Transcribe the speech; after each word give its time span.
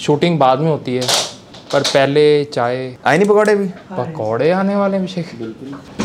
Shooting 0.00 0.38
बाद 0.38 0.60
में 0.60 0.70
होती 0.70 0.94
है 0.96 1.02
पर 1.72 1.82
पहले 1.84 2.22
चाय। 2.44 2.76
आए 3.06 3.18
नहीं 3.18 3.28
पकौड़े 3.28 3.54
भी 3.56 3.66
पकौड़े 3.90 4.50
आने 4.50 4.76
वाले 4.76 4.96
अभिषेक? 4.96 5.26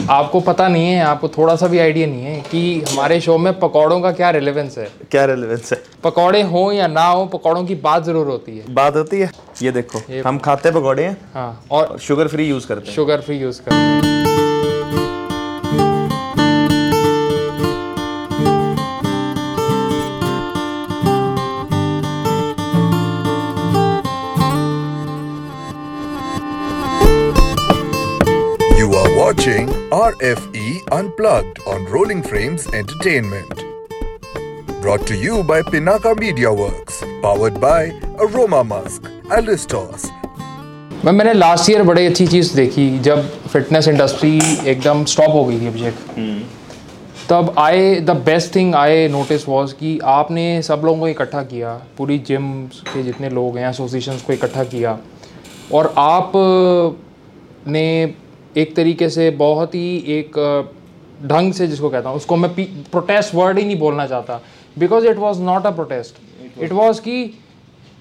आपको 0.10 0.39
पता 0.41 0.68
नहीं 0.68 0.86
है 0.86 1.02
आपको 1.04 1.28
थोड़ा 1.28 1.55
सा 1.55 1.68
भी 1.68 1.79
आइडिया 1.79 2.07
नहीं 2.07 2.23
है 2.23 2.42
कि 2.52 2.84
हमारे 2.89 3.20
शो 3.21 3.38
में 3.38 3.52
पकौड़ों 3.60 4.00
का 4.02 4.11
क्या 4.11 4.29
रिलेवेंस 4.32 4.78
है। 4.78 4.88
क्या 5.11 5.25
रेलेवेंस 5.25 5.71
है? 5.73 5.82
पकौड़े 6.04 6.42
हो 6.43 6.71
या 6.71 6.88
ना 6.88 7.05
हो 7.05 7.25
पकौड़ों 7.28 7.64
की 7.66 7.75
बात 7.78 8.04
ज़रूर 8.04 8.28
होती 8.28 8.57
है। 8.57 8.74
बात 8.74 8.96
होती 8.96 9.19
है? 9.19 9.32
ये 9.61 9.71
देखो 9.71 10.02
ये 10.10 10.21
हम 10.27 10.38
खाते 10.39 10.71
पकौड़े 10.71 11.04
हैं 11.04 11.18
हाँ 11.33 11.66
और 11.71 11.86
और 11.86 12.00
शुगर 12.00 12.27
फ्री 12.27 12.47
यूज़ 12.50 12.68
करते 12.68 12.88
हैं। 12.88 12.96
शुगर 12.96 13.21
फ्री 13.21 13.38
यूज़ 13.38 13.61
करते 13.61 13.75
हैं। 13.75 14.25
RFE 30.05 30.65
Unplugged 30.91 31.59
on 31.65 31.86
Rolling 31.86 32.22
Frames 32.22 32.67
Entertainment. 32.69 33.63
Brought 34.80 35.08
to 35.08 35.16
you 35.16 35.41
by 35.44 35.63
Pinaka 35.63 36.11
Media 36.16 36.53
Works, 36.53 37.03
powered 37.23 37.59
by 37.59 37.80
Aroma 38.19 38.63
Musk, 38.63 39.08
Alistos, 39.30 40.05
मैं 41.05 41.11
मैंने 41.11 41.33
लास्ट 41.33 41.69
ईयर 41.69 41.83
बड़ी 41.83 42.05
अच्छी 42.05 42.27
चीज़ 42.27 42.55
देखी 42.55 42.88
जब 43.07 43.21
फिटनेस 43.47 43.88
इंडस्ट्री 43.88 44.38
एकदम 44.69 45.03
स्टॉप 45.13 45.31
हो 45.33 45.43
गई 45.45 45.59
थी 45.61 45.67
अभिषेक 45.67 45.95
तब 47.30 47.53
आए 47.59 47.95
the 48.02 48.15
best 48.25 48.53
thing 48.55 48.75
I 48.75 49.08
notice 49.11 49.47
was 49.49 49.73
कि 49.80 49.97
आपने 50.17 50.45
सब 50.69 50.81
लोगों 50.85 50.99
को 50.99 51.08
इकट्ठा 51.08 51.41
किया 51.53 51.73
पूरी 51.97 52.17
जिम 52.27 52.52
के 52.91 53.03
जितने 53.03 53.30
लोग 53.39 53.58
हैं 53.58 53.69
एसोसिएशंस 53.69 54.21
को 54.27 54.33
इकट्ठा 54.33 54.63
किया 54.75 54.97
और 55.73 55.93
आप 55.97 56.31
ने 57.67 57.85
एक 58.58 58.75
तरीके 58.75 59.09
से 59.09 59.30
बहुत 59.30 59.75
ही 59.75 59.98
एक 60.09 60.38
ढंग 61.25 61.53
से 61.53 61.67
जिसको 61.67 61.89
कहता 61.89 62.09
हूँ 62.09 62.17
उसको 62.17 62.36
मैं 62.36 62.52
प्रोटेस्ट 62.92 63.36
वर्ड 63.36 63.58
ही 63.59 63.66
नहीं 63.66 63.80
बोलना 63.80 64.06
चाहता 64.08 64.42
because 64.80 65.08
it 65.08 65.17
was 65.17 65.42
not 65.42 65.66
a 65.66 65.72
protest 65.72 66.61
it 66.64 66.72
was 66.72 67.02
कि 67.02 67.33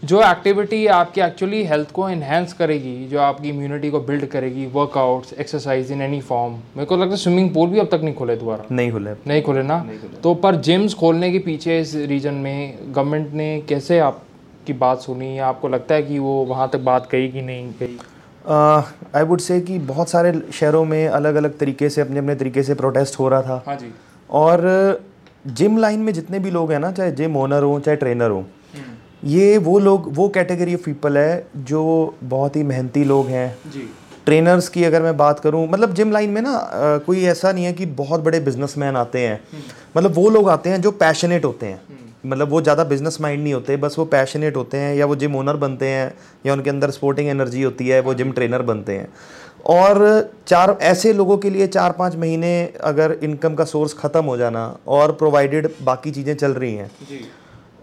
जो 0.04 0.20
एक्टिविटी 0.22 0.86
आपकी 0.86 1.20
एक्चुअली 1.20 1.62
हेल्थ 1.64 1.90
को 1.90 2.08
इन्हेंस 2.10 2.52
करेगी 2.52 3.06
जो 3.08 3.20
आपकी 3.20 3.48
इम्यूनिटी 3.48 3.90
को 3.90 4.00
बिल्ड 4.00 4.26
करेगी 4.26 4.66
workouts 4.66 5.32
exercise 5.32 5.92
in 5.92 6.02
any 6.02 6.20
form 6.20 6.52
मेरे 6.52 6.84
को 6.84 6.96
लगता 6.96 7.10
है 7.10 7.16
स्विमिंग 7.16 7.48
पूल 7.54 7.68
भी 7.68 7.78
अब 7.78 7.88
तक 7.92 8.00
नहीं 8.02 8.14
खोले 8.14 8.36
दोबारा। 8.36 8.64
नहीं 8.70 8.92
खुले। 8.92 9.10
नहीं 9.26 9.42
खोले 9.42 9.62
ना? 9.62 9.82
नहीं 9.82 9.98
खुले। 9.98 10.20
तो 10.20 10.34
पर 10.34 10.56
जिम्स 10.56 10.94
खोलने 10.94 11.30
के 11.32 11.38
पीछे 11.38 11.78
इस 11.80 11.94
रीजन 11.94 12.34
में 12.34 12.78
गवर्नमेंट 12.88 13.32
ने 13.32 13.62
कैसे 13.68 13.98
आपकी 13.98 14.72
बात 14.72 15.00
सुनी? 15.00 15.38
आपको 15.38 15.68
लगता 15.68 15.94
है 15.94 16.02
कि 16.02 16.18
वो 16.18 16.44
वहाँ 16.44 16.68
तक 16.72 16.78
बात 16.80 17.06
कही 17.06 17.28
कि 17.28 17.42
नहीं 17.42 17.70
कही? 17.72 17.98
आई 18.44 19.24
वुड 19.24 19.40
से 19.40 19.60
कि 19.60 19.78
बहुत 19.78 20.08
सारे 20.08 20.32
शहरों 20.52 20.84
में 20.84 21.06
अलग 21.08 21.34
अलग 21.34 21.58
तरीके 21.58 21.88
से 21.88 22.00
अपने 22.00 22.18
अपने 22.18 22.34
तरीके 22.34 22.62
से 22.62 22.74
प्रोटेस्ट 22.74 23.18
हो 23.18 23.28
रहा 23.28 23.42
था। 23.42 23.62
हाँ 23.66 23.76
जी। 23.76 23.92
और 24.30 24.62
जिम 25.46 25.78
लाइन 25.78 26.00
में 26.00 26.12
जितने 26.12 26.38
भी 26.38 26.50
लोग 26.50 26.72
हैं 26.72 26.78
ना 26.80 26.90
चाहे 26.92 27.12
जिम 27.12 27.36
ओनर 27.36 27.62
हो 27.62 27.78
चाहे 27.80 27.96
ट्रेनर 27.96 28.30
हो 28.30 28.44
ये 29.24 29.58
वो 29.58 29.78
लोग 29.78 30.08
वो 30.14 30.28
कैटेगरी 30.28 30.74
ऑफ़ 30.74 30.84
पीपल 30.84 31.18
है 31.18 31.46
जो 31.56 31.82
बहुत 32.24 32.56
ही 32.56 32.62
मेहनती 32.62 33.04
लोग 33.04 33.26
हैं। 33.26 33.70
जी। 33.72 33.88
ट्रेनर्स 34.26 34.68
की 34.68 34.84
अगर 34.84 35.02
मैं 35.02 35.16
बात 35.16 35.40
करूँ 35.40 35.66
मतलब 35.68 35.94
जिम 35.94 36.12
लाइन 36.12 36.30
में 36.30 36.40
ना 36.42 36.60
कोई 37.06 37.24
ऐसा 37.24 37.52
नहीं 37.52 37.64
है 37.64 37.72
कि 37.72 37.86
बहुत 37.86 38.20
बड़े 38.20 38.40
बिजनेसमैन 38.40 38.96
आते 38.96 39.26
हैं। 39.26 39.40
मतलब 39.96 40.14
वो 40.14 40.28
लोग 40.30 40.48
आते 40.48 40.70
हैं 40.70 40.80
जो 40.80 40.90
पैशनेट 40.90 41.44
होते 41.44 41.66
हैं। 41.66 41.80
मतलब 42.26 42.48
वो 42.48 42.60
ज़्यादा 42.60 42.84
बिज़नेस 42.84 43.20
माइंड 43.20 43.42
नहीं 43.42 43.54
होते 43.54 43.76
बस 43.76 43.98
वो 43.98 44.04
पैशनेट 44.06 44.56
होते 44.56 44.76
हैं 44.76 44.94
या 44.96 45.06
वो 45.06 45.16
जिम 45.16 45.36
ओनर 45.36 45.56
बनते 45.58 45.88
हैं 45.88 46.12
या 46.46 46.52
उनके 46.52 46.70
अंदर 46.70 46.90
स्पोर्टिंग 46.90 47.28
एनर्जी 47.28 47.62
होती 47.62 47.88
है 47.88 48.00
वो 48.00 48.14
जिम 48.14 48.32
ट्रेनर 48.32 48.62
बनते 48.62 48.96
हैं। 48.96 49.08
और 49.66 50.30
चार 50.46 50.76
ऐसे 50.82 51.12
लोगों 51.12 51.36
के 51.38 51.50
लिए 51.50 51.66
चार 51.68 51.92
पाँच 51.92 52.16
महीने 52.16 52.52
अगर 52.84 53.16
इनकम 53.22 53.54
का 53.54 53.64
सोर्स 53.64 53.94
ख़त्म 53.94 54.24
हो 54.24 54.36
जाना 54.36 54.66
और 54.88 55.12
प्रोवाइडेड 55.14 55.68
बाकी 55.82 56.10
चीज़ें 56.10 56.34
चल 56.34 56.52
रही 56.54 56.74
हैं। 56.74 56.90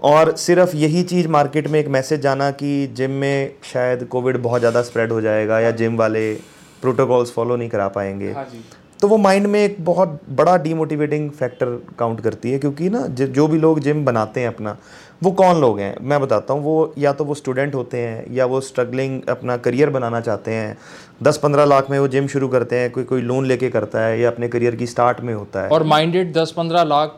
और 0.03 0.35
सिर्फ़ 0.38 0.75
यही 0.75 1.03
चीज़ 1.06 1.28
मार्केट 1.30 1.68
में 1.68 1.80
एक 1.80 1.88
मैसेज 1.90 2.22
जाना 2.22 2.50
कि 2.53 2.88
जिम 2.96 3.12
में 3.22 3.56
शायद 3.63 4.03
कोविड 4.06 4.38
बहुत 4.41 4.59
ज़्यादा 4.59 4.81
स्प्रेड 4.81 5.12
हो 5.12 5.22
जाएगा 5.22 5.59
या 5.59 5.72
जिम 5.74 5.97
वाले 5.97 6.34
प्रोटोकॉल्स 6.81 7.31
फॉलो 7.31 7.56
नहीं 7.56 7.69
करा 7.69 7.88
पाएँगे। 7.90 8.31
हाँ 8.31 8.46
जी। 8.46 8.63
तो 9.01 9.07
वो 9.07 9.17
माइंड 9.17 9.47
में 9.47 9.66
एक 9.66 9.78
बहुत 9.79 10.22
बड़ा 10.29 10.57
डीमोटिवेटिंग 10.57 11.31
फैक्टर 11.31 11.66
काउंट 12.00 12.22
करती 12.22 12.51
है, 12.51 12.59
क्योंकि 12.59 12.89
ना, 12.89 13.07
ज- 13.07 13.22
भी 13.22 13.57
लोग 13.57 13.79
जिम 13.79 14.06
बनाते 14.06 14.39
हैं 14.39 14.47
अपना, 14.47 14.78
वो 15.23 15.31
कौन 15.31 15.62
लोग 15.62 15.79
हैं? 15.79 15.95
मैं 16.01 16.22
बताता 16.22 16.53
हूँ, 16.53 16.63
वो 16.63 16.94
या 16.97 17.13
तो 17.13 17.25
वो 17.25 17.34
स्टूडेंट 17.34 17.75
होते 17.75 17.97
हैं, 17.97 18.34
या 18.34 18.45
वो 18.45 18.62
स्ट्रगलिंग 18.62 19.22
अपना 19.29 19.57
करियर 19.57 19.89
बनाना 19.89 20.22
चाहते 20.22 20.51
हैं। 20.51 20.78
दस 21.23 21.38
पंद्रह 21.38 21.66
लाख 21.66 21.89
में 21.89 22.00
वो 22.00 22.07
जिम 22.07 22.28
शुरू 22.28 22.47
करते 22.47 22.75
हैं, 22.75 22.91
कोई 22.91 23.03
कोई 23.03 23.22
लोन 23.22 23.45
लेके 23.45 23.69
करता 23.69 24.01
है, 24.01 24.19
या 24.19 24.29
अपने 24.29 24.47
करियर 24.47 24.75
की 24.75 24.88
स्टार्ट 24.88 25.22
में 25.22 25.33
होता 25.33 25.62
है। 25.62 25.69
और 25.69 25.83
माइंडेड 25.83 26.33
दस 26.33 26.53
पंद्रह 26.57 26.83
लाख 26.83 27.18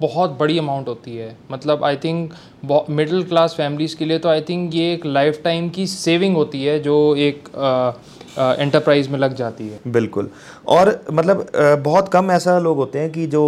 बहुत 0.00 0.30
बड़ी 0.30 0.58
अमाउंट 0.58 0.88
होती 0.88 1.16
है। 1.16 1.36
मतलब 1.50 1.84
I 1.84 1.96
think 1.96 2.32
middle 2.90 3.22
class 3.22 3.54
families 3.56 3.96
के 3.96 4.04
लिए 4.04 4.18
तो 4.18 4.28
आई 4.28 4.40
थिंक 4.40 4.74
ये 4.74 4.92
एक 4.92 5.06
लाइफ 5.06 5.40
टाइम 5.44 5.68
की 5.68 5.86
सेविंग 5.86 6.36
होती 6.36 6.64
है, 6.64 6.80
जो 6.80 7.16
एक 7.16 7.48
एंटरप्राइज 8.38 9.08
में 9.08 9.18
लग 9.18 9.34
जाती 9.34 9.68
है। 9.68 9.80
बिल्कुल। 9.88 10.28
और 10.68 10.98
मतलब 11.12 11.46
बहुत 11.78 12.08
कम 12.08 12.30
ऐसा 12.30 12.58
लोग 12.58 12.76
होते 12.76 12.98
हैं 12.98 13.10
कि 13.12 13.26
जो 13.26 13.42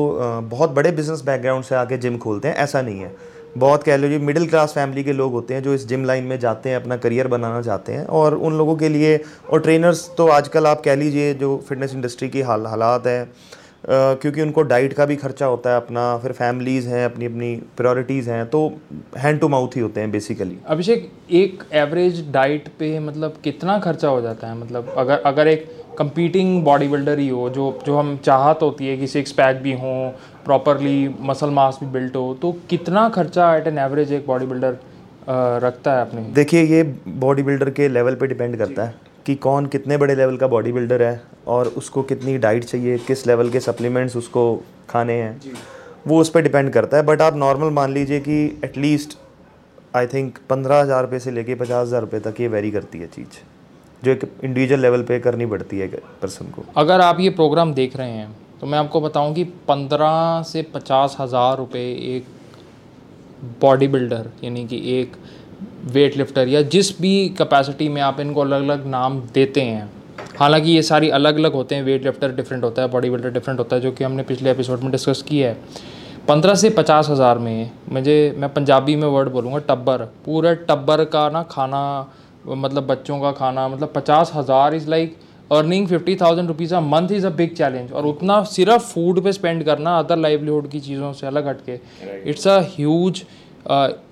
बहुत 0.44 0.70
बड़े 0.70 0.90
बिज़नेस 0.92 1.22
बैकग्राउंड 1.22 1.64
से 1.64 1.74
आके 1.74 1.96
जिम 1.98 2.18
खोलते 2.18 2.48
हैं, 2.48 2.54
ऐसा 2.54 2.82
नहीं 2.82 3.00
है। 3.00 3.14
बहुत 3.58 3.82
कह 3.82 3.96
लो 3.96 4.08
जी 4.08 4.18
मिडिल 4.18 4.46
क्लास 4.48 4.72
फैमिली 4.74 5.02
के 5.04 5.12
लोग 5.12 5.32
होते 5.32 5.54
हैं 5.54 5.62
जो 5.62 5.74
इस 5.74 5.86
जिम 5.88 6.04
लाइन 6.04 6.24
में 6.24 6.38
जाते 6.38 6.68
हैं, 6.68 6.76
अपना 6.76 6.96
करियर 6.96 7.28
बनाना 7.28 7.60
चाहते 7.62 7.92
हैं 7.92 8.06
और 8.06 8.34
उन 8.34 8.58
लोगों 8.58 8.76
के 8.76 8.88
लिए, 8.88 9.20
और 9.50 9.60
ट्रेनर्स 9.60 10.08
तो 10.18 10.26
आजकल 10.28 10.66
आप 10.66 10.80
कह 10.80 10.94
लीजिए 10.94 11.34
जो 11.34 11.56
फिटनेस 11.68 11.94
इंडस्ट्री 11.94 12.28
की 12.28 12.40
हाल, 12.42 12.66
हालात 12.66 13.06
है 13.06 13.28
क्योंकि 13.86 14.42
उनको 14.42 14.62
डाइट 14.62 14.92
का 14.92 15.04
भी 15.06 15.16
खर्चा 15.16 15.46
होता 15.46 15.70
है 15.70 15.76
अपना 15.76 16.16
फिर 16.18 16.32
फैमिलीज़ 16.32 16.88
हैं 16.88 17.04
अपनी 17.04 17.26
अपनी 17.26 17.54
प्रायोरिटीज़ 17.76 18.30
हैं 18.30 18.44
तो 18.50 18.60
हैंड 19.18 19.40
टू 19.40 19.48
माउथ 19.48 19.76
ही 19.76 19.80
होते 19.80 20.00
हैं 20.00 20.10
बेसिकली 20.10 20.58
अभिषेक 20.66 21.10
एक 21.32 21.64
एवरेज 21.74 22.24
डाइट 22.32 22.68
पे 22.78 22.98
मतलब 23.00 23.36
कितना 23.44 23.78
खर्चा 23.78 24.08
हो 24.08 24.20
जाता 24.20 24.46
है? 24.46 24.58
मतलब 24.58 24.94
अगर 24.98 25.18
अगर 25.26 25.48
एक 25.48 25.68
कंपीटिंग 25.98 26.62
बॉडी 26.64 26.88
बिल्डर 26.88 27.18
ही 27.18 27.28
हो 27.28 27.48
जो 27.50 27.70
जो 27.86 27.96
हम 27.96 28.16
चाहत 28.24 28.62
होती 28.62 28.86
है 28.86 28.96
कि 28.96 29.06
सिक्स 29.06 29.32
पैक 29.32 29.62
भी 29.62 29.72
हो 29.72 29.92
प्रॉपरली 30.44 31.08
मसल 31.22 31.50
मास 31.50 31.78
भी 31.80 31.90
बिल्ट 31.92 32.16
हो 32.16 32.32
तो 32.42 32.52
कितना 32.70 33.08
खर्चा 33.08 33.54
एट 33.56 33.66
एन 33.66 33.78
एवरेज 33.78 34.12
एक 34.12 34.26
बॉडी 34.26 34.46
बिल्डर 34.46 34.76
रखता 35.62 35.92
है 35.92 36.00
अपने? 36.00 36.22
देखिए 36.34 36.62
ये 36.64 36.82
बॉडी 37.08 37.42
बिल्डर 37.42 37.70
के 37.70 37.88
लेवल 37.88 38.14
पे 38.14 38.26
डिपेंड 38.26 38.56
करता 38.58 38.84
है। 38.84 38.94
कि 39.26 39.34
कौन 39.36 39.66
कितने 39.66 39.96
बड़े 39.96 40.14
लेवल 40.14 40.36
का 40.36 40.46
बॉडी 40.46 40.72
बिल्डर 40.72 41.02
है 41.02 41.20
और 41.46 41.68
उसको 41.76 42.02
कितनी 42.04 42.36
डाइट 42.38 42.64
चाहिए 42.64 42.98
किस 43.06 43.26
लेवल 43.26 43.50
के 43.50 43.60
सप्लीमेंट्स 43.60 44.16
उसको 44.16 44.44
खाने 44.90 45.12
हैं। 45.14 45.56
वो 46.06 46.20
उस 46.20 46.30
पर 46.30 46.42
डिपेंड 46.42 46.70
करता 46.72 46.96
है 46.96 47.02
बट 47.02 47.22
आप 47.22 47.36
नॉर्मल 47.36 47.70
मान 47.72 47.92
लीजिए 47.92 48.20
कि 48.20 48.44
एटलीस्ट 48.64 49.16
आई 49.96 50.06
थिंक 50.06 50.38
पंद्रह 50.50 50.80
हज़ार 50.80 51.02
रुपये 51.02 51.18
से 51.20 51.30
लेके 51.30 51.54
पचास 51.54 51.86
हज़ार 51.86 52.00
रुपये 52.00 52.20
तक 52.20 52.40
ये 52.40 52.48
वेरी 52.48 52.70
करती 52.70 52.98
है 52.98 53.06
चीज़ 53.06 53.38
जो 54.02 54.10
एक 54.10 54.24
इंडिविजुअल 54.44 54.80
लेवल 54.80 55.02
पे 55.02 55.18
करनी 55.20 55.46
पड़ती 55.46 55.78
है 55.78 55.88
पर्सन 56.22 56.50
को। 56.50 56.64
अगर 56.76 57.00
आप 57.00 57.20
ये 57.20 57.30
प्रोग्राम 57.32 57.74
देख 57.74 57.96
रहे 57.96 58.10
हैं 58.10 58.30
तो 58.60 58.66
मैं 58.66 58.78
आपको 58.78 59.00
बताऊँ 59.00 59.34
कि 59.34 59.44
पंद्रह 59.68 60.42
से 60.46 60.62
पचास 60.74 61.16
हज़ार 61.20 61.56
रुपये 61.58 61.90
एक 62.16 62.26
बॉडी 63.60 63.88
बिल्डर 63.88 64.30
यानी 64.44 64.66
कि 64.66 64.80
एक 64.92 65.16
वेट 65.92 66.16
लिफ्टर 66.16 66.48
या 66.48 66.62
जिस 66.68 67.00
भी 67.00 67.28
कैपेसिटी 67.38 67.88
में 67.88 68.00
आप 68.02 68.20
इनको 68.20 68.40
अलग 68.40 68.62
अलग 68.62 68.86
नाम 68.86 69.20
देते 69.34 69.60
हैं। 69.60 69.90
हालाँकि 70.38 70.70
ये 70.70 70.82
सारी 70.82 71.08
अलग 71.12 71.36
अलग 71.38 71.52
होते 71.52 71.74
हैं 71.74 71.82
वेट 71.82 72.04
लिफ्टर 72.04 72.32
डिफरेंट 72.34 72.64
होता 72.64 72.82
है 72.82 72.88
बॉडी 72.90 73.10
बिल्डर 73.10 73.30
डिफरेंट 73.30 73.58
होता 73.58 73.76
है 73.76 73.82
जो 73.82 73.92
कि 73.92 74.04
हमने 74.04 74.22
पिछले 74.22 74.50
एपिसोड 74.50 74.80
में 74.80 74.90
डिस्कस 74.92 75.22
किया 75.28 75.48
है। 75.48 75.56
पंद्रह 76.28 76.54
से 76.54 76.70
पचास 76.70 77.08
हज़ार 77.10 77.38
में 77.38 77.70
मुझे 77.92 78.34
मैं 78.38 78.52
पंजाबी 78.52 78.96
में 78.96 79.06
वर्ड 79.08 79.28
बोलूँगा 79.28 79.58
टब्बर। 79.68 80.04
पूरे 80.24 80.54
टब्बर 80.68 81.04
का 81.06 81.28
ना 81.28 81.42
खाना 81.50 81.84
मतलब 82.46 82.86
बच्चों 82.86 83.20
का 83.20 83.32
खाना 83.32 83.68
मतलब 83.68 83.92
पचास 83.94 84.32
हज़ार 84.34 84.74
is 84.74 84.88
like 84.90 85.16
earning 85.50 85.86
fifty 85.88 86.14
thousand 86.16 86.48
rupees 86.48 86.74
a 86.74 86.80
month 86.80 87.10
is 87.12 87.26
a 87.26 87.30
big 87.32 87.54
challenge 87.56 87.92
और 87.92 88.06
उतना 88.06 88.42
सिर्फ़ 88.50 88.82
फ़ूड 88.84 89.22
पे 89.24 89.32
स्पेंड 89.32 89.64
करना 89.64 89.98
अदर 89.98 90.16
लाइवलीहुड 90.16 90.68
की 90.70 90.80
चीज़ों 90.80 91.12
से 91.12 91.26
अलग 91.26 91.48
हटके। 91.48 91.78
It's 92.30 92.48
a 92.48 92.58
huge 92.68 93.22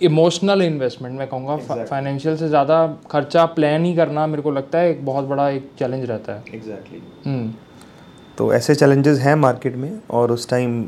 emotional 0.03 0.63
investment 0.63 1.19
मैं 1.19 1.27
कहूँगा 1.29 1.85
फाइनेंशियल 1.85 2.37
से 2.37 2.49
ज़्यादा 2.49 2.87
खर्चा 3.11 3.45
प्लान 3.57 3.85
ही 3.85 3.95
करना 3.95 4.27
मेरे 4.27 4.43
को 4.43 4.51
लगता 4.51 4.79
है 4.79 4.91
एक 4.91 5.05
बहुत 5.07 5.25
बड़ा 5.25 5.49
एक 5.51 5.71
चैलेंज 5.79 6.05
रहता 6.05 6.33
है। 6.33 6.45
Exactly 6.55 7.03
hmm. 7.25 7.53
तो 8.39 8.53
ऐसे 8.55 8.75
चैलेंजेस 8.75 9.19
हैं 9.19 9.35
मार्केट 9.37 9.77
में 9.77 9.91
और 10.11 10.33
उस 10.33 10.49
टाइम 10.51 10.85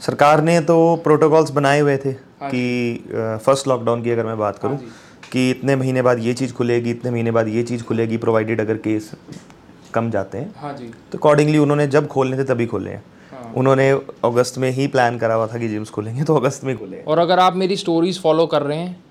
सरकार 0.00 0.42
ने 0.42 0.60
तो 0.62 0.78
प्रोटोकॉल्स 1.04 1.50
बनाए 1.50 1.80
हुए 1.80 1.96
थे 1.96 2.12
कि 2.12 3.04
फ़र्स्ट 3.44 3.68
लॉकडाउन 3.68 4.02
की 4.02 4.10
अगर 4.10 4.26
मैं 4.26 4.38
बात 4.38 4.58
करूँ 4.58 4.78
कि 5.32 5.50
इतने 5.50 5.76
महीने 5.76 6.02
बाद 6.02 6.18
ये 6.18 6.34
चीज़ 6.34 6.52
खुलेगी 6.54 6.90
इतने 6.90 7.10
महीने 7.10 7.30
बाद 7.30 7.48
ये 7.48 7.62
चीज़ 7.62 7.84
खुलेगी 7.84 8.16
प्रोवाइडेड 8.16 8.60
अगर 8.60 8.76
केस 8.78 9.10
कम 9.94 10.10
जाते 10.10 10.38
हैं। 10.38 10.54
हाँ 10.56 10.72
जी। 10.76 10.90
तो 11.12 11.18
अकॉर्डिंगली 11.18 11.58
उन्होंने 11.58 11.86
जब 11.88 12.06
खोलने 12.08 12.38
थे 12.38 12.44
तभी 12.44 12.66
खोले 12.66 12.90
हैं। 12.90 13.02
उन्होंने 13.56 13.90
अगस्त 14.24 14.58
में 14.58 14.70
ही 14.70 14.86
प्लान 14.86 15.18
करा 15.18 15.34
हुआ 15.34 15.46
था 15.46 15.58
कि 15.58 15.68
जिम्स 15.68 15.90
खोलेंगे 15.90 16.24
तो 16.24 16.36
अगस्त 16.36 16.64
में 16.64 16.72
ही 16.72 16.78
खोले 16.78 17.02
और 17.02 17.18
अगर 17.18 17.38
आप 17.38 17.56
मेरी 17.56 17.76
स्टोरीज 17.76 18.20
फॉलो 18.22 18.46
कर 18.46 18.62
रहे 18.62 18.78
हैं 18.78 19.04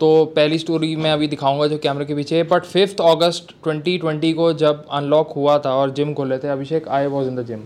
तो 0.00 0.24
पहली 0.24 0.58
स्टोरी 0.58 0.96
मैं 0.96 1.12
अभी 1.12 1.28
दिखाऊँगा 1.28 1.66
जो 1.66 1.78
कैमरे 1.78 2.04
के 2.04 2.14
पीछे 2.14 2.36
है 2.36 2.42
बट 2.42 2.64
फिफ्थ 2.64 3.00
अगस्त 3.00 3.46
2020 3.68 4.34
को 4.34 4.52
जब 4.52 4.84
अनलॉक 4.90 5.32
हुआ 5.32 5.58
था 5.58 5.74
और 5.74 5.90
जिम 5.90 6.14
खोले 6.14 6.38
थे 6.38 6.48
Abhishek 6.48 6.88
I 6.88 7.06
was 7.06 7.28
in 7.28 7.36
the 7.36 7.46
gym 7.46 7.60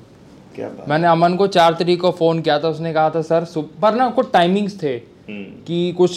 मैंने 0.89 1.07
अमन 1.07 1.37
को 1.37 1.47
चार 1.47 1.75
तरीक 1.75 2.01
को 2.01 2.11
फ़ोन 2.11 2.41
किया 2.41 2.59
था 2.59 2.69
उसने 2.69 2.93
कहा 2.93 3.11
था 3.11 3.23
सर 3.23 3.47
पर 3.83 3.95
ना 3.95 4.11
कुछ 4.11 4.33
टाइमिंग्स 4.33 4.83
थे 4.83 4.99
कि 5.31 5.93
कुछ 5.93 6.17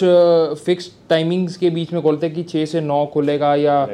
फिक्स 0.66 0.92
टाइमिंग्स 1.10 1.58
के 1.58 1.70
बीच 1.70 1.94
में 1.94 2.02
खोलते 2.02 2.30
कि 2.30 2.44
छः 2.44 2.66
से 2.66 2.82
नौ 2.82 3.06
खुलेगा 3.06 3.56
या 3.56 3.86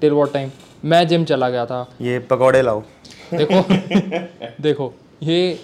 टिल 0.00 0.12
वॉट 0.12 0.32
टाइम 0.32 0.50
मैं 0.84 1.08
जिम 1.08 1.24
चला 1.24 1.48
गया 1.50 1.66
था। 1.66 1.88
ये 2.00 2.18
पकौड़े 2.18 2.62
लाओ। 2.62 2.82
देखो 3.34 3.62
देखो 4.62 4.94
ये 5.22 5.58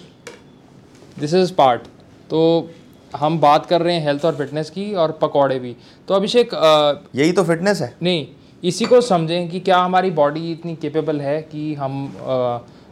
दिस 1.19 1.35
इज़ 1.35 1.53
पार्ट 1.55 1.83
तो 2.31 2.71
हम 3.13 3.39
बात 3.41 3.67
कर 3.67 3.83
रहे 3.83 3.95
हैं 3.95 4.05
हेल्थ 4.05 4.25
और 4.25 4.37
फिटनेस 4.37 4.71
की 4.71 4.93
और 4.95 5.13
पकौड़े 5.23 5.59
भी। 5.59 5.75
तो 6.09 6.15
अभिषेक 6.15 6.51
यही 7.15 7.33
तो 7.33 7.45
फिटनेस 7.45 7.81
है। 7.81 7.95
नहीं 8.03 8.27
इसी 8.63 8.85
को 8.85 9.01
समझें 9.01 9.49
कि 9.49 9.61
क्या 9.61 9.79
हमारी 9.79 10.11
बॉडी 10.11 10.51
इतनी 10.53 10.75
केपेबल 10.77 11.21
है 11.21 11.41
कि 11.43 11.75
हम 11.75 12.13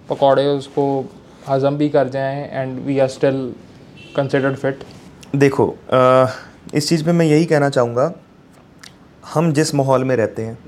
पकौड़े 0.09 0.47
उसको 0.47 0.85
हजम 1.49 1.77
भी 1.77 1.89
कर 1.89 2.09
जाएँ 2.09 2.49
and 2.53 2.79
we 2.87 2.99
are 2.99 3.09
still 3.09 3.43
considered 4.17 4.57
fit 4.57 4.85
देखो 5.37 5.69
अ, 5.91 6.27
इस 6.75 6.89
चीज़ 6.89 7.05
पे 7.05 7.13
मैं 7.13 7.27
यही 7.27 7.45
कहना 7.47 7.69
चाहूँगा 7.71 8.13
हम 9.35 9.53
जिस 9.53 9.75
माहौल 9.75 10.05
में 10.05 10.17
रहते 10.17 10.43
हैं 10.43 10.59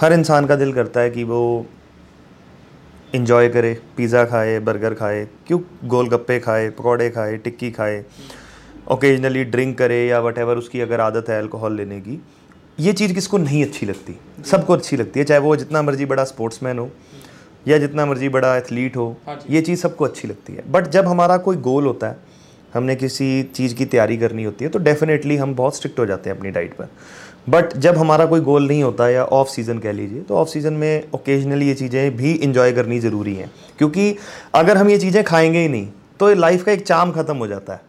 हर 0.00 0.12
इंसान 0.12 0.46
का 0.46 0.56
दिल 0.56 0.72
करता 0.72 1.00
है 1.00 1.10
कि 1.10 1.24
वो 1.24 1.40
इंजॉय 3.14 3.48
करे 3.48 3.72
पिज़्ज़ा 3.96 4.24
खाए 4.24 4.58
बर्गर 4.60 4.94
खाए 4.94 5.24
क्यों 5.46 5.58
गोलगप्पे 5.88 6.38
खाए 6.40 6.68
पकौड़े 6.70 7.08
खाए 7.10 7.36
टिक्की 7.36 7.70
खाए 7.70 8.04
ओकेजनली 8.90 9.44
ड्रिंक 9.44 9.76
करे 9.78 10.06
या 10.06 10.20
वट 10.20 10.38
उसकी 10.38 10.80
अगर 10.80 11.00
आदत 11.00 11.28
है 11.28 11.38
अल्कोहल 11.38 11.76
लेने 11.76 12.00
की 12.00 12.20
ये 12.78 12.92
चीज़ 12.92 13.14
किसको 13.14 13.38
नहीं 13.38 13.64
अच्छी 13.64 13.86
लगती? 13.86 14.16
सबको 14.44 14.72
अच्छी 14.72 14.96
लगती 14.96 15.20
है 15.20 15.26
चाहे 15.26 15.40
वो 15.40 15.54
जितना 15.56 15.82
मर्ज़ी 15.82 16.06
बड़ा 16.06 16.24
स्पोर्ट्समैन 16.24 16.78
हो 16.78 16.90
या 17.68 17.78
जितना 17.78 18.06
मर्ज़ी 18.06 18.28
बड़ा 18.28 18.56
एथलीट 18.56 18.96
हो 18.96 19.16
ये 19.50 19.60
चीज़ 19.60 19.80
सबको 19.80 20.04
अच्छी 20.04 20.28
लगती 20.28 20.52
है। 20.52 20.70
बट 20.72 20.88
जब 20.88 21.06
हमारा 21.08 21.36
कोई 21.38 21.56
गोल 21.68 21.86
होता 21.86 22.08
है 22.08 22.32
हमने 22.74 22.96
किसी 22.96 23.42
चीज़ 23.54 23.74
की 23.74 23.84
तैयारी 23.86 24.16
करनी 24.16 24.44
होती 24.44 24.64
है 24.64 24.70
तो 24.70 24.78
डेफिनेटली 24.80 25.36
हम 25.36 25.54
बहुत 25.54 25.76
स्ट्रिक्ट 25.76 25.98
हो 25.98 26.06
जाते 26.06 26.30
हैं 26.30 26.36
अपनी 26.36 26.50
डाइट 26.50 26.74
पर। 26.74 26.88
बट 27.46 27.76
जब 27.76 27.96
हमारा 27.96 28.26
कोई 28.26 28.40
गोल 28.40 28.66
नहीं 28.68 28.82
होता 28.82 29.08
या 29.08 29.24
ऑफ़ 29.24 29.48
सीज़न 29.48 29.78
कह 29.78 29.92
लीजिए 29.92 30.20
तो 30.20 30.36
ऑफ़ 30.36 30.48
सीज़न 30.48 30.72
में 30.72 31.10
ओकेजनली 31.14 31.66
ये 31.68 31.74
चीज़ें 31.74 32.16
भी 32.16 32.32
इंजॉय 32.34 32.72
करनी 32.72 32.98
ज़रूरी 33.00 33.34
हैं। 33.34 33.50
क्योंकि 33.78 34.14
अगर 34.54 34.76
हम 34.76 34.90
ये 34.90 34.98
चीज़ें 34.98 35.22
खाएँगे 35.24 35.58
ही 35.58 35.68
नहीं 35.68 35.88
तो 36.20 36.32
लाइफ 36.34 36.62
का 36.64 36.72
एक 36.72 36.86
चाम 36.86 37.12
ख़त्म 37.12 37.36
हो 37.36 37.46
जाता 37.46 37.72
है। 37.72 37.80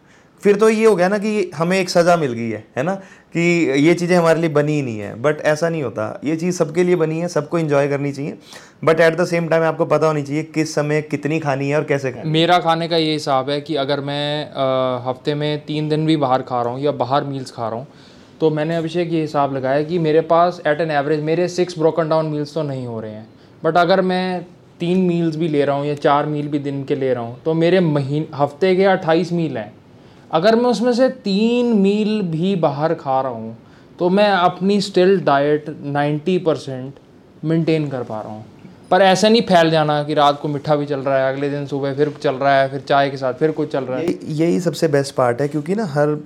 फिर 0.42 0.56
तो 0.56 0.68
ये 0.68 0.84
हो 0.86 0.94
गया 0.96 1.08
ना 1.08 1.18
कि 1.18 1.50
हमें 1.56 1.78
एक 1.78 1.90
सज़ा 1.90 2.16
मिल 2.16 2.32
गई 2.32 2.48
है 2.50 2.64
है 2.76 2.82
ना? 2.82 2.94
कि 2.94 3.40
ये 3.78 3.94
चीज़ें 3.94 4.16
हमारे 4.16 4.40
लिए 4.40 4.50
बनी 4.50 4.72
ही 4.72 4.82
नहीं 4.82 4.98
है। 4.98 5.14
बट 5.22 5.40
ऐसा 5.44 5.68
नहीं 5.68 5.82
होता। 5.82 6.20
ये 6.24 6.36
चीज़ 6.36 6.56
सबके 6.56 6.84
लिए 6.84 6.96
बनी 6.96 7.18
है, 7.18 7.28
सबको 7.28 7.58
इंजॉय 7.58 7.88
करनी 7.88 8.12
चाहिए। 8.12 8.36
But 8.84 9.00
at 9.00 9.16
the 9.16 9.24
same 9.26 9.48
time 9.48 9.62
आपको 9.62 9.84
पता 9.86 10.06
होनी 10.06 10.22
चाहिए 10.22 10.42
किस 10.54 10.74
समय 10.74 11.02
कितनी 11.02 11.38
खानी 11.40 11.68
है 11.68 11.76
और 11.76 11.84
कैसे 11.84 12.12
खानी 12.12 12.30
मेरा 12.30 12.58
खाने 12.58 12.88
का 12.88 12.96
ये 12.96 13.12
हिसाब 13.12 13.50
है 13.50 13.60
कि 13.60 13.76
अगर 13.76 14.00
मैं 14.00 14.50
हफ़्ते 15.06 15.34
में 15.34 15.64
तीन 15.66 15.88
दिन 15.88 16.06
भी 16.06 16.16
बाहर 16.16 16.42
खा 16.42 16.62
रहा 16.62 16.72
हूँ 16.72 16.80
या 16.82 16.92
बाहर 16.94 17.24
मील्स 17.24 17.50
खा 17.50 17.68
रहा 17.68 17.78
हूँ 17.78 17.86
तो 18.40 18.50
मैंने 18.50 18.76
अभिषेक 18.76 19.12
ये 19.12 19.20
हिसाब 19.20 19.54
लगाया 19.56 19.82
कि 19.82 19.98
मेरे 19.98 20.20
पास 20.30 20.60
एट 20.66 20.80
एन 20.80 20.90
एवरेज 20.90 21.22
मेरे 21.22 21.48
सिक्स 21.48 21.78
ब्रोकन 21.78 22.08
डाउन 22.08 22.26
मील्स 22.26 22.54
तो 22.54 22.62
नहीं 22.62 22.86
हो 22.86 23.00
रहे 23.00 23.10
हैं। 23.10 23.26
बट 23.62 23.76
अगर 23.76 24.00
मैं 24.02 24.44
तीन 24.80 24.98
मील्स 24.98 25.36
भी 25.36 25.48
ले 25.48 25.64
रहा 25.64 25.76
हूँ 25.76 25.86
या 25.86 25.94
चार 25.96 26.26
मील 26.26 26.48
भी 26.48 26.58
दिन 26.58 26.82
के 26.84 26.94
ले 26.94 27.12
रहा 27.14 27.22
हूँ 27.22 27.40
तो 27.44 27.54
मेरे 27.54 27.80
महीन, 27.80 28.26
हफ़्ते 28.34 28.74
के 28.76 28.84
अट्ठाईस 28.86 29.32
मील 29.32 29.56
हैं। 29.58 29.72
अगर 30.30 30.56
मैं 30.56 30.70
उसमें 30.70 30.92
से 30.92 31.08
तीन 31.24 31.72
मील 31.76 32.20
भी 32.22 32.54
बाहर 32.58 32.94
खा 32.96 33.20
रहा 33.20 33.32
हूँ 33.32 33.56
तो 33.98 34.08
मैं 34.10 34.28
अपनी 34.28 34.80
स्टिल 34.80 35.20
डाइट 35.20 35.70
90 35.88 36.38
परसेंट 36.46 36.94
मेनटेन 37.44 37.88
कर 37.88 38.02
पा 38.02 38.20
रहा 38.20 38.32
हूँ। 38.32 38.44
पर 38.90 39.02
ऐसा 39.02 39.28
नहीं 39.28 39.42
फैल 39.42 39.70
जाना 39.70 40.02
कि 40.04 40.14
रात 40.14 40.40
को 40.40 40.48
मीठा 40.48 40.74
भी 40.76 40.86
चल 40.86 41.00
रहा 41.00 41.18
है, 41.18 41.32
अगले 41.32 41.48
दिन 41.50 41.66
सुबह 41.66 41.94
फिर 41.94 42.12
चल 42.22 42.34
रहा 42.34 42.60
है, 42.60 42.68
फिर 42.68 42.80
चाय 42.80 43.10
के 43.10 43.16
साथ 43.16 43.34
फिर 43.34 43.50
कुछ 43.50 43.72
चल 43.72 43.84
रहा 43.84 43.98
है। 43.98 44.18
यही 44.24 44.60
सबसे 44.60 44.88
बेस्ट 44.88 45.14
पार्ट 45.14 45.40
है, 45.40 45.48
क्योंकि 45.48 45.74
ना 45.74 45.84
हर 45.86 46.16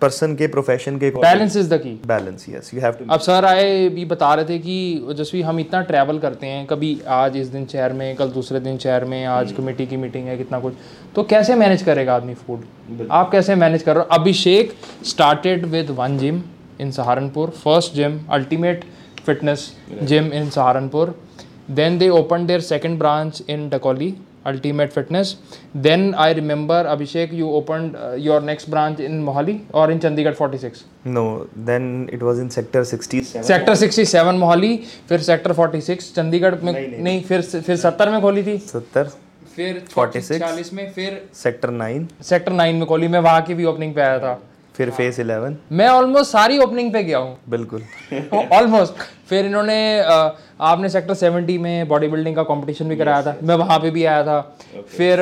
पर्सन 0.00 0.34
के 0.36 0.46
प्रोफेशन 0.46 0.98
के 0.98 1.10
balance 1.10 1.56
is 1.56 1.68
the 1.70 1.78
key 1.78 1.90
balance 2.06 2.46
yes 2.48 2.70
you 2.74 2.80
have 2.80 2.92
to 2.92 3.04
अब 3.10 3.20
सर 3.20 3.44
आए 3.44 3.88
भी 3.88 4.04
बता 4.04 4.32
रहे 4.34 4.44
थे 4.44 4.58
कि 4.58 5.14
जसवी 5.18 5.42
हम 5.42 5.60
इतना 5.60 5.80
ट्रैवल 5.82 6.18
करते 6.18 6.46
हैं 6.46 6.66
कभी 6.66 7.00
आज 7.08 7.36
इस 7.36 7.48
दिन 7.48 7.66
शहर 7.66 7.92
में 7.92 8.14
कल 8.16 8.28
दूसरे 8.30 8.60
दिन 8.60 8.78
शहर 8.78 9.04
में 9.04 9.24
आज 9.24 9.52
कमेटी 9.52 9.86
की 9.86 9.96
मीटिंग 9.96 10.28
है 10.28 10.36
कितना 10.38 10.60
कुछ। 10.60 10.74
तो 11.14 11.22
कैसे 11.22 11.54
मैनेज 11.54 11.82
करेगा 11.82 12.14
आदमी 12.14 12.34
फ़ूड 12.34 13.06
आप 13.10 13.30
कैसे 13.30 13.54
मैनेज 13.54 13.82
कर 13.82 13.94
रहे 13.96 14.04
हो? 14.04 14.18
Abhishek 14.18 14.74
started 15.04 15.66
with 15.66 15.90
one 15.90 16.18
gym 16.18 16.42
in 16.80 16.90
Saharanpur 16.90 17.50
first 17.50 17.94
gym 17.94 18.20
ultimate 18.30 18.84
fitness 19.26 19.70
gym 20.02 20.32
in 20.32 20.50
Saharanpur. 20.50 21.18
Then 21.70 21.98
they 21.98 22.08
open 22.08 22.46
their 22.46 22.60
second 22.60 22.98
branch 22.98 23.42
in 23.50 23.68
Dakoli. 23.70 24.10
Ultimate 24.46 24.92
fitness 24.92 25.36
then 25.76 26.14
I 26.14 26.34
remember 26.34 26.86
Abhishek 26.86 27.34
you 27.34 27.48
open 27.58 27.90
your 28.20 28.42
next 28.42 28.70
branch 28.70 29.00
in 29.00 29.22
Mohali 29.22 29.60
और 29.74 29.92
in 29.92 29.98
Chandigarh 29.98 30.34
forty 30.34 30.58
six 30.58 30.84
no 31.06 31.24
then 31.66 32.08
it 32.12 32.22
was 32.22 32.40
in 32.40 32.48
sector 32.48 32.84
sixty 32.84 33.20
sector 33.20 33.74
sixty 33.74 34.04
seven 34.04 34.34
Mohali 34.34 34.76
फिर 35.08 35.20
sector 35.22 35.52
forty 35.52 35.80
six 35.80 36.14
Chandigarh 36.14 36.54
में 36.54 36.72
नहीं, 36.72 36.88
नहीं, 36.88 37.02
नहीं 37.02 37.22
फिर 37.22 37.42
फिर 37.42 37.76
सत्तर 37.76 38.10
में 38.10 38.20
खोली 38.20 38.42
थी? 38.42 38.58
सत्तर 38.58 39.10
फिर 39.56 39.82
फोर्टी 39.90 40.20
सिक्स 40.20 40.40
चालीस 40.40 40.72
में 40.72 40.90
फिर 40.92 41.20
सेक्टर 41.34 41.70
नाइन 41.70 42.08
सेक्टर 42.22 42.52
नाइन 42.52 42.76
में 42.76 42.86
खोली। 42.86 43.08
मैं 43.08 43.20
वहाँ 43.20 43.42
की 43.42 43.54
भी 43.54 43.64
ओपनिंग 43.64 43.94
पे 43.94 44.00
आया 44.00 44.18
था। 44.18 44.40
फिर 44.74 44.90
फेस 44.90 45.18
11 45.20 45.54
मैं 45.72 45.88
ऑलमोस्ट 45.88 46.32
सारी 46.32 46.58
ओपनिंग 46.58 46.92
पे 46.92 47.02
गया 47.04 47.18
हूँ। 47.18 47.36
बिल्कुल। 47.48 47.82
ऑलमोस्ट 48.52 48.94
फिर 49.28 49.46
इन्होंने 49.46 49.76
आपने 50.60 50.88
सेक्टर 50.88 51.14
70 51.14 51.58
में 51.58 51.88
बॉडी 51.88 52.08
बिल्डिंग 52.08 52.34
का 52.36 52.42
कंपटीशन 52.42 52.88
भी 52.88 52.96
कराया 52.96 53.22
था। 53.22 53.36
मैं 53.42 53.54
वहाँ 53.54 53.78
पे 53.80 53.90
भी 53.90 54.04
आया 54.04 54.22
था। 54.24 54.40
फिर 54.96 55.20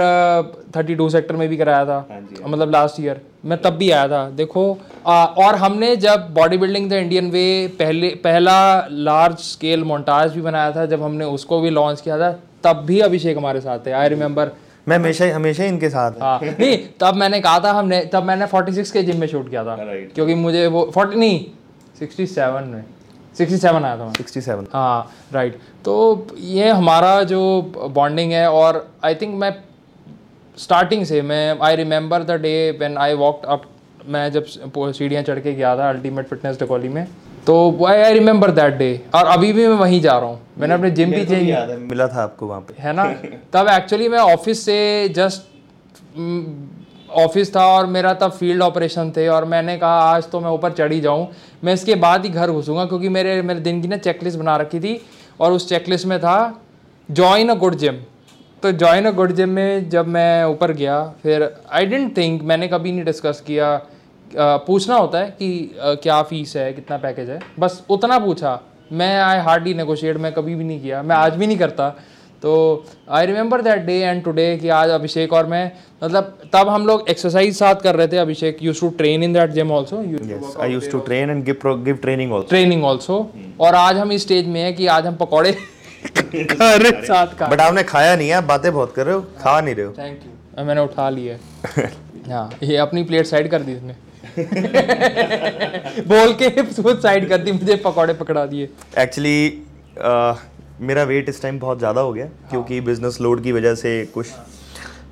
थर्टी 0.77 0.95
टू 0.95 1.09
सेक्टर 1.11 1.37
में 1.37 1.49
भी 1.49 1.57
कराया 1.57 1.85
था। 1.85 2.21
मतलब 2.47 2.71
लास्ट 2.71 3.01
ईयर 3.01 3.21
मैं 3.45 3.61
तब 3.63 3.77
भी 3.77 3.91
आया 3.91 4.09
था। 4.09 4.29
देखो 4.31 4.65
और 5.07 5.55
हमने 5.57 5.95
जब 5.97 6.29
body 6.35 6.59
building 6.59 6.91
the 6.91 6.93
Indian 6.95 7.31
way 7.31 7.47
पहले 7.79 8.09
पहला 8.25 8.59
लार्ज 8.91 9.39
स्केल 9.45 9.85
मोन्टाज 9.85 10.35
भी 10.35 10.41
बनाया 10.43 10.71
था 10.77 10.87
जब 10.87 11.03
हमने 11.03 11.25
उसको 11.39 11.61
भी 11.61 11.71
लॉन्च 11.71 12.01
किया 12.01 12.19
था 12.19 12.33
तब 12.65 12.85
भी 12.87 13.01
अभिषेक 13.01 13.37
हमारे 13.37 13.61
साथ 13.61 13.87
थे। 13.87 13.93
आई 13.93 14.09
रिमेम्बर 14.09 14.53
मैं 14.89 14.97
हमेशा 14.97 15.25
ही 15.25 15.31
हमेशा 15.31 15.63
ही 15.63 15.69
इनके 15.69 15.89
साथ 15.91 16.13
हाँ। 16.21 16.39
नहीं 16.43 16.79
तब 17.01 17.15
मैंने 17.15 17.41
कहा 17.41 17.59
था 17.61 17.73
हमने 17.73 18.01
तब 18.13 18.23
मैंने 18.25 18.47
46 18.47 18.91
के 18.91 19.03
जिम 19.03 19.21
में 19.21 19.27
शूट 19.27 19.51
किया 19.51 19.65
था। 19.65 19.77
क्योंकि 20.15 20.35
मुझे 20.35 20.67
वो 20.67 20.85
40 20.97 21.15
नहीं 21.17 21.45
67 22.01 22.67
में। 22.67 22.85
67 23.39 23.85
आया 23.85 23.97
था 23.99 24.05
मैं। 24.05 24.13
67 24.13 24.67
हाँ 24.73 25.13
राइट 25.33 25.59
तो 25.85 26.27
ये 26.39 26.71
हमारा 26.71 27.23
जो 27.25 27.41
बॉन्डिंग 27.95 28.33
है 28.33 28.51
और 28.51 28.87
आई 29.05 29.15
थिंक 29.15 29.35
मैं 29.35 29.55
स्टार्टिंग 30.59 31.05
से 31.05 31.23
मैं 31.23 31.59
I 31.63 31.77
remember 31.77 32.23
the 32.23 32.41
day 32.41 32.55
when 32.79 32.99
I 32.99 33.15
walked 33.15 33.47
up 33.47 33.63
मैं 34.07 34.31
जब 34.33 34.45
सीढ़ियाँ 34.47 35.23
चढ़ 35.23 35.39
के 35.41 35.53
गया 35.53 35.77
था 35.77 35.89
अल्टीमेट 35.89 36.27
फिटनेस 36.27 36.59
डकोली 36.61 36.89
में। 36.89 37.07
तो 37.47 37.87
I 37.87 38.01
I 38.01 38.13
remember 38.15 38.51
that 38.51 38.75
day 38.75 38.91
और 39.15 39.27
अभी 39.27 39.53
भी 39.53 39.67
मैं 39.67 39.77
वहीं 39.77 40.01
जा 40.01 40.17
रहा 40.19 40.29
हूँ। 40.29 40.41
मैंने 40.59 40.75
अपने 40.75 40.91
जिम 40.91 41.11
भी 41.11 41.25
चेंज 41.25 41.49
याद 41.49 41.71
है 41.71 41.77
मिला 41.79 42.07
था 42.09 42.23
आपको 42.23 42.47
वहाँ 42.47 42.61
पे। 42.61 42.75
है 42.79 42.93
ना? 42.93 43.05
तब 43.53 43.69
एक्चुअली 43.69 44.09
मैं 44.09 44.19
ऑफ़िस 44.19 44.65
से 44.65 45.09
जस्ट 45.17 45.51
ऑफ़िस 47.19 47.55
था 47.57 47.67
और 47.67 47.87
मेरा 47.87 48.13
तब 48.15 48.31
फ़ील्ड 48.33 48.63
ऑपरेशन 48.63 49.11
थे 49.17 49.27
और 49.29 49.45
मैंने 49.45 49.77
कहा 49.79 49.99
आज 50.11 50.31
तो 50.31 50.41
मैं 50.41 50.51
ऊपर 50.51 50.73
चढ़ 50.73 50.93
ही 50.93 51.01
जाऊँ। 51.01 51.27
मैं 51.65 51.75
इसके 51.75 51.95
बाद 51.95 52.25
ही 52.25 52.31
घर 52.31 52.51
घुसूँगा 52.51 52.85
क्योंकि 52.85 53.09
मेरे 53.09 53.41
मेरे 53.43 53.61
दिन 53.61 53.83
की 53.83 53.89
ना 53.89 53.97
चेकलिस्ट 53.99 54.39
बना 54.39 54.57
रखी 54.57 54.81
थी 54.81 55.01
और 55.41 55.53
उस 55.53 55.69
चेकलिस्ट 55.69 56.07
में 56.07 56.19
था 56.21 56.37
जॉइन 57.09 57.49
अ 57.49 57.55
गुड 57.55 57.75
जिम 57.77 57.97
तो 58.63 58.73
जॉइन 58.75 59.05
अ 59.05 59.11
गुड 59.11 59.33
जिम 59.33 59.49
में 59.49 59.89
जब 59.91 60.09
मैं 60.09 60.45
ऊपर 60.45 60.73
गया 60.73 61.03
फिर 61.23 61.49
आई 61.73 61.87
डेंट 61.87 62.17
थिंक 62.17 62.43
मैंने 62.43 62.69
कभी 62.69 62.93
नहीं 62.93 63.05
डिस्कस 63.05 63.43
किया। 63.47 63.75
पूछना 64.37 64.97
होता 64.97 65.19
है 65.19 65.31
कि 65.39 65.71
क्या 65.77 66.23
फ़ीस 66.23 66.57
है 66.57 66.73
कितना 66.73 66.97
पैकेज 66.99 67.31
है। 67.31 67.39
बस 67.59 67.83
उतना 67.91 68.19
पूछा। 68.19 68.61
मैं 68.93 69.17
आई 69.21 69.39
हार्डली 69.41 69.75
नेगोशिएट 69.75 70.17
मैं 70.17 70.33
कभी 70.33 70.55
भी 70.55 70.65
नहीं 70.65 70.81
किया। 70.81 71.03
मैं 71.03 71.17
आज 71.17 71.37
भी 71.37 71.47
नहीं 71.47 71.59
करता। 71.59 71.89
तो 72.43 72.53
I 73.11 73.27
remember 73.27 73.63
that 73.63 73.79
day 73.79 73.95
and 73.95 74.23
today 74.25 74.57
कि 74.57 74.69
आज 74.69 74.91
अभिषेक 74.91 75.33
और 75.33 75.47
मैं 75.47 75.71
मतलब 76.03 76.39
तब 76.53 76.69
हम 76.69 76.87
लोग 76.87 77.09
एक्सरसाइज 77.11 77.57
साथ 77.57 77.83
कर 77.83 77.97
रहे 77.97 78.09
थे। 78.09 78.17
Abhishek 78.19 78.59
use 78.63 78.81
to 78.81 78.89
train 78.99 79.23
in 79.23 79.33
that 79.33 79.51
gym 79.51 79.71
also 79.73 79.99
I 80.61 80.73
used 80.73 80.91
to 80.93 80.99
train 81.01 81.31
and 81.31 81.45
give 81.45 81.99
training 82.03 82.33
also 82.33 82.49
training 82.49 82.85
also 82.85 83.19
और 83.61 83.75
आज 83.75 83.97
हम 83.97 84.13
इस 84.13 84.23
स्टेज 84.23 84.47
में 84.47 84.61
है 84.61 84.73
कि 84.73 84.87
आज 84.89 85.07
हम 85.07 85.17
पकौड़े 85.17 85.53
खा 85.53 86.75
रहे 86.75 86.91
साथ 87.07 87.39
का। 87.39 87.47
बट 87.47 87.61
आपने 87.61 87.83
खाया 87.85 88.15
नहीं 88.17 88.29
है 88.29 88.41
बातें 88.47 88.73
बहुत 88.73 88.95
कर 88.95 89.07
रहे 89.07 89.15
हो 89.15 89.21
खा 89.41 89.61
नहीं 89.61 89.75
रहे 89.75 89.87
हो। 89.87 89.93
थैंक 89.99 90.21
यू 90.27 90.65
मैंने 90.65 90.81
उठा 90.81 91.09
लिया 91.11 91.37
हाँ। 92.29 92.51
ये 92.63 92.77
अपनी 92.79 93.03
प्लेट 93.05 93.27
साइड 93.27 93.51
कर 93.51 93.63
दी 93.63 93.73
इसने। 93.73 93.95
बोल 96.09 96.33
के 96.43 96.49
साइड 96.95 97.29
कर 97.29 97.39
दी 97.39 97.53
मुझे 97.53 97.77
पकौड़े 97.85 98.15
पकड़ा 98.15 98.45
दिए। 98.47 98.69
एक्चुअली 98.99 99.63
मेरा 100.83 101.03
वेट 101.05 101.29
इस 101.29 101.43
टाइम 101.43 101.59
बहुत 101.61 101.79
ज़्यादा 101.79 102.01
हो 102.01 102.13
गया 102.13 102.25
हाँ. 102.25 102.49
क्योंकि 102.51 102.81
बिज़नेस 102.83 103.21
लोड 103.21 103.43
की 103.43 103.53
वजह 103.53 103.75
से 103.75 104.05
कुछ 104.15 104.27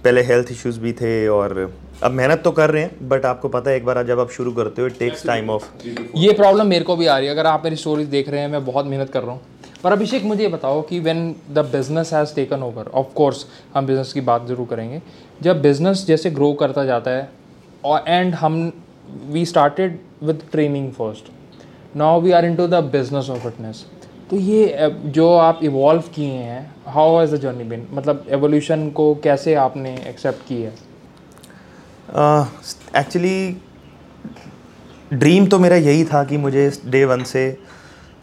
पहले 0.05 0.23
हेल्थ 0.25 0.51
इश्यूज़ 0.53 0.79
भी 0.81 0.93
थे 0.93 1.13
और 1.29 1.73
अब 2.03 2.11
मेहनत 2.13 2.41
तो 2.45 2.51
कर 2.53 2.71
रहे 2.71 2.83
हैं 2.83 3.09
बट 3.09 3.25
आपको 3.27 3.49
पता 3.49 3.71
है 3.71 3.77
एक 3.77 3.85
बार 3.85 4.03
जब 4.07 4.21
आप 4.21 4.31
शुरू 4.31 4.53
करते 4.53 4.83
हो 4.83 4.87
इट 4.89 4.99
टेक्स 4.99 5.27
टाइम 5.27 5.51
ऑफ़ 5.51 5.65
ये 6.17 6.33
प्रॉब्लम 6.35 6.67
मेरे 6.67 6.85
को 6.85 6.97
भी 6.97 7.07
आ 7.07 7.17
रही 7.19 7.27
है। 7.27 7.33
अगर 7.33 7.47
आप 7.47 7.65
मेरी 7.65 7.77
स्टोरीज 7.77 8.09
देख 8.09 8.29
रहे 8.29 8.41
हैं 8.41 8.49
मैं 8.49 8.65
बहुत 8.65 8.87
मेहनत 8.87 9.11
कर 9.11 9.23
रहा 9.23 9.33
हूँ। 9.33 9.41
पर 9.83 9.93
अभिषेक 9.93 10.25
मुझे 10.25 10.43
ये 10.43 10.49
बताओ 10.51 10.81
कि 10.83 11.01
when 11.01 11.35
the 11.51 11.59
business 11.73 12.13
has 12.15 12.35
taken 12.35 12.63
over 12.63 12.91
of 12.95 13.13
course 13.17 13.47
हम 13.75 13.87
बिज़नेस 13.87 14.13
की 14.13 14.21
बात 14.23 14.47
ज़रूर 14.47 14.67
करेंगे। 14.71 15.01
जब 15.43 15.61
बिज़नेस 15.63 16.05
जैसे 16.07 16.31
ग्रो 16.31 16.53
करता 16.61 16.85
जाता 16.85 17.11
है 17.11 17.29
और 17.85 18.05
एंड 18.09 18.35
हम 18.35 18.73
we 19.33 19.45
started 19.47 19.99
with 20.23 20.43
training 20.53 20.91
first 20.93 21.97
now 21.97 22.21
we 22.21 22.33
are 22.33 22.45
into 22.57 22.67
the 22.67 22.83
business 22.93 23.31
of 23.31 23.39
fitness 23.39 23.85
तो 24.31 24.37
ये 24.37 24.91
जो 25.07 25.33
आप 25.37 25.61
इवॉल्व 25.65 26.03
किए 26.15 26.33
हैं 26.33 26.63
how 26.89 27.19
has 27.19 27.35
the 27.35 27.39
journey 27.41 27.65
been 27.65 27.87
मतलब 27.93 28.27
एवोल्यूशन 28.33 28.89
को 28.91 29.15
कैसे 29.25 29.55
आपने 29.65 29.95
एक्सेप्ट 30.09 30.47
की 30.49 30.63
है 30.63 30.73
एक्चुअली 32.97 33.57
ड्रीम 35.13 35.47
तो 35.47 35.59
मेरा 35.59 35.77
यही 35.77 36.05
था 36.05 36.23
कि 36.25 36.37
मुझे 36.37 36.71
डे 36.87 37.05
वन 37.05 37.23
से, 37.25 37.57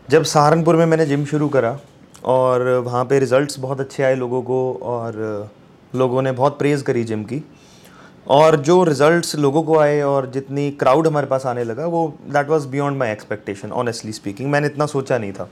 जब 0.09 0.23
सहारनपुर 0.23 0.75
में 0.75 0.85
मैंने 0.85 1.05
जिम 1.05 1.25
शुरू 1.25 1.47
करा, 1.49 1.77
और 2.25 2.67
वहाँ 2.85 3.03
पे 3.05 3.19
रिज़ल्ट्स 3.19 3.59
बहुत 3.59 3.79
अच्छे 3.79 4.03
आए 4.03 4.15
लोगों 4.15 4.41
को, 4.41 4.59
और 4.73 5.49
लोगों 5.93 6.21
ने 6.21 6.31
बहुत 6.31 6.57
प्रेज़ 6.59 6.83
करी 6.83 7.03
जिम 7.03 7.23
की। 7.23 7.43
और 8.27 8.55
जो 8.55 8.83
रिज़ल्ट्स 8.83 9.35
लोगों 9.35 9.63
को 9.63 9.77
आए 9.79 10.01
और 10.01 10.29
जितनी 10.31 10.69
क्राउड 10.71 11.07
हमारे 11.07 11.27
पास 11.27 11.45
आने 11.45 11.63
लगा, 11.63 11.85
वो 11.85 12.17
that 12.27 12.49
was 12.49 12.65
beyond 12.65 12.97
my 12.97 13.11
expectation 13.11 13.71
honestly 13.71 14.11
speaking 14.11 14.49
मैंने 14.51 14.67
इतना 14.67 14.85
सोचा 14.85 15.17
नहीं 15.17 15.31
था। 15.33 15.49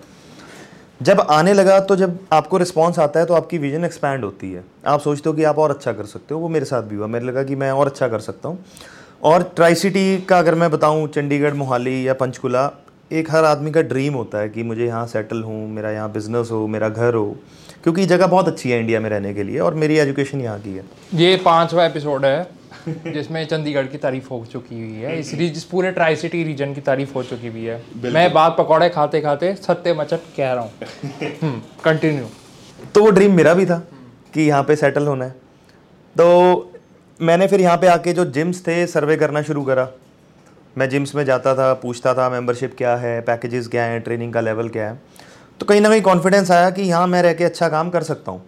जब 1.01 1.19
आने 1.19 1.53
लगा 1.53 1.79
तो 1.79 1.95
जब 1.95 2.19
आपको 2.33 2.57
रिस्पांस 2.57 2.99
आता 2.99 3.19
है 3.19 3.25
तो 3.25 3.33
आपकी 3.33 3.57
विजन 3.57 3.85
एक्सपैंड 3.85 4.23
होती 4.23 4.51
है। 4.51 4.63
आप 4.87 4.99
सोचते 5.01 5.29
हो 5.29 5.35
कि 5.35 5.43
आप 5.43 5.57
और 5.59 5.71
अच्छा 5.71 5.93
कर 5.93 6.05
सकते 6.05 6.33
हो। 6.33 6.39
वो 6.39 6.49
मेरे 6.49 6.65
साथ 6.65 6.83
भी 6.83 6.95
हुआ। 6.95 7.07
मेरे 7.07 7.25
लगा 7.25 7.43
कि 7.43 7.55
मैं 7.55 7.71
और 7.71 7.87
अच्छा 7.87 8.07
कर 8.07 8.19
सकता 8.19 8.49
हूँ। 8.49 8.63
और 9.23 9.43
ट्राई 9.55 9.75
सिटी 9.75 10.17
का 10.21 10.39
अगर 10.39 10.55
मैं 10.55 10.71
बताऊँ, 10.71 11.07
चंडीगढ़, 11.07 11.53
मोहाली 11.53 12.07
या 12.07 12.13
पंचकुला 12.13 12.65
एक 13.11 13.29
हर 13.31 13.43
आदमी 13.45 13.71
का 13.71 13.81
ड्रीम 13.81 14.13
होता 14.13 14.37
है 14.37 14.49
कि 14.49 14.63
मुझे 14.63 14.85
यहाँ 14.85 15.05
सेटल 15.07 15.41
हूँ 15.43 15.67
मेरा 15.69 15.89
यहाँ 15.91 16.11
बिज़नेस 16.11 16.49
हो 16.51 16.65
मेरा 16.67 16.87
घर 16.89 17.13
हो 17.13 17.25
क्योंकि 17.83 18.05
जगह 18.05 18.27
बहुत 18.27 18.47
अच्छी 18.47 18.69
है 18.71 18.79
इंडिया 18.79 18.99
में 18.99 19.09
रहने 19.09 19.33
के 19.33 19.43
लिए 19.43 19.59
और 19.59 19.73
मेरी 19.73 19.97
एजुकेशन 19.97 20.41
यहाँ 20.41 20.59
की 20.59 20.73
है। 20.73 20.83
ये 21.15 21.35
पांचवा 21.45 21.85
एपिसोड 21.85 22.25
है 22.25 22.47
जिसमें 22.87 23.45
चंडीगढ़ 23.45 23.87
की 23.87 23.97
तारीफ़ 23.97 24.29
हो 24.29 24.43
चुकी 24.51 24.75
हुई 24.75 24.93
है 24.93 25.19
इस 25.19 25.33
रीज 25.33 25.63
पूरे 25.63 25.91
ट्राई 25.91 26.15
सिटी 26.15 26.43
रीजन 26.43 26.73
की 26.73 26.81
तारीफ़ 26.81 27.13
हो 27.13 27.23
चुकी 27.23 27.47
हुई 27.47 27.63
है। 27.63 27.81
मैं 28.13 28.31
बात 28.33 28.55
पकौड़े 28.57 28.89
खाते 28.89 29.21
खाते 29.21 29.53
सत्य 29.57 29.93
मचट 29.93 30.21
कह 30.37 30.53
रहा 30.53 30.63
हूँ। 30.63 31.61
कंटिन्यू 31.83 32.25
तो 32.95 33.03
वो 33.03 33.09
ड्रीम 33.09 33.35
मेरा 33.35 33.53
भी 33.53 33.65
था 33.65 33.77
कि 34.33 34.41
यहाँ 34.41 34.63
पे 34.63 34.75
सेटल 34.75 35.07
होना 35.07 35.25
है। 35.25 35.31
तो 36.15 36.71
मैंने 37.19 37.47
फिर 37.47 37.61
यहाँ 37.61 37.77
पे 37.77 37.87
आके 37.87 38.13
जो 38.13 38.25
जिम्स 38.31 38.61
थे 38.67 38.85
सर्वे 38.87 39.17
करना 39.17 39.41
शुरू 39.41 39.63
करा। 39.63 39.87
मैं 40.77 40.89
जिम्स 40.89 41.15
में 41.15 41.23
जाता 41.25 41.53
था, 41.55 41.73
पूछता 41.73 42.13
था 42.13 42.29
मेंबरशिप 42.29 42.75
क्या 42.77 42.95
है 42.95 43.19
पैकेजेस 43.21 43.67
क्या 43.67 43.83
हैं 43.83 44.01
ट्रेनिंग 44.01 44.33
का 44.33 44.41
लेवल 44.41 44.69
क्या 44.69 44.89
है। 44.89 44.99
तो 45.59 45.65
कहीं 45.65 45.81
ना 45.81 45.89
कहीं 45.89 46.01
कॉन्फिडेंस 46.01 46.51
आया 46.51 46.69
कि 46.69 46.81
यहाँ 46.81 47.07
मैं 47.07 47.21
रह 47.21 47.33
के 47.33 47.43
अच्छा 47.43 47.69
काम 47.69 47.89
कर 47.89 48.03
सकता 48.03 48.31
हूँ। 48.31 48.41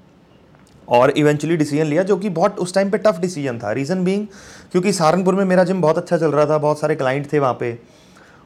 और 0.87 1.09
इवेंचुअली 1.09 1.57
डिसीज़न 1.57 1.85
लिया, 1.85 2.03
जो 2.03 2.17
कि 2.17 2.29
बहुत 2.29 2.59
उस 2.59 2.73
टाइम 2.73 2.89
पे 2.89 2.97
टफ 2.97 3.19
डिसीज़न 3.19 3.59
था। 3.59 3.71
रीज़न 3.71 4.03
बीइंग 4.03 4.25
क्योंकि 4.71 4.93
सहारनपुर 4.93 5.35
में 5.35 5.43
मेरा 5.45 5.63
जिम 5.63 5.81
बहुत 5.81 5.97
अच्छा 5.97 6.17
चल 6.17 6.31
रहा 6.31 6.45
था, 6.45 6.57
बहुत 6.57 6.79
सारे 6.79 6.95
क्लाइंट 6.95 7.31
थे 7.33 7.39
वहाँ 7.39 7.57
पे। 7.59 7.77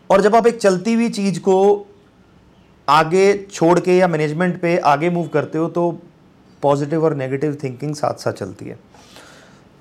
और 0.10 0.22
जब 0.22 0.36
आप 0.36 0.48
एक 0.48 0.58
चलती 0.58 0.94
हुई 0.94 1.10
चीज़ 1.10 1.40
को 1.40 1.88
आगे 2.88 3.34
छोड़ 3.52 3.80
के 3.80 3.98
या 3.98 4.08
मैनेजमेंट 4.08 4.62
पे 4.62 4.78
आगे 4.78 5.10
मूव 5.10 5.28
करते 5.28 5.58
हो 5.58 5.68
तो 5.68 5.92
पॉजिटिव 6.64 7.04
और 7.04 7.16
नेगेटिव 7.16 7.58
थिंकिंग 7.64 7.96
साथ 7.96 8.14
साथ 8.14 8.34
चलती 8.34 8.66
है। 8.66 8.80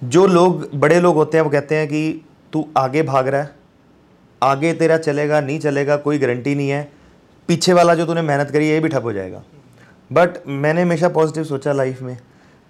जो 0.03 0.27
लोग, 0.27 0.69
बड़े 0.75 1.01
लोग 1.01 1.17
होते 1.17 1.39
हैं, 1.39 1.45
वो 1.45 1.51
कहते 1.51 1.77
हैं 1.77 1.89
कि 1.89 2.25
तू 2.53 2.69
आगे 2.77 3.03
भाग 3.03 3.29
रहा 3.29 3.41
है। 3.41 3.60
आगे 4.43 4.73
तेरा 4.73 4.97
चलेगा, 4.99 5.41
नहीं 5.41 5.59
चलेगा, 5.59 5.97
कोई 5.97 6.19
गारंटी 6.19 6.55
नहीं 6.55 6.69
है। 6.71 6.89
पीछे 7.49 7.73
वाला 7.73 7.95
जो 7.95 8.07
तूने 8.07 8.23
मेहनत 8.23 8.51
करी 8.51 8.69
है, 8.69 8.75
ये 8.75 8.81
भी 8.81 8.89
ठप 8.89 9.05
हो 9.05 9.13
जाएगा। 9.13 9.43
बट 10.11 10.39
मैंने 10.49 10.83
हमेशा 10.83 11.09
पॉजिटिव 11.09 11.45
सोचा 11.45 11.73
लाइफ 11.73 12.03
में। 12.03 12.17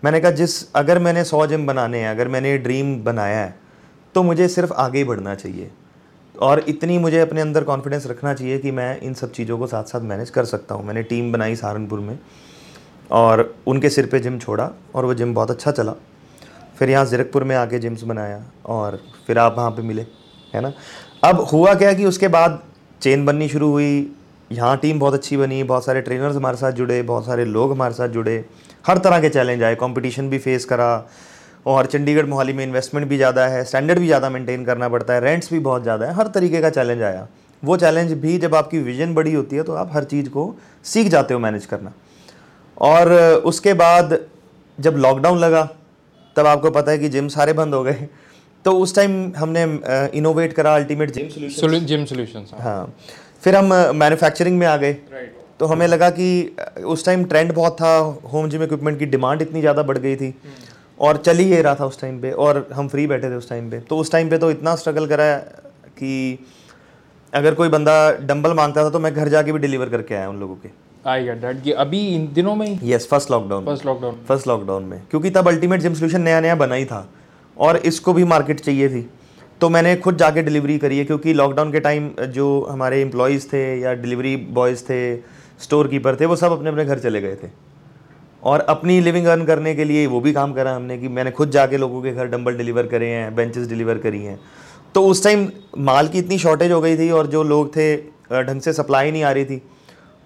मैंने 0.03 0.21
कहा, 0.21 0.31
जिस, 0.31 0.73
अगर 0.75 0.99
मैंने 0.99 1.25
सौ 1.25 1.47
जिम 1.47 1.67
बनाने 1.67 1.99
हैं, 1.99 2.09
अगर 2.09 2.29
मैंने 2.29 2.57
ड्रीम 2.59 2.97
बनाया 3.05 3.39
है 3.39 3.55
तो 4.15 4.23
मुझे 4.23 4.49
सिर्फ़ 4.49 4.73
आगे 4.73 4.99
ही 4.99 5.05
बढ़ना 5.05 5.35
चाहिए। 5.35 5.71
और 6.35 6.65
इतनी 6.69 6.97
मुझे 6.99 7.21
अपने 7.21 7.41
अंदर 7.41 7.65
कॉन्फिडेंस 7.65 8.07
रखना 8.07 8.33
चाहिए 8.35 8.59
कि 8.59 8.71
मैं 8.71 9.01
इन 9.01 9.15
सब 9.15 9.33
चीज़ों 9.33 9.59
को 9.59 9.67
साथ 9.67 9.85
साथ 9.85 10.01
मैनेज 10.01 10.31
कर 10.31 10.45
सकता 10.45 10.75
हूँ। 10.75 10.85
मैंने 10.87 11.03
टीम 11.03 11.31
बनाई 11.33 11.57
सहारनपुर 11.57 12.01
में, 12.01 12.19
और 13.11 13.55
उनके 13.67 13.91
सिर 13.91 14.07
पे 14.07 14.21
जिम 14.21 14.39
छोड़ा, 14.39 14.71
और 14.95 15.05
वो 15.05 15.15
जिम 15.15 15.35
बहुत 15.35 15.51
अच्छा 15.51 15.71
चला। 15.71 15.95
फिर 16.79 16.91
यहाँ 16.91 17.05
ज़ीरकपुर 17.05 17.45
में 17.45 17.55
आके 17.57 17.79
जिम्स 17.79 18.03
बनाया, 18.03 18.43
और 18.67 19.01
फिर 19.27 19.39
आप 19.39 19.55
वहाँ 19.57 19.71
पे 19.71 19.83
मिले, 19.83 20.07
है 20.55 20.61
ना? 20.61 20.73
अब 21.23 21.41
हुआ 21.43 21.73
क्या 21.75 21.93
कि 21.93 22.05
उसके 22.05 22.29
बाद 22.29 22.61
चेन 23.03 23.25
बननी 23.27 23.49
शुरू 23.49 23.71
हुई? 23.71 24.11
यहाँ 24.51 24.77
टीम 24.79 24.99
बहुत 24.99 25.15
अच्छी 25.15 25.37
बनी, 25.37 25.63
बहुत 25.65 25.85
सारे 25.85 26.01
ट्रेनर्स 26.01 26.37
हमारे 26.37 26.57
साथ 26.57 26.73
जुड़े, 26.73 27.01
बहुत 27.03 27.27
सारे 27.27 27.45
लोग 27.47 27.73
हमारे 27.73 27.95
साथ 27.95 28.09
जुड़े। 28.09 28.45
हर 28.85 28.99
तरह 28.99 29.21
के 29.21 29.29
चैलेंज 29.29 29.63
आए 29.63 29.75
कंपटीशन 29.77 30.31
भी 30.31 30.39
फेस 30.39 30.65
करा 30.65 31.07
और 31.67 31.87
चंडीगढ़ 31.87 32.27
मोहाली 32.27 32.53
में 32.53 32.65
इन्वेस्टमेंट 32.65 33.07
भी 33.09 33.17
ज़्यादा 33.17 33.47
है 33.47 33.65
स्टैंडर्ड 33.65 33.99
भी 33.99 34.07
ज़्यादा 34.07 34.31
मेंटेन 34.31 34.65
करना 34.65 34.89
पड़ता 34.89 35.15
है 35.15 35.21
रेंट्स 35.21 35.53
भी 35.53 35.59
बहुत 35.61 35.83
ज़्यादा 35.83 36.07
है, 36.07 36.15
हर 36.15 36.27
तरीके 36.29 36.61
का 36.61 36.71
चैलेंज 36.71 37.03
आया। 37.03 37.27
वो 37.63 37.77
चैलेंज 37.77 38.13
भी 38.15 38.39
जब 38.39 38.55
आपकी 38.55 38.79
विजन 38.81 39.15
बड़ी 39.15 39.35
होती 39.35 39.57
है 39.57 39.63
तो 39.63 39.75
आप 39.75 39.91
हर 39.95 40.05
चीज़ 40.07 40.29
को 40.29 40.55
सीख 40.85 41.09
जाते 41.09 41.35
हो 41.35 41.41
मैनेज 41.41 41.67
करना। 41.67 41.93
और 42.77 43.13
उसके 43.45 43.75
बाद 43.75 44.19
जब 44.79 44.97
लॉकडाउन 44.97 45.39
लगा, 45.39 45.69
तब 46.37 46.47
आपको 46.47 46.71
पता 46.71 46.93
है 46.93 46.99
कि 46.99 47.09
जिम 47.09 47.29
सारे 47.29 47.53
बंद 47.53 47.75
हो 47.75 47.83
गए। 47.85 48.09
तो 48.65 48.73
उस 48.79 48.95
टाइम 48.95 49.13
हमने 49.37 49.63
इनोवेट 50.19 50.53
करा 50.53 50.75
ultimate 50.77 51.11
gym 51.11 51.29
solution 51.29 51.87
gym 51.87 52.05
solutions 52.05 52.51
हाँ। 52.61 52.95
फिर 53.43 53.57
हम 53.57 53.73
मैन्युफैक्चरिंग 53.97 54.59
में 54.59 54.67
आ 54.67 54.77
गए। 54.77 54.93
तो 55.61 55.67
हमें 55.67 55.87
लगा 55.87 56.09
कि 56.11 56.57
उस 56.87 57.05
टाइम 57.05 57.25
ट्रेंड 57.25 57.53
बहुत 57.55 57.77
था। 57.81 57.97
होम 58.33 58.49
जिम 58.51 58.63
इक्विपमेंट 58.63 58.99
की 58.99 59.07
डिमांड 59.07 59.43
इतनी 59.43 59.61
ज़्यादा 59.61 59.83
बढ़ 59.83 59.99
गई 59.99 60.17
थी। 60.17 60.35
और 60.99 61.17
चल 61.19 61.37
ही 61.37 61.45
ये 61.51 61.61
रहा 61.63 61.75
था 61.75 61.87
उस 61.87 62.01
टाइम 62.01 62.21
पे 62.21 62.31
और 62.45 62.67
हम 62.75 62.89
फ्री 62.89 63.07
बैठे 63.07 63.31
थे 63.31 63.35
उस 63.35 63.49
टाइम 63.49 63.71
पे। 63.71 63.81
तो 63.81 63.97
उस 63.99 64.13
टाइम 64.13 64.31
पे 64.31 64.39
तो 64.39 64.51
इतना 64.51 64.75
स्ट्रगल 64.77 65.07
करा 65.07 65.35
कि 65.99 66.39
अगर 67.33 67.55
कोई 67.55 67.69
बंदा 67.69 67.95
डंबल 68.23 68.55
माँगता 68.55 68.85
था 68.85 68.91
तो 68.91 68.99
मैं 68.99 69.15
घर 69.15 69.29
जाके 69.29 69.53
भी 69.53 69.59
डिलीवर 69.59 69.89
करके 69.89 70.15
आया 70.15 70.29
उन 70.29 70.41
लोगों 70.41 70.55
के। 70.57 70.69
आई 71.05 71.25
गेट 71.25 71.41
दैट 71.41 71.67
ये 71.67 71.73
अभी 71.75 72.07
इन 72.15 72.29
दिनों 72.35 72.55
में 72.55 72.67
ही? 72.67 72.93
Yes 72.93 73.09
first 73.09 73.31
lockdown 73.31 73.65
first 73.67 73.87
lockdown 73.87 74.19
first 74.29 74.49
lockdown 74.49 74.85
में। 74.85 75.01
क्योंकि 75.11 75.31
तब 75.31 75.49
अल्टीमेट 75.49 75.81
जिम 75.81 75.95
सोल्यूशन 75.95 76.23
नया 76.23 76.41
नया 76.41 76.55
बना 76.57 76.75
ही 76.75 76.85
था। 76.85 77.09
और 77.61 77.77
इसको 77.77 78.13
भी 78.13 78.25
मार्केट 78.25 78.61
चाहिए 78.61 78.89
थी। 78.89 79.09
तो 79.61 79.69
मैंने 79.69 79.97
खुद 79.97 80.17
जाके 80.17 80.43
डिलीवरी 80.43 80.79
करी 80.79 80.99
है 80.99 81.05
क्योंकि 81.05 81.33
लॉकडाउन 81.33 81.73
के 81.73 81.81
टाइम 81.81 82.11
जो 82.29 82.67
हमारे 82.71 83.01
एम्प्लॉयज़ 83.03 83.47
थे 83.47 83.81
या 83.81 83.95
डिलीवरी 83.95 84.37
बॉयज़ 84.37 84.83
थे 84.85 85.17
स्टोर 85.61 85.89
कीपर 85.89 86.17
थे, 86.17 86.27
वो 86.27 86.37
सब 86.37 86.53
अपने 86.53 86.71
अपने 86.71 86.85
घर 86.85 86.99
चले 86.99 87.21
गए 87.21 87.35
थे। 87.35 87.49
और 88.43 88.61
अपनी 88.61 89.01
लिविंग 89.01 89.27
अर्न 89.27 89.45
करने 89.45 89.75
के 89.75 89.85
लिए 89.85 90.07
वो 90.07 90.21
भी 90.21 90.33
काम 90.33 90.53
करा 90.53 90.75
हमने 90.77 90.99
कि 90.99 91.09
मैंने 91.09 91.31
खुद 91.31 91.51
जाके 91.51 91.77
लोगों 91.77 92.03
के 92.03 92.13
घर 92.13 92.27
डंबल 92.27 92.57
डिलीवर 92.57 92.87
करे 92.87 93.07
हैं 93.07 93.35
बेंचेस 93.35 93.69
डिलीवर 93.69 93.99
करी 93.99 94.23
हैं। 94.23 94.41
तो 94.95 95.03
उस 95.07 95.25
टाइम 95.25 95.49
माल 95.79 96.09
की 96.09 96.19
इतनी 96.19 96.39
शॉर्टेज 96.39 96.73
हो 96.73 96.81
गई 96.81 96.99
थी 96.99 97.11
और 97.11 97.27
जो 97.27 97.43
लोग 97.43 97.77
थे 97.77 97.97
ढंग 98.33 98.61
से 98.61 98.73
सप्लाई 98.73 99.11
नहीं 99.11 99.23
आ 99.23 99.31
रही 99.31 99.45
थी। 99.45 99.63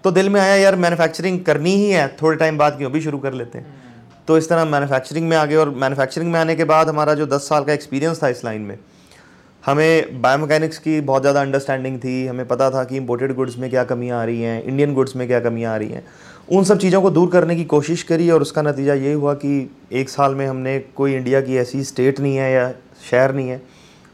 तो 0.03 0.11
दिल 0.11 0.29
में 0.29 0.41
आया, 0.41 0.55
यार 0.55 0.75
मैन्युफैक्चरिंग 0.75 1.39
करनी 1.39 1.75
ही 1.75 1.89
है, 1.89 2.07
थोड़े 2.21 2.37
टाइम 2.37 2.57
बाद 2.57 2.77
क्यों 2.77 2.91
भी 2.91 3.01
शुरू 3.01 3.17
कर 3.17 3.33
लेते 3.33 3.57
हैं? 3.57 3.84
तो 4.27 4.37
इस 4.37 4.49
तरह 4.49 4.65
मैन्युफैक्चरिंग 4.65 5.27
में 5.29 5.35
आ 5.37 5.45
गए 5.45 5.55
और 5.55 5.69
मैन्युफैक्चरिंग 5.75 6.31
में 6.31 6.39
आने 6.39 6.55
के 6.55 6.63
बाद 6.65 6.89
हमारा 6.89 7.13
जो 7.13 7.27
10 7.27 7.47
साल 7.49 7.63
का 7.63 7.73
एक्सपीरियंस 7.73 8.21
था 8.23 8.27
इस 8.27 8.43
लाइन 8.45 8.61
में, 8.61 8.77
हमें 9.63 10.21
बायोमैकेनिक्स 10.21 10.77
की 10.77 10.99
बहुत 11.01 11.21
ज़्यादा 11.21 11.41
अंडरस्टैंडिंग 11.41 11.97
थी, 11.99 12.25
हमें 12.27 12.47
पता 12.47 12.69
था 12.71 12.83
कि 12.83 12.97
इंपोर्टेड 12.97 13.33
गुड्स 13.35 13.57
में 13.57 13.69
क्या 13.69 13.83
कमियाँ 13.83 14.21
आ 14.21 14.23
रही 14.25 14.41
हैं 14.41 14.63
इंडियन 14.63 14.93
गुड्स 14.93 15.15
में 15.15 15.27
क्या 15.27 15.39
कमियाँ 15.39 15.73
आ 15.73 15.77
रही 15.77 15.89
हैं। 15.89 16.03
उन 16.51 16.63
सब 16.63 16.79
चीज़ों 16.79 17.01
को 17.01 17.09
दूर 17.09 17.29
करने 17.31 17.55
की 17.55 17.63
कोशिश 17.65 18.03
करी 18.03 18.29
और 18.29 18.41
उसका 18.41 18.61
नतीजा 18.61 18.93
ये 18.93 19.13
हुआ 19.13 19.33
कि 19.35 19.69
एक 19.93 20.09
साल 20.09 20.35
में 20.35 20.45
हमने 20.47 20.77
कोई 20.95 21.15
इंडिया 21.15 21.41
की 21.41 21.57
ऐसी 21.57 21.83
स्टेट 21.83 22.19
नहीं 22.19 22.35
है 22.35 22.51
या 22.51 22.69
शहर 23.09 23.33
नहीं 23.33 23.49
है 23.49 23.61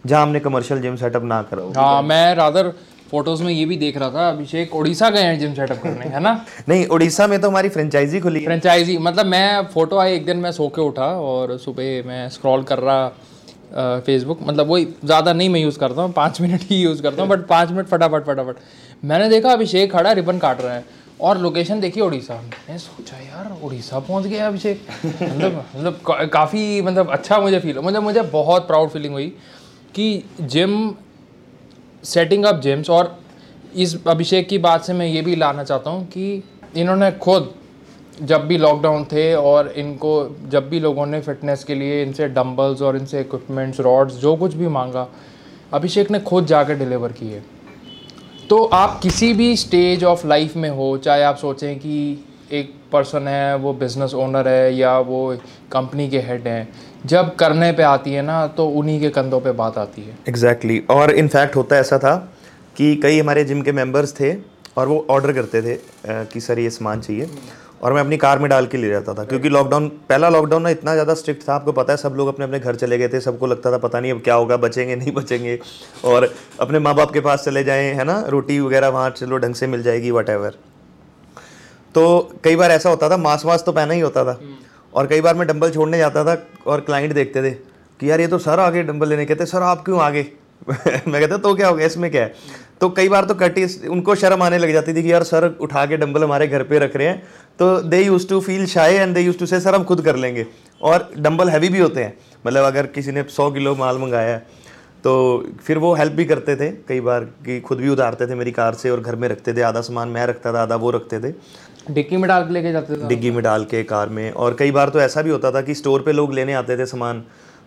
जहाँ 0.03 0.21
हमने 0.21 0.39
कमर्शियल 0.39 0.81
जिम 0.81 0.95
सेटअप 0.95 1.23
ना 1.23 1.41
करा 1.51 1.81
हाँ। 1.81 2.01
मैं 2.01 2.35
रादर 2.35 2.71
फ़ोटोज़ 3.11 3.43
में 3.43 3.51
ये 3.53 3.65
भी 3.65 3.77
देख 3.77 3.97
रहा 3.97 4.09
था 4.09 4.27
अभिषेक 4.29 4.75
उड़ीसा 4.75 5.09
गए 5.09 5.23
हैं 5.23 5.39
जिम 5.39 5.53
सेटअप 5.53 5.81
करने 5.83 6.05
है 6.05 6.19
ना? 6.19 6.33
नहीं 6.69 6.85
उड़ीसा 6.87 7.27
में 7.27 7.39
तो 7.41 7.49
हमारी 7.49 7.69
फ्रेंचाइजी 7.69 8.19
खुली 8.19 8.43
फ्रेंचाइजी 8.45 8.97
मतलब 8.99 9.25
मैं 9.25 9.65
फ़ोटो 9.73 9.97
आई 9.97 10.13
एक 10.13 10.25
दिन 10.25 10.37
मैं 10.37 10.51
सो 10.51 10.67
के 10.75 10.81
उठा 10.81 11.07
और 11.21 11.57
सुबह 11.57 12.07
मैं 12.07 12.27
स्क्रॉल 12.29 12.63
कर 12.63 12.79
रहा 12.79 13.99
फेसबुक 14.05 14.39
मतलब 14.43 14.67
वही 14.67 14.85
ज़्यादा 15.05 15.33
नहीं 15.33 15.49
मैं 15.49 15.59
यूज़ 15.59 15.77
करता 15.79 16.01
हूँ 16.01 16.11
पाँच 16.13 16.39
मिनट 16.41 16.61
ही 16.69 16.81
यूज़ 16.81 17.01
करता 17.03 17.21
हूँ 17.21 17.29
बट 17.29 17.45
पाँच 17.47 17.69
मिनट 17.71 17.87
फटाफट 17.87 18.25
फटाफट। 18.25 18.55
मैंने 19.03 19.29
देखा 19.29 19.51
अभिषेक 19.51 19.91
खड़ा 19.91 20.11
रिबन 20.11 20.37
काट 20.37 20.61
रहा 20.61 20.73
है 20.73 20.83
और 21.21 21.37
लोकेशन 21.37 21.79
देखी 21.79 22.01
उड़ीसा 22.01 22.33
मैंने 22.41 22.77
सोचा 22.79 23.17
यार 23.17 23.51
उड़ीसा 23.63 23.99
पहुँच 23.99 24.25
गया 24.25 24.47
अभिषेक। 24.47 24.81
मतलब 25.05 25.63
मतलब 25.75 26.29
काफ़ी 26.33 26.81
मतलब 26.81 27.11
अच्छा 27.11 27.39
मुझे 27.39 27.59
फील 27.59 27.79
मुझे 27.79 27.99
मुझे 27.99 28.21
बहुत 28.33 28.67
प्राउड 28.67 28.89
फीलिंग 28.89 29.13
हुई 29.13 29.27
कि 29.95 30.23
जिम 30.41 30.77
सेटिंग 32.03 32.45
अप 32.45 32.61
जिम्स 32.61 32.89
और 32.89 33.17
इस 33.75 33.95
अभिषेक 34.07 34.47
की 34.49 34.57
बात 34.57 34.83
से 34.83 34.93
मैं 34.93 35.07
ये 35.07 35.21
भी 35.21 35.35
लाना 35.35 35.63
चाहता 35.63 35.89
हूँ 35.89 36.05
कि 36.05 36.43
इन्होंने 36.75 37.11
खुद 37.11 37.53
जब 38.21 38.45
भी 38.47 38.57
लॉकडाउन 38.57 39.03
थे 39.03 39.33
और 39.35 39.67
इनको 39.67 40.13
जब 40.49 40.69
भी 40.69 40.79
लोगों 40.79 41.05
ने 41.05 41.19
फिटनेस 41.21 41.63
के 41.63 41.75
लिए 41.75 42.01
इनसे 42.03 42.27
डंबल्स 42.27 42.81
और 42.81 42.97
इनसे 42.97 43.19
इक्विपमेंट्स 43.19 43.79
रॉड्स 43.79 44.15
जो 44.15 44.35
कुछ 44.35 44.53
भी 44.53 44.67
मांगा, 44.67 45.07
अभिषेक 45.73 46.11
ने 46.11 46.19
खुद 46.19 46.45
जाकर 46.45 46.77
डिलीवर 46.77 47.11
किए। 47.11 47.41
तो 48.49 48.63
आप 48.65 48.99
किसी 49.03 49.33
भी 49.33 49.55
स्टेज 49.57 50.03
ऑफ़ 50.03 50.27
लाइफ 50.27 50.55
में 50.55 50.69
हो, 50.69 50.97
चाहे 50.97 51.23
आप 51.23 51.37
सोचें 51.37 51.79
कि 51.79 52.25
एक 52.51 52.73
पर्सन 52.91 53.27
है, 53.27 53.55
वो 53.55 53.73
बिज़नेस 53.73 54.13
ओनर 54.13 54.47
है 54.47 54.75
या 54.75 54.97
वो 54.99 55.37
कंपनी 55.71 56.09
के 56.09 56.19
हेड 56.19 56.47
हैं 56.47 56.67
जब 57.05 57.35
करने 57.35 57.71
पे 57.71 57.83
आती 57.83 58.13
है 58.13 58.21
ना 58.21 58.45
तो 58.47 58.67
उन्हीं 58.69 58.99
के 59.01 59.09
कंधों 59.09 59.39
पे 59.41 59.51
बात 59.53 59.77
आती 59.77 60.01
है। 60.01 60.17
Exactly 60.29 60.75
exactly. 60.75 60.97
और 60.97 61.11
इनफैक्ट 61.11 61.55
होता 61.55 61.77
ऐसा 61.77 61.97
था 61.99 62.15
कि 62.75 62.95
कई 62.95 63.19
हमारे 63.19 63.43
जिम 63.43 63.61
के 63.61 63.71
मेंबर्स 63.71 64.13
थे 64.19 64.33
और 64.77 64.87
वो 64.87 65.05
ऑर्डर 65.09 65.33
करते 65.33 65.61
थे 65.61 65.77
कि 66.25 66.39
सर 66.41 66.59
ये 66.59 66.69
सामान 66.69 67.01
चाहिए। 67.01 67.29
और 67.81 67.93
मैं 67.93 68.01
अपनी 68.01 68.17
कार 68.17 68.39
में 68.39 68.49
डाल 68.49 68.65
के 68.67 68.77
ले 68.77 68.89
जाता 68.89 69.13
था 69.13 69.23
क्योंकि 69.23 69.49
लॉकडाउन 69.49 69.87
पहला 70.09 70.29
लॉकडाउन 70.29 70.61
ना 70.61 70.69
इतना 70.69 70.93
ज़्यादा 70.93 71.13
स्ट्रिक्ट 71.13 71.47
था 71.47 71.53
आपको 71.53 71.71
पता 71.71 71.93
है 71.93 71.97
सब 71.97 72.15
लोग 72.17 72.27
अपने 72.27 72.45
अपने 72.45 72.59
घर 72.59 72.75
चले 72.75 72.97
गए 72.97 73.07
थे 73.09 73.19
सबको 73.19 73.47
लगता 73.47 73.71
था 73.71 73.77
पता 73.79 73.99
नहीं 73.99 74.11
अब 74.11 74.21
क्या 74.21 74.35
होगा 74.35 74.57
बचेंगे 74.57 74.95
नहीं 74.95 75.11
बचेंगे। 75.11 75.57
और 76.05 76.33
अपने 76.59 76.79
माँ 76.79 76.93
बाप 76.95 77.11
के 77.11 77.19
पास 77.19 77.43
चले 77.45 77.63
जाएँ 77.63 77.93
है 77.93 78.03
ना 78.03 78.23
रोटी 78.29 78.59
वगैरह 78.59 78.87
वहाँ 78.89 79.09
चलो 79.11 79.37
ढंग 79.37 79.55
से 79.55 79.67
मिल 79.67 79.83
जाएगी 79.83 80.11
वट 80.11 80.29
तो 81.95 82.03
कई 82.43 82.55
बार 82.55 82.71
ऐसा 82.71 82.89
होता 82.89 83.09
था 83.09 83.17
मास 83.17 83.45
वास 83.45 83.63
तो 83.65 83.71
पहना 83.71 83.93
ही 83.93 83.99
होता 83.99 84.23
था। 84.25 84.39
और 84.93 85.07
कई 85.07 85.21
बार 85.21 85.35
मैं 85.35 85.47
डंबल 85.47 85.69
छोड़ने 85.69 85.97
जाता 85.97 86.23
था 86.23 86.47
और 86.67 86.79
क्लाइंट 86.79 87.13
देखते 87.13 87.43
थे 87.43 87.51
कि 87.99 88.11
यार 88.11 88.21
ये 88.21 88.27
तो 88.27 88.37
सर 88.37 88.59
आगे 88.59 88.83
डंबल 88.83 89.09
लेने, 89.09 89.25
कहते, 89.25 89.45
सर, 89.45 89.61
आप 89.61 89.85
क्यों 89.85 89.99
आगे? 90.01 90.25
मैं 91.07 91.21
कहता 91.21 91.37
तो 91.37 91.53
क्या 91.55 91.67
हो 91.67 91.75
गया 91.75 91.85
इसमें 91.85 92.11
क्या 92.11 92.21
है? 92.21 92.33
तो 92.81 92.89
कई 92.89 93.09
बार 93.09 93.25
तो 93.25 93.35
कटी 93.35 93.87
उनको 93.87 94.15
शर्म 94.15 94.41
आने 94.43 94.57
लग 94.57 94.71
जाती 94.71 94.93
थी 94.93 95.03
कि 95.03 95.11
यार 95.11 95.23
सर 95.23 95.47
उठा 95.61 95.85
के 95.85 95.97
डंबल 95.97 96.23
हमारे 96.23 96.47
घर 96.47 96.63
पे 96.63 96.79
रख 96.79 96.95
रहे 96.95 97.07
हैं। 97.07 97.23
तो 97.59 97.79
they 97.81 98.01
use 98.03 98.27
to 98.27 98.39
feel 98.41 98.65
shy 98.65 98.95
and 98.95 99.13
they 99.15 99.21
use 99.21 99.37
to 99.37 99.45
say 99.45 99.59
sir, 99.59 99.75
हम 99.75 99.83
खुद 99.83 100.01
कर 100.01 100.15
लेंगे। 100.15 100.45
और 100.81 101.09
डंबल 101.17 101.49
हैवी 101.49 101.69
भी 101.69 101.79
होते 101.79 102.03
हैं। 102.03 102.17
मतलब 102.47 102.63
अगर 102.63 102.87
किसी 102.87 103.11
ने 103.11 103.23
सौ 103.29 103.51
किलो 103.51 103.75
माल 103.75 103.97
मंगाया 103.97 104.37
तो 105.03 105.11
फिर 105.65 105.77
वो 105.77 105.93
हेल्प 105.95 106.13
भी 106.13 106.25
करते 106.25 106.55
थे। 106.55 106.69
कई 106.87 106.99
बार 106.99 107.23
कि 107.45 107.59
खुद 107.59 107.77
भी 107.77 107.89
उतारते 107.89 108.27
थे 108.27 108.35
मेरी 108.35 108.51
कार 108.51 108.73
से 108.73 108.89
और 108.89 108.99
घर 109.01 109.15
में 109.15 109.27
रखते 109.29 109.53
थे। 109.53 109.61
आधा 109.61 109.81
सामान 109.81 110.09
मैं 110.09 110.25
रखता 110.27 110.53
था, 110.53 110.61
आधा 110.63 110.75
वो 110.75 110.91
रखते 110.91 111.19
थे। 111.19 111.33
डिग्गी 111.89 112.17
में 112.17 112.27
डाल 112.27 112.43
के 112.43 112.53
लेके 112.53 112.71
जाते 112.71 112.95
थे 112.95 113.07
डिग्गी 113.07 113.31
में 113.31 113.41
डाल 113.43 113.63
के 113.65 113.83
कार 113.83 114.09
में। 114.09 114.31
और 114.31 114.55
कई 114.59 114.71
बार 114.71 114.89
तो 114.89 115.01
ऐसा 115.01 115.21
भी 115.21 115.29
होता 115.29 115.51
था 115.51 115.61
कि 115.61 115.75
स्टोर 115.75 116.01
पे 116.01 116.11
लोग 116.11 116.33
लेने 116.33 116.53
आते 116.53 116.77
थे 116.77 116.85
सामान 116.85 117.23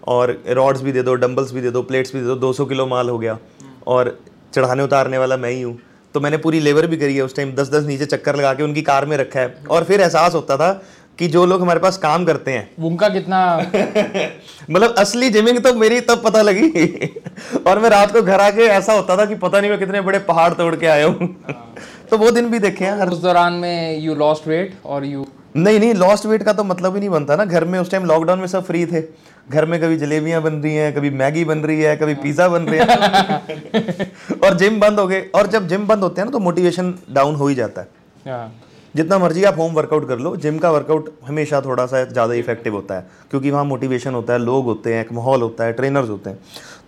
और 0.08 0.36
रॉड्स 0.48 0.82
भी 0.82 0.92
दे 0.92 1.02
दो 1.02 1.14
डंबल्स 1.14 1.52
भी 1.52 1.60
दे 1.60 1.70
दो 1.70 1.82
प्लेट्स 1.82 2.14
भी 2.14 2.20
दे 2.20 2.26
दो 2.26 2.52
200 2.52 2.68
किलो 2.68 2.86
माल 2.86 3.08
हो 3.08 3.18
गया 3.18 3.38
और 3.86 4.18
चढ़ाने 4.54 4.82
उतारने 4.82 5.18
वाला 5.18 5.36
मैं 5.36 5.50
ही 5.50 5.62
हूँ। 5.62 5.78
तो 6.14 6.20
मैंने 6.20 6.36
पूरी 6.36 6.60
लेबर 6.60 6.86
भी 6.86 6.96
करी 6.96 7.16
है 7.16 7.22
उस 7.22 7.36
टाइम 7.36 7.54
दस 7.54 7.70
दस 7.70 7.86
नीचे 7.86 8.06
चक्कर 8.06 8.36
लगा 8.36 8.52
के 8.54 8.62
उनकी 8.62 8.82
कार 8.82 9.06
में 9.06 9.16
रखा 9.16 9.40
है। 9.40 9.54
और 9.70 9.84
फिर 9.84 10.00
एहसास 10.00 10.34
होता 10.34 10.56
था 10.56 10.72
कि 11.18 11.28
जो 11.28 11.44
लोग 11.46 11.62
हमारे 11.62 11.80
पास 11.80 11.96
काम 11.98 12.24
करते 12.24 12.50
हैं। 12.50 12.84
उनका 12.84 13.08
कितना 13.08 13.40
मतलब 14.70 14.94
असली 14.98 15.30
जिमिंग 15.30 15.58
तो 15.58 15.74
मेरी 15.74 16.00
तब 16.00 16.22
पता 16.24 16.42
लगी। 16.42 16.68
और 17.66 17.78
मैं 17.78 17.90
रात 17.90 18.12
को 18.12 18.22
घर 18.22 18.40
आके 18.40 18.66
ऐसा 18.68 18.92
होता 18.92 19.16
था 19.16 19.24
कि 19.24 19.34
पता 19.34 19.60
नहीं 19.60 19.70
मैं 19.70 19.78
कितने 19.78 20.00
बड़े 20.00 20.18
पहाड़ 20.18 20.52
तोड़ 20.52 20.74
के 20.76 20.86
आया 20.86 21.06
हूँ। 21.06 21.28
तो 22.10 22.18
वो 22.18 22.30
दिन 22.30 22.50
भी 22.50 22.58
देखे 22.58 22.84
हैं 22.84 22.98
हर 22.98 23.08
उस 23.08 23.22
दौरान 23.22 23.52
में 23.54 23.98
यू 23.98 24.14
लॉस्ट 24.16 24.46
वेट 24.48 24.74
और 24.84 25.04
यू 25.04 25.26
नहीं 25.56 25.78
नहीं 25.80 25.94
लॉस्ट 25.94 26.26
वेट 26.26 26.42
का 26.42 26.52
तो 26.52 26.64
मतलब 26.64 26.94
ही 26.94 27.00
नहीं 27.00 27.10
बनता 27.10 27.36
ना। 27.36 27.44
घर 27.44 27.64
में 27.64 27.78
उस 27.78 27.90
टाइम 27.90 28.04
लॉकडाउन 28.04 28.38
में 28.38 28.46
सब 28.46 28.64
फ्री 28.66 28.84
थे। 28.86 29.02
घर 29.48 29.64
में 29.64 29.80
कभी 29.80 29.96
जलेबियाँ 29.96 30.40
बन 30.42 30.52
रही 30.54 30.74
हैं 30.74 30.94
कभी 30.94 31.10
मैगी 31.12 31.44
बन 31.44 31.58
रही 31.60 31.80
है 31.80 31.96
कभी 31.96 32.14
पिज़्ज़ा 32.16 32.48
बन 32.48 32.62
रही 32.62 32.80
है। 32.80 34.10
और 34.44 34.56
जिम 34.58 34.80
बंद 34.80 35.00
हो 35.00 35.06
गए। 35.06 35.20
और 35.34 35.46
जब 35.46 35.68
जिम 35.68 35.86
बंद 35.86 36.02
होते 36.02 36.20
हैं 36.20 36.26
ना 36.26 36.32
तो 36.32 36.38
मोटिवेशन 36.40 36.94
डाउन 37.10 37.34
हो 37.34 37.48
ही 37.48 37.54
जाता 37.54 37.80
है। 37.80 37.88
हाँ। 38.26 38.52
जितना 38.94 39.18
मर्ज़ी 39.18 39.44
आप 39.44 39.58
होम 39.58 39.72
वर्कआउट 39.74 40.08
कर 40.08 40.18
लो 40.18 40.34
जिम 40.36 40.58
का 40.58 40.70
वर्कआउट 40.70 41.12
हमेशा 41.26 41.60
थोड़ा 41.60 41.86
सा 41.86 42.04
ज़्यादा 42.04 42.34
इफ़ेक्टिव 42.34 42.74
होता 42.74 42.94
है। 42.94 43.06
क्योंकि 43.30 43.50
वहाँ 43.50 43.64
मोटिवेशन 43.64 44.14
होता 44.14 44.32
है 44.32 44.38
लोग 44.40 44.64
होते 44.64 44.94
हैं 44.94 45.04
एक 45.04 45.12
माहौल 45.12 45.42
होता 45.42 45.64
है 45.64 45.72
ट्रेनर्स 45.72 46.08
होते 46.08 46.30
हैं। 46.30 46.38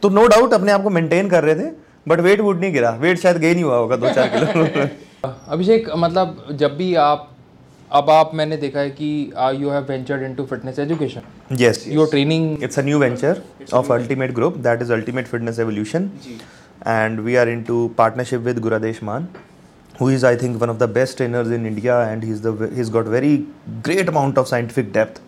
तो 0.02 0.08
नो 0.08 0.26
डाउट 0.26 0.54
अपने 0.54 0.72
आप 0.72 0.82
को 0.82 0.90
मेंटेन 0.90 1.28
कर 1.28 1.44
रहे 1.44 1.54
थे। 1.54 1.70
बट 2.06 2.20
वेट 2.20 2.40
वुड 2.40 2.60
नहीं 2.60 2.72
गिरा। 2.72 2.90
वेट 3.00 3.18
शायद 3.18 3.38
गेन 3.38 3.56
ही 3.56 3.62
हुआ 3.62 3.76
होगा 3.76 3.96
दो 3.96 4.10
चार 4.10 4.28
किलो। 4.34 4.88
अभिषेक 5.48 5.90
मतलब 5.96 6.46
जब 6.58 6.76
भी 6.76 6.94
आप 7.02 7.30
अब 7.90 8.10
आप 8.10 8.30
मैंने 8.34 8.56
देखा 8.56 8.80
है 8.80 8.90
कि 8.90 9.08
you 9.60 9.70
have 9.70 9.86
ventured 9.88 10.22
into 10.22 10.44
fitness 10.44 10.78
education 10.78 11.56
yes 11.60 11.84
your 11.88 12.08
training 12.10 12.62
it's 12.64 12.78
a 12.78 12.82
new 12.82 12.98
venture 12.98 13.42
of 13.74 13.92
ultimate 13.92 14.32
group 14.34 14.56
that 14.58 14.82
is 14.82 14.92
ultimate 14.92 15.26
fitness 15.26 15.58
evolution 15.58 16.10
and 16.86 17.20
we 17.20 17.36
are 17.36 17.48
into 17.48 17.86
partnership 17.98 18.40
with 18.40 18.58
Gurdesh 18.58 19.02
Mann 19.02 19.28
who 20.00 20.10
is 20.10 20.26
I 20.26 20.36
think 20.36 20.56
one 20.62 20.70
of 20.70 20.78
the 20.78 20.88
best 20.94 21.16
trainers 21.16 21.52
in 21.52 21.66
India 21.66 22.00
and 22.08 22.24
he 22.24 22.30
is 22.30 22.42
the 22.42 22.70
he 22.72 22.80
is 22.80 22.90
got 22.92 23.08
very 23.08 23.36
great 23.84 24.08
amount 24.08 24.38
of 24.38 24.48
scientific 24.48 24.92
depth 24.92 25.20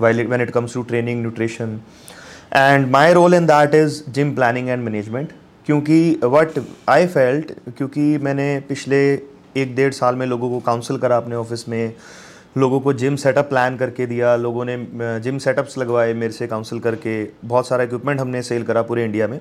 while 0.00 0.26
when 0.26 0.42
it 0.42 0.50
comes 0.50 0.74
to 0.74 0.82
training 0.84 1.20
nutrition 1.20 1.80
and 2.54 2.90
my 2.90 3.12
role 3.12 3.34
in 3.34 3.46
that 3.46 3.74
is 3.74 4.02
gym 4.10 4.34
planning 4.34 4.68
and 4.68 4.84
management 4.84 5.32
क्योंकि 5.68 6.20
what 6.24 6.58
I 6.88 7.06
felt 7.06 7.50
क्योंकि 7.76 8.02
मैंने 8.18 8.44
पिछले 8.68 8.98
एक 9.56 9.74
डेढ़ 9.76 9.92
साल 9.92 10.14
में 10.16 10.24
लोगों 10.26 10.48
को 10.50 10.60
काउंसिल 10.66 10.98
करा 10.98 11.16
अपने 11.16 11.36
ऑफ़िस 11.36 11.68
में, 11.68 11.92
लोगों 12.58 12.80
को 12.80 12.92
जिम 12.92 13.16
सेटअप 13.16 13.48
प्लान 13.48 13.76
करके 13.76 14.06
दिया, 14.06 14.34
लोगों 14.36 14.64
ने 14.64 14.76
जिम 15.20 15.38
सेटअप्स 15.38 15.76
लगवाए 15.78 16.14
मेरे 16.14 16.32
से 16.32 16.46
काउंसिल 16.46 16.80
करके, 16.80 17.12
बहुत 17.44 17.68
सारा 17.68 17.84
इक्विपमेंट 17.84 18.20
हमने 18.20 18.42
सेल 18.42 18.62
करा 18.62 18.82
पूरे 18.82 19.04
इंडिया 19.04 19.28
में। 19.28 19.40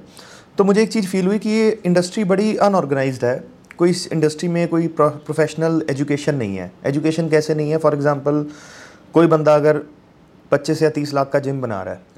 तो 0.57 0.63
मुझे 0.63 0.81
एक 0.83 0.91
चीज़ 0.91 1.07
फील 1.07 1.27
हुई 1.27 1.39
कि 1.39 1.49
ये 1.49 1.69
इंडस्ट्री 1.85 2.23
बड़ी 2.25 2.55
अनऑर्गेनाइज्ड 2.57 3.25
है। 3.25 3.43
कोई 3.77 3.89
इस 3.89 4.07
इंडस्ट्री 4.13 4.49
में 4.49 4.67
कोई 4.67 4.87
प्रोफेशनल 4.99 5.81
एजुकेशन 5.89 6.35
नहीं 6.35 6.57
है। 6.57 6.71
एजुकेशन 6.85 7.29
कैसे 7.29 7.55
नहीं 7.55 7.71
है? 7.71 7.77
फॉर 7.77 7.93
एग्ज़ाम्पल 7.93 8.45
कोई 9.13 9.27
बंदा 9.27 9.55
अगर 9.55 9.81
पच्चीस 10.51 10.81
या 10.83 10.89
तीस 10.89 11.13
लाख 11.13 11.29
का 11.29 11.39
जिम 11.39 11.61
बना 11.61 11.81
रहा 11.83 11.93
है 11.93 12.16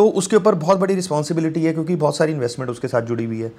तो 0.00 0.08
उसके 0.08 0.36
ऊपर 0.36 0.54
बहुत 0.56 0.78
बड़ी 0.78 0.94
रिस्पॉन्सिबिलिटी 0.94 1.62
है 1.62 1.72
क्योंकि 1.72 1.94
बहुत 1.96 2.16
सारी 2.16 2.32
इन्वेस्टमेंट 2.32 2.70
उसके 2.70 2.88
साथ 2.88 3.02
जुड़ी 3.02 3.24
हुई 3.24 3.40
है। 3.40 3.50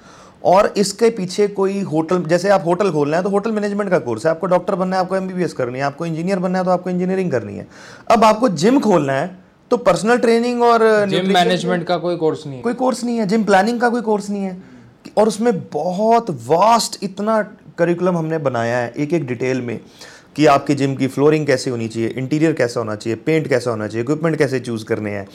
और 0.44 0.72
इसके 0.76 1.10
पीछे 1.10 1.46
कोई 1.50 1.80
होटल 1.82 2.22
जैसे 2.24 2.48
आप 2.50 2.64
होटल 2.66 2.90
खोल 2.92 3.08
रहे 3.08 3.16
हैं 3.16 3.24
तो 3.24 3.30
होटल 3.30 3.52
मैनेजमेंट 3.52 3.90
का 3.90 3.98
कोर्स 4.00 4.24
है। 4.26 4.30
आपको 4.30 4.46
डॉक्टर 4.46 4.74
बनना 4.74 4.96
है 4.96 5.02
आपको 5.02 5.16
एमबीबीएस 5.16 5.52
करनी 5.52 5.78
है 5.78 5.84
आपको 5.84 6.06
इंजीनियर 6.06 6.38
बनना 6.38 6.58
है 6.58 6.64
तो 6.64 6.70
आपको 6.70 6.90
इंजीनियरिंग 6.90 7.30
करनी 7.30 7.56
है। 7.56 7.66
अब 8.10 8.24
आपको 8.24 8.48
जिम 8.48 8.80
खोलना 8.80 9.12
है 9.12 9.30
तो 9.70 9.76
पर्सनल 9.78 10.18
ट्रेनिंग 10.18 10.62
और 10.62 10.84
जिम 11.10 11.32
मैनेजमेंट 11.34 11.86
का 11.86 11.96
कोई 11.98 12.16
कोर्स 12.16 12.46
नहीं 12.46 12.56
है। 12.56 12.62
कोई 12.62 12.74
कोर्स 12.74 13.04
नहीं 13.04 13.16
है। 13.18 13.26
जिम 13.26 13.44
प्लानिंग 13.44 13.80
का 13.80 13.88
कोई 13.88 14.02
कोर्स 14.02 14.30
नहीं 14.30 14.42
है। 14.42 14.62
और 15.18 15.28
उसमें 15.28 15.52
बहुत 15.72 16.30
वास्ट 16.46 16.98
इतना 17.02 17.40
करिकुलम 17.78 18.16
हमने 18.16 18.38
बनाया 18.40 18.78
है 18.78 18.92
एक 18.96 19.12
एक 19.12 19.26
डिटेल 19.26 19.60
में। 19.60 19.78
कि 20.36 20.46
आपकी 20.46 20.74
जिम 20.74 20.94
की 20.96 21.06
फ्लोरिंग 21.06 21.46
कैसे 21.46 21.70
होनी 21.70 21.88
चाहिए, 21.88 22.08
इंटीरियर 22.08 22.52
कैसा 22.52 22.80
होना 22.80 22.94
चाहिए, 22.96 23.16
पेंट 23.16 23.48
कैसा 23.48 23.70
होना 23.70 23.86
चाहिए 23.86 24.02
इक्विपमेंट 24.02 24.36
कैसे 24.36 24.60
चूज़ 24.60 24.84
करने 24.84 25.10
हैं 25.10 25.26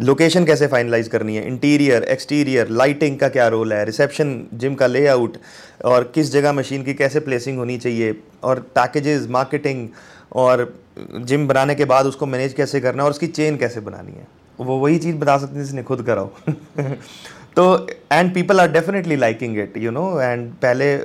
लोकेशन 0.00 0.44
कैसे 0.44 0.66
फाइनलाइज 0.66 1.08
करनी 1.08 1.36
है 1.36 1.46
इंटीरियर 1.46 2.02
एक्सटीरियर 2.04 2.68
लाइटिंग 2.70 3.18
का 3.18 3.28
क्या 3.28 3.48
रोल 3.48 3.72
है 3.72 3.84
रिसेप्शन 3.84 4.40
जिम 4.54 4.74
का 4.74 4.86
लेआउट 4.86 5.36
और 5.84 6.10
किस 6.14 6.32
जगह 6.32 6.52
मशीन 6.52 6.82
की 6.82 6.94
कैसे 6.94 7.20
प्लेसिंग 7.20 7.58
होनी 7.58 7.78
चाहिए, 7.78 8.14
और 8.44 8.60
पैकेजेस 8.74 9.26
मार्केटिंग 9.30 9.88
और 10.34 10.72
जिम 10.98 11.46
बनाने 11.48 11.74
के 11.74 11.84
बाद 11.86 12.06
उसको 12.06 12.26
मैनेज 12.26 12.52
कैसे 12.52 12.80
करना 12.80 13.02
है, 13.02 13.04
और 13.04 13.10
उसकी 13.10 13.26
चेन 13.28 13.56
कैसे 13.56 13.80
बनानी 13.80 14.12
है। 14.12 14.26
वो 14.58 14.78
वही 14.78 14.98
चीज़ 14.98 15.16
बता 15.16 15.36
सकते 15.38 15.56
हैं 15.56 15.64
जिसने 15.64 15.82
खुद 15.82 16.02
कराओ 16.02 16.30
तो 17.56 17.64
and 18.12 18.32
people 18.34 18.60
are 18.60 18.70
definitely 18.72 19.16
liking 19.16 19.58
it 19.58 19.76
you 19.76 19.90
know 19.90 20.20
and 20.20 20.50
पहले 20.62 20.96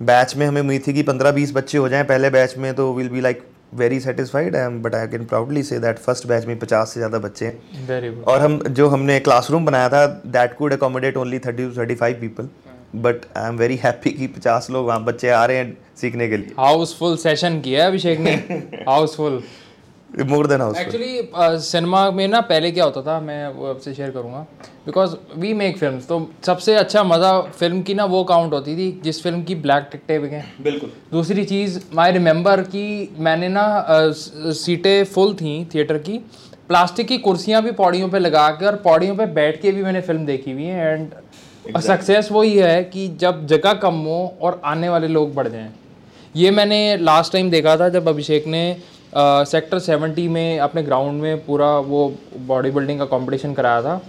बैच 0.00 0.34
में 0.36 0.46
हमें 0.46 0.60
उम्मीद 0.60 0.82
थी 0.86 0.92
कि 0.92 1.02
पंद्रह 1.02 1.32
बीस 1.32 1.52
बच्चे 1.54 1.78
हो 1.78 1.88
जाएँ 1.88 2.04
पहले 2.04 2.30
बैच 2.30 2.56
में 2.58 2.72
तो 2.74 2.92
will 2.94 3.08
be 3.08 3.20
like 3.20 3.42
very 3.74 3.98
satisfied 4.00 4.56
I 4.56 4.62
am 4.62 4.80
but 4.82 4.94
I 4.94 5.06
can 5.06 5.24
proudly 5.24 5.62
say 5.62 5.78
that 5.78 5.98
first 5.98 6.26
batch 6.26 6.46
में 6.46 6.58
पचास 6.58 6.92
से 6.94 7.00
ज़्यादा 7.00 7.18
बच्चे 7.18 7.46
हैं। 7.46 8.22
और 8.22 8.40
हम 8.40 8.58
जो 8.70 8.88
हमने 8.88 9.18
क्लासरूम 9.20 9.66
बनाया 9.66 9.88
था 9.88 10.06
that 10.06 10.56
could 10.56 10.72
accommodate 10.72 11.16
only 11.16 11.38
thirty 11.38 11.66
two 11.66 11.80
thirty 11.80 11.94
five 11.94 12.16
people 12.20 12.48
but 12.96 13.26
I 13.36 13.48
am 13.48 13.56
very 13.56 13.76
happy 13.76 14.10
कि 14.10 14.26
पचास 14.26 14.66
लोग 14.70 14.86
वहाँ 14.86 15.04
बच्चे 15.04 15.28
आ 15.28 15.44
रहे 15.44 15.56
हैं 15.56 15.76
सीखने 16.00 16.28
के 16.28 16.36
लिए। 16.36 16.52
हाउसफुल 16.58 17.16
सेशन 17.16 17.60
किया 17.60 17.82
है 17.82 17.88
अभिषेक 17.88 18.20
ने? 18.20 18.34
Housefull 18.88 19.42
more 20.18 20.46
than 20.46 20.60
house 20.60 20.78
actually 20.78 21.60
cinema 21.62 22.10
में 22.10 22.26
ना 22.28 22.40
पहले 22.42 22.70
क्या 22.70 22.84
होता 22.84 23.02
था 23.02 23.18
मैं 23.20 23.46
वो 23.48 23.66
आपसे 23.66 23.92
शेयर 23.94 24.10
करूँगा। 24.10 24.38
बिकॉज़ 24.86 25.14
वी 25.38 25.52
मेक 25.54 25.78
फ़िल्म 25.78 26.00
तो 26.00 26.18
सबसे 26.46 26.74
अच्छा 26.76 27.02
मज़ा 27.04 27.40
फ़िल्म 27.40 27.82
की 27.82 27.94
ना 27.94 28.04
वो 28.04 28.22
काउंट 28.24 28.52
होती 28.52 28.76
थी 28.76 28.90
जिस 29.04 29.22
फ़िल्म 29.22 29.42
की 29.42 29.54
ब्लैक 29.56 29.88
टिकटें 29.92 30.20
बिकें 30.22 30.42
बिल्कुल। 30.62 30.92
दूसरी 31.12 31.44
चीज़ 31.44 31.78
माई 31.94 32.12
रिमेंबर 32.12 32.60
कि 32.62 33.14
मैंने 33.18 33.48
ना 33.48 33.62
अ, 33.62 34.10
सीटें 34.12 35.04
फुल 35.04 35.34
थी 35.34 35.64
थिएटर 35.74 35.98
की। 35.98 36.18
प्लास्टिक 36.68 37.08
की 37.08 37.18
कुर्सियाँ 37.18 37.62
भी 37.62 37.72
पौड़ियों 37.72 38.08
पे 38.08 38.18
लगा 38.18 38.48
के 38.50 38.66
और 38.66 38.76
पौड़ियों 38.84 39.16
पे 39.16 39.26
बैठ 39.34 39.60
के 39.62 39.72
भी 39.72 39.82
मैंने 39.82 40.00
फ़िल्म 40.00 40.26
देखी 40.26 40.52
हुई 40.52 40.64
है। 40.64 40.92
एंड 40.92 41.80
सक्सेस 41.82 42.28
वही 42.32 42.56
है 42.56 42.82
कि 42.84 43.08
जब 43.20 43.46
जगह 43.46 43.72
कम 43.82 43.94
हो 44.04 44.22
और 44.42 44.60
आने 44.64 44.88
वाले 44.88 45.08
लोग 45.08 45.34
बढ़ 45.34 45.48
जाएँ। 45.48 45.72
ये 46.34 46.50
मैंने 46.50 46.96
लास्ट 46.96 47.32
टाइम 47.32 47.50
देखा 47.50 47.76
था 47.76 47.88
जब 47.88 48.08
अभिषेक 48.08 48.46
ने 48.46 48.62
सेक्टर 49.12 49.78
सेवेंटी 49.80 50.26
में 50.28 50.58
अपने 50.60 50.82
ग्राउंड 50.82 51.22
में 51.22 51.44
पूरा 51.44 51.68
वो 51.86 52.12
बॉडी 52.46 52.70
बिल्डिंग 52.70 52.98
का 52.98 53.04
कंपटीशन 53.06 53.54
कराया 53.54 53.82
था। 53.82 54.00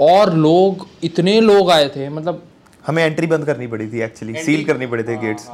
और 0.00 0.34
लोग 0.36 0.86
इतने 1.04 1.40
लोग 1.40 1.70
आए 1.70 1.88
थे 1.88 2.08
मतलब 2.08 2.42
हमें 2.86 3.02
एंट्री 3.04 3.26
बंद 3.26 3.44
करनी 3.44 3.66
पड़ी 3.66 3.86
थी 3.88 4.00
एक्चुअली 4.02 4.42
सील 4.42 4.64
करनी 4.64 4.86
पड़े 4.86 5.02
थे 5.02 5.16
गेट्स 5.18 5.48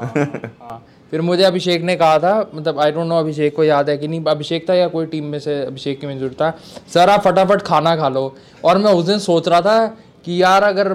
फिर 1.13 1.21
मुझे 1.21 1.43
अभिषेक 1.45 1.83
ने 1.83 1.95
कहा 1.97 2.19
था 2.19 2.35
मतलब 2.55 2.79
आई 2.81 2.93
डोंट 2.93 3.07
नो 3.07 3.19
अभिषेक 3.19 3.55
को 3.57 3.65
याद 3.65 3.91
है 3.91 3.97
कि 3.99 4.09
नहीं 4.09 4.25
अभिषेक 4.29 4.69
था 4.69 4.75
या 4.75 4.87
कोई 4.89 5.07
टीम 5.07 5.25
में 5.25 5.39
से 5.41 5.61
अभिषेक 5.65 6.01
की 6.01 6.07
मंजूर 6.07 6.33
था 6.41 6.51
सर 6.95 7.11
आप 7.11 7.21
फटाफट 7.25 7.63
खाना 7.63 7.95
खा 7.97 8.09
लो। 8.09 8.35
और 8.65 8.79
मैं 8.79 8.93
उस 8.93 9.05
दिन 9.07 9.19
सोच 9.19 9.49
रहा 9.49 9.61
था 9.61 9.87
कि 10.25 10.43
यार 10.43 10.63
अगर 10.63 10.93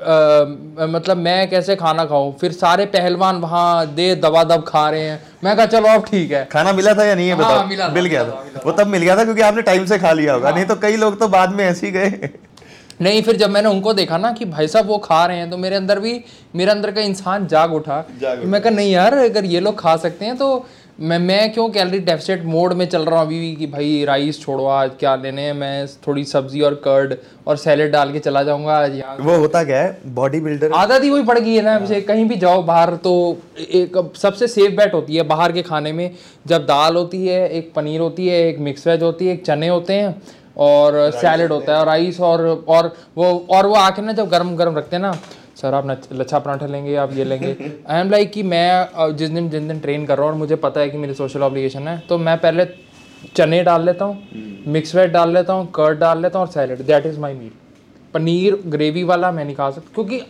अ, 0.00 0.86
मतलब 0.90 1.16
मैं 1.16 1.48
कैसे 1.50 1.74
खाना 1.76 2.04
खाऊं? 2.04 2.32
फिर 2.32 2.52
सारे 2.52 2.84
पहलवान 2.86 3.36
वहाँ 3.36 3.86
दे 3.94 4.14
दबा 4.16 4.44
दब 4.44 4.64
खा 4.68 4.88
रहे 4.90 5.00
हैं। 5.00 5.20
मैं 5.44 5.56
कहा 5.56 5.66
चलो 5.66 5.88
अब 5.88 6.04
ठीक 6.04 6.30
है। 6.32 6.44
खाना 6.52 6.72
मिला 6.72 6.94
था 6.94 7.04
या 7.04 7.14
नहीं 7.14 7.28
है 7.28 7.34
बताओ? 7.34 7.56
हाँ, 7.56 7.66
मिला 7.66 7.88
मिल 7.88 8.06
गया 8.06 8.24
था। 8.24 8.62
वो 8.66 8.72
तब 8.72 8.86
मिल 8.86 9.02
गया 9.02 9.16
था 9.16 9.24
क्योंकि 9.24 9.42
आपने 9.42 9.62
टाइम 9.62 9.86
से 9.86 9.98
खा 9.98 10.12
लिया 10.12 10.34
होगा। 10.34 10.50
नहीं 10.50 10.64
तो 10.64 10.76
कई 10.76 10.96
लोग 10.96 11.18
तो 11.20 11.28
बाद 11.28 11.52
में 11.52 11.64
ऐसे 11.64 11.86
ही 11.86 11.92
गए। 11.92 12.30
नहीं 13.02 13.20
फिर 13.22 13.36
जब 13.36 13.50
मैंने 13.50 13.68
उनको 13.68 13.92
देखा 13.94 14.16
ना 14.18 14.30
कि 14.32 14.44
भाई 14.44 14.68
साहब 14.68 14.86
वो 14.86 14.96
खा 14.98 15.24
रहे 15.26 15.36
हैं 15.36 15.50
तो 15.50 15.56
मेरे 15.56 15.76
अंदर 15.76 15.98
भी 15.98 16.12
मेरे 16.56 16.70
अंदर 16.70 16.90
का 16.90 17.00
इंसान 17.00 17.46
जाग 17.46 17.72
उठा। 17.74 18.04
मैं 18.44 18.60
कहा 18.60 18.70
नहीं 18.70 18.90
यार 18.92 19.14
अगर 19.14 19.44
ये 19.44 19.60
लोग 19.60 19.78
खा 19.78 19.96
सकते 19.96 20.24
हैं 20.24 20.36
तो 20.36 20.48
मैं 21.00 21.18
मैं 21.18 21.52
क्यों 21.52 21.68
कैलोरी 21.70 21.98
डेफिसिट 21.98 22.42
मोड 22.44 22.72
में 22.72 22.84
चल 22.88 23.04
रहा 23.04 23.18
हूँ 23.18 23.26
अभी 23.26 23.38
भी 23.40 23.54
कि 23.56 23.66
भाई 23.66 24.04
राइस 24.04 24.40
छोड़ो 24.40 24.64
आज 24.64 24.90
क्या 25.00 25.14
लेने 25.16 25.42
हैं? 25.42 25.52
मैं 25.52 25.86
थोड़ी 26.06 26.24
सब्ज़ी 26.24 26.60
और 26.60 26.74
कर्ड 26.84 27.14
और 27.46 27.56
सैलेड 27.56 27.92
डाल 27.92 28.12
के 28.12 28.18
चला 28.18 28.42
जाऊँगा 28.42 28.76
आज 28.76 28.96
यहाँ 28.96 29.16
वो 29.20 29.36
होता 29.36 29.62
क्या 29.64 29.80
है? 29.82 29.98
बॉडी 30.06 30.40
बिल्डर 30.40 30.72
आदत 30.72 31.02
ही 31.02 31.10
वही 31.10 31.22
पड़ 31.22 31.38
गई 31.38 31.54
है 31.54 31.62
ना 31.62 31.74
अभिषेक 31.76 32.06
कहीं 32.08 32.24
भी 32.28 32.36
जाओ 32.36 32.62
बाहर 32.62 32.94
तो 32.96 33.14
एक 33.58 33.96
सबसे 34.16 34.46
सेफ़ 34.46 34.74
बैट 34.74 34.94
होती 34.94 35.16
है 35.16 35.22
बाहर 35.22 35.52
के 35.52 35.62
खाने 35.62 35.92
में। 35.92 36.10
जब 36.46 36.66
दाल 36.66 36.96
होती 36.96 37.26
है 37.26 37.48
एक 37.48 37.72
पनीर 37.76 38.00
होती 38.00 38.28
है 38.28 38.46
एक 38.48 38.58
मिक्स 38.58 38.86
वेज 38.86 39.02
होती 39.02 39.26
है 39.26 39.34
एक 39.34 39.44
चने 39.46 39.68
होते 39.68 39.94
हैं 39.94 40.14
और 40.58 41.10
सैलेड 41.10 41.52
होता 41.52 41.72
है 41.72 41.78
और 41.80 41.86
राइस 41.86 42.20
और 42.20 42.46
और 42.68 42.94
वो 43.16 43.46
और 43.50 43.66
वो 43.66 43.74
आके 43.74 44.02
ना 44.02 44.12
जब 44.12 44.28
गर्म 44.28 44.56
गर्म 44.56 44.76
रखते 44.78 44.96
हैं 44.96 45.02
ना 45.02 45.18
सर 45.62 45.74
आप 45.74 45.86
लच्छा 46.12 46.38
पराठा 46.38 46.66
लेंगे 46.66 46.94
आप 46.96 47.12
ये 47.12 47.24
लेंगे। 47.24 47.56
आई 47.88 48.00
एम 48.00 48.10
लाइक 48.10 48.30
कि 48.32 48.42
मैं 48.44 49.14
जिस 49.16 49.30
दिन 49.30 49.48
जिस 49.50 49.62
दिन 49.62 49.80
ट्रेन 49.80 50.06
कर 50.06 50.18
रहा 50.18 50.26
हूँ 50.26 50.32
और 50.32 50.38
मुझे 50.38 50.56
पता 50.58 50.80
है 50.80 50.90
कि 50.90 50.98
मेरी 50.98 51.14
सोशल 51.14 51.42
ऑब्लिगेशन 51.42 51.88
है 51.88 51.98
तो 52.08 52.18
मैं 52.18 52.36
पहले 52.38 52.64
चने 53.36 53.62
डाल 53.64 53.84
लेता 53.86 54.04
हूँ 54.04 54.62
मिक्स 54.66 54.94
वेज 54.94 55.10
डाल 55.10 55.32
लेता 55.34 55.52
हूँ 55.52 55.70
कर्ड 55.74 55.98
डाल 55.98 56.22
लेता 56.22 56.38
हूँ 56.38 56.46
और 56.46 56.52
salad 56.52 56.82
that 56.86 57.06
is 57.06 57.18
my 57.20 57.34
meal 57.34 57.50
paneer 58.14 58.60
gravy 58.66 59.02
वाला 59.04 59.30
मैं 59.32 59.44
नहीं 59.44 59.56
खा 59.56 59.70
सकता 59.70 59.94
क्योंकि 59.94 60.20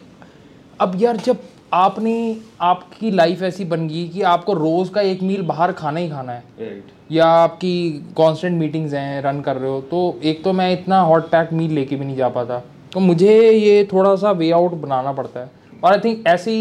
अब 0.80 1.02
यार 1.02 1.16
जब 1.16 1.38
आपने 1.74 2.14
आपकी 2.60 3.10
लाइफ 3.10 3.42
ऐसी 3.42 3.64
बन 3.64 3.86
गई 3.88 4.06
कि 4.08 4.22
आपको 4.28 4.52
रोज़ 4.54 4.90
का 4.92 5.00
एक 5.02 5.22
मील 5.22 5.42
बाहर 5.42 5.72
खाना 5.72 6.00
ही 6.00 6.08
खाना 6.10 6.32
है। 6.32 6.42
Right. 6.58 7.12
या 7.12 7.26
आपकी 7.26 7.90
कांस्टेंट 8.16 8.58
मीटिंग्स 8.58 8.92
हैं 8.94 9.22
रन 9.22 9.40
कर 9.40 9.56
रहे 9.56 9.70
हो 9.70 9.80
तो 9.90 10.18
एक 10.24 10.42
तो 10.44 10.52
मैं 10.52 10.72
इतना 10.72 11.00
हॉट 11.02 11.28
पैक 11.30 11.52
मील 11.52 11.72
लेके 11.72 11.96
भी 11.96 12.04
नहीं 12.04 12.16
जा 12.16 12.28
पाता। 12.28 12.62
तो 12.92 13.00
मुझे 13.00 13.50
ये 13.50 13.84
थोड़ा 13.92 14.14
सा 14.16 14.30
वे 14.30 14.50
आउट 14.50 14.72
बनाना 14.72 15.12
पड़ता 15.12 15.40
है। 15.40 15.50
और 15.84 15.92
आई 15.92 15.98
थिंक 15.98 16.26
ऐसी 16.26 16.54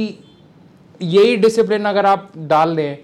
यही 1.02 1.36
डिसिप्लिन 1.38 1.86
अगर 1.86 2.06
आप 2.06 2.32
डाल 2.38 2.76
लें 2.76 2.98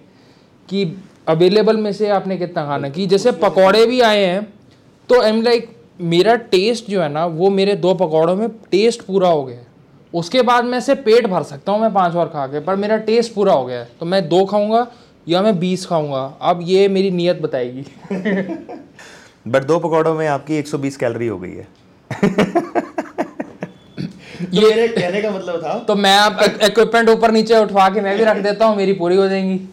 कि 0.69 0.85
अवेलेबल 1.27 1.77
में 1.77 1.91
से 1.93 2.09
आपने 2.09 2.37
कितना 2.37 2.65
खाना 2.65 2.89
कि 2.89 3.05
जैसे 3.07 3.31
पकौड़े 3.31 3.85
भी 3.85 4.01
आए 4.01 4.25
हैं 4.25 4.41
तो 5.09 5.21
आई 5.21 5.29
एम 5.29 5.41
लाइक 5.41 5.69
मेरा 6.01 6.35
टेस्ट 6.51 6.89
जो 6.89 7.01
है 7.01 7.09
ना 7.09 7.25
वो 7.25 7.49
मेरे 7.49 7.75
दो 7.75 7.93
पकौड़ों 7.93 8.35
में 8.35 8.47
टेस्ट 8.71 9.01
पूरा 9.01 9.29
हो 9.29 9.43
गया 9.43 9.57
है। 9.57 9.67
उसके 10.13 10.41
बाद 10.41 10.65
मैं 10.65 10.79
से 10.79 10.95
पेट 10.95 11.27
भर 11.27 11.43
सकता 11.43 11.71
हूँ 11.71 11.81
मैं 11.81 11.93
पाँच 11.93 12.15
और 12.15 12.27
खा 12.27 12.45
के 12.47 12.59
पर 12.59 12.75
मेरा 12.75 12.97
टेस्ट 12.97 13.33
पूरा 13.33 13.53
हो 13.53 13.65
गया 13.65 13.79
है। 13.79 13.89
तो 13.99 14.05
मैं 14.05 14.27
दो 14.29 14.43
खाऊँगा 14.45 14.87
या 15.27 15.41
मैं 15.41 15.57
बीस 15.59 15.85
खाऊँगा 15.85 16.23
अब 16.41 16.59
ये 16.63 16.87
मेरी 16.87 17.11
नीयत 17.11 17.41
बताएगी। 17.41 17.85
बट 19.47 19.63
दो 19.63 19.79
पकौड़ों 19.79 20.13
में 20.15 20.27
आपकी 20.27 20.61
120 20.61 20.95
कैलोरी 20.95 21.27
हो 21.27 21.37
गई 21.39 21.51
है। 21.51 21.67
तो 24.35 24.61
मेरे 24.61 24.87
कहने 24.87 25.21
का 25.21 25.29
मतलब 25.29 25.63
था 25.63 25.77
तो 25.79 25.95
मैं 25.95 26.17
इक्विपमेंट 26.67 27.09
ऊपर 27.09 27.31
नीचे 27.31 27.57
उठवा 27.57 27.89
के 27.89 28.01
मैं 28.01 28.17
भी 28.17 28.23
रख 28.23 28.37
देता 28.37 28.65
हूँ 28.65 28.77
मेरी 28.77 28.93
पूरी 28.93 29.15
हो 29.15 29.27
जाएँगी। 29.29 29.69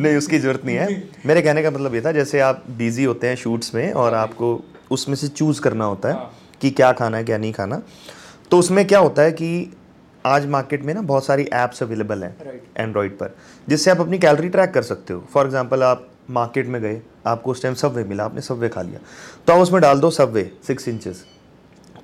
नहीं 0.00 0.16
उसकी 0.16 0.38
ज़रूरत 0.38 0.64
नहीं 0.64 0.76
है। 0.76 1.08
मेरे 1.26 1.42
कहने 1.42 1.62
का 1.62 1.70
मतलब 1.70 1.94
ये 1.94 2.00
था 2.00 2.12
जैसे 2.12 2.40
आप 2.40 2.64
बिज़ी 2.70 3.04
होते 3.04 3.28
हैं 3.28 3.36
शूट्स 3.36 3.74
में 3.74 3.92
और 3.92 4.14
आपको 4.14 4.64
उसमें 4.90 5.16
से 5.16 5.28
चूज़ 5.28 5.60
करना 5.60 5.84
होता 5.84 6.08
है 6.08 6.16
कि 6.60 6.70
क्या 6.70 6.92
खाना 6.92 7.16
है 7.16 7.24
क्या 7.24 7.38
नहीं 7.38 7.52
खाना 7.52 7.82
तो 8.50 8.58
उसमें 8.58 8.86
क्या 8.86 8.98
होता 8.98 9.22
है 9.22 9.32
कि 9.32 9.76
आज 10.26 10.46
मार्केट 10.46 10.84
में 10.84 10.94
ना 10.94 11.00
बहुत 11.00 11.26
सारी 11.26 11.42
ऐप्स 11.52 11.82
अवेलेबल 11.82 12.22
हैं 12.22 12.62
एंड्रॉयड 12.76 13.12
पर 13.18 13.36
जिससे 13.68 13.90
आप 13.90 14.00
अपनी 14.00 14.18
कैलोरी 14.18 14.48
ट्रैक 14.48 14.70
कर 14.70 14.82
सकते 14.82 15.14
हो। 15.14 15.24
फॉर 15.34 15.46
एग्जांपल 15.46 15.82
आप 15.82 16.08
मार्केट 16.30 16.66
में 16.66 16.82
गए 16.82 17.00
आपको 17.26 17.50
उस 17.50 17.62
टाइम 17.62 17.74
सबवे 17.74 18.04
मिला 18.04 18.24
आपने 18.24 18.40
सबवे 18.40 18.68
खा 18.68 18.82
लिया 18.82 18.98
तो 19.46 19.52
आप 19.52 19.60
उसमें 19.60 19.82
डाल 19.82 20.00
दो 20.00 20.10
सबवे 20.10 20.50
सिक्स 20.66 20.88
इंचेस 20.88 21.24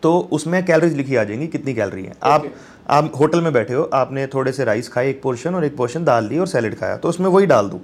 तो 0.02 0.18
उसमें 0.32 0.64
कैलरीज 0.64 0.96
लिखी 0.96 1.16
आ 1.16 1.24
जाएँगी 1.24 1.46
कितनी 1.46 1.74
कैलरी 1.74 2.04
है। 2.04 2.12
आप 2.24 2.46
आप 2.90 3.12
होटल 3.20 3.40
में 3.40 3.52
बैठे 3.52 3.74
हो 3.74 3.82
आपने 3.94 4.26
थोड़े 4.26 4.52
से 4.52 4.64
राइस 4.64 4.88
खाए 4.88 5.08
एक 5.10 5.20
पोर्शन 5.22 5.54
और 5.54 5.64
एक 5.64 5.76
पोर्शन 5.76 6.04
दाल 6.04 6.28
ली 6.28 6.38
और 6.38 6.46
सैलेड 6.46 6.78
खाया 6.78 6.96
तो 6.96 7.08
उसमें 7.08 7.28
वही 7.28 7.46
डाल 7.46 7.68
दूँ। 7.68 7.80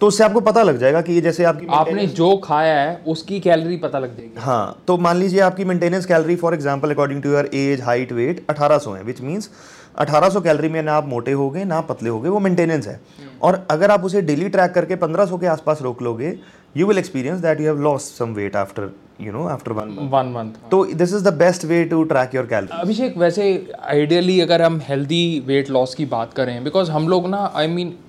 तो 0.00 0.06
उससे 0.06 0.24
आपको 0.24 0.40
पता 0.40 0.62
लग 0.62 0.78
जाएगा 0.78 1.00
कि 1.00 1.12
ये 1.12 1.20
जैसे 1.20 1.44
आपकी 1.44 1.66
आपने 1.72 2.06
जो 2.08 2.36
खाया 2.36 2.74
है 2.80 2.96
उसकी 3.06 3.38
कैलरी 3.40 3.76
पता 3.76 3.98
लग 3.98 4.16
जाएगी। 4.16 4.40
हाँ 4.40 4.82
तो 4.86 4.96
मान 4.98 5.16
लीजिए 5.16 5.40
आपकी 5.40 5.64
maintenance 5.64 6.06
calorie 6.06 6.36
for 6.36 6.54
example 6.54 6.90
according 6.90 7.22
to 7.22 7.30
your 7.30 7.50
age 7.54 7.80
height 7.80 8.12
weight 8.12 8.44
1800 8.50 8.96
है 8.96 9.02
विच 9.02 9.20
मींस 9.20 9.50
1800 10.00 10.42
कैलोरी 10.44 10.68
में 10.68 10.82
ना 10.82 10.92
आप 10.92 11.06
मोटे 11.08 11.32
हो 11.32 11.48
गए 11.50 11.64
ना 11.64 11.80
पतले 11.80 12.10
हो 12.10 12.20
गए 12.20 12.28
वो 12.28 12.38
मेंटेनेंस 12.38 12.86
है। 12.86 13.00
और 13.42 13.66
अगर 13.70 13.90
आप 13.90 14.04
उसे 14.04 14.22
डेली 14.22 14.48
ट्रैक 14.48 14.72
करके 14.72 14.96
1500 14.96 15.40
के 15.40 15.46
आसपास 15.46 15.82
रोक 15.82 16.02
लोगे 16.02 16.34
you 16.76 16.86
will 16.86 16.98
experience 16.98 17.40
that 17.40 17.60
you 17.60 17.66
have 17.66 17.80
lost 17.82 18.14
some 18.14 18.32
weight 18.34 18.56
after 18.56 18.90
you 19.20 19.32
know 19.32 19.46
after 19.48 19.72
one 19.72 19.96
one 20.12 20.32
month 20.32 20.70
तो 20.70 20.84
this 20.94 21.14
is 21.14 21.24
the 21.24 21.34
best 21.34 21.64
way 21.64 21.84
to 21.84 22.02
track 22.04 22.34
your 22.34 22.46
calorie 22.46 22.80
Abhishek 22.80 23.16
वैसे 23.18 23.46
आइडियली 23.84 24.40
अगर 24.40 24.62
हम 24.62 24.80
हेल्दी 24.88 25.42
वेट 25.46 25.70
लॉस 25.70 25.94
की 25.94 26.06
बात 26.06 26.32
करें 26.32 26.62
बिकॉज़ 26.64 26.90
हम 26.90 27.08
लोग 27.08 27.28
ना 27.28 27.52
आई 27.54 27.66
I 27.66 27.70
मीन 27.70 27.88
mean, 27.88 28.04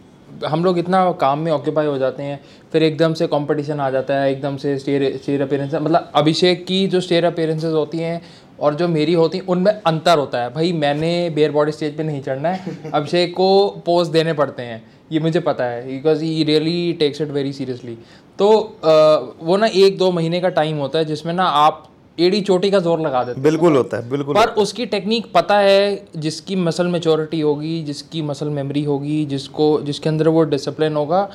हम 0.46 0.64
लोग 0.66 0.78
इतना 0.80 1.12
काम 1.12 1.40
में 1.40 1.52
ऑक्यूपाई 1.52 1.86
हो 1.86 1.98
जाते 1.98 2.24
हैं 2.24 2.40
फिर 2.72 2.84
एकदम 2.84 3.14
से 3.14 3.28
कंपटीशन 3.28 3.80
आ 3.80 3.90
जाता 3.90 4.14
है 4.14 4.32
एकदम 4.32 4.58
से 4.58 4.78
स्टेयर 4.80 5.18
स्टेयर 5.18 5.42
अपेयरेंस 5.42 5.74
मतलब 5.76 6.12
अभिषेक 6.16 6.66
की 6.66 6.88
जो 6.88 7.02
स्टेयर 7.02 7.26
अपेयरेंसेज 7.26 7.74
होती 7.74 7.98
हैं 7.98 8.22
और 8.62 8.76
जो 8.76 8.88
मेरी 8.88 9.14
होती 9.14 9.38
हैं 9.38 9.46
उनमें 9.48 9.72
अंतर 9.74 10.18
होता 10.18 10.42
है। 10.42 10.50
भाई 10.54 10.72
मैंने 10.76 11.30
बेयर 11.36 11.52
बॉडी 11.52 11.72
स्टेज 11.72 11.96
पे 11.98 12.04
नहीं 12.04 12.22
चढ़ना 12.22 12.50
है। 12.50 12.78
अभिषेक 12.94 13.34
को 13.36 13.50
पोज 13.86 14.08
देने 14.08 14.34
पड़ते 14.34 14.64
हैं। 14.64 14.82
ये 15.12 15.20
मुझे 15.20 15.40
पता 15.42 15.64
है 15.64 15.86
because 15.88 16.24
he 16.24 16.44
really 16.44 16.94
takes 17.00 17.22
it 17.22 17.30
very 17.32 17.54
seriously 17.54 17.98
तो 18.40 18.50
अ, 18.50 19.36
वो 19.44 19.58
ना 19.58 19.68
एक 19.76 19.98
दो 19.98 20.12
महीने 20.12 20.40
का 20.42 20.50
टाइम 20.58 20.78
होता 20.78 21.00
है 21.00 21.06
जिसमें 21.06 21.34
ना 21.34 21.44
आप 21.62 21.86
एड़ी 22.18 22.42
चोटी 22.42 22.70
का 22.72 22.80
ज़ोर 22.80 23.00
लगा 23.02 23.24
देते 23.24 23.42
बिल्कुल 23.42 23.76
होता 23.78 23.98
है 23.98 24.10
बिल्कुल 24.10 24.36
पर 24.36 24.50
उसकी 24.62 24.86
टेक्निक 24.86 25.32
पता 25.34 25.58
है 25.60 26.08
जिसकी 26.18 26.56
मसल 26.56 26.88
मेचोरिटी 26.88 27.40
होगी 27.42 27.82
जिसकी 27.84 28.22
मसल 28.22 28.50
मेमोरी 28.50 28.84
होगी 28.84 29.24
जिसको 29.26 29.70
जिसके 29.82 30.10
अंदर 30.10 30.28
वो 30.28 30.44
डिसिप्लिन 30.54 30.96
होगा 30.96 31.28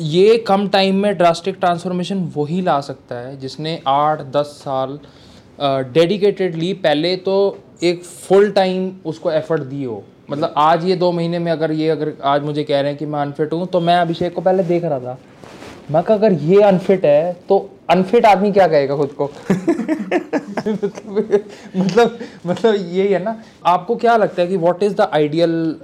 ये 0.00 0.36
कम 0.48 0.68
टाइम 0.68 0.96
में 1.02 1.16
ड्रास्टिक 1.18 1.56
ट्रांसफॉर्मेशन 1.60 2.30
वही 2.36 2.60
ला 2.62 2.80
सकता 2.80 3.14
है 3.18 3.36
जिसने 3.40 3.78
आठ 3.88 4.20
दस 4.36 4.58
साल 4.64 4.98
डेडिकेटेडली 5.60 6.72
पहले 6.74 7.14
तो 7.16 7.34
एक 7.82 8.02
फुल 8.04 8.50
टाइम 8.50 8.90
उसको 9.06 9.30
एफर्ट 9.30 9.62
दी 9.62 9.84
हो 9.84 10.02
मतलब 10.30 10.54
आज 10.56 10.84
ये 10.84 10.94
दो 10.96 11.10
महीने 11.12 11.38
में 11.38 11.50
अगर 11.52 11.72
ये 11.72 11.88
अगर 11.88 12.12
आज 12.24 12.42
मुझे 12.42 12.64
कह 12.64 12.80
रहे 12.80 12.90
हैं 12.90 12.98
कि 12.98 13.06
मैं 13.06 13.20
अनफिट 13.20 13.52
हूँ 13.52 13.66
तो 13.66 13.80
मैं 13.80 13.96
अभिषेक 13.96 14.34
को 14.34 14.40
पहले 14.40 14.62
देख 14.62 14.84
रहा 14.84 14.98
था। 15.00 15.18
मैं 15.90 16.02
कहा, 16.02 16.16
अगर 16.16 16.32
ये 16.32 16.60
अनफिट 16.62 17.04
है 17.04 17.32
तो 17.48 17.58
अनफिट 17.90 18.26
आदमी 18.26 18.50
क्या 18.52 18.66
कहेगा 18.68 18.96
खुद 18.96 19.10
को? 19.20 19.24
मतलब 21.76 22.18
मतलब 22.46 22.74
यही 22.74 23.12
है 23.12 23.22
ना। 23.24 23.36
आपको 23.66 23.96
क्या 23.96 24.16
लगता 24.16 24.42
है 24.42 24.48
कि 24.48 24.56
what 24.56 24.82
is 24.82 24.94
the 24.94 25.08
ideal 25.12 25.74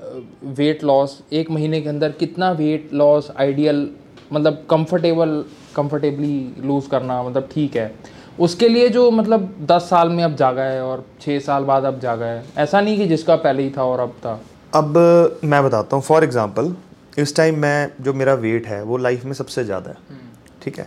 weight 0.58 0.84
loss 0.84 1.20
एक 1.32 1.50
महीने 1.50 1.80
के 1.80 1.88
अंदर 1.88 2.12
कितना 2.20 2.50
वेट 2.52 2.90
लॉस 2.94 3.30
आइडियल 3.36 3.88
मतलब 4.32 4.64
कंफर्टेबल 4.70 5.44
कंफर्टेबली 5.76 6.66
लूज 6.66 6.86
करना 6.86 7.22
मतलब 7.22 7.48
ठीक 7.52 7.76
है? 7.76 7.94
उसके 8.38 8.68
लिए 8.68 8.88
जो 8.88 9.10
मतलब 9.10 9.54
दस 9.70 9.82
साल 9.82 10.08
में 10.08 10.22
अब 10.24 10.34
जागा 10.36 10.62
है 10.62 10.82
और 10.82 11.04
छः 11.20 11.38
साल 11.38 11.64
बाद 11.64 11.84
अब 11.84 12.00
जागा 12.00 12.26
है 12.26 12.44
ऐसा 12.58 12.80
नहीं 12.80 12.96
कि 12.96 13.06
जिसका 13.06 13.36
पहले 13.36 13.62
ही 13.62 13.70
था 13.70 13.84
और 13.84 14.00
अब 14.00 14.16
था। 14.24 14.40
अब 14.74 14.96
मैं 15.44 15.62
बताता 15.64 15.96
हूँ 15.96 16.04
फॉर 16.04 16.24
एग्ज़ाम्पल 16.24 16.74
इस 17.18 17.36
टाइम 17.36 17.58
मैं 17.58 17.90
जो 18.00 18.12
मेरा 18.12 18.34
वेट 18.34 18.66
है 18.66 18.82
वो 18.82 18.96
लाइफ 18.96 19.24
में 19.24 19.32
सबसे 19.32 19.64
ज़्यादा 19.64 19.90
है। 19.90 19.96
ठीक 20.62 20.78
है? 20.78 20.86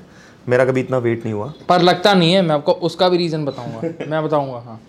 मेरा 0.50 0.66
कभी 0.66 0.80
इतना 0.80 0.98
वेट 0.98 1.24
नहीं 1.24 1.34
हुआ। 1.34 1.52
पर 1.70 1.82
लगता 1.82 2.14
नहीं 2.14 2.34
है 2.34 2.42
मैं 2.42 2.56
आपको 2.56 2.72
उसका 2.72 3.10
भी 3.10 3.18
रीज़न 3.18 3.46
बताऊँगा। 3.46 4.06
मैं 4.08 4.24
बताऊँगा 4.24 4.60
हाँ। 4.60 4.80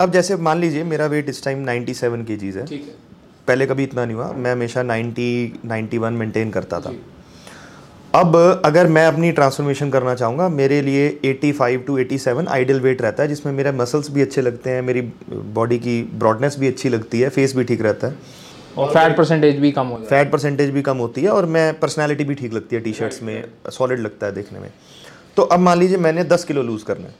अब 0.00 0.12
जैसे 0.12 0.36
मान 0.36 0.60
लीजिए 0.60 0.84
मेरा 0.84 1.06
वेट 1.06 1.28
इस 1.28 1.44
टाइम 1.44 1.64
97 1.66 1.94
सेवन 1.94 2.24
के 2.24 2.32
है। 2.32 2.66
ठीक 2.66 2.82
है। 2.82 2.94
पहले 3.48 3.66
कभी 3.66 3.82
इतना 3.82 4.04
नहीं 4.04 4.16
हुआ 4.16 4.30
मैं 4.32 4.52
हमेशा 4.52 4.82
90 4.82 5.26
91 5.66 6.12
मेंटेन 6.12 6.50
करता 6.50 6.80
था। 6.80 6.92
अब 8.14 8.36
अगर 8.64 8.86
मैं 8.86 9.06
अपनी 9.06 9.30
ट्रांसफॉर्मेशन 9.32 9.90
करना 9.90 10.14
चाहूँगा 10.14 10.48
मेरे 10.48 10.80
लिए 10.82 11.08
85 11.24 11.76
टू 11.86 11.96
87 11.98 12.48
आइडियल 12.48 12.80
वेट 12.80 13.02
रहता 13.02 13.22
है 13.22 13.28
जिसमें 13.28 13.52
मेरे 13.52 13.72
मसल्स 13.72 14.10
भी 14.10 14.22
अच्छे 14.22 14.42
लगते 14.42 14.70
हैं 14.70 14.82
मेरी 14.82 15.00
बॉडी 15.54 15.78
की 15.78 16.02
ब्रॉडनेस 16.14 16.56
भी 16.58 16.68
अच्छी 16.68 16.88
लगती 16.88 17.20
है 17.20 17.28
फेस 17.28 17.56
भी 17.56 17.64
ठीक 17.64 17.82
रहता 17.82 18.06
है। 18.06 18.14
और 18.78 18.90
फैट 18.90 19.16
परसेंटेज 19.16 19.58
भी 19.60 19.70
कम 19.72 19.86
होता 19.86 20.02
है। 20.02 20.08
फैट 20.08 20.32
परसेंटेज 20.32 20.70
भी 20.70 20.82
कम 20.82 20.96
होती 20.96 21.22
है 21.22 21.28
और 21.28 21.46
मैं 21.46 21.78
पर्सनैलिटी 21.80 22.24
भी 22.24 22.34
ठीक 22.34 22.54
लगती 22.54 22.76
है 22.76 22.82
टी 22.82 22.92
शर्ट्स 22.92 23.22
में 23.22 23.44
सॉलिड 23.70 24.00
लगता 24.00 24.26
है 24.26 24.32
देखने 24.32 24.58
में। 24.58 24.70
तो 25.36 25.42
अब 25.42 25.60
मान 25.60 25.78
लीजिए 25.78 25.96
मैंने 25.98 26.24
10 26.24 26.44
किलो 26.44 26.62
लूज़ 26.62 26.84
करना 26.84 27.06
है। 27.06 27.14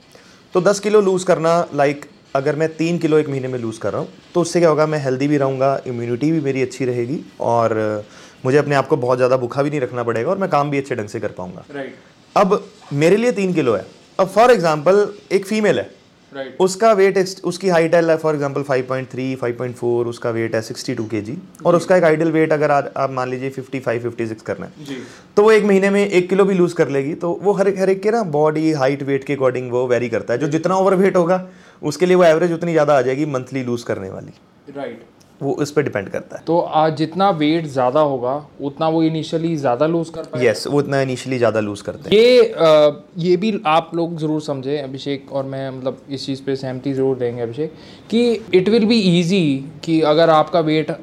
तो 0.55 0.61
10 0.61 0.81
किलो 0.81 1.01
लूज़ 1.01 1.25
करना 1.27 1.69
लाइक 1.75 2.05
अगर 2.37 2.57
मैं 2.57 2.69
तीन 2.77 2.99
किलो 2.99 3.19
एक 3.19 3.29
महीने 3.29 3.49
में 3.49 3.59
लूज़ 3.59 3.81
कर 3.81 3.93
रहा 3.93 4.01
हूँ 4.01 4.09
तो 4.35 4.41
उससे 4.41 4.61
क्या 4.61 4.69
होगा 4.69 4.87
मैं 4.87 5.03
हेल्दी 5.05 5.29
भी 5.29 5.37
रहूँगा 5.37 5.81
इम्यूनिटी 5.87 6.31
भी 6.33 6.41
मेरी 6.41 6.63
अच्छी 6.63 6.85
रहेगी 6.85 7.19
और 7.41 8.05
मुझे 8.45 8.59
अपने 8.59 8.75
आप 8.75 8.89
को 8.89 8.97
बहुत 8.99 9.19
ज़्यादा 9.19 9.37
भूखा 9.39 9.63
भी 9.63 9.71
नहीं 9.71 9.81
रखना 9.81 10.03
पड़ेगा 10.03 10.31
और 10.31 10.39
मैं 10.39 10.51
काम 10.51 10.71
भी 10.71 10.79
अच्छे 10.79 10.95
ढंग 10.95 11.09
से 11.09 11.21
कर 11.21 11.33
पाऊँगा। 11.33 11.65
राइट 11.71 11.97
अब 12.37 12.63
मेरे 12.95 13.17
लिए 13.17 13.33
तीन 13.33 13.53
किलो 13.55 13.75
है। 13.75 13.87
अब 14.19 14.29
फॉर 14.29 14.51
एग्ज़ाम्पल 14.51 15.09
एक 15.33 15.47
फीमेल 15.47 15.79
है। 15.79 15.91
राइट 16.33 16.57
उसका 16.61 16.93
वेट 16.93 17.19
उसकी 17.45 17.69
हाइट 17.69 17.95
है 17.95 18.17
फॉर 18.19 18.35
एग्जांपल 18.35 18.63
5.3 18.65 19.35
5.4 19.37 20.07
उसका 20.07 20.31
वेट 20.31 20.55
है 20.55 20.63
62 20.63 21.09
केजी 21.09 21.37
और 21.67 21.77
उसका 21.77 21.97
एक 21.97 22.05
आइडियल 22.05 22.31
वेट 22.33 22.53
अगर 22.53 22.71
आज 22.71 22.85
आप 22.97 23.11
मान 23.11 23.29
लीजिए 23.31 23.51
55 23.53 23.99
56 24.01 24.43
करना 24.43 24.67
है। 24.67 24.85
जी। 24.85 24.97
तो 25.37 25.43
वो 25.43 25.51
एक 25.53 25.65
महीने 25.65 25.91
में 25.91 26.01
एक 26.01 26.29
किलो 26.29 26.45
भी 26.45 26.55
लूज 26.55 26.73
कर 26.73 26.89
लेगी। 26.89 27.15
तो 27.17 27.39
वो 27.43 27.53
हर 27.53 27.69
हर 27.79 27.91
एक 27.91 28.03
के 28.03 28.11
ना 28.11 28.23
बॉडी 28.33 28.73
हाइट 28.75 29.03
वेट 29.03 29.25
के 29.25 29.33
अकॉर्डिंग 29.35 29.71
वो 29.73 29.87
वेरी 29.89 30.09
करता 30.09 30.35
है। 30.35 30.41
जो 30.41 30.49
जितना 30.49 30.77
ओवर 30.77 30.95
वेट 30.97 31.17
होगा 31.17 31.47
उसके 31.83 32.07
लिए 32.07 32.17
वो 32.17 32.25
एवरेज 32.25 32.53
उतनी 32.53 32.73
ज़्यादा 32.73 32.97
आ 32.99 33.03
जाएगी 33.03 33.27
मंथली 33.29 33.63
लूज 33.65 33.83
करने 33.83 34.11
वाली। 34.11 34.33
राइट 34.77 35.05
वो 35.43 35.57
इस 35.63 35.71
पर 35.71 35.83
डिपेंड 35.83 36.09
करता 36.09 36.37
है। 36.37 36.43
तो 36.47 36.59
आज 36.59 36.97
जितना 36.97 37.29
वेट 37.33 37.67
ज़्यादा 37.69 38.01
होगा 38.03 38.35
उतना 38.63 38.89
वो 38.89 39.03
इनिशियली 39.03 39.55
ज़्यादा 39.57 39.87
लूज 39.87 40.09
कर 40.11 40.23
पाएगा? 40.23 40.51
यस 40.51 40.67
वो 40.67 40.81
इतना 40.81 41.01
इनिशियली 41.03 41.39
ज़्यादा 41.39 41.61
लूज 41.61 41.81
करते 41.83 42.11
हैं। 42.11 42.17
ये 42.17 42.39
अ, 42.41 43.05
ये 43.19 43.37
भी 43.37 43.61
आप 43.67 43.91
लोग 43.95 44.17
ज़रूर 44.19 44.41
समझें 44.43 44.83
अभिषेक 44.83 45.33
और 45.33 45.45
मैं 45.45 45.69
मतलब 45.71 46.01
इस 46.11 46.27
चीज़ 46.27 46.43
पे 46.43 46.57
सहमति 46.57 46.93
ज़रूर 46.93 47.17
देंगे 47.19 47.43
अभिषेक 47.43 47.73
कि 48.11 48.31
इट 48.55 48.69
विल 48.69 48.85
बी 48.87 49.01
ईजी 49.19 49.43
कि 49.85 50.01
अगर 50.11 50.31
आपका 50.31 50.61
वेट 50.63 50.97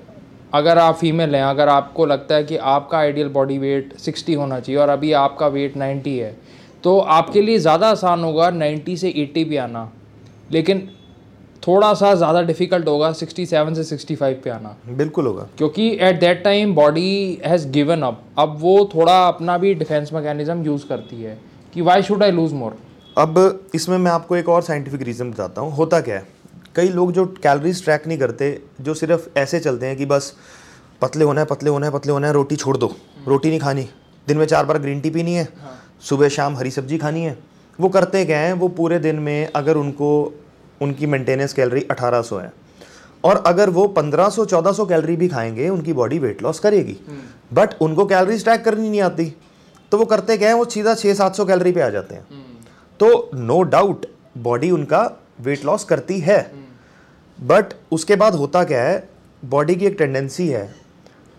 अगर 0.54 0.78
आप 0.78 0.96
फीमेल 0.96 1.36
हैं 1.36 1.44
अगर 1.44 1.70
आपको 1.70 2.06
लगता 2.06 2.36
है 2.36 2.44
कि 2.44 2.58
आपका 2.58 2.98
आइडियल 2.98 3.28
बॉडी 3.30 3.58
वेट 3.58 3.94
60 4.00 4.36
होना 4.36 4.60
चाहिए 4.60 4.80
और 4.82 4.90
अभी 4.90 5.12
आपका 5.16 5.48
वेट 5.50 5.78
90 5.78 6.18
है 6.20 6.36
तो 6.84 6.98
आपके 7.16 7.42
लिए 7.42 7.58
ज़्यादा 7.60 7.90
आसान 7.90 8.24
होगा 8.24 8.50
90 8.52 8.96
से 8.98 9.12
80 9.18 9.44
भी 9.50 9.58
आना। 9.58 9.92
लेकिन 10.52 10.88
थोड़ा 11.70 11.94
सा 11.94 12.14
ज़्यादा 12.16 12.42
डिफ़िकल्ट 12.42 12.88
होगा 12.88 13.12
67 13.14 13.74
से 13.76 13.84
65 13.88 14.36
पे 14.44 14.50
आना। 14.50 14.76
बिल्कुल 14.90 15.26
होगा। 15.26 15.48
क्योंकि 15.58 15.90
at 16.02 16.20
that 16.20 16.44
time 16.44 16.74
body 16.76 17.42
has 17.46 17.68
given 17.70 18.02
up 18.02 18.22
अब 18.40 18.56
वो 18.60 18.74
थोड़ा 18.96 19.18
अपना 19.28 19.58
भी 19.58 19.74
डिफेंस 19.74 20.14
मैकेनिज्म 20.14 20.64
यूज़ 20.66 20.88
करती 20.88 21.22
है 21.24 21.38
कि 21.74 21.82
why 21.82 22.04
should 22.04 22.24
I 22.24 22.32
lose 22.32 22.54
more 22.54 22.78
अब 23.18 23.38
इसमें 23.76 23.98
मैं 23.98 24.12
आपको 24.12 24.36
एक 24.36 24.50
और 24.50 24.62
साइंटिफिक 24.62 25.02
रीज़न 25.02 25.32
बताता 25.32 25.62
हूँ। 25.62 25.72
होता 25.76 26.00
क्या 26.02 26.16
है? 26.16 26.28
कई 26.76 26.90
लोग 26.90 27.12
जो 27.12 27.26
कैलोरीज 27.44 27.84
ट्रैक 27.84 28.08
नहीं 28.08 28.18
करते 28.18 28.52
जो 28.82 28.94
सिर्फ़ 28.94 29.28
ऐसे 29.40 29.60
चलते 29.60 29.86
हैं 29.86 29.98
कि 29.98 30.06
बस 30.06 30.34
पतले 31.02 31.26
होना 31.26 31.42
है 31.42 31.48
पतले 31.48 31.70
होना 31.70 31.86
है 31.86 31.92
पतले 31.92 32.12
होना 32.12 32.28
है 32.28 32.34
रोटी 32.34 32.56
छोड़ 32.56 32.76
दो। 32.78 32.94
रोटी 33.28 33.50
नहीं 33.50 33.60
खानी। 33.60 33.88
दिन 34.28 34.38
में 34.38 34.46
चार 34.46 34.66
बार 34.66 34.78
ग्रीन 34.78 35.02
टी 35.02 35.10
पीनी 35.10 35.34
है। 35.34 35.48
सुबह 36.02 36.30
शाम 36.30 36.56
हरी 36.56 36.72
सब्ज़ी 36.72 36.98
खानी 36.98 37.24
है। 37.24 37.38
वो 37.80 37.90
करते 37.90 38.26
क्या 38.26 38.40
हैं? 38.40 38.54
वो 38.54 38.68
पूरे 38.70 39.00
दिन 39.00 39.20
में 39.20 39.50
अगर 39.56 39.78
उनको 39.78 40.10
उनकी 40.82 41.06
मेंटेनेंस 41.06 41.54
कैलोरी 41.54 41.82
1800 41.82 42.40
है। 42.40 42.52
और 43.24 43.44
अगर 43.48 43.70
वो 43.70 43.88
1500 43.88 44.46
1400 44.46 44.86
कैलोरी 44.86 45.16
भी 45.16 45.28
खाएँगे 45.28 45.70
उनकी 45.70 45.94
बॉडी 45.94 46.20
वेट 46.20 46.44
लॉस 46.44 46.60
करेगी। 46.60 46.98
बट 47.54 47.74
उनको 47.82 48.06
कैलोरीज 48.06 48.44
ट्रैक 48.44 48.64
करनी 48.64 48.90
नहीं 48.90 49.02
आती। 49.02 49.34
तो 49.92 49.98
वो 49.98 50.06
करते 50.06 50.38
क्या 50.38 50.50
हैं 50.50 50.56
वो 50.56 50.66
सीधा 50.66 50.94
6 50.96 51.14
700 51.14 51.46
कैलोरी 51.46 51.72
पे 51.72 51.82
आ 51.82 51.90
जाते 51.90 52.16
हैं। 52.16 52.24
तो 53.00 53.30
नो 53.34 53.62
डाउट 53.64 54.06
बॉडी 54.38 54.72
उनका 54.72 55.02
वेट 55.42 55.66
लॉस 55.66 55.84
करती 55.84 56.20
है। 56.20 56.40
बट 57.40 57.74
उसके 57.92 58.16
बाद 58.16 58.36
होता 58.36 58.64
क्या 58.64 58.84
है 58.84 59.08
बॉडी 59.44 59.76
की 59.76 59.86
एक 59.86 59.96
टेंडेंसी 59.98 60.48
है 60.48 60.64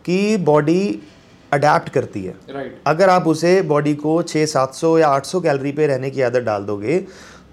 कि 0.05 0.37
बॉडी 0.37 1.01
अडेप्ट 1.53 1.89
करती 1.89 2.25
है। 2.25 2.35
राइट 2.51 2.81
अगर 2.87 3.11
आप 3.11 3.27
उसे 3.27 3.61
बॉडी 3.63 3.95
को 3.95 4.23
6 4.23 4.47
700 4.47 4.99
या 4.99 5.09
800 5.09 5.41
कैलोरी 5.41 5.73
पे 5.73 5.87
रहने 5.87 6.11
की 6.11 6.23
आदत 6.23 6.43
डाल 6.43 6.65
दोगे 6.65 6.99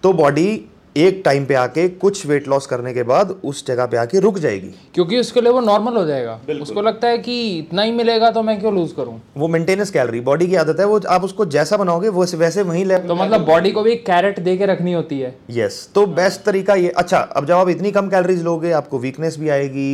तो 0.04 0.14
बॉडी 0.14 0.50
एक 0.98 1.22
टाइम 1.26 1.46
पे 1.46 1.54
आके 1.54 1.88
कुछ 2.02 2.26
वेट 2.26 2.48
लॉस 2.48 2.66
करने 2.66 2.94
के 2.94 3.04
बाद 3.04 3.36
उस 3.46 3.66
जगह 3.68 3.86
पे 3.86 3.98
आके 3.98 4.20
रुक 4.20 4.38
जाएगी। 4.40 4.74
क्योंकि 4.94 5.20
उसके 5.20 5.42
लिए 5.42 5.52
वो 5.52 5.60
नॉर्मल 5.62 5.98
हो 5.98 6.06
जाएगा। 6.06 6.40
उसको 6.62 6.82
लगता 6.82 7.08
है 7.08 7.18
कि 7.18 7.38
इतना 7.60 7.82
ही 7.82 7.92
मिलेगा 7.92 8.32
तो 8.32 8.44
मैं 8.44 8.60
क्यों 8.60 8.74
लूज़ 8.76 8.94
करूँ? 8.96 9.20
वो 9.38 9.48
मेंटेनेंस 9.48 9.90
कैलोरी 9.90 10.20
बॉडी 10.22 10.48
की 10.48 10.56
आदत 10.56 10.80
है 10.80 10.86
वो 10.86 11.00
आप 11.10 11.24
उसको 11.24 11.46
जैसा 11.48 11.78
बनाओगे 11.78 12.10
वो 12.10 12.26
वैसे 12.36 12.62
वहीं 12.64 12.86
ले 12.86 12.98
तो 13.00 13.16
मतलब 13.16 13.46
बॉडी 13.46 13.72
को 13.72 13.84
भी 13.84 13.96
कैरेट 14.06 14.40
दे 14.40 14.58
के 14.58 14.66
रखनी 14.66 14.94
होती 14.94 15.20
है। 15.20 15.36
यस 15.52 15.90
तो 15.96 16.06
बेस्ट 16.16 16.42
तरीका 16.42 16.76
ये 16.76 16.90
अच्छा 16.98 17.18
अब 17.18 17.46
जब 17.46 17.54
आप 17.54 17.70
इतनी 17.70 17.92
कम 17.92 18.10
कैलोरीज 18.10 18.44
लोगे 18.44 18.72
आपको 18.74 19.00
वीकनेस 19.00 19.40
भी 19.40 19.50
आएगी 19.50 19.92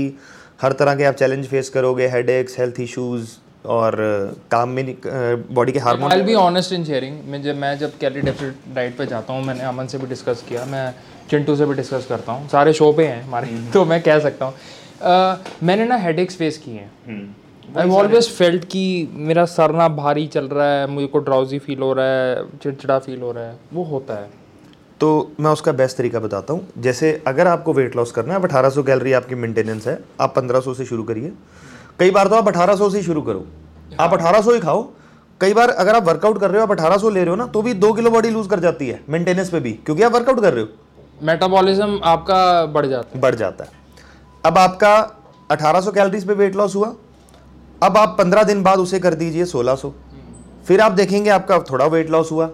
हर 0.62 0.72
तरह 0.72 0.96
के 0.96 1.04
आप 1.04 1.16
चैलेंज 1.16 1.46
फेस 1.48 1.70
करोगे 1.70 2.08
हेड 2.08 2.30
हेल्थ 2.30 2.80
इश्यूज़ 2.80 3.30
और 3.66 3.96
काम 4.52 4.70
में 4.70 4.96
बॉडी 5.52 5.72
के 5.72 5.80
hormone 5.80 6.12
I 6.12 6.22
be 6.22 6.34
honest 6.36 6.74
in 6.74 6.84
sharing 6.86 7.20
मैं 7.28 7.42
जब 7.44 7.56
मैं 7.58 7.78
जब 7.80 7.98
कैलोरी 7.98 8.22
डेफिसिट 8.22 8.76
डाइट 8.76 8.98
पे 8.98 9.06
जाता 9.06 9.34
हूँ 9.34 9.44
मैंने 9.46 9.64
अमन 9.66 9.88
से 9.88 9.98
भी 9.98 10.08
डिस्कस 10.08 10.44
किया 10.50 10.66
मैं 10.66 10.94
चिंटू 11.30 11.56
से 11.56 11.66
भी 11.66 11.74
डिस्कस 11.74 12.06
करता 12.10 12.32
हूँ। 12.32 12.48
सारे 12.50 12.74
शो 12.74 12.92
पे 12.94 13.08
हैं 13.08 13.22
हमारे 13.24 13.48
तो 13.74 13.86
मैं 13.86 14.02
कह 14.04 14.20
सकता 14.20 14.46
हूँ। 14.46 14.54
मैंने 15.64 15.86
ना 15.86 15.96
हेड 15.98 16.30
फेस 16.32 16.58
किए 16.58 16.80
हैं। 16.80 17.36
आई 17.78 17.90
ऑलवेज 17.92 18.30
फेल्ट 18.30 18.66
कि 18.66 19.10
मेरा 19.14 19.46
सर 19.48 19.72
ना 19.74 19.88
भारी 19.98 20.26
चल 20.28 20.48
रहा 20.48 20.68
है 20.72 20.88
मुझे 20.88 21.08
को 21.08 21.20
ड्राउजी 21.20 21.60
फील 21.60 21.80
हो 21.80 21.92
रहा 21.94 22.06
है 22.06 22.46
चिड़चिड़ा 22.64 22.98
फील 23.00 23.22
हो 23.22 23.32
रहा 23.32 23.44
है 23.44 23.56
वो 23.74 23.84
होता 23.84 24.14
है। 24.14 24.30
तो 25.00 25.32
मैं 25.40 25.52
उसका 25.52 25.72
बेस्ट 25.72 25.98
तरीका 25.98 26.20
बताता 26.20 26.54
हूँ। 26.54 26.68
जैसे 26.80 27.12
अगर 27.28 27.48
आपको 27.48 27.74
वेट 27.74 27.96
लॉस 27.96 28.12
करना 28.12 28.34
है 28.34 28.40
अब 28.40 28.48
1800 28.48 28.86
कैलरी 28.86 29.14
आपकी 29.14 29.36
मेंटेनेंस 29.36 29.88
है 29.88 29.98
आप 30.22 30.34
1500 30.36 30.74
से 30.76 30.86
शुरू 30.86 31.04
करिए। 31.04 31.32
कई 32.00 32.12
बार 32.12 32.28
तो 32.28 32.36
आप 32.36 32.48
1800 32.48 32.90
से 32.90 32.98
ही 32.98 33.04
शुरू 33.04 33.22
करो। 33.22 33.46
आप 34.00 34.14
1800 34.14 34.54
ही 34.54 34.60
खाओ। 34.60 34.84
कई 35.42 35.54
बार 35.54 35.70
अगर 35.70 35.96
आप 35.96 36.04
वर्कआउट 36.04 36.40
कर 36.40 36.52
रहे 36.52 36.58
हो 36.58 36.64
आप 36.64 36.72
1800 36.72 37.10
ले 37.10 37.20
रहे 37.20 37.30
हो 37.30 37.36
ना 37.36 37.46
तो 37.48 37.62
भी 37.62 37.74
दो 37.74 37.92
किलो 37.94 38.10
बॉडी 38.12 38.30
लूज 38.30 38.48
कर 38.48 38.60
जाती 38.60 38.88
है 38.88 39.00
मेंटेनेंस 39.10 39.50
पे 39.50 39.60
भी 39.60 39.72
क्योंकि 39.76 40.04
आप 40.04 40.14
वर्कआउट 40.14 40.42
कर 40.42 40.54
रहे 40.54 40.64
हो। 40.64 40.70
मेटाबॉलिज्म 41.24 42.00
आपका 42.04 42.66
बढ़ 42.66 42.86
जाता 42.86 43.16
है। 43.16 43.22
बढ़ 43.22 43.36
जाता 43.36 43.64
है। 43.64 43.72
अब 44.44 44.58
आपका 44.58 44.96
1800 45.50 45.92
कैलोरीज 45.92 46.28
पे 46.28 46.34
वेट 46.34 46.56
लॉस 46.56 46.76
हुआ। 46.76 46.94
अब 47.84 47.98
आप 47.98 48.16
15 48.20 48.44
दिन 48.44 48.64
बाद 48.64 48.80
उसे 48.80 49.00
कर 49.00 49.14
दीजिए 49.14 49.46
1600 49.46 49.94
फिर 50.68 50.82
आप 50.82 50.92
देखेंगे 50.92 51.30
आपका 51.30 51.60
थोड़ा 51.62 51.86
वेट 51.88 52.10
लॉस 52.10 52.32
हुआ। 52.32 52.46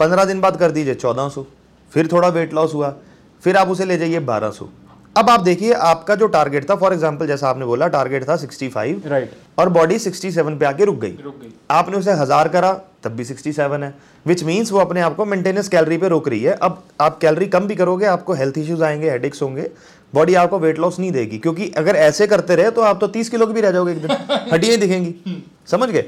15 0.00 0.24
दिन 0.24 0.40
बाद 0.40 0.56
कर 0.56 0.70
दीजिए 0.70 0.94
1400 0.94 1.46
फिर 1.92 2.08
थोड़ा 2.12 2.28
वेट 2.28 2.54
लॉस 2.54 2.74
हुआ। 2.74 2.94
फिर 3.42 3.56
आप 3.56 3.68
उसे 3.68 3.84
ले 3.84 3.96
जाइए 3.98 4.20
1200 4.20 4.68
अब 5.16 5.30
आप 5.30 5.40
देखिए 5.40 5.72
आपका 5.74 6.14
जो 6.14 6.26
टारगेट 6.26 6.68
था 6.70 6.74
फॉर 6.76 6.92
एग्जांपल 6.92 7.26
जैसा 7.26 7.48
आपने 7.48 7.64
बोला 7.66 7.86
टारगेट 7.88 8.28
था 8.28 8.36
65 8.38 8.76
है 8.76 9.08
राइट 9.08 9.30
और 9.58 9.68
बॉडी 9.68 9.98
67 9.98 10.58
पे 10.58 10.66
आके 10.66 10.84
रुक 10.84 10.98
गई। 10.98 11.16
रुक 11.24 11.40
गई। 11.42 11.50
आपने 11.70 11.96
उसे 11.96 12.12
हज़ार 12.12 12.48
करा 12.48 12.72
तब 13.04 13.12
भी 13.12 13.24
67 13.24 13.82
है 13.82 13.92
विच 14.26 14.44
मीन्स 14.44 14.72
वो 14.72 14.78
अपने 14.80 15.00
आप 15.00 15.16
को 15.16 15.24
मेंटेनेंस 15.24 15.68
कैलोरी 15.68 15.98
पे 15.98 16.08
रोक 16.08 16.28
रही 16.28 16.42
है। 16.42 16.52
अब 16.52 16.82
आप 17.00 17.18
कैलोरी 17.18 17.46
कम 17.48 17.66
भी 17.66 17.74
करोगे 17.76 18.06
आपको 18.06 18.34
हेल्थ 18.34 18.58
इश्यूज़ 18.58 18.84
आएँगे 18.84 19.10
हेडेक्स 19.10 19.42
होंगे 19.42 19.68
बॉडी 20.12 20.34
आपको 20.34 20.58
वेट 20.58 20.78
लॉस 20.78 20.98
नहीं 20.98 21.12
देगी 21.12 21.38
क्योंकि 21.38 21.70
अगर 21.78 21.96
ऐसे 21.98 22.26
करते 22.26 22.56
रहे 22.56 22.70
तो 22.70 22.82
आप 22.82 23.00
तो 23.00 23.08
30 23.10 23.28
किलो 23.28 23.46
के 23.46 23.52
भी 23.52 23.60
रह 23.60 23.70
जाओगे 23.70 23.92
एक 23.92 24.02
दिन 24.02 24.10
हड्डियाँ 24.52 24.70
ही 24.70 24.76
दिखेंगी। 24.76 25.42
समझ 25.70 25.88
गए? 25.90 26.02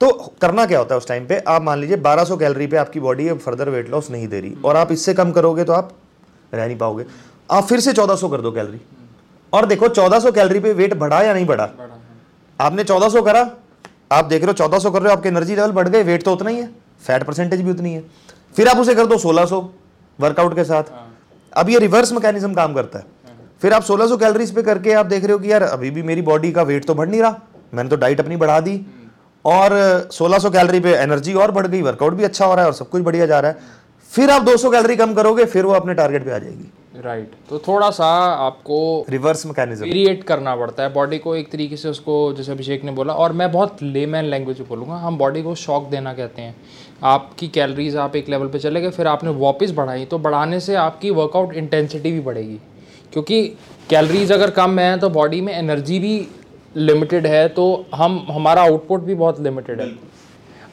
तो 0.00 0.12
करना 0.42 0.66
क्या 0.66 0.78
होता 0.78 0.94
है 0.94 0.98
उस 0.98 1.08
टाइम 1.08 1.26
पे? 1.26 1.38
आप 1.38 1.62
मान 1.62 1.78
लीजिए 1.78 1.96
1200 1.98 2.38
कैलोरी 2.38 2.66
पे 2.66 2.76
आपकी 2.76 3.00
बॉडी 3.00 3.32
फर्दर 3.34 3.68
वेट 3.70 3.90
लॉस 3.90 4.10
नहीं 4.10 4.28
दे 4.28 4.40
रही 4.40 4.54
और 4.64 4.76
आप 4.76 4.92
इससे 4.92 5.14
कम 5.14 5.32
करोगे 5.32 5.64
तो 5.64 5.72
आप 5.72 5.92
रह 6.54 6.66
नहीं 6.66 6.78
पाओगे। 6.78 7.04
आप 7.52 7.64
फिर 7.64 7.80
से 7.80 7.92
1400 7.92 8.30
कर 8.30 8.40
दो 8.40 8.50
कैलोरी 8.52 8.80
और 9.52 9.66
देखो 9.66 9.88
1400 9.88 10.32
कैलोरी 10.34 10.60
पे 10.60 10.72
वेट 10.72 10.94
बढ़ा 10.94 11.20
या 11.22 11.32
नहीं 11.34 11.46
बढ़ा? 11.46 11.68
आपने 12.60 12.84
1400 12.84 13.22
करा 13.24 13.50
आप 14.12 14.24
देख 14.24 14.42
रहे 14.42 14.46
हो 14.48 14.54
1400 14.54 14.92
कर 14.92 15.02
रहे 15.02 15.12
हो 15.12 15.16
आपके 15.16 15.28
एनर्जी 15.28 15.56
लेवल 15.56 15.72
बढ़ 15.72 15.88
गए 15.88 16.02
वेट 16.02 16.22
तो 16.22 16.32
उतना 16.32 16.50
ही 16.50 16.56
है 16.56 16.66
फैट 17.02 17.22
परसेंटेज 17.22 17.60
भी 17.60 17.70
उतनी 17.70 17.92
है। 17.94 18.04
फिर 18.56 18.68
आप 18.68 18.78
उसे 18.78 18.94
कर 18.94 19.06
दो 19.06 19.16
1600 19.18 19.62
वर्कआउट 20.18 20.56
के 20.56 20.64
साथ। 20.64 20.84
अब 21.52 21.68
ये 21.70 21.78
रिवर्स 21.78 22.12
मैकेनिज्म 22.12 22.54
काम 22.54 22.74
करता 22.74 22.98
है। 22.98 23.06
फिर 23.62 23.72
आप 23.72 23.82
1600 23.82 24.16
कैलोरीज 24.18 24.54
पे 24.54 24.62
करके 24.62 24.92
आप 24.94 25.06
देख 25.06 25.24
रहे 25.24 25.32
हो 25.32 25.38
कि 25.38 25.52
यार 25.52 25.62
अभी 25.62 25.90
भी 25.90 26.02
मेरी 26.02 26.22
बॉडी 26.22 26.52
का 26.52 26.62
वेट 26.64 26.84
तो 26.84 26.94
बढ़ 26.94 27.08
नहीं 27.08 27.20
रहा 27.20 27.40
मैंने 27.74 27.88
तो 27.88 27.96
डाइट 27.96 28.20
अपनी 28.20 28.36
बढ़ा 28.36 28.58
दी। 28.60 28.80
और 29.44 29.72
1600 30.10 30.52
कैलोरी 30.52 30.80
पे 30.80 30.94
एनर्जी 30.96 31.34
और 31.34 31.50
बढ़ 31.50 31.66
गई 31.66 31.82
वर्कआउट 31.82 32.14
भी 32.14 32.24
अच्छा 32.24 32.46
हो 32.46 32.54
रहा 32.54 32.64
है 32.64 32.70
और 32.70 32.74
सब 32.74 32.88
कुछ 32.88 33.02
बढ़िया 33.02 33.26
जा 33.26 33.40
रहा 33.40 33.50
है। 33.50 33.80
फिर 34.12 34.30
आप 34.30 34.42
200 34.42 34.70
कैलोरी 34.72 34.96
कम 34.96 35.14
करोगे 35.14 35.44
फिर 35.46 35.64
वो 35.64 35.72
अपने 35.72 35.94
टारगेट 35.94 36.24
पे 36.24 36.30
आ 36.30 36.38
जाएगी। 36.38 36.70
राइट 36.94 37.30
तो 37.50 37.58
थोड़ा 37.58 37.88
सा 37.90 38.06
आपको 38.46 39.04
रिवर्स 39.10 39.44
मैकेनिज्म 39.46 39.84
वेरिएट 39.84 40.24
करना 40.24 40.54
पड़ता 40.56 40.82
है. 40.82 40.92
बॉडी 40.92 41.18
को 41.18 41.34
एक 41.36 41.50
तरीके 41.52 41.76
से 41.76 41.88
उसको 41.88 42.32
जैसे 42.32 42.52
अभिषेक 42.52 42.84
ने 42.84 42.92
बोला 42.92 43.14
और 43.14 43.32
मैं 43.32 43.50
बहुत 43.52 43.82
लेमैन 43.82 44.24
लैंग्वेज 44.24 44.60
में 44.60 44.68
बोलूँगा 44.68 44.96
हम 44.96 45.16
बॉडी 45.18 45.42
को 45.42 45.54
शॉक 45.54 45.88
देना 45.90 46.12
कहते 46.14 46.42
हैं. 46.42 46.54
आपकी 47.02 47.48
कैलोरीज 47.48 47.96
आप 47.96 48.16
एक 48.16 48.28
लेवल 48.28 48.48
पे 48.48 48.58
चले 48.58 48.80
गए 48.80 48.90
फिर 48.90 49.06
आपने 49.06 49.30
वापस 49.38 49.70
बढ़ाई 49.70 50.04
तो 50.04 50.18
बढ़ाने 50.18 50.60
से 50.60 50.74
आपकी 50.74 51.10
वर्कआउट 51.10 51.54
इंटेंसिटी 51.54 52.12
भी 52.12 52.20
बढ़ेगी. 52.20 52.58
क्योंकि 53.12 53.42
कैलोरीज 53.90 54.32
अगर 54.32 54.50
कम 54.50 54.78
है 54.78 54.98
तो 54.98 55.08
बॉडी 55.10 55.40
में 55.40 55.52
एनर्जी 55.54 55.98
भी 55.98 56.26
लिमिटेड 56.76 57.26
है 57.26 57.48
तो 57.48 57.64
हम 57.94 58.26
हमारा 58.30 58.62
आउटपुट 58.62 59.00
भी 59.00 59.14
बहुत 59.14 59.40
लिमिटेड 59.40 59.80
है. 59.80 59.90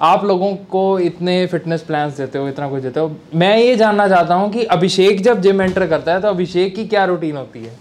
आप 0.02 0.24
लोगों 0.26 0.56
को 0.72 1.00
इतने 1.00 1.46
फिटनेस 1.48 1.82
प्लान्स 1.82 2.18
देते 2.18 2.40
हो 2.40 2.48
इतना 2.48 2.70
कुछ 2.70 2.82
देते 2.84 3.00
हो। 3.00 3.12
मैं 3.36 3.58
ये 3.58 3.76
जानना 3.76 4.08
चाहता 4.08 4.36
हूँ 4.36 4.52
कि 4.52 4.64
अभिषेक 4.76 5.22
जब 5.22 5.42
जिम 5.42 5.62
एंटर 5.62 5.88
करता 5.88 6.14
है 6.14 6.22
तो 6.22 6.28
अभिषेक 6.28 6.76
की 6.76 6.86
क्या 6.88 7.06
रूटीन 7.06 7.38
होती 7.38 7.64
है? 7.64 7.78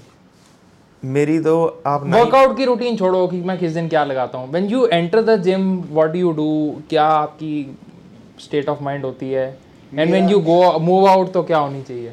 मेरी 1.02 1.38
तो 1.40 1.83
आप 1.87 2.07
वर्कआउट 2.07 2.57
की 2.57 2.64
रूटीन 2.64 2.96
छोड़ो 2.96 3.26
कि 3.26 3.40
मैं 3.42 3.59
किस 3.59 3.72
दिन 3.72 3.88
क्या 3.88 4.04
लगाता 4.04 4.38
हूँ। 4.38 4.50
When 4.50 4.66
you 4.66 4.87
enter 4.87 5.22
the 5.22 5.40
gym 5.42 5.72
what 5.90 6.11
do 6.12 6.18
you 6.18 6.33
do 6.33 6.83
क्या 6.90 7.04
आपकी 7.04 7.76
स्टेट 8.40 8.68
ऑफ़ 8.68 8.83
माइंड 8.85 9.04
होती 9.04 9.31
है? 9.31 9.46
And 9.92 10.11
when 10.11 10.28
you 10.28 10.40
go 10.40 10.78
move 10.78 11.09
out 11.09 11.33
तो 11.33 11.42
क्या 11.42 11.59
होनी 11.59 11.83
चाहिए? 11.83 12.12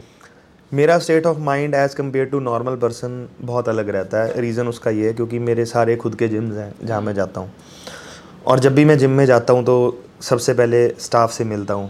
मेरा 0.72 0.98
state 1.00 1.26
of 1.26 1.38
mind 1.40 1.76
as 1.76 1.96
compare 1.96 2.26
to 2.26 2.40
normal 2.42 2.76
person 2.78 3.28
बहुत 3.42 3.70
अलग 3.70 3.90
रहता 3.90 4.24
है। 4.24 4.42
रीज़न 4.42 4.68
उसका 4.68 4.92
ये 4.92 5.08
है 5.08 5.14
क्योंकि 5.14 5.40
मेरे 5.42 5.66
सारे 5.66 5.96
खुद 5.96 6.16
के 6.16 6.28
जिम्स 6.28 6.58
हैं 6.58 6.74
जहाँ 6.84 7.02
मैं 7.02 7.14
जाता 7.14 7.42
हूँ। 7.42 7.52
और 8.48 8.60
जब 8.60 8.74
भी 8.76 8.84
मैं 8.86 8.98
जिम 8.98 9.12
में 9.12 9.26
जाता 9.26 9.54
हूँ 9.54 9.64
तो 9.66 9.76
सबसे 10.22 10.54
पहले 10.54 10.88
स्टाफ 11.00 11.32
से 11.32 11.44
मिलता 11.44 11.74
हूँ। 11.74 11.90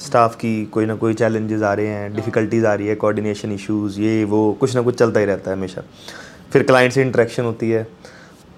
स्टाफ 0.00 0.34
की 0.36 0.64
कोई 0.66 0.86
ना 0.86 0.94
कोई 0.94 1.14
चैलेंजेस 1.14 1.62
आ 1.62 1.72
रहे 1.74 1.86
हैं 1.86 2.14
डिफ़िकल्टीज 2.14 2.64
आ 2.64 2.72
रही 2.74 2.86
है 2.86 2.94
कोऑर्डिनेशन 2.94 3.52
इश्यूज़ 3.52 4.00
ये 4.00 4.24
वो 4.24 4.52
कुछ 4.60 4.74
ना 4.74 4.82
कुछ 4.82 4.98
चलता 4.98 5.20
ही 5.20 5.26
रहता 5.26 5.50
है 5.50 5.56
हमेशा। 5.56 5.82
फिर 6.52 6.62
क्लाइंट 6.62 6.92
से 6.92 7.02
इंटरेक्शन 7.02 7.44
होती 7.44 7.70
है। 7.70 7.86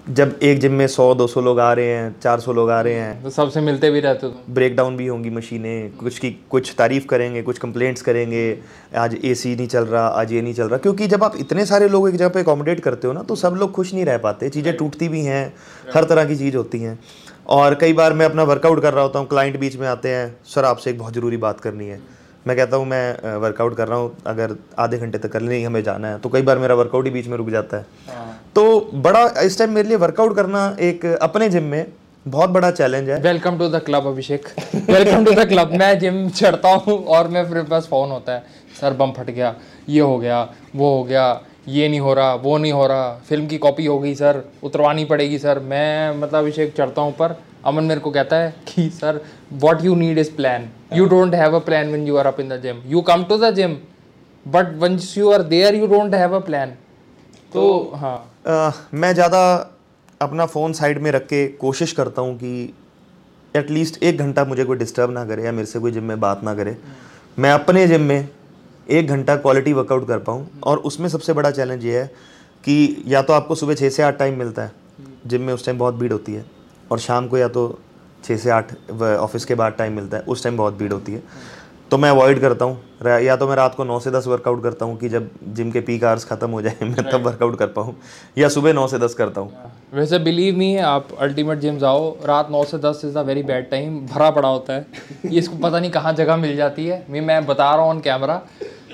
जब 0.07 0.39
एक 0.43 0.59
जिम 0.59 0.73
में 0.73 0.85
सौ 0.87 1.13
दो 1.15 1.25
सौ 1.27 1.41
लोग 1.41 1.59
आ 1.59 1.71
रहे 1.73 1.85
हैं 1.87 2.15
चार 2.23 2.39
सौ 2.39 2.53
लोग 2.53 2.69
आ 2.69 2.79
रहे 2.81 2.93
हैं 2.93 3.23
तो 3.23 3.29
सबसे 3.29 3.61
मिलते 3.61 3.89
भी 3.91 3.99
रहते 3.99 4.25
हो 4.27 4.33
ब्रेक 4.53 4.75
डाउन 4.75 4.97
भी 4.97 5.07
होंगी 5.07 5.29
मशीनें 5.29 5.91
कुछ 5.97 6.17
की 6.19 6.29
कुछ 6.49 6.73
तारीफ़ 6.77 7.05
करेंगे 7.05 7.41
कुछ 7.41 7.57
कंप्लेंट्स 7.57 8.01
करेंगे 8.01 8.43
आज 8.97 9.17
एसी 9.25 9.55
नहीं 9.55 9.67
चल 9.67 9.85
रहा 9.85 10.05
आज 10.07 10.33
ये 10.33 10.41
नहीं 10.41 10.53
चल 10.53 10.67
रहा। 10.67 10.77
क्योंकि 10.77 11.07
जब 11.07 11.23
आप 11.23 11.35
इतने 11.39 11.65
सारे 11.65 11.87
लोग 11.89 12.07
एक 12.09 12.15
जगह 12.15 12.29
पे 12.29 12.39
अकोमोडेट 12.39 12.79
करते 12.79 13.07
हो 13.07 13.13
ना 13.13 13.23
तो 13.23 13.35
सब 13.35 13.55
लोग 13.59 13.71
खुश 13.71 13.93
नहीं 13.93 14.05
रह 14.05 14.17
पाते 14.17 14.49
चीज़ें 14.49 14.75
टूटती 14.77 15.07
भी 15.07 15.21
हैं 15.21 15.53
हर 15.95 16.03
तरह 16.03 16.25
की 16.25 16.35
चीज़ 16.35 16.57
होती 16.57 16.79
हैं। 16.79 16.99
और 17.49 17.75
कई 17.75 17.93
बार 17.93 18.13
मैं 18.13 18.25
अपना 18.25 18.43
वर्कआउट 18.43 18.81
कर 18.81 18.93
रहा 18.93 19.03
होता 19.03 19.19
हूँ 19.19 19.27
क्लाइंट 19.27 19.57
बीच 19.59 19.75
में 19.75 19.87
आते 19.87 20.09
हैं 20.09 20.35
सर 20.45 20.65
आपसे 20.65 20.89
एक 20.89 20.97
बहुत 20.99 21.13
ज़रूरी 21.13 21.37
बात 21.37 21.59
करनी 21.59 21.87
है। 21.87 21.99
मैं 22.45 22.55
कहता 22.57 22.77
हूँ 22.77 22.85
मैं 22.87 23.35
वर्कआउट 23.37 23.75
कर 23.77 23.87
रहा 23.87 23.97
हूँ 23.99 24.15
अगर 24.27 24.55
आधे 24.79 24.97
घंटे 24.97 25.17
तक 25.17 25.31
कर 25.31 25.41
नहीं 25.41 25.65
हमें 25.65 25.81
जाना 25.83 26.07
है। 26.07 26.19
तो 26.19 26.29
कई 26.29 26.41
बार 26.41 26.59
मेरा 26.59 26.75
वर्कआउट 26.75 27.05
ही 27.05 27.11
बीच 27.11 27.27
में 27.27 27.37
रुक 27.37 27.49
जाता 27.49 27.77
है। 27.77 27.85
हाँ। 28.09 28.39
तो 28.55 28.79
बड़ा 28.95 29.23
इस 29.41 29.57
टाइम 29.59 29.71
मेरे 29.71 29.87
लिए 29.87 29.97
वर्कआउट 29.97 30.35
करना 30.35 30.65
एक 30.81 31.05
अपने 31.05 31.49
जिम 31.49 31.63
में 31.65 31.85
बहुत 32.25 32.49
बड़ा 32.49 32.69
चैलेंज 32.71 33.09
है। 33.09 33.21
Welcome 33.21 33.57
to 33.57 33.67
the 33.69 33.81
club 33.85 34.07
Abhishek 34.07 34.47
welcome 34.75 35.25
to 35.25 35.31
the 35.33 35.47
club 35.49 35.73
मैं 35.73 35.97
जिम 35.99 36.27
चढ़ता 36.31 36.69
हूँ 36.77 37.03
और 37.07 37.27
मैं 37.27 37.43
फिर 37.49 37.63
पास 37.63 37.87
फ़ोन 37.89 38.11
होता 38.11 38.33
है 38.33 38.43
सर 38.79 38.93
बम 38.93 39.11
फट 39.11 39.29
गया 39.29 39.55
ये 39.89 39.99
हो 40.01 40.17
गया 40.19 40.41
वो 40.75 40.95
हो 40.95 41.03
गया। 41.03 41.33
ये 41.67 41.87
नहीं 41.87 41.99
हो 41.99 42.13
रहा 42.13 42.33
वो 42.35 42.57
नहीं 42.57 42.71
हो 42.71 42.85
रहा 42.87 43.11
फ़िल्म 43.29 43.47
की 43.47 43.57
कॉपी 43.57 43.85
हो 43.85 43.97
गई 43.99 44.13
सर 44.15 44.43
उतरवानी 44.63 45.05
पड़ेगी 45.05 45.37
सर। 45.39 45.59
मैं 45.61 46.17
मतलब 46.17 46.39
अभिषेक 46.39 46.73
चढ़ता 46.77 47.01
हूँ 47.01 47.13
पर 47.13 47.35
अमन 47.65 47.83
मेरे 47.83 47.99
को 47.99 48.11
कहता 48.11 48.35
है 48.35 48.53
कि 48.67 48.89
sir 48.91 49.19
what 49.61 49.83
you 49.83 49.95
need 49.95 50.17
is 50.17 50.31
plan 50.35 50.69
you 50.93 51.05
don't 51.07 51.35
have 51.35 51.55
a 51.55 51.59
plan 51.65 51.91
when 51.91 52.07
you 52.07 52.17
are 52.17 52.27
up 52.27 52.39
in 52.39 52.49
the 52.49 52.61
gym 52.61 52.81
you 52.87 53.01
come 53.01 53.23
to 53.23 53.37
the 53.37 53.53
gym 53.55 53.77
but 54.45 54.79
once 54.81 55.17
you 55.17 55.31
are 55.31 55.43
there 55.45 55.75
you 55.75 55.87
don't 55.87 56.13
have 56.15 56.35
a 56.35 56.39
plan 56.45 56.73
तो 57.53 57.91
हाँ। 57.95 58.87
मैं 58.93 59.13
ज़्यादा 59.13 59.41
अपना 60.21 60.45
phone 60.45 60.73
side 60.73 61.01
में 61.01 61.11
रख 61.11 61.25
के 61.27 61.45
कोशिश 61.59 61.91
करता 61.91 62.21
हूँ 62.21 62.35
कि 62.37 62.73
एटलीस्ट 63.55 64.01
एक 64.03 64.17
घंटा 64.17 64.43
मुझे 64.45 64.63
कोई 64.65 64.77
डिस्टर्ब 64.77 65.11
ना 65.11 65.25
करे 65.25 65.43
या 65.43 65.51
मेरे 65.51 65.65
से 65.65 65.79
कोई 65.79 65.91
जिम 65.91 66.03
में 66.03 66.19
बात 66.19 66.43
ना 66.43 66.53
करे। 66.55 66.75
मैं 67.39 67.51
अपने 67.51 67.87
जिम 67.87 68.01
में 68.01 68.27
एक 68.87 69.07
घंटा 69.07 69.35
क्वालिटी 69.35 69.73
वर्कआउट 69.73 70.07
कर 70.07 70.19
पाऊँ। 70.19 70.47
और 70.63 70.77
उसमें 70.79 71.07
सबसे 71.09 71.33
बड़ा 71.33 71.51
चैलेंज 71.51 71.85
ये 71.85 71.99
है 71.99 72.05
कि 72.63 73.03
या 73.07 73.21
तो 73.21 73.33
आपको 73.33 73.55
सुबह 73.55 73.75
छः 73.75 73.89
से 73.89 74.03
आठ 74.03 74.17
टाइम 74.17 74.37
मिलता 74.39 74.63
है 74.63 74.71
जिम 75.27 75.41
में 75.41 75.53
उस 75.53 75.65
टाइम 75.65 75.77
बहुत 75.79 75.95
भीड़ 75.95 76.11
होती 76.13 76.33
है, 76.33 76.45
और 76.91 76.99
शाम 76.99 77.27
को 77.27 77.37
या 77.37 77.47
तो 77.47 77.67
छः 78.23 78.37
से 78.37 78.49
आठ 78.49 78.73
ऑफ़िस 79.01 79.45
के 79.45 79.55
बाद 79.55 79.73
टाइम 79.73 79.93
मिलता 79.93 80.17
है, 80.17 80.23
उस 80.23 80.43
टाइम 80.43 80.57
बहुत 80.57 80.73
भीड़ 80.73 80.91
होती 80.93 81.13
है। 81.13 81.23
तो 81.91 81.97
मैं 81.97 82.09
अवॉइड 82.09 82.39
करता 82.39 82.65
हूँ। 82.65 82.83
या 83.23 83.35
तो 83.35 83.47
मैं 83.47 83.55
रात 83.55 83.75
को 83.75 83.83
नौ 83.83 83.99
से 83.99 84.11
दस 84.11 84.27
वर्कआउट 84.27 84.61
करता 84.63 84.85
हूँ 84.85 84.97
कि 84.97 85.09
जब 85.09 85.29
जिम 85.55 85.71
के 85.71 85.81
पीक 85.81 86.03
आवर्स 86.03 86.25
ख़त्म 86.25 86.49
हो 86.49 86.61
जाए 86.61 86.75
मैं 86.83 87.09
तब 87.11 87.25
वर्कआउट 87.25 87.57
कर 87.59 87.67
पाऊँ। 87.67 87.95
या 88.37 88.49
सुबह 88.49 88.73
नौ 88.73 88.87
से 88.87 88.99
दस 88.99 89.13
करता 89.13 89.41
हूँ। 89.41 89.71
वैसे 89.93 90.19
बिलीव 90.19 90.57
मी 90.57 90.75
आप 90.77 91.07
अल्टीमेट 91.19 91.59
जिम 91.59 91.77
जाओ 91.77 92.09
रात 92.25 92.47
नौ 92.51 92.63
से 92.63 92.77
दस 92.77 93.01
is 93.05 93.17
a 93.17 93.21
very 93.21 93.43
bad 93.43 93.69
time 93.69 93.99
भरा 94.07 94.29
पड़ा 94.31 94.49
होता 94.49 94.73
है। 94.73 94.85
इसको 95.33 95.57
पता 95.57 95.79
नहीं 95.79 95.91
कहाँ 95.91 96.13
जगह 96.13 96.37
मिल 96.37 96.55
जाती 96.55 96.85
है। 96.85 97.05
मैं 97.09 97.21
मैं 97.21 97.45
बता 97.45 97.73
रहा 97.75 97.83
हूँ 97.83 97.89
ऑन 97.89 97.99
कैमरा 97.99 98.41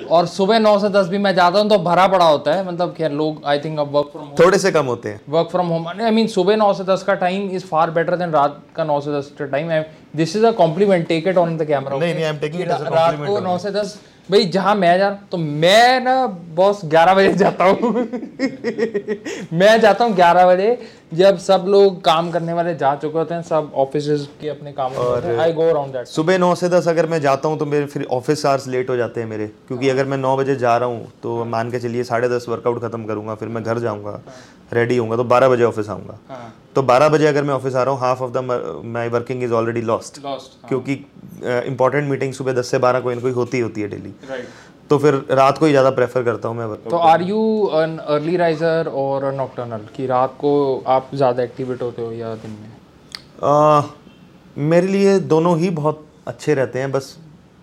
और 0.09 0.25
सुबह 0.27 0.59
नौ 0.59 0.77
से 0.79 0.89
दस 0.89 1.07
भी 1.07 1.17
मैं 1.17 1.33
जाता 1.35 1.59
हूँ 1.59 1.69
तो 1.69 1.77
भरा 1.79 2.07
पड़ा 2.07 2.25
होता 2.25 2.53
है। 2.53 2.67
मतलब 2.67 2.93
खैर 2.97 3.11
लोग 3.11 3.41
आई 3.45 3.59
थिंक 3.59 3.79
अब 3.79 3.91
वर्क 3.95 4.09
फ्रॉम 4.11 4.29
थोड़े 4.39 4.57
से 4.57 4.71
कम 4.71 4.85
होते 4.85 5.09
हैं। 5.09 5.21
Work 5.29 5.49
from 5.51 5.67
home 5.67 5.87
I 5.87 6.11
mean 6.11 6.27
सुबह 6.27 6.55
नौ 6.57 6.71
से 6.73 6.83
दस 6.83 7.03
का 7.03 7.13
time 7.23 7.49
is 7.51 7.65
far 7.65 7.91
better 7.91 8.15
than 8.15 8.31
रात 8.31 8.61
का 8.75 8.83
नौ 8.83 8.99
से 9.01 9.17
दस 9.17 9.31
का 9.39 9.45
time 9.47 9.83
this 10.15 10.35
is 10.35 10.45
a 10.45 10.51
compliment 10.51 11.07
take 11.07 11.27
it 11.27 11.37
on 11.37 11.57
the 11.57 11.67
camera 11.67 11.97
नहीं, 11.97 12.13
नहीं, 12.13 12.25
I'm 12.25 12.41
taking 12.43 12.65
it 12.65 12.71
as 12.71 12.87
a 12.87 12.91
रात 12.93 13.27
को 13.27 13.39
नौ 13.39 13.57
से 13.57 13.71
दस 13.71 13.99
भाई 14.31 14.45
जहाँ 14.45 14.73
मैं 14.75 14.97
जा 14.97 15.09
तो 15.31 15.37
मैं 15.37 15.99
ना 15.99 16.25
बॉस 16.55 16.81
ग्यारह 16.85 17.13
बजे 17.13 17.33
जाता 17.33 17.65
हूँ। 17.65 17.93
मैं 19.59 19.79
जाता 19.81 20.05
हूँ 20.05 20.13
ग्यारह 20.15 20.45
बजे 20.47 20.77
जब 21.11 21.37
सब 21.37 21.63
लोग 21.67 21.99
काम 22.03 22.29
करने 22.31 22.53
वाले 22.53 22.73
जा 22.75 22.95
चुके 22.95 23.17
होते 23.17 23.33
हैं 23.33 23.41
सब 23.41 23.71
ऑफ़िस 23.75 24.05
के 24.41 24.49
अपने 24.49 24.71
काम 24.71 24.93
आई 25.39 25.53
गो 25.53 25.67
अराउंड 25.69 25.93
दैट 25.93 26.07
सुबह 26.07 26.37
नौ 26.37 26.53
से 26.55 26.69
दस 26.69 26.87
अगर 26.87 27.07
मैं 27.09 27.19
जाता 27.21 27.49
हूँ 27.49 27.57
तो 27.59 27.65
मेरे 27.65 27.85
फिर 27.85 28.03
ऑफ़िस 28.11 28.45
आवर्स 28.45 28.67
लेट 28.67 28.89
हो 28.89 28.95
जाते 28.97 29.21
हैं 29.21 29.27
मेरे 29.27 29.47
क्योंकि 29.67 29.89
अगर 29.89 30.05
मैं 30.05 30.17
नौ 30.17 30.35
बजे 30.37 30.55
जा 30.55 30.77
रहा 30.77 30.89
हूँ 30.89 31.11
तो 31.23 31.43
मान 31.45 31.71
के 31.71 31.79
चलिए 31.79 32.03
साढ़े 32.03 32.29
दस 32.29 32.45
वर्कआउट 32.49 32.81
खत्म 32.81 33.05
करूँगा 33.05 33.35
फिर 33.35 33.49
मैं 33.49 33.63
घर 33.63 33.79
जाऊँगा 33.79 34.19
रेडी 34.73 34.97
होऊँगा 34.97 35.15
तो 35.17 35.23
बारह 35.25 35.49
बजे 35.49 35.63
ऑफ़िस 35.63 35.89
आऊँगा। 35.89 36.17
हाँ। 36.29 36.53
तो 36.75 36.81
बारह 36.83 37.09
बजे 37.09 37.25
अगर 37.27 37.43
मैं 37.43 37.53
ऑफ़िस 37.53 37.75
आ 37.75 37.83
रहा 37.83 37.93
हूँ 37.93 38.01
half 38.01 38.21
of 38.23 38.31
the 38.31 38.81
my 38.87 39.09
working 39.09 39.43
is 39.43 39.53
already 39.53 39.81
lost 39.83 40.19
lost 40.23 40.67
क्योंकि 40.67 40.93
इंपॉर्टेंट 41.43 42.09
मीटिंग 42.09 42.33
सुबह 42.33 42.53
दस 42.53 42.71
से 42.71 42.77
बारह 42.79 42.99
कोई 42.99 43.15
ना 43.15 43.21
कोई 43.21 43.31
होती 43.31 43.59
होती 43.59 43.81
है 43.81 43.87
डेली 43.87 44.13
राइट 44.29 44.47
तो 44.91 44.97
फिर 44.97 45.15
रात 45.31 45.57
को 45.57 45.65
ही 45.65 45.71
ज़्यादा 45.71 45.89
प्रेफर 45.91 46.23
करता 46.23 46.47
हूँ 46.47 46.57
मैं 46.57 46.75
तो 46.89 46.97
are 47.09 47.21
you 47.21 47.41
an 47.75 47.97
early 48.13 48.35
riser 48.37 48.87
और 48.95 49.31
नॉक्टर्नल 49.33 49.85
कि 49.95 50.05
रात 50.07 50.33
को 50.39 50.51
आप 50.89 51.09
ज़्यादा 51.13 51.43
एक्टिवेट 51.43 51.81
होते 51.81 52.01
हो 52.01 52.11
या 52.11 52.33
दिन 52.35 52.51
में? 52.51 52.71
आ, 53.43 53.81
मेरे 54.57 54.87
लिए 54.87 55.17
दोनों 55.29 55.57
ही 55.59 55.69
बहुत 55.77 56.05
अच्छे 56.27 56.53
रहते 56.53 56.79
हैं 56.79 56.91
बस 56.91 57.15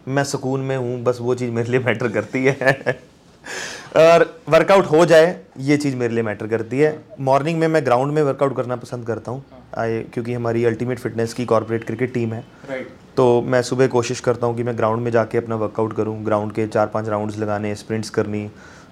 मैं 0.08 0.24
सुकून 0.24 0.60
में 0.60 0.76
हूँ 0.76 1.02
बस 1.02 1.18
वो 1.20 1.34
चीज़ 1.34 1.50
मेरे 1.50 1.70
लिए 1.70 1.80
मैटर 1.80 2.08
करती 2.08 2.44
है। 2.44 2.72
और 3.96 4.24
वर्कआउट 4.48 4.86
हो 4.86 5.04
जाए 5.06 5.28
ये 5.62 5.76
चीज़ 5.76 5.96
मेरे 5.96 6.14
लिए 6.14 6.22
मैटर 6.22 6.46
करती 6.46 6.78
है। 6.78 6.90
मॉर्निंग 7.20 7.58
में 7.60 7.66
मैं 7.68 7.84
ग्राउंड 7.84 8.12
में 8.12 8.22
वर्कआउट 8.22 8.56
करना 8.56 8.76
पसंद 8.76 9.06
करता 9.06 9.30
हूँ 9.30 9.44
आई 9.78 10.00
क्योंकि 10.14 10.34
हमारी 10.34 10.64
अल्टीमेट 10.64 10.98
फिटनेस 10.98 11.34
की 11.34 11.44
कॉर्पोरेट 11.44 11.84
क्रिकेट 11.84 12.14
टीम 12.14 12.32
है। 12.32 12.40
राइट 12.70 12.88
तो 13.18 13.24
मैं 13.42 13.60
सुबह 13.62 13.86
कोशिश 13.88 14.20
करता 14.20 14.46
हूँ 14.46 14.56
कि 14.56 14.62
मैं 14.62 14.76
ग्राउंड 14.78 15.02
में 15.02 15.10
जाके 15.10 15.38
अपना 15.38 15.56
वर्कआउट 15.56 15.92
करूँ 15.92 16.14
ग्राउंड 16.24 16.52
के 16.52 16.66
चार 16.66 16.86
पाँच 16.86 17.08
राउंड्स 17.08 17.38
लगाने 17.38 17.74
स्प्रिंट्स 17.74 18.10
करनी 18.10 18.46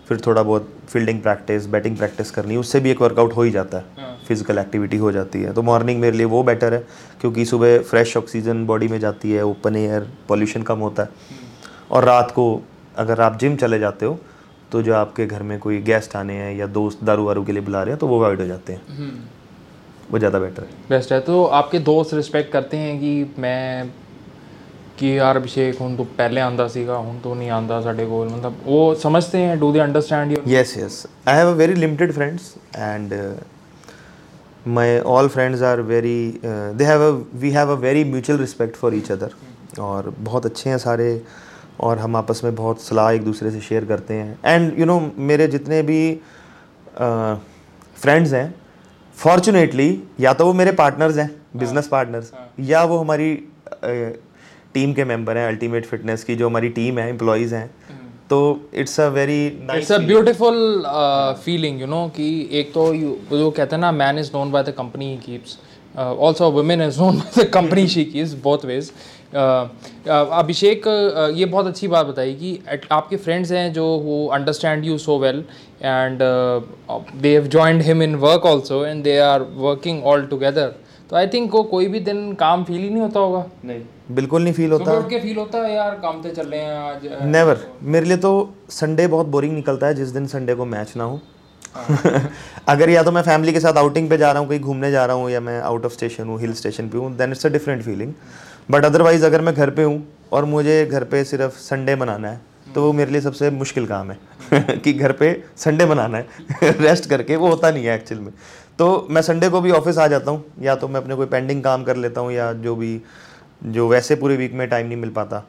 फिर 0.08 0.20
थोड़ा 0.26 0.42
बहुत 0.42 0.72
फील्डिंग 0.88 1.20
प्रैक्टिस 1.22 1.66
बैटिंग 1.66 1.96
प्रैक्टिस 1.96 2.30
करनी 2.30 2.56
उससे 2.56 2.80
भी 2.80 2.90
एक 2.90 3.00
वर्कआउट 3.02 3.36
हो 3.36 3.42
ही 3.42 3.50
जाता 3.50 3.78
है 3.78 4.06
फ़िज़िकल 4.26 4.58
एक्टिविटी 4.58 4.96
हो 4.96 5.12
जाती 5.12 5.42
है। 5.42 5.52
तो 5.52 5.62
मॉर्निंग 5.62 6.00
मेरे 6.00 6.16
लिए 6.16 6.26
वो 6.26 6.42
बेटर 6.42 6.74
है 6.74 6.78
क्योंकि 7.20 7.44
सुबह 7.44 7.78
फ्रेश 7.80 8.16
ऑक्सीजन 8.16 8.64
बॉडी 8.66 8.88
में 8.88 8.98
जाती 9.00 9.32
है 9.32 9.44
ओपन 9.44 9.76
एयर 9.76 10.08
पॉल्यूशन 10.28 10.62
कम 10.62 10.78
होता 10.78 11.02
है। 11.02 11.08
और 11.90 12.04
रात 12.04 12.30
को 12.30 12.48
अगर 12.96 13.20
आप 13.20 13.38
जिम 13.38 13.56
चले 13.56 13.78
जाते 13.78 14.06
हो 14.06 14.18
तो 14.72 14.82
जो 14.82 14.94
आपके 14.94 15.26
घर 15.26 15.42
में 15.42 15.58
कोई 15.58 15.80
गेस्ट 15.82 16.16
आने 16.16 16.34
हैं 16.34 16.54
या 16.56 16.66
दोस्त 16.78 17.04
दारू 17.04 17.24
वारू 17.24 17.44
के 17.44 17.52
लिए 17.52 17.62
बुला 17.62 17.82
रहे 17.82 17.92
हैं 17.92 17.98
तो 17.98 18.06
वो 18.06 18.18
अवॉइड 18.20 18.40
हो 18.40 18.46
जाते 18.46 18.72
हैं। 18.72 19.12
वो 20.10 20.18
ज़्यादा 20.18 20.38
बेटर 20.38 20.62
है। 20.62 20.68
बेस्ट 20.90 21.12
है। 21.12 21.20
तो 21.20 21.44
आपके 21.60 21.78
दोस्त 21.80 22.14
रिस्पेक्ट 22.14 22.52
करते 22.52 22.76
हैं 22.76 22.98
कि 23.00 23.34
मैं 23.38 23.90
कि 24.98 25.18
यार 25.18 25.36
अभिषेक 25.36 25.78
हूँ 25.78 25.96
तो 25.96 26.04
पहले 26.18 26.68
सीगा 26.68 26.94
हूँ 26.94 27.20
तो 27.22 27.34
नहीं 27.34 27.50
आंदा 27.50 27.80
साढ़े 27.80 28.06
को 28.06 28.24
मतलब 28.24 28.62
वो 28.66 28.94
समझते 28.94 29.38
हैं 29.38 29.58
do 29.60 29.72
they 29.72 29.78
understand 29.78 30.36
yes 30.48 31.06
i 31.26 31.34
have 31.40 31.48
a 31.48 31.56
very 31.60 31.76
limited 31.82 32.14
friends 32.18 32.48
and 32.90 33.12
uh, 33.12 33.34
my 34.78 34.86
all 35.14 35.28
friends 35.28 35.62
are 35.62 35.80
very 35.82 36.20
uh, 36.44 36.72
they 36.78 36.86
have 36.92 37.02
a 37.08 37.10
we 37.42 37.50
have 37.56 37.68
a 37.68 37.76
very 37.76 38.04
mutual 38.14 38.40
respect 38.44 38.78
for 38.82 38.92
each 39.00 39.10
other. 39.16 39.30
और 39.80 40.14
बहुत 40.18 40.46
अच्छे 40.46 40.70
हैं 40.70 40.78
सारे 40.78 41.22
और 41.80 41.98
हम 41.98 42.16
आपस 42.16 42.40
में 42.44 42.54
बहुत 42.54 42.80
सलाह 42.82 43.10
एक 43.10 43.24
दूसरे 43.24 43.50
से 43.50 43.60
शेयर 43.60 43.84
करते 43.84 44.14
हैं। 44.14 44.38
एंड 44.44 44.78
यू 44.78 44.86
नो 44.86 45.00
मेरे 45.30 45.46
जितने 45.48 45.82
भी 45.82 45.98
फ्रेंड्स 46.98 48.30
uh, 48.30 48.36
हैं 48.36 48.54
फॉर्चुनेटली 49.16 49.88
या 50.20 50.32
तो 50.34 50.46
वो 50.46 50.52
मेरे 50.52 50.72
पार्टनर्स 50.72 51.16
हैं 51.16 51.30
बिज़नेस 51.56 51.88
पार्टनर्स 51.88 52.32
या 52.60 52.84
वो 52.84 52.98
हमारी 52.98 53.28
टीम 54.74 54.92
के 54.92 55.04
मेंबर 55.04 55.38
हैं 55.38 55.46
अल्टीमेट 55.48 55.86
फिटनेस 55.86 56.24
की 56.24 56.36
जो 56.36 56.48
हमारी 56.48 56.68
टीम 56.78 56.98
है 56.98 57.08
एम्प्लॉयज़ 57.10 57.54
हैं। 57.54 57.70
तो 58.30 58.38
it's 58.74 59.00
a 59.00 59.06
very 59.08 59.46
it's 59.46 59.92
a 59.92 59.98
beautiful 60.06 60.82
feeling 61.44 61.80
you 61.80 61.86
know 61.86 62.06
कि 62.16 62.28
एक 62.60 62.72
तो 62.74 62.92
जो 62.94 63.50
कहते 63.50 63.76
हैं 63.76 63.80
ना 63.80 63.92
man 63.92 64.18
is 64.18 64.30
known 64.34 64.50
by 64.52 64.62
the 64.62 64.74
company 64.78 65.10
he 65.10 65.16
keeps 65.26 65.58
also 65.98 66.50
women 66.50 66.82
is 66.82 67.00
known 67.00 67.18
by 67.18 67.44
the 67.44 67.48
company 67.50 67.86
she 67.88 68.04
keeps 68.04 68.32
both 68.42 68.64
ways 68.64 68.90
Abhishek 69.34 70.84
uh, 70.84 71.38
ये 71.38 71.44
बहुत 71.44 71.66
अच्छी 71.66 71.88
बात 71.88 72.06
बताई 72.06 72.34
कि 72.34 72.58
आपके 72.92 73.16
फ्रेंड्स 73.16 73.52
हैं 73.52 73.72
जो 73.72 73.84
वो 73.84 74.26
understand 74.34 74.84
you 74.84 74.98
so 74.98 75.18
well 75.18 75.44
and 75.82 76.18
they 77.22 77.32
have 77.32 77.46
joined 77.54 77.82
him 77.82 78.02
in 78.02 78.14
work 78.24 78.46
also 78.46 78.84
and 78.86 79.02
they 79.04 79.16
are 79.18 79.46
working 79.56 80.04
all 80.04 80.26
together 80.26 80.74
तो 81.10 81.16
आई 81.16 81.26
थिंक 81.26 81.50
को 81.50 81.62
कोई 81.62 81.86
भी 81.88 82.00
दिन 82.00 82.32
काम 82.34 82.64
फील 82.64 82.78
ही 82.78 82.88
नहीं 82.90 83.00
होता 83.00 83.20
होगा। 83.20 83.44
नहीं। 83.64 83.82
बिल्कुल 84.10 84.42
नहीं 84.42 84.52
फील 84.54 84.72
होता। 84.72 85.00
के 85.00 85.18
फील 85.20 85.36
होता 85.36 85.58
है 85.58 85.74
यार 85.74 85.94
काम 85.94 86.22
पे 86.22 86.30
चल 86.30 86.46
रहे 86.46 86.60
हैं 86.60 86.76
आज 86.78 87.06
नेवर 87.24 87.58
मेरे 87.82 88.06
लिए 88.06 88.16
तो 88.16 88.32
संडे 88.70 89.06
बहुत 89.06 89.26
बोरिंग 89.26 89.54
निकलता 89.54 89.86
है 89.86 89.94
जिस 89.94 90.08
दिन 90.08 90.26
संडे 90.26 90.54
को 90.54 90.64
मैच 90.64 90.92
ना 90.96 91.04
हो। 91.04 91.20
अगर 92.68 92.90
या 92.90 93.02
तो 93.02 93.12
मैं 93.12 93.22
फैमिली 93.22 93.52
के 93.52 93.60
साथ 93.60 93.76
आउटिंग 93.76 94.08
पे 94.10 94.16
जा 94.18 94.30
रहा 94.32 94.40
हूँ 94.40 94.48
कहीं 94.48 94.60
घूमने 94.60 94.90
जा 94.90 95.04
रहा 95.06 95.16
हूँ 95.16 95.30
या 95.30 95.40
मैं 95.40 95.60
आउट 95.60 95.84
ऑफ़ 95.84 95.92
स्टेशन 95.92 96.28
हूँ 96.28 96.40
हिल 96.40 96.52
स्टेशन 96.54 96.88
पे 96.88 96.98
हूँ 96.98 97.16
then 97.16 97.30
it's 97.30 97.46
a 97.46 97.48
different 97.48 97.82
feeling 97.82 98.12
but 98.70 98.84
otherwise 98.84 99.24
अगर 99.26 99.40
मैं 99.40 99.54
घर 99.54 99.70
पे 99.70 99.82
हूँ 99.82 100.02
और 100.32 100.44
मुझे 100.44 100.84
घर 100.86 101.04
पे 101.04 101.24
सिर्फ़ 101.24 101.58
संडे 101.60 101.96
मनाना 101.96 102.28
है 102.28 102.40
तो 102.74 102.82
वो 102.82 102.92
मेरे 102.92 103.10
लिए 103.10 103.20
सबसे 103.20 103.50
मुश्किल 103.50 103.86
काम 103.86 104.10
है। 104.10 104.18
कि 104.78 104.92
घर 104.92 105.12
पे 105.12 105.28
संडे 105.56 105.84
बनाना 105.86 106.18
है। 106.18 106.70
रेस्ट 106.80 107.08
करके 107.10 107.36
वो 107.36 107.48
होता 107.48 107.70
नहीं 107.70 107.84
है 107.84 107.94
एक्चुअल 107.94 108.20
में। 108.20 108.32
तो 108.78 109.06
मैं 109.10 109.22
संडे 109.22 109.48
को 109.48 109.60
भी 109.60 109.70
ऑफ़िस 109.70 109.98
आ 109.98 110.06
जाता 110.06 110.30
हूँ 110.30 110.44
या 110.62 110.74
तो 110.74 110.88
मैं 110.88 111.00
अपने 111.00 111.14
कोई 111.14 111.26
पेंडिंग 111.26 111.62
काम 111.64 111.84
कर 111.84 111.96
लेता 111.96 112.20
हूँ 112.20 112.32
या 112.32 112.52
जो 112.52 112.74
भी 112.76 113.00
जो 113.64 113.88
वैसे 113.88 114.14
पूरे 114.14 114.36
वीक 114.36 114.52
में 114.52 114.68
टाइम 114.68 114.86
नहीं 114.86 114.96
मिल 114.96 115.10
पाता। 115.10 115.44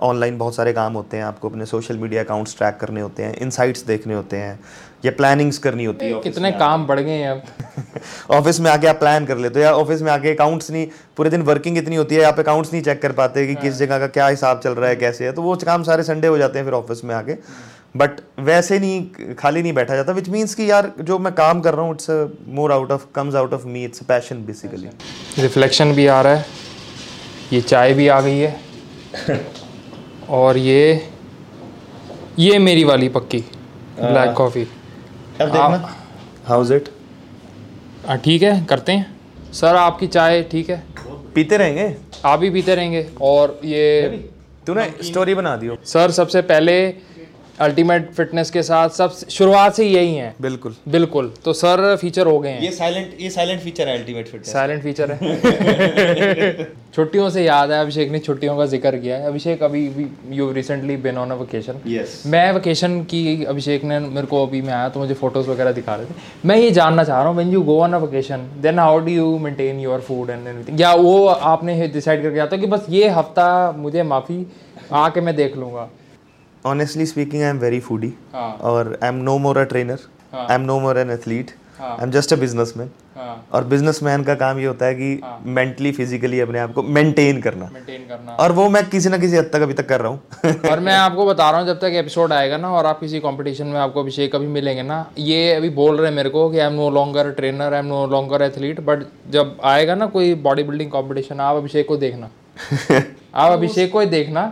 ऑनलाइन 0.00 0.38
बहुत 0.38 0.54
सारे 0.54 0.72
काम 0.72 0.92
होते 0.92 1.16
हैं 1.16 1.24
आपको 1.24 1.48
अपने 1.48 1.66
सोशल 1.66 1.98
मीडिया 1.98 2.22
अकाउंट्स 2.22 2.56
ट्रैक 2.56 2.76
करने 2.76 3.00
होते 3.00 3.22
हैं 3.22 3.34
इनसाइट्स 3.36 3.84
देखने 3.86 4.14
होते 4.14 4.36
हैं 4.36 4.58
या 5.04 5.10
प्लानिंग्स 5.10 5.58
करनी 5.58 5.84
होती 5.84 6.06
है 6.06 6.20
कितने 6.20 6.52
काम 6.52 6.86
बढ़ 6.86 7.00
गए 7.00 7.10
हैं 7.10 7.28
अब। 7.30 7.42
ऑफ़िस 8.30 8.60
में 8.60 8.70
आके 8.70 8.86
आप 8.86 8.96
प्लान 8.96 9.26
कर 9.26 9.38
लेते 9.38 9.58
हो 9.58 9.64
या 9.64 9.72
ऑफ़िस 9.72 10.02
में 10.02 10.10
आके 10.12 10.34
अकाउंट्स 10.34 10.70
नहीं 10.70 10.86
पूरे 11.16 11.30
दिन 11.30 11.42
वर्किंग 11.42 11.78
इतनी 11.78 11.96
होती 11.96 12.14
है 12.14 12.22
आप 12.22 12.38
अकाउंट्स 12.38 12.72
नहीं 12.72 12.82
चेक 12.82 13.02
कर 13.02 13.12
पाते 13.12 13.46
कि 13.46 13.54
किस 13.54 13.74
जगह 13.74 13.98
का 13.98 14.06
क्या 14.06 14.28
हिसाब 14.28 14.60
चल 14.60 14.70
रहा 14.70 14.88
है 14.90 14.96
कैसे 14.96 15.24
है 15.24 15.32
तो 15.32 15.42
वो 15.42 15.56
काम 15.56 15.82
सारे 15.82 16.02
संडे 16.02 16.28
हो 16.28 16.38
जाते 16.38 16.58
हैं 16.58 16.66
फिर 16.66 16.74
ऑफ़िस 16.74 17.04
में 17.04 17.14
आके। 17.14 17.36
बट 17.94 18.20
वैसे 18.38 18.78
नहीं 18.78 19.34
खाली 19.34 19.62
नहीं 19.62 19.72
बैठा 19.72 19.94
जाता 19.96 20.12
विच 20.12 20.28
मीन्स 20.28 20.54
कि 20.54 20.70
यार 20.70 20.92
जो 21.00 21.18
मैं 21.18 21.32
काम 21.34 21.60
कर 21.60 21.74
रहा 21.74 21.84
हूँ 21.84 21.94
it's 21.94 22.10
more 22.58 22.72
out 22.72 22.90
of 22.92 23.06
comes 23.14 23.34
out 23.34 23.52
of 23.54 23.66
me 23.66 23.84
it's 23.84 24.02
passion 24.08 24.44
basically 24.46 24.88
reflection 25.42 25.92
भी 25.94 26.06
आ 26.06 26.20
रहा 26.22 26.34
है 26.34 26.44
ये 27.52 27.60
चाय 27.60 27.94
भी 27.94 28.08
आ 28.08 28.20
गई 28.20 28.38
है 28.38 29.38
और 30.40 30.56
ये 30.58 31.08
ये 32.38 32.58
मेरी 32.58 32.84
वाली 32.84 33.08
पक्की 33.08 33.38
ब्लैक 34.00 34.32
कॉफ़ी 34.36 34.62
अब 35.40 35.48
देखना। 35.48 35.94
हाउस 36.46 36.70
इट 36.70 36.88
हाँ 38.06 38.16
ठीक 38.24 38.42
है 38.42 38.64
करते 38.64 38.92
हैं। 38.92 39.52
सर 39.52 39.76
आपकी 39.76 40.06
चाय 40.06 40.42
ठीक 40.52 40.70
है? 40.70 40.82
पीते 41.34 41.56
रहेंगे? 41.56 41.94
आप 42.24 42.38
भी 42.38 42.50
पीते 42.50 42.74
रहेंगे 42.74 43.06
और 43.20 43.60
ये 43.64 44.08
तूने 44.66 44.88
स्टोरी 45.04 45.34
बना 45.34 45.56
दियो। 45.56 45.76
सर 45.84 46.10
सबसे 46.10 46.40
पहले 46.50 46.76
अल्टीमेट 47.60 48.10
फिटनेस 48.14 48.50
के 48.50 48.62
साथ 48.62 48.88
सब 48.90 49.12
शुरुआत 49.30 49.74
से 49.74 49.84
यही 49.86 50.14
है। 50.14 50.34
बिल्कुल। 50.42 50.74
बिल्कुल। 50.88 51.32
तो 51.44 51.52
सर 51.54 51.96
फीचर 51.96 52.26
हो 52.26 52.38
गए 52.38 52.50
हैं। 52.50 52.60
ये 52.62 52.70
साइलेंट 52.72 53.16
ये 53.20 53.30
साइलेंट 53.30 53.60
फीचर 53.60 53.88
है 53.88 53.98
अल्टीमेट 53.98 54.28
फिटनेस 54.28 54.52
साइलेंट 54.52 54.82
फीचर 54.82 55.10
है। 55.12 56.68
छुट्टियों 56.94 57.28
से 57.30 57.42
याद 57.44 57.70
है 57.70 57.80
अभिषेक 57.80 58.10
ने 58.10 58.18
छुट्टियों 58.18 58.56
का 58.56 58.64
ज़िक्र 58.66 58.96
किया 58.98 59.16
है। 59.16 59.26
अभिषेक 59.26 59.62
अभी 59.62 59.84
you 60.30 60.50
recently 60.52 60.96
been 61.04 61.18
on 61.18 61.30
a 61.30 61.34
vacation 61.36 61.80
yes 61.88 62.22
मैं 62.26 62.52
वेकेशन 62.52 63.00
की 63.10 63.44
अभिषेक 63.44 63.84
ने 63.84 63.98
मेरे 63.98 64.26
को 64.26 64.42
अभी 64.46 64.62
मैं 64.62 64.72
आया 64.74 64.88
तो 64.88 65.00
मुझे 65.00 65.14
फ़ोटोज़ 65.14 65.50
वगैरह 65.50 65.72
दिखा 65.72 65.94
रहे 65.94 66.06
थे। 66.06 66.48
मैं 66.48 66.56
ये 66.56 66.70
जानना 66.70 67.04
चाह 67.04 67.18
रहा 67.18 67.28
हूँ 67.28 67.36
when 67.36 67.52
you 67.52 67.62
go 67.62 67.78
on 67.82 67.92
a 67.92 67.98
vacation 67.98 68.48
then 68.62 68.78
how 68.78 68.98
do 68.98 69.12
you 69.12 69.38
maintain 69.38 69.80
your 69.80 70.00
food 70.00 70.30
and 70.30 70.46
anything 70.48 70.80
या 70.80 70.92
वो 70.94 71.24
आपने 71.26 71.88
डिसाइड 71.88 72.22
करके 72.22 72.38
आता 72.40 72.56
कि 72.56 72.66
बस 72.66 72.86
ये 72.90 73.08
हफ़्ता 73.10 73.48
मुझे 73.76 74.02
माफ़ी 74.04 74.44
आके 74.92 75.20
मैं 75.20 75.36
देख 75.36 75.56
लूँगा। 75.56 75.88
Honestly 76.64 77.06
speaking 77.06 77.42
I 77.42 77.48
am 77.48 77.58
very 77.58 77.80
foodie 77.80 78.12
हाँ। 78.32 78.52
और 78.62 78.98
I 79.02 79.08
am 79.08 79.14
no 79.24 79.36
more 79.38 79.58
a 79.58 79.62
trainer 79.64 79.98
हाँ। 80.32 80.46
I 80.48 80.54
am 80.54 80.60
no 80.60 80.78
more 80.80 80.98
an 80.98 81.10
athlete 81.10 81.50
हाँ। 81.78 81.90
I 81.90 82.02
am 82.02 82.10
just 82.10 82.32
a 82.32 82.36
businessman 82.36 82.90
हाँ। 83.16 83.46
और 83.52 83.64
बिजनेसमैन 83.64 84.24
का 84.24 84.34
काम 84.34 84.58
ये 84.58 84.66
होता 84.66 84.86
है 84.86 84.94
कि 84.94 85.20
मेंटली 85.46 85.92
फिजिकली 85.92 86.40
अपने 86.40 86.58
आप 86.58 86.72
को 86.72 86.82
मेंटेन 86.82 87.40
करना। 87.42 87.68
मेंटेन 87.72 88.06
करना। 88.08 88.32
और 88.32 88.52
वो 88.52 88.68
मैं 88.70 88.84
किसी 88.90 89.08
ना 89.08 89.18
किसी 89.18 89.36
हद 89.36 89.50
तक 89.52 89.60
अभी 89.60 89.74
तक 89.74 89.88
कर 89.88 90.00
रहा 90.00 90.10
हूँ। 90.12 90.60
और 90.70 90.80
मैं 90.80 90.94
आपको 90.94 91.26
बता 91.26 91.50
रहा 91.50 91.60
हूँ 91.60 91.66
जब 91.66 91.78
तक 91.80 91.92
एपिसोड 91.94 92.32
आएगा 92.32 92.56
ना 92.56 92.70
और 92.70 92.86
आप 92.86 93.00
किसी 93.00 93.20
कंपटीशन 93.20 93.66
में 93.66 93.78
आपको 93.80 94.02
अभिषेक 94.02 94.32
कभी 94.34 94.46
मिलेंगे 94.46 94.82
ना 94.82 95.04
ये 95.18 95.52
अभी 95.54 95.68
बोल 95.70 95.96
रहे 95.96 96.08
हैं 96.08 96.16
मेरे 96.16 96.30
को 96.30 96.48
कि 96.50 96.58
I 96.58 96.66
am 96.66 96.72
no 96.72 96.90
longer 96.90 97.30
trainer 97.30 97.74
I 97.74 97.78
am 97.78 97.86
no 97.86 98.06
longer 98.06 98.42
athlete 98.42 98.80
but 98.80 99.04
जब 99.30 99.56
आएगा 99.64 99.94
ना 99.94 100.06
कोई 100.06 100.34
बॉडी 100.48 100.62
बिल्डिंग 100.62 100.90
कॉम्पिटिशन 100.90 101.40
आप 101.40 101.56
अभिषेक 101.56 101.88
को 101.88 101.96
देखना। 101.96 102.30
आप 103.34 103.52
अभिषेक 103.52 103.92
को 103.92 104.00
ही 104.00 104.06
देखना 104.06 104.46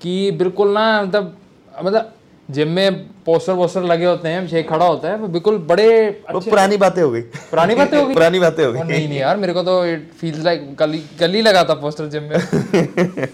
कि 0.00 0.30
बिल्कुल 0.30 0.72
ना 0.72 1.02
मतलब 1.02 1.36
मतलब 1.82 2.12
जिम 2.48 2.68
में 2.68 2.94
पोस्टर 3.26 3.52
वोस्टर 3.52 3.82
लगे 3.82 4.04
होते 4.04 4.28
हैं 4.28 4.38
अभिषेक 4.38 4.68
खड़ा 4.68 4.86
होता 4.86 5.08
है 5.08 5.16
वो 5.16 5.28
बिल्कुल 5.28 5.58
बड़े 5.68 5.88
वो 6.32 6.40
पुरानी 6.40 6.76
बातें 6.76 7.02
हो 7.02 7.10
गई। 7.10 7.20
पुरानी 7.20 7.74
बातें 7.74 7.96
हो 7.98 8.06
गई? 8.06 8.14
पुरानी 8.14 8.38
बातें 8.40 8.64
हो 8.64 8.72
गई। 8.72 8.80
नहीं 8.80 9.08
नहीं 9.08 9.18
यार 9.18 9.36
मेरे 9.36 9.52
को 9.52 9.62
तो 9.62 9.84
इट 9.86 10.10
फील्स 10.20 10.44
लाइक 10.44 10.74
कल 10.78 11.34
ही 11.34 11.42
लगा 11.42 11.64
था 11.64 11.74
पोस्टर 11.74 12.06
जिम 12.08 12.22
में। 12.22 13.28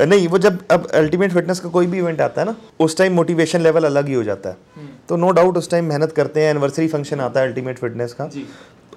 नहीं 0.00 0.28
वो 0.28 0.38
जब 0.38 0.58
अब 0.70 0.86
अल्टीमेट 0.94 1.32
फिटनेस 1.32 1.60
का 1.60 1.68
कोई 1.68 1.86
भी 1.86 1.98
इवेंट 1.98 2.20
आता 2.20 2.40
है 2.40 2.46
ना 2.46 2.56
उस 2.80 2.96
टाइम 2.96 3.12
मोटिवेशन 3.12 3.60
लेवल 3.60 3.84
अलग 3.84 4.06
ही 4.08 4.14
हो 4.14 4.22
जाता 4.22 4.48
है। 4.48 4.56
तो 5.08 5.16
नो 5.16 5.30
डाउट 5.30 5.56
उस 5.56 5.70
टाइम 5.70 5.84
मेहनत 5.84 6.12
करते 6.12 6.40
हैं 6.40 6.50
एनिवर्सरी 6.50 6.88
फ़ंक्शन 6.88 7.20
आता 7.20 7.40
है 7.40 7.48
अल्टीमेट 7.48 7.78
फिटनेस 7.78 8.12
का। 8.20 8.30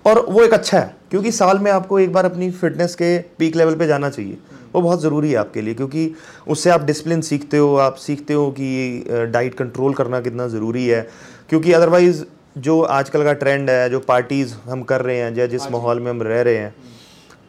और 0.05 0.25
वो 0.29 0.43
एक 0.43 0.53
अच्छा 0.53 0.79
है 0.79 0.95
क्योंकि 1.11 1.31
साल 1.31 1.59
में 1.59 1.71
आपको 1.71 1.99
एक 1.99 2.13
बार 2.13 2.25
अपनी 2.25 2.49
फिटनेस 2.51 2.95
के 2.95 3.17
पीक 3.39 3.55
लेवल 3.55 3.75
पे 3.75 3.87
जाना 3.87 4.09
चाहिए। 4.09 4.37
वो 4.75 4.81
बहुत 4.81 5.01
ज़रूरी 5.01 5.31
है 5.31 5.37
आपके 5.37 5.61
लिए 5.61 5.73
क्योंकि 5.73 6.11
उससे 6.47 6.69
आप 6.69 6.83
डिसिप्लिन 6.83 7.21
सीखते 7.23 7.57
हो 7.57 7.75
आप 7.79 7.95
सीखते 7.97 8.33
हो 8.33 8.49
कि 8.51 9.29
डाइट 9.31 9.53
कंट्रोल 9.55 9.93
करना 9.93 10.21
कितना 10.21 10.47
ज़रूरी 10.47 10.87
है। 10.87 11.01
क्योंकि 11.49 11.71
अदरवाइज़ 11.73 12.23
जो 12.57 12.81
आजकल 12.81 13.23
का 13.23 13.33
ट्रेंड 13.35 13.69
है 13.69 13.89
जो 13.89 13.99
पार्टीज़ 14.01 14.53
हम 14.65 14.83
कर 14.83 15.01
रहे 15.01 15.17
हैं 15.17 15.35
या 15.37 15.45
जिस 15.47 15.71
माहौल 15.71 15.99
में 15.99 16.09
हम 16.11 16.21
रह 16.23 16.41
रहे 16.41 16.57
हैं 16.57 16.75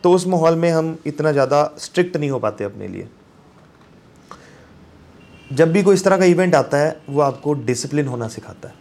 तो 0.05 0.13
उस 0.13 0.27
माहौल 0.27 0.57
में 0.57 0.71
हम 0.71 0.97
इतना 1.07 1.33
ज़्यादा 1.33 1.63
स्ट्रिक्ट 1.79 2.17
नहीं 2.17 2.31
हो 2.31 2.39
पाते 2.39 2.65
अपने 2.65 2.89
लिए। 2.89 3.09
जब 5.51 5.73
भी 5.73 5.83
कोई 5.83 5.95
इस 5.95 6.05
तरह 6.05 6.17
का 6.17 6.25
इवेंट 6.27 6.55
आता 6.55 6.79
है 6.79 6.97
वो 7.09 7.21
आपको 7.23 7.53
डिसिप्लिन 7.65 8.07
होना 8.07 8.29
सिखाता 8.29 8.69
है। 8.69 8.75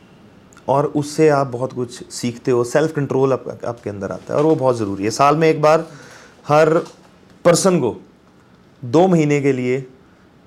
और 0.68 0.86
उससे 0.96 1.28
आप 1.30 1.48
बहुत 1.48 1.74
कुछ 1.74 2.04
सीखते 2.12 2.52
हो 2.52 2.64
सेल्फ 2.64 2.94
कंट्रोल 2.94 3.34
आप, 3.34 3.44
आपके 3.66 3.90
अंदर 3.90 4.12
आता 4.12 4.34
है 4.34 4.40
और 4.40 4.46
वो 4.46 4.56
बहुत 4.56 4.78
ज़रूरी 4.78 5.04
है। 5.04 5.10
साल 5.12 5.36
में 5.36 5.48
एक 5.50 5.62
बार 5.62 5.88
हर 6.48 6.74
पर्सन 7.46 7.80
को 7.80 7.96
दो 8.92 9.08
महीने 9.08 9.40
के 9.42 9.52
लिए 9.54 9.86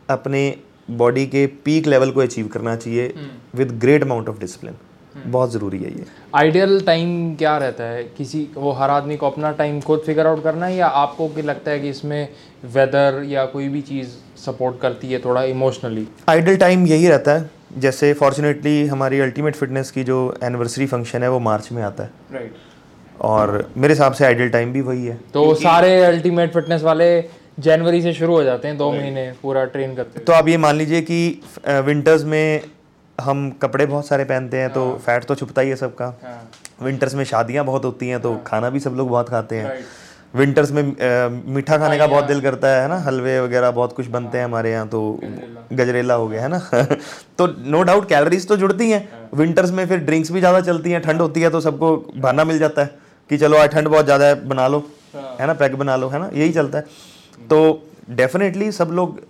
अपने 0.09 0.43
बॉडी 0.91 1.27
के 1.27 1.47
पीक 1.65 1.87
लेवल 1.87 2.11
को 2.11 2.21
अचीव 2.21 2.47
करना 2.47 2.77
चाहिए 2.77 3.15
with 3.55 3.79
great 3.81 4.03
amount 4.03 4.29
of 4.29 4.39
discipline 4.41 4.75
बहुत 5.27 5.53
ज़रूरी 5.53 5.79
है 5.79 5.91
ये। 5.91 6.05
आइडियल 6.35 6.81
टाइम 6.81 7.35
क्या 7.35 7.57
रहता 7.59 7.85
है? 7.85 8.03
किसी 8.19 8.47
वो 8.55 8.73
हर 8.73 8.91
आदमी 8.91 9.17
को 9.17 9.27
अपना 9.27 9.51
टाइम 9.53 9.81
खुद 9.81 10.03
फिगर 10.07 10.27
आउट 10.27 10.43
करना 10.43 10.67
है 10.67 10.77
या 10.77 10.87
आपको 10.87 11.29
क्या 11.29 11.45
लगता 11.45 11.71
है 11.71 11.81
कि 11.81 11.89
इसमें 11.89 12.29
वेदर 12.75 13.23
या 13.27 13.45
कोई 13.47 13.69
भी 13.69 13.81
चीज़ 13.83 14.09
सपोर्ट 14.41 14.81
करती 14.81 15.13
है 15.13 15.19
थोड़ा 15.25 15.43
इमोशनली 15.45 16.07
आइडियल 16.29 16.57
टाइम 16.57 16.87
यही 16.87 17.09
रहता 17.09 17.33
है 17.33 17.51
जैसे 17.79 18.13
फॉर्चुनेटली 18.15 18.87
हमारी 18.87 19.21
अल्टीमेट 19.21 19.57
फिटनेस 19.57 19.91
की 19.91 20.05
जो 20.05 20.19
एनिवर्सरी 20.43 20.87
फ़ंक्शन 20.87 21.23
है 21.23 21.31
वो 21.31 21.39
मार्च 21.41 21.69
में 21.73 21.83
आता 21.83 22.05
है। 22.05 22.11
Right 22.33 22.51
right. 22.51 22.67
और 23.21 23.71
मेरे 23.77 23.95
हिसाब 23.95 24.13
से 24.13 24.25
आइडियल 24.25 24.49
टाइम 24.49 24.73
भी 24.73 24.81
वही 24.81 25.07
है। 25.07 25.19
तो 25.35 25.55
सारे 25.55 25.95
अल्टीमेट 26.05 26.53
फिटनेस 26.53 26.83
वाले 26.83 27.09
जनवरी 27.59 28.03
से 28.03 28.13
शुरू 28.15 28.33
हो 28.33 28.43
जाते 28.45 28.69
हैं 28.69 28.77
दो 28.79 28.91
महीने 28.93 29.31
पूरा 29.43 29.65
ट्रेन 29.67 29.95
करते 29.95 30.21
तो 30.21 30.33
आप 30.33 30.49
ये 30.49 30.57
मान 30.57 30.77
लीजिए 30.77 31.01
कि 31.03 31.21
विंटर्स 31.87 32.25
में 32.25 32.63
हम 33.19 33.51
कपड़े 33.63 33.87
बहुत 33.87 34.07
सारे 34.07 34.25
पहनते 34.25 34.57
हैं 34.57 34.73
तो 34.73 34.91
फैट 35.07 35.25
तो 35.25 35.35
छुपता 35.35 35.63
ही 35.63 35.69
है 35.69 35.77
सबका। 35.77 36.07
हाँ। 36.23 36.51
विंटर्स 36.83 37.15
में 37.15 37.25
शादियाँ 37.25 37.65
बहुत 37.65 37.85
होती 37.85 38.09
हैं 38.09 38.21
तो 38.21 38.37
खाना 38.47 38.71
भी 38.71 38.81
सब 38.81 38.95
लोग 38.97 39.09
बहुत 39.09 39.29
खाते 39.29 39.57
हैं। 39.57 39.73
विंटर्स 40.35 40.71
में 40.71 40.83
मीठा 41.47 41.79
खाने 41.79 41.99
का 41.99 42.07
बहुत 42.07 42.25
दिल 42.25 42.41
करता 42.41 42.69
है 42.71 42.89
ना? 42.89 42.99
हलवे 43.01 43.39
वगैरह 43.41 43.71
बहुत 43.71 43.93
कुछ 43.93 44.07
बनते 44.09 44.39
हैं 44.39 44.45
हमारे 44.45 44.71
यहाँ 44.71 44.89
तो 44.89 45.01
गजरेला। 45.73 46.15
हो 46.15 46.29
गया 46.29 46.43
है 46.43 46.49
ना? 46.49 46.59
तो 47.39 47.47
नो 47.67 47.83
डाउट 47.83 48.09
कैलोरीज 48.09 48.49
तो 48.49 48.57
जुड़ती 48.57 48.91
हैं। 48.91 49.29
विंटर्स 49.35 49.71
में 49.71 49.87
फिर 49.87 49.99
ड्रिंक्स 50.01 50.33
भी 50.33 50.41
ज़्यादा 50.41 50.61
चलती 50.63 50.91
हैं 50.91 51.01
ठंड 51.03 51.21
होती 51.21 51.41
है 51.41 51.51
तो 51.51 51.61
सबको 51.61 51.97
बहाना 52.17 52.45
मिल 52.45 52.59
जाता 52.59 52.83
है 52.83 52.99
कि 53.31 53.39
चलो 53.39 53.57
आज 53.57 53.71
ठंड 53.71 53.89
बहुत 53.89 54.05
ज़्यादा 54.05 54.27
है 54.27 54.35
बना 54.49 54.69
लो 54.69 54.85
है 55.15 55.47
ना? 55.47 55.53
पैक 55.55 55.77
बना 55.77 55.97
लो 55.97 56.09
है 56.09 56.19
ना? 56.19 56.31
यही 56.35 56.53
चलता 56.53 56.79
है। 56.79 56.85
तो 57.51 57.89
डेफिनेटली 58.11 58.71
सब 58.73 58.91
लोग 58.93 59.21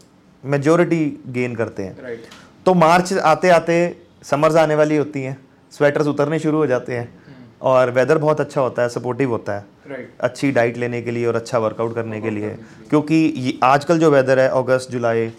मेजोरिटी 0.44 1.04
गेन 1.28 1.54
करते 1.54 1.82
हैं। 1.82 2.02
राइट 2.02 2.24
तो 2.66 2.74
मार्च 2.74 3.12
आते 3.12 3.48
आते 3.50 3.74
समर्स 4.22 4.56
आने 4.56 4.74
वाली 4.74 4.96
होती 4.96 5.22
हैं 5.22 5.36
स्वेटर्स 5.72 6.06
उतरने 6.06 6.38
शुरू 6.38 6.58
हो 6.58 6.66
जाते 6.66 6.96
हैं 6.96 7.06
hmm. 7.06 7.62
और 7.62 7.90
वेदर 7.90 8.18
बहुत 8.18 8.40
अच्छा 8.40 8.60
होता 8.60 8.82
है 8.82 8.88
सपोर्टिव 8.88 9.30
होता 9.30 9.52
है। 9.52 9.64
राइट 9.90 10.10
अच्छी 10.20 10.50
डाइट 10.52 10.76
लेने 10.76 11.00
के 11.02 11.10
लिए 11.10 11.26
और 11.26 11.36
अच्छा 11.36 11.58
वर्कआउट 11.58 11.94
करने 11.94 12.20
के 12.20 12.30
लिए। 12.30 12.50
क्योंकि 12.90 13.58
आजकल 13.64 13.98
जो 13.98 14.10
वेदर 14.10 14.38
है 14.38 14.48
अगस्त 14.50 14.90
जुलाई 14.90 15.30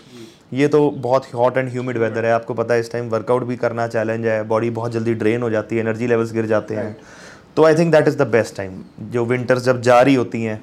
ये 0.54 0.68
तो 0.68 0.90
बहुत 0.92 1.34
हॉट 1.34 1.58
एंड 1.58 1.70
ह्यूमिड 1.70 1.98
वेदर 1.98 2.26
है। 2.26 2.32
आपको 2.32 2.54
पता 2.54 2.74
है 2.74 2.80
इस 2.80 2.92
टाइम 2.92 3.10
वर्कआउट 3.10 3.44
भी 3.44 3.56
करना 3.58 3.88
चैलेंज 3.88 4.26
है 4.26 4.44
बॉडी 4.48 4.70
बहुत 4.72 4.92
जल्दी 4.92 5.14
ड्रेन 5.16 5.42
हो 5.42 5.50
जाती 5.50 5.76
है 5.76 5.82
एनर्जी 5.82 6.08
लेवल्स 6.08 6.32
गिर 6.34 6.46
जाते 6.46 6.76
हैं। 6.76 6.96
तो 7.56 7.66
I 7.66 7.76
think 7.76 7.92
that 7.92 8.08
is 8.08 8.18
the 8.18 8.28
best 8.28 8.56
time 8.58 8.82
जो 9.12 9.26
विंटर्स 9.26 9.64
जब 9.64 9.82
जारी 9.82 10.16
होती 10.16 10.44
हैं 10.44 10.62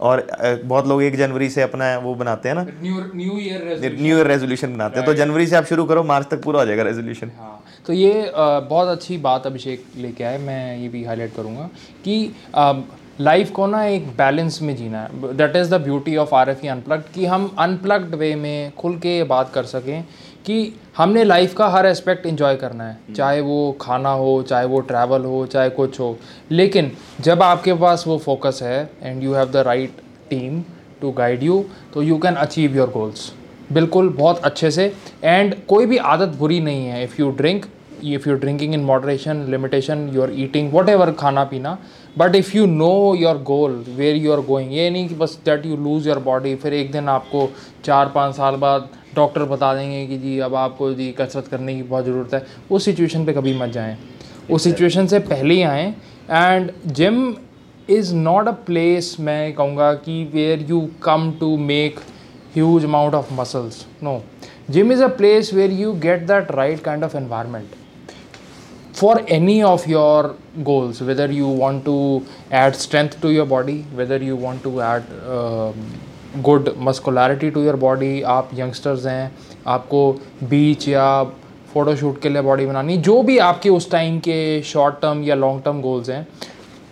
और 0.00 0.26
बहुत 0.64 0.86
लोग 0.88 1.02
एक 1.02 1.16
जनवरी 1.16 1.48
से 1.50 1.62
अपना 1.62 1.96
वो 1.98 2.14
बनाते 2.14 2.48
हैं 2.48 2.56
ना। 2.56 2.62
New 2.62 3.38
year 3.38 3.96
new 4.00 4.16
year 4.16 4.26
resolution 4.26 4.74
बनाते 4.74 4.98
हैं। 4.98 5.06
तो 5.06 5.14
जनवरी 5.14 5.46
से 5.46 5.56
आप 5.56 5.64
शुरू 5.64 5.84
करो 5.84 6.02
मार्च 6.04 6.26
तक 6.30 6.42
पूरा 6.42 6.60
हो 6.60 6.66
जाएगा 6.66 6.82
रेजोल्यूशन 6.84 7.30
हाँ 7.38 7.62
तो 7.86 7.92
ये 7.92 8.30
बहुत 8.36 8.88
अच्छी 8.88 9.18
बात 9.18 9.46
अभिषेक 9.46 9.84
लेके 9.96 10.24
आए 10.24 10.38
मैं 10.38 10.78
ये 10.78 10.88
भी 10.88 11.04
हाईलाइट 11.04 11.34
करूँगा 11.36 11.68
कि 12.04 12.84
लाइफ 13.20 13.50
को 13.50 13.66
ना 13.66 13.84
एक 13.84 14.06
बैलेंस 14.16 14.60
में 14.62 14.74
जीना 14.76 15.00
है। 15.00 15.36
That 15.36 15.56
is 15.56 15.70
the 15.70 15.80
beauty 15.82 16.16
of 16.16 16.34
R 16.34 16.50
F 16.50 16.64
E 16.66 16.68
unplugged 16.68 17.12
कि 17.14 17.24
हम 17.26 17.50
अनप्लग्ड 17.58 18.14
वे 18.14 18.34
में 18.36 18.72
खुल 18.78 18.98
के 18.98 19.16
ये 19.16 19.24
बात 19.26 19.50
कर 19.54 19.64
सकें 19.66 20.04
कि 20.48 20.72
हमने 20.96 21.24
लाइफ 21.24 21.54
का 21.54 21.66
हर 21.68 21.86
एस्पेक्ट 21.86 22.26
इंजॉय 22.26 22.56
करना 22.56 22.84
है। 22.84 23.14
चाहे 23.14 23.40
वो 23.40 23.76
खाना 23.80 24.10
हो 24.12 24.42
चाहे 24.42 24.66
वो 24.66 24.80
ट्रैवल 24.82 25.24
हो 25.24 25.44
चाहे 25.46 25.70
कुछ 25.70 25.98
हो। 26.00 26.16
लेकिन 26.50 26.90
जब 27.20 27.42
आपके 27.42 27.74
पास 27.76 28.04
वो 28.06 28.18
फोकस 28.18 28.60
है 28.62 28.90
and 29.02 29.22
you 29.22 29.34
have 29.34 29.50
the 29.50 29.64
right 29.66 30.00
team 30.30 30.62
to 31.00 31.10
guide 31.12 31.42
you 31.42 31.64
तो 31.94 32.02
you 32.02 32.18
can 32.18 32.34
achieve 32.36 32.76
your 32.76 32.90
goals 32.90 33.32
बिल्कुल 33.72 34.08
बहुत 34.10 34.38
अच्छे 34.44 34.70
से। 34.70 34.92
एंड 35.24 35.54
कोई 35.68 35.86
भी 35.86 35.96
आदत 35.96 36.36
बुरी 36.38 36.60
नहीं 36.60 36.86
है। 36.86 37.02
If 37.04 37.20
you 37.20 37.30
drink 37.30 37.66
if 38.04 38.28
you 38.28 38.34
drinking 38.36 38.74
in 38.74 38.84
moderation 38.84 39.44
limitation 39.50 40.08
you 40.14 40.22
are 40.22 40.32
eating 40.40 40.72
whatever 40.88 41.10
खाना 41.18 41.44
पीना 41.44 41.76
but 42.18 42.34
if 42.34 42.56
you 42.56 42.66
know 42.66 43.14
your 43.14 43.38
goal 43.46 43.72
where 43.88 44.16
you 44.16 44.32
are 44.32 44.40
going 44.46 44.72
ये 44.74 44.88
नहीं 44.90 45.08
कि 45.08 45.14
बस 45.14 45.38
that 45.44 45.66
you 45.66 45.76
lose 45.76 46.08
your 46.08 46.18
body 46.24 46.54
फिर 46.56 46.74
एक 46.74 46.92
दिन 46.92 47.08
आपको 47.08 47.48
चार 47.84 48.12
पाँच 48.14 48.34
साल 48.34 48.56
बाद 48.56 48.88
डॉक्टर 49.14 49.44
बता 49.46 49.74
देंगे 49.74 50.06
कि 50.06 50.18
जी 50.18 50.38
अब 50.38 50.54
आपको 50.54 50.92
जी 50.94 51.10
कसरत 51.20 51.48
करने 51.48 51.74
की 51.76 51.82
बहुत 51.84 52.04
ज़रूरत 52.04 52.34
है। 52.34 52.44
उस 52.70 52.84
सिचुएशन 52.84 53.24
पे 53.26 53.32
कभी 53.32 53.54
मत 53.58 53.70
जाएँ। 53.70 53.96
उस 54.50 54.64
सिचुएशन 54.64 55.06
से 55.06 55.18
पहले 55.18 55.54
ही 55.54 55.62
आएँ। 55.62 55.94
And 56.30 56.70
gym 56.86 57.34
is 57.90 58.14
not 58.14 58.48
a 58.48 58.52
place 58.66 59.16
मैं 59.20 59.52
कहूँगा 59.52 59.92
कि 59.96 60.22
where 60.34 60.66
you 60.68 60.88
come 61.02 61.30
to 61.40 61.56
make 61.58 62.00
huge 62.54 62.84
amount 62.84 63.14
of 63.14 63.32
muscles 63.34 63.84
no 64.02 64.20
gym 64.70 64.92
is 64.92 65.02
a 65.02 65.06
place 65.16 65.52
where 65.54 65.70
you 65.72 65.92
get 66.00 66.26
that 66.26 66.50
right 66.50 66.80
kind 66.80 67.04
of 67.04 67.16
environment 67.16 67.76
for 68.94 69.24
any 69.30 69.60
of 69.62 69.88
your 69.90 70.36
goals 70.58 71.02
whether 71.02 71.30
you 71.30 71.46
want 71.56 71.84
to 71.84 72.22
add 72.54 72.74
strength 72.74 73.20
to 73.22 73.30
your 73.30 73.46
body 73.46 73.82
whether 73.94 74.22
you 74.22 74.36
want 74.36 74.62
to 74.62 74.80
add 74.80 75.02
good 76.44 76.68
muscularity 76.86 77.50
to 77.52 77.62
your 77.62 77.76
body, 77.76 78.20
आप 78.22 78.50
youngsters 78.54 79.06
हैं, 79.06 79.32
आपको 79.66 80.00
बीच 80.44 80.88
या 80.88 81.22
photoshoot 81.72 82.20
के 82.22 82.28
लिए 82.28 82.42
body 82.42 82.66
बनानी, 82.66 82.96
जो 82.98 83.22
भी 83.22 83.38
आपके 83.38 83.70
उस 83.70 83.90
टाइम 83.90 84.18
के 84.20 84.62
शॉर्ट 84.64 85.00
टर्म 85.02 85.22
या 85.24 85.34
लॉन्ग 85.34 85.62
टर्म 85.64 85.80
गोल्स 85.80 86.10
हैं, 86.10 86.26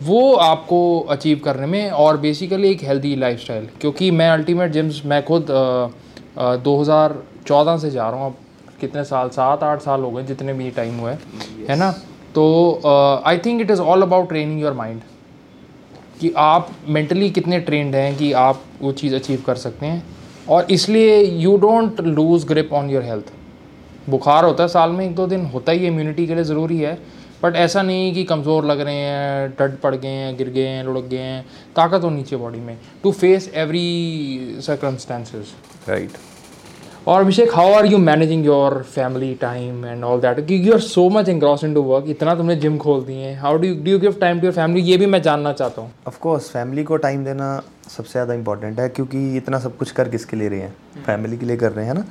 वो 0.03 0.33
आपको 0.35 0.99
अचीव 1.11 1.41
करने 1.45 1.67
में 1.67 1.91
और 1.91 2.17
बेसिकली 2.21 2.71
एक 2.71 2.83
हेल्दी 2.85 3.15
लाइफस्टाइल, 3.17 3.69
क्योंकि 3.81 4.11
मैं 4.11 4.29
अल्टीमेट 4.31 4.73
जिम्स, 4.73 5.03
मैं 5.07 5.25
खुद 5.25 5.47
दो 5.49 6.81
हज़ार 6.81 7.15
चौदह 7.47 7.77
से 7.79 7.91
जा 7.91 8.09
रहा 8.11 8.21
हूँ, 8.21 8.31
अब 8.31 8.79
कितने 8.81 9.05
साल, 9.05 9.29
सात 9.31 9.63
आठ 9.63 9.81
साल 9.83 10.01
हो 10.03 10.11
गए 10.11 10.23
जितने 10.25 10.53
भी 10.55 10.71
टाइम 10.71 10.99
हुए 11.01 11.13
yes. 11.13 11.71
है 11.71 11.77
ना 11.79 11.91
तो 12.35 13.23
I 13.27 13.39
think 13.39 13.61
it 13.61 13.71
is 13.71 13.81
all 13.81 14.03
about 14.03 14.29
training 14.29 14.61
your 14.61 14.73
mind 14.75 15.01
कि 16.21 16.33
आप 16.37 16.71
मेंटली 16.89 17.31
कितने 17.31 17.61
ट्रेंड 17.61 17.95
हैं 17.95 18.17
कि 18.17 18.33
आप 18.33 18.63
वो 18.81 18.93
चीज़ 18.93 19.15
अचीव 19.15 19.43
कर 19.47 19.55
सकते 19.57 19.87
हैं। 19.87 20.03
और 20.49 20.67
इसलिए 20.71 21.23
you 21.23 21.57
don't 21.57 22.01
lose 22.01 22.47
grip 22.47 22.73
on 22.73 22.91
your 22.91 23.03
health 23.03 23.33
बुखार 24.11 24.45
होता 24.45 24.63
है 24.63 24.69
साल 24.69 24.91
में 24.91 25.05
एक 25.07 25.15
दो 25.15 25.27
दिन, 25.27 25.45
होता 25.45 25.73
ही 25.73 25.87
इम्यूनिटी 25.87 26.27
के 26.27 26.35
लिए 26.35 26.45
ज़रूरी 26.45 26.79
है। 26.79 26.99
बट 27.43 27.57
ऐसा 27.57 27.83
नहीं 27.83 28.13
कि 28.15 28.23
कमज़ोर 28.25 28.65
लग 28.65 28.81
रहे 28.81 28.95
हैं, 28.95 29.51
डट 29.51 29.79
पड़ 29.81 29.95
गए 29.95 30.09
हैं, 30.09 30.37
गिर 30.37 30.49
गए 30.51 30.67
हैं, 30.67 30.85
लुढ़क 30.85 31.05
गए 31.05 31.19
हैं। 31.19 31.45
ताकत 31.77 32.05
होनी 32.05 32.23
चाहिए 32.23 32.43
बॉडी 32.45 32.61
में 32.61 32.79
to 33.03 33.13
face 33.13 33.51
every 33.55 34.57
circumstances 34.61 35.47
right 35.89 36.13
और 37.07 37.21
Abhishek 37.21 37.53
how 37.55 37.73
are 37.73 37.87
you 37.87 37.99
managing 37.99 38.45
your 38.47 38.75
family 38.85 39.35
time 39.41 39.85
and 39.87 40.05
all 40.05 40.21
that 40.21 40.51
you 40.51 40.73
are 40.75 40.81
so 40.81 41.09
much 41.11 41.29
engross 41.29 41.63
in 41.65 41.75
to 41.75 41.83
work 41.83 42.05
इतना 42.11 42.35
तुमने 42.35 42.57
जिम 42.57 42.79
खोल 42.79 43.05
दिए 43.05 43.17
हैं। 43.17 43.37
How 43.41 43.57
do 43.57 43.69
do 43.75 43.91
you 43.91 43.99
give 43.99 44.17
time 44.21 44.41
to 44.41 44.47
your 44.47 44.55
family 44.55 44.81
ये 44.83 44.97
भी 44.97 45.07
मैं 45.07 45.21
जानना 45.23 45.53
चाहता 45.53 45.83
हूँ। 45.83 45.91
ऑफकोर्स 46.09 46.49
फैमिली 46.51 46.85
को 46.85 46.97
टाइम 46.97 47.25
देना 47.25 47.63
सबसे 47.89 48.13
ज़्यादा 48.13 48.35
इंपॉर्टेंट 48.35 48.81
है 48.81 48.89
क्योंकि 48.89 49.37
इतना 49.37 49.59
सब 49.59 49.77
कुछ 49.77 49.91
कर 49.91 50.09
किसके 50.09 50.37
लिए 50.37 50.49
रहे 50.49 50.61
हैं? 50.61 50.75
फैमिली 51.07 51.37
के 51.37 51.47
लिए 51.47 51.57
कर 51.57 51.73
रहे 51.73 51.87
हैं 51.87 51.95
ना? 51.95 52.05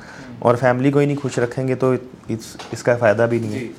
और 0.44 0.56
फैमिली 0.56 0.92
को 0.92 1.00
ही 1.00 1.06
नहीं 1.06 1.18
खुश 1.18 1.40
रखेंगे 1.40 1.76
तो 1.76 1.94
इस, 1.94 2.58
इसका 2.74 2.96
फ़ायदा 2.96 3.28
भी 3.28 3.40
नहीं 3.40 3.54
है। 3.54 3.70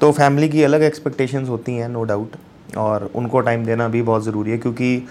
तो 0.00 0.12
फैमिली 0.12 0.48
की 0.48 0.62
अलग 0.62 0.82
एक्सपेक्टेशंस 0.82 1.48
होती 1.48 1.76
हैं 1.76 1.88
नो 1.88 2.04
डाउट 2.04 2.36
और 2.78 3.10
उनको 3.14 3.40
टाइम 3.40 3.64
देना 3.66 3.88
भी 3.88 4.02
बहुत 4.04 4.24
ज़रूरी 4.24 4.50
है 4.50 4.58
क्योंकि 4.58 5.06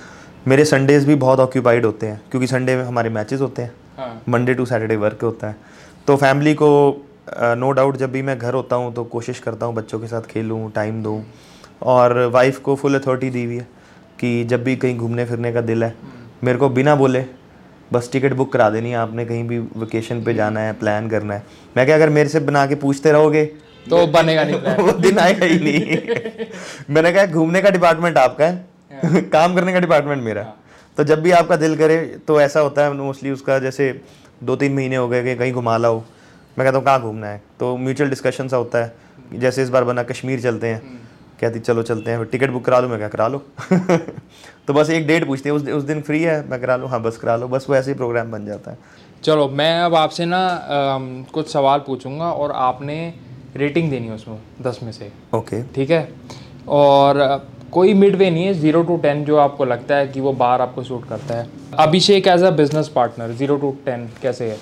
मेरे 0.47 0.65
संडेज़ 0.65 1.07
भी 1.07 1.15
बहुत 1.17 1.39
ऑक्यूपाइड 1.39 1.85
होते 1.85 2.07
हैं 2.07 2.21
क्योंकि 2.31 2.47
संडे 2.47 2.75
में 2.75 2.83
हमारे 2.83 3.09
मैचेस 3.09 3.41
होते 3.41 3.61
हैं। 3.61 3.71
मंडे 4.29 4.53
टू 4.53 4.65
सैटरडे 4.65 4.95
वर्क 4.95 5.23
होता 5.23 5.47
है। 5.47 5.55
तो 6.07 6.15
फैमिली 6.15 6.53
को 6.53 6.69
नो 7.33 7.71
डाउट 7.71 7.97
जब 7.97 8.11
भी 8.11 8.21
मैं 8.21 8.37
घर 8.39 8.53
होता 8.53 8.75
हूँ 8.75 8.93
तो 8.93 9.03
कोशिश 9.03 9.39
करता 9.39 9.65
हूँ 9.65 9.75
बच्चों 9.75 9.99
के 9.99 10.07
साथ 10.07 10.21
खेलूँ 10.21 10.71
टाइम 10.71 11.03
दूँ। 11.03 11.21
और 11.83 12.17
वाइफ 12.33 12.57
को 12.59 12.75
फुल 12.75 12.99
अथॉरिटी 12.99 13.29
दी 13.29 13.43
हुई 13.45 13.55
है 13.55 13.67
कि 14.19 14.43
जब 14.43 14.63
भी 14.63 14.75
कहीं 14.75 14.97
घूमने 14.97 15.25
फिरने 15.25 15.51
का 15.53 15.61
दिल 15.61 15.83
है 15.83 15.93
मेरे 16.43 16.57
को 16.57 16.69
बिना 16.69 16.95
बोले 16.95 17.23
बस 17.93 18.09
टिकट 18.11 18.33
बुक 18.33 18.51
करा 18.53 18.69
देनी 18.69 18.89
है 18.89 18.95
आपने 18.97 19.25
कहीं 19.25 19.43
भी 19.47 19.59
वेकेशन 19.59 20.23
पे 20.23 20.33
जाना 20.33 20.59
है 20.59 20.73
प्लान 20.73 21.09
करना 21.09 21.33
है। 21.33 21.43
मैं 21.77 21.85
क्या 21.85 21.95
अगर 21.95 22.09
मेरे 22.09 22.29
से 22.29 22.39
बना 22.39 22.65
के 22.67 22.75
पूछते 22.75 23.11
रहोगे? 23.11 23.45
तो 23.89 24.05
बनेगा 24.07 24.43
नहीं 24.43 24.75
वो 24.85 24.91
दिन 24.99 25.19
आएगा 25.19 25.45
ही 25.45 25.59
नहीं। 25.59 26.45
मैंने 26.89 27.11
कहा 27.11 27.25
घूमने 27.25 27.61
का 27.61 27.69
डिपार्टमेंट 27.69 28.17
आपका 28.17 28.45
है। 28.45 29.21
काम 29.29 29.55
करने 29.55 29.73
का 29.73 29.79
डिपार्टमेंट 29.79 30.23
मेरा 30.23 30.51
तो 30.97 31.03
जब 31.03 31.21
भी 31.21 31.31
आपका 31.31 31.55
दिल 31.55 31.75
करे 31.77 31.97
तो 32.27 32.39
ऐसा 32.41 32.59
होता 32.59 32.83
है 32.83 32.93
मोस्टली 32.93 33.31
उसका 33.31 33.59
जैसे 33.59 34.01
दो 34.43 34.55
तीन 34.55 34.73
महीने 34.73 34.95
हो 34.95 35.07
गए 35.09 35.23
कि 35.23 35.35
कहीं 35.35 35.53
घुमा 35.53 35.77
लाओ। 35.77 35.99
मैं 36.57 36.65
कहता 36.65 36.77
हूँ 36.77 36.85
कहाँ 36.85 37.01
घूमना 37.01 37.27
है? 37.27 37.41
तो 37.59 37.75
म्यूचुअल 37.77 38.09
डिस्कशन 38.09 38.47
सा 38.47 38.57
होता 38.57 38.83
है। 38.83 38.95
जैसे 39.33 39.63
इस 39.63 39.69
बार 39.69 39.83
बना 39.83 40.03
कश्मीर 40.03 40.41
चलते 40.41 40.67
हैं। 40.67 41.01
कहती 41.41 41.59
चलो 41.59 41.83
चलते 41.83 42.11
हैं 42.11 42.25
टिकट 42.25 42.49
बुक 42.49 42.65
करा 42.65 42.79
लो। 42.79 42.87
मैं 42.87 42.97
क्या 42.97 43.07
करा 43.07 43.27
लो। 43.27 43.37
तो 44.67 44.73
बस 44.73 44.89
एक 44.89 45.07
डेट 45.07 45.25
पूछते 45.27 45.49
हैं 45.49 45.55
उस, 45.55 45.67
उस 45.67 45.83
दिन 45.83 46.01
फ्री 46.01 46.21
है। 46.23 46.49
मैं 46.49 46.61
करा 46.61 46.75
लो 46.75 46.87
हाँ 46.87 47.01
बस 47.01 47.17
करा 47.17 47.35
लो। 47.35 47.47
बस 47.47 47.65
वो 47.69 47.75
ऐसे 47.75 47.91
ही 47.91 47.97
प्रोग्राम 47.97 48.31
बन 48.31 48.45
जाता 48.45 48.71
है। 48.71 48.77
चलो 49.23 49.49
मैं 49.49 49.79
अब 49.81 49.95
आपसे 49.95 50.25
ना 50.25 50.39
कुछ 51.33 51.51
सवाल 51.51 51.79
पूछूँगा 51.79 52.31
और 52.31 52.51
आपने 52.51 53.13
रेटिंग 53.55 53.89
देनी 53.89 54.07
है 54.07 54.13
उसमें 54.13 54.39
दस 54.61 54.79
में 54.83 54.91
से। 54.91 55.11
ओके 55.33 55.63
ठीक 55.63 55.91
है? 55.91 56.07
और 56.67 57.17
कोई 57.73 57.93
मिड 57.93 58.15
वे 58.15 58.29
नहीं 58.29 58.45
है 58.45 58.53
ज़ीरो 58.53 58.83
टू 58.83 58.97
टेन 58.97 59.23
जो 59.25 59.37
आपको 59.37 59.65
लगता 59.65 59.95
है 59.95 60.07
कि 60.07 60.19
वो 60.21 60.33
बार 60.33 60.61
आपको 60.61 60.83
सूट 60.83 61.07
करता 61.09 61.35
है। 61.35 61.47
Abhishek 61.79 62.27
as 62.27 62.43
a 62.43 62.49
business 62.51 62.87
partner 62.87 63.31
zero 63.31 63.55
to 63.55 63.71
ten 63.85 64.09
कैसे 64.21 64.49
है? 64.51 64.57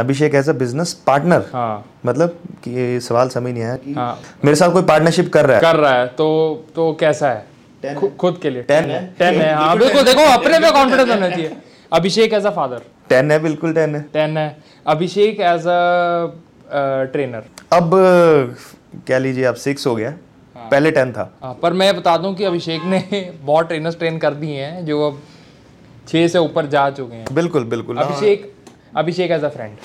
Abhishek 0.00 0.34
as 0.34 0.48
a 0.48 0.52
business 0.52 0.92
partner 1.06 1.46
हाँ। 1.52 1.84
मतलब 2.06 2.38
कि 2.64 2.70
ये 2.70 3.00
सवाल 3.00 3.28
समझ 3.28 3.52
नहीं 3.52 3.62
आया 3.62 3.76
कि 3.76 3.92
हाँ। 3.92 4.20
मेरे 4.44 4.56
साथ 4.56 4.72
कोई 4.72 4.82
पार्टनरशिप 4.82 5.32
कर 5.32 5.46
रहा 5.46 5.56
है? 5.56 5.62
कर 5.62 5.76
रहा 5.76 5.92
है 5.94 6.06
तो 6.06 6.28
तो 6.76 6.92
कैसा 7.00 7.30
है? 7.30 7.94
खु- 7.94 8.16
खुद 8.16 8.38
के 8.42 8.50
लिए। 8.50 8.62
टेन 8.62 8.84
है। 8.84 9.04
टेन 9.18 9.40
है। 9.40 9.54
हाँ 9.54 9.78
बिल्कुल 9.78 10.02
देखो 10.02 10.24
अपने 10.32 10.58
पे 10.58 10.70
कॉन्फिडेंस 10.70 11.08
होना 11.08 11.28
चाहिए। 11.30 11.56
Abhishek 11.92 12.32
as 12.32 12.46
a 12.46 12.50
father 12.50 12.80
ten 13.08 13.30
है 13.30 13.38
बिल्कुल 13.38 13.72
टेन 13.72 13.94
है। 13.96 14.02
टेन 14.12 14.36
है। 14.38 14.56
अभिषेक 14.86 15.40
एज 15.40 15.66
अ 15.66 15.76
ट्रेनर 17.12 17.42
अब 17.72 17.90
कह 19.08 19.18
लीजिए 19.18 19.44
आप 19.44 19.54
सिक्स 19.54 19.86
हो 19.86 19.94
गया। 19.94 20.12
पहले 20.70 20.90
टेन 20.90 21.12
था। 21.12 21.30
हाँ 21.42 21.52
पर 21.62 21.72
मैं 21.72 21.94
बता 21.96 22.16
दूँ 22.16 22.34
कि 22.34 22.44
अभिषेक 22.44 22.82
ने 22.84 23.00
बहुत 23.42 23.68
ट्रेनर्स 23.68 23.98
ट्रेन 23.98 24.18
कर 24.18 24.34
दिए 24.34 24.64
हैं 24.64 24.84
जो 24.86 25.06
अब 25.06 25.20
छः 26.08 26.26
से 26.28 26.38
ऊपर 26.38 26.66
जा 26.66 26.88
चुके 26.90 27.16
हैं। 27.16 27.34
बिल्कुल 27.34 27.64
बिल्कुल। 27.66 27.98
हाँ। 27.98 28.06
Abhishek 28.06 28.50
Abhishek 28.96 29.30
as 29.30 29.44
a 29.44 29.48
friend 29.48 29.76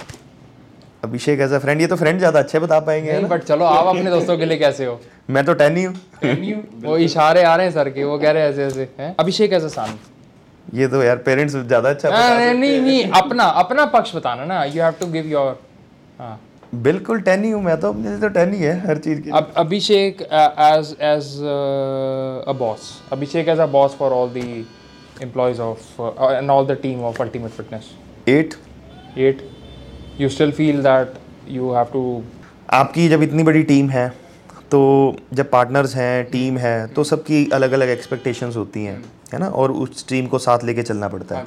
Abhishek 1.03 1.39
as 1.39 1.51
a 1.53 1.57
friend 1.59 1.81
ये 1.81 1.87
तो 1.87 1.95
फ्रेंड 1.95 2.17
ज़्यादा 2.19 2.39
अच्छे 2.39 2.59
बता 2.59 2.79
पाएँगे 2.81 3.11
नहीं 3.11 3.25
बट 3.29 3.43
चलो 3.43 3.65
आप 3.65 3.87
अपने 3.87 4.09
दोस्तों 4.11 4.37
के 4.37 4.45
लिए 4.45 4.57
कैसे 4.57 4.85
हो? 4.85 4.99
मैं 5.29 5.43
तो 5.45 5.53
टेन 5.53 5.77
ही 5.77 5.83
हूँ। 5.83 5.95
वो 6.83 6.97
इशारे 6.97 7.43
आ 7.43 7.55
रहे 7.55 7.65
हैं 7.65 7.73
सर 7.73 7.89
के 7.89 8.03
वो 8.03 8.17
कह 8.19 8.31
रहे 8.31 8.43
हैं 8.43 8.49
ऐसे 8.49 8.65
ऐसे 8.65 8.87
हैं? 8.99 9.15
अभिषेक 9.19 9.53
एज 9.53 9.63
अ 9.63 9.67
सन 9.67 9.97
ये 10.73 10.87
तो 10.87 11.01
यार 11.03 11.17
पेरेंट्स 11.25 11.55
ज़्यादा 11.55 11.89
अच्छा 11.89 12.09
नहीं 12.09 12.79
नहीं 12.81 13.03
अपना 13.13 13.43
अपना 13.61 13.85
पक्ष 13.93 14.15
बताना 14.15 14.45
ना। 14.45 14.63
You 14.63 14.81
have 14.83 14.93
to 14.99 15.07
give 15.11 15.25
your 15.27 15.59
हाँ। 16.19 16.39
बिल्कुल 16.83 17.19
टेन 17.21 17.43
ही 17.43 17.51
हूँ 17.51 17.61
मैं 17.63 17.79
तो 17.79 17.93
मेरे 17.93 18.17
तो 18.19 18.29
टेन 18.29 18.53
ही 18.53 18.61
है 18.61 18.79
हर 18.87 18.97
चीज़ 18.97 19.21
की 19.21 19.29
अब 19.29 19.51
Abhishek 19.57 20.21
as 20.21 20.95
as 21.01 21.35
a 22.47 22.53
boss 22.59 22.89
Abhishek 23.11 23.49
as 23.49 23.59
a 23.59 23.67
boss 23.77 23.95
for 23.99 24.11
all 24.11 24.29
the 24.29 24.65
of 25.17 25.83
uh, 25.97 26.07
and 26.27 26.51
all 26.51 26.65
the 26.69 26.75
team 26.75 27.03
of 27.09 27.19
ultimate 27.23 27.53
fitness. 27.57 27.85
Eight 28.29 28.53
eight. 29.17 29.43
You 30.21 30.29
still 30.29 30.51
feel 30.57 30.81
that 30.85 31.13
you 31.57 31.69
have 31.75 31.91
to 31.93 32.01
आपकी 32.73 33.07
जब 33.09 33.23
इतनी 33.23 33.43
बड़ी 33.43 33.61
team 33.63 33.89
है 33.89 34.07
तो 34.71 34.81
जब 35.33 35.49
partners 35.51 35.95
हैं 35.95 36.25
team 36.31 36.57
है 36.57 36.75
तो 36.87 37.03
सबकी 37.03 37.49
अलग 37.53 37.71
अलग 37.71 37.89
एक्सपेक्टेशंस 37.89 38.55
होती 38.55 38.83
हैं 38.85 38.97
है 39.33 39.39
ना? 39.39 39.47
और 39.47 39.71
उस 39.71 40.07
टीम 40.09 40.27
को 40.27 40.39
साथ 40.39 40.63
लेके 40.63 40.83
चलना 40.83 41.07
पड़ता 41.07 41.37
है। 41.37 41.45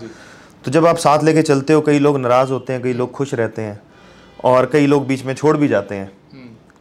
तो 0.65 0.71
जब 0.71 0.87
आप 0.87 0.97
साथ 0.97 1.25
लेके 1.25 1.43
चलते 1.43 1.73
हो 1.73 1.81
कई 1.81 1.99
लोग 1.99 2.19
नाराज़ 2.19 2.53
होते 2.53 2.73
हैं 2.73 2.83
कई 2.83 2.93
लोग 2.93 3.11
खुश 3.13 3.35
रहते 3.35 3.63
हैं 3.63 3.81
और 4.45 4.67
कई 4.67 4.87
लोग 4.87 5.07
बीच 5.07 5.25
में 5.25 5.35
छोड़ 5.35 5.57
भी 5.57 5.69
जाते 5.69 5.95
हैं। 5.95 6.11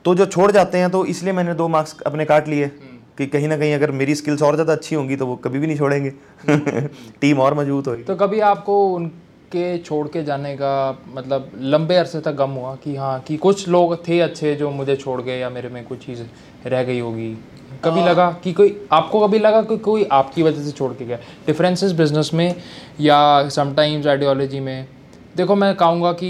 तो 0.05 0.15
जो 0.15 0.25
छोड़ 0.25 0.51
जाते 0.51 0.77
हैं 0.77 0.89
तो 0.89 1.05
इसलिए 1.05 1.33
मैंने 1.33 1.53
दो 1.53 1.67
मार्क्स 1.67 2.01
अपने 2.01 2.25
काट 2.25 2.47
लिए। 2.47 2.71
कि 3.17 3.25
कहीं 3.25 3.47
ना 3.47 3.57
कहीं 3.57 3.73
अगर 3.73 3.91
मेरी 3.91 4.15
स्किल्स 4.15 4.41
और 4.41 4.55
ज़्यादा 4.55 4.73
अच्छी 4.73 4.95
होंगी 4.95 5.15
तो 5.15 5.25
वो 5.25 5.35
कभी 5.35 5.59
भी 5.59 5.67
नहीं 5.67 5.77
छोड़ेंगे। 5.77 6.09
टीम 7.21 7.39
और 7.39 7.53
मज़बूत 7.53 7.87
होगी। 7.87 8.03
तो 8.03 8.15
कभी 8.15 8.39
आपको 8.39 8.75
उनके 8.87 9.77
छोड़ 9.77 10.07
के 10.07 10.23
जाने 10.23 10.53
का 10.55 11.03
मतलब 11.15 11.51
लंबे 11.61 11.95
अरसे 11.95 12.19
तक 12.19 12.35
गम 12.35 12.49
हुआ 12.49 12.75
कि 12.75 12.95
हाँ 12.95 13.19
कि 13.19 13.37
कुछ 13.37 13.67
लोग 13.67 13.95
थे 14.07 14.19
अच्छे 14.19 14.53
जो 14.55 14.69
मुझे 14.71 14.95
छोड़ 14.95 15.21
गए 15.21 15.39
या 15.39 15.49
मेरे 15.49 15.69
में 15.69 15.83
कुछ 15.85 16.05
चीज़ 16.05 16.21
रह 16.65 16.83
गई 16.83 16.99
होगी? 16.99 17.33
कभी 17.85 18.01
लगा 18.01 18.29
कि 18.43 18.53
कोई 18.53 18.75
आपको 18.91 19.27
कभी 19.27 19.39
लगा 19.39 19.61
कि 19.61 19.77
कोई 19.77 20.03
आपकी 20.11 20.43
वजह 20.43 20.63
से 20.63 20.71
छोड़ 20.71 20.91
के 20.93 21.05
गया? 21.05 21.17
डिफरेंसेस 21.47 21.91
बिज़नेस 21.91 22.31
में 22.33 22.55
या 22.99 23.49
समटाइम्स 23.49 24.07
आइडियोलॉजी 24.07 24.59
में? 24.59 24.87
देखो 25.35 25.55
मैं 25.55 25.75
कहूँगा 25.75 26.11
कि 26.11 26.29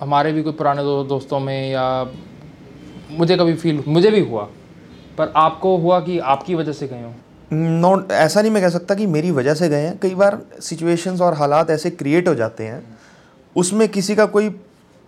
हमारे 0.00 0.32
भी 0.32 0.42
कोई 0.42 0.52
पुराने 0.52 0.82
दो, 0.82 1.02
दोस्तों 1.04 1.40
में 1.40 1.70
या 1.70 2.12
मुझे 3.10 3.36
कभी 3.36 3.54
फील 3.54 3.82
मुझे 3.88 4.10
भी 4.10 4.20
हुआ 4.20 4.42
पर 5.18 5.32
आपको 5.36 5.76
हुआ 5.76 6.00
कि 6.00 6.18
आपकी 6.18 6.54
वजह 6.54 6.72
से 6.72 6.88
गए 6.88 7.02
हो? 7.02 7.12
नो 7.52 8.08
ऐसा 8.12 8.42
नहीं 8.42 8.52
मैं 8.52 8.62
कह 8.62 8.68
सकता 8.68 8.94
कि 8.94 9.06
मेरी 9.06 9.30
वजह 9.30 9.54
से 9.54 9.68
गए 9.68 9.82
हैं। 9.82 9.98
कई 9.98 10.14
बार 10.14 10.38
सिचुएशंस 10.60 11.20
और 11.20 11.34
हालात 11.34 11.70
ऐसे 11.70 11.90
क्रिएट 11.90 12.28
हो 12.28 12.34
जाते 12.34 12.64
हैं 12.64 12.82
उसमें 13.56 13.88
किसी 13.88 14.14
का 14.14 14.26
कोई 14.26 14.48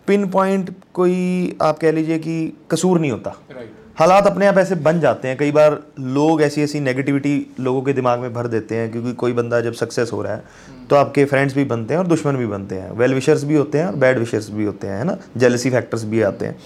पिन 0.09 0.29
पॉइंट 0.31 0.75
कोई 0.95 1.57
आप 1.63 1.79
कह 1.79 1.93
लीजिए 1.93 2.19
कि 2.19 2.37
कसूर 2.71 3.01
नहीं 3.01 3.11
होता। 3.11 3.31
राइट 3.51 3.73
हालात 3.99 4.27
अपने 4.27 4.47
आप 4.47 4.59
ऐसे 4.59 4.75
बन 4.75 4.99
जाते 5.01 5.29
हैं, 5.29 5.37
कई 5.37 5.53
बार 5.53 5.79
लोग 5.99 6.43
ऐसी 6.43 6.63
ऐसी 6.63 6.81
नेगेटिविटी 6.81 7.55
लोगों 7.61 7.81
के 7.83 7.93
दिमाग 7.93 8.21
में 8.21 8.33
भर 8.33 8.47
देते 8.47 8.75
हैं, 8.75 8.91
क्योंकि 8.93 9.13
कोई 9.13 9.33
बंदा 9.33 9.61
जब 9.61 9.73
सक्सेस 9.73 10.11
हो 10.13 10.21
रहा 10.23 10.35
है 10.35 10.43
तो 10.91 10.97
आपके 10.97 11.25
फ्रेंड्स 11.25 11.55
भी 11.55 11.65
बनते 11.65 11.95
हैं 11.95 11.99
और 11.99 12.07
दुश्मन 12.07 12.37
भी 12.37 12.47
बनते 12.47 12.75
हैं। 12.75 12.91
वेल 12.91 13.15
विशर्स 13.15 13.43
भी 13.45 13.55
होते 13.55 13.79
हैं 13.79 13.87
और 13.87 13.97
बैड 13.97 14.19
विशर्स 14.19 14.49
भी 14.51 14.65
होते 14.65 14.87
हैं, 14.87 14.99
है 14.99 15.05
ना? 15.05 15.17
जेलसी 15.37 15.71
फैक्टर्स 15.71 16.05
भी 16.05 16.23
आते 16.23 16.47
हैं। 16.47 16.57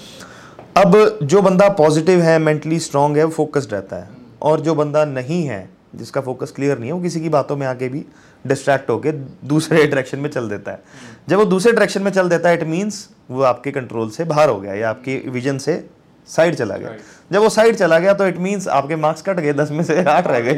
अब 0.76 1.18
जो 1.22 1.42
बंदा 1.42 1.68
पॉजिटिव 1.70 2.20
है 2.20 2.38
मेंटली 2.38 2.78
स्ट्रांग 2.78 3.16
है, 3.16 3.24
वो 3.24 3.30
फोकस्ड 3.30 3.72
रहता 3.72 3.96
है। 3.96 4.08
और 4.42 4.60
जो 4.60 4.74
बंदा 4.74 5.04
नहीं 5.04 5.42
है, 5.44 5.68
जिसका 5.96 6.20
फोकस 6.20 6.52
क्लियर 6.56 6.78
नहीं 6.78 6.90
है, 6.90 6.94
वो 6.94 7.02
किसी 7.02 7.20
की 7.20 7.28
बातों 7.28 7.56
में 7.56 7.66
आके 7.66 7.88
भी 7.88 8.04
डिस्ट्रैक्ट 8.44 8.90
होकर 8.90 9.24
दूसरे 9.44 9.78
डायरेक्शन 9.78 10.18
में 10.18 10.30
चल 10.30 10.48
देता 10.48 10.72
है। 10.72 10.82
जब 11.28 11.38
वो 11.38 11.44
दूसरे 11.46 11.72
डायरेक्शन 11.72 12.02
में 12.02 12.10
चल 12.10 12.28
देता 12.28 12.48
है 12.48 12.54
इट 12.54 12.64
मीन्स 12.66 13.08
वो 13.30 13.42
आपके 13.44 13.70
कंट्रोल 13.70 14.10
से 14.10 14.24
बाहर 14.26 14.48
हो 14.48 14.60
गया, 14.60 14.74
या 14.74 14.90
आपके 14.90 15.20
विजन 15.28 15.58
से 15.58 15.84
साइड 16.28 16.54
चला 16.54 16.76
गया। 16.76 16.94
जब 17.32 17.40
वो 17.40 17.48
साइड 17.50 17.76
चला 17.76 17.98
गया 17.98 18.14
तो 18.14 18.26
इट 18.26 18.38
मीन्स 18.40 18.68
आपके 18.70 18.96
मार्क्स 18.98 19.22
कट 19.22 19.40
गए 19.40 19.52
दस 19.54 19.70
में 19.70 19.82
से 19.84 20.02
आठ 20.04 20.26
रह 20.26 20.40
गए। 20.40 20.54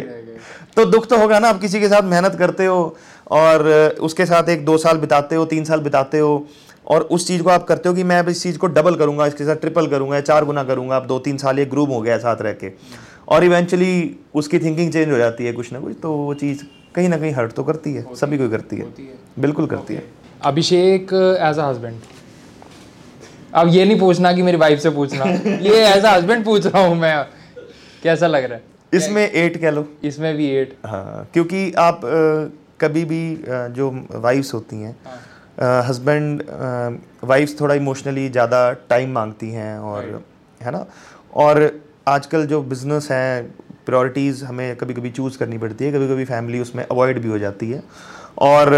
तो 0.77 0.85
दुख 0.87 1.07
तो 1.07 1.19
होगा 1.19 1.39
ना 1.39 1.49
आप 1.49 1.61
किसी 1.61 1.81
के 1.81 1.89
साथ 1.89 2.03
मेहनत 2.05 2.35
करते 2.35 2.67
हो 2.67 2.97
और 3.33 3.69
उसके 4.03 4.27
साथ 4.27 4.49
एक 4.49 4.65
दो 4.65 4.77
साल 4.79 4.99
बिताते 4.99 5.35
हो 5.35 5.45
तीन 5.47 5.65
साल 5.65 5.81
बिताते 5.81 6.19
हो 6.19 6.47
और 6.87 7.03
उस 7.11 7.27
चीज़ 7.27 7.43
को 7.43 7.51
आप 7.51 7.65
करते 7.65 7.89
हो 7.89 7.95
कि 7.95 8.05
मैं 8.05 8.19
अब 8.19 8.29
इस 8.29 8.43
चीज़ 8.43 8.59
को 8.59 8.67
डबल 8.69 8.95
करूँगा 8.97 9.27
इसके 9.27 9.45
साथ 9.45 9.57
ट्रिपल 9.57 9.87
करूँगा 9.87 10.17
या 10.17 10.23
चार 10.23 10.45
गुना 10.45 10.65
करूँगा 10.65 10.97
आप 10.97 11.07
दो 11.07 11.19
तीन 11.19 11.37
साल 11.39 11.59
ये 11.59 11.65
ग्रुप 11.67 11.91
हो 11.91 12.01
गया 12.01 12.19
साथ 12.19 12.43
रह 12.43 12.53
के। 12.55 12.73
और 13.29 13.45
इवेंचुअली 13.45 13.95
उसकी 14.35 14.59
थिंकिंग 14.59 14.93
चेंज 14.93 15.11
हो 15.13 15.17
जाती 15.17 15.47
है 15.47 15.53
कुछ 15.53 15.73
ना 15.73 15.81
कुछ 15.81 15.97
तो 16.03 16.13
वो 16.13 16.35
चीज़ 16.35 16.65
कहीं 16.95 17.09
ना 17.09 17.17
कहीं 17.19 17.33
हर्ट 17.33 17.53
तो 17.53 17.63
करती 17.65 17.93
है 17.95 18.05
सभी 18.17 18.39
को 18.39 18.49
करती 18.49 18.77
है। 18.77 18.87
बिल्कुल 19.39 19.67
करती 19.67 19.95
है। 19.95 20.03
अभिषेक 20.43 21.13
एज 21.43 21.59
अ 21.59 21.69
हस्बैंड 21.69 22.01
अब 23.55 23.69
ये 23.69 23.85
नहीं 23.85 23.99
पूछना 23.99 24.33
कि 24.33 24.43
मेरी 24.43 24.57
वाइफ 24.59 24.79
से 24.81 24.91
पूछना। 24.91 25.25
ये 25.67 25.85
एज 25.87 26.05
अ 26.05 26.15
हस्बैंड 26.17 26.45
पूछ 26.45 26.67
रहा 26.67 26.83
हूँ 26.87 26.95
मैं। 26.97 27.17
कैसा 28.03 28.27
लग 28.27 28.45
रहा 28.45 28.55
है? 28.55 28.63
इसमें 28.93 29.23
एट 29.23 29.57
कह 29.61 29.71
लो। 29.71 29.87
इसमें 30.05 30.35
भी 30.37 30.49
एट 30.57 30.77
हाँ 30.87 31.29
क्योंकि 31.35 31.71
आप 31.79 32.05
अ, 32.05 32.51
कभी 32.81 33.05
भी 33.05 33.23
अ, 33.37 33.67
जो 33.69 33.91
वाइफ्स 34.13 34.53
होती 34.55 34.77
हैं 34.81 34.97
हस्बैंड 35.89 36.43
वाइफ्स 37.25 37.61
थोड़ा 37.61 37.75
इमोशनली 37.75 38.29
ज़्यादा 38.29 38.71
टाइम 38.91 39.13
मांगती 39.15 39.51
हैं 39.51 39.79
और 39.81 40.23
है 40.61 40.71
ना? 40.71 40.85
और 41.35 41.71
आजकल 42.09 42.47
जो 42.47 42.61
बिज़नेस 42.63 43.09
है 43.11 43.43
प्रायोरिटीज़ 43.87 44.45
हमें 44.45 44.75
कभी 44.77 44.95
कभी 44.95 45.11
चूज़ 45.11 45.39
करनी 45.39 45.59
पड़ती 45.59 45.85
है 45.85 45.93
कभी 45.93 46.09
कभी 46.09 46.25
फैमिली 46.25 46.61
उसमें 46.61 46.85
अवॉइड 46.85 47.19
भी 47.23 47.29
हो 47.29 47.39
जाती 47.39 47.71
है। 47.71 47.83
और 48.43 48.71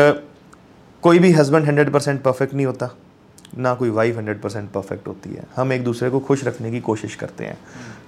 कोई 1.02 1.18
भी 1.18 1.32
हस्बैंड 1.32 1.66
हंड्रेड 1.66 1.90
परसेंट 1.92 2.22
परफेक्ट 2.22 2.54
नहीं 2.54 2.66
होता। 2.66 2.90
ना 3.58 3.74
कोई 3.74 3.90
वाइफ 3.90 4.16
हंड्रेड 4.16 4.40
परसेंट 4.40 4.70
परफेक्ट 4.70 5.06
होती 5.08 5.30
है। 5.30 5.44
हम 5.56 5.72
एक 5.72 5.84
दूसरे 5.84 6.10
को 6.10 6.20
खुश 6.20 6.44
रखने 6.44 6.70
की 6.70 6.80
कोशिश 6.80 7.14
करते 7.14 7.44
हैं 7.44 7.56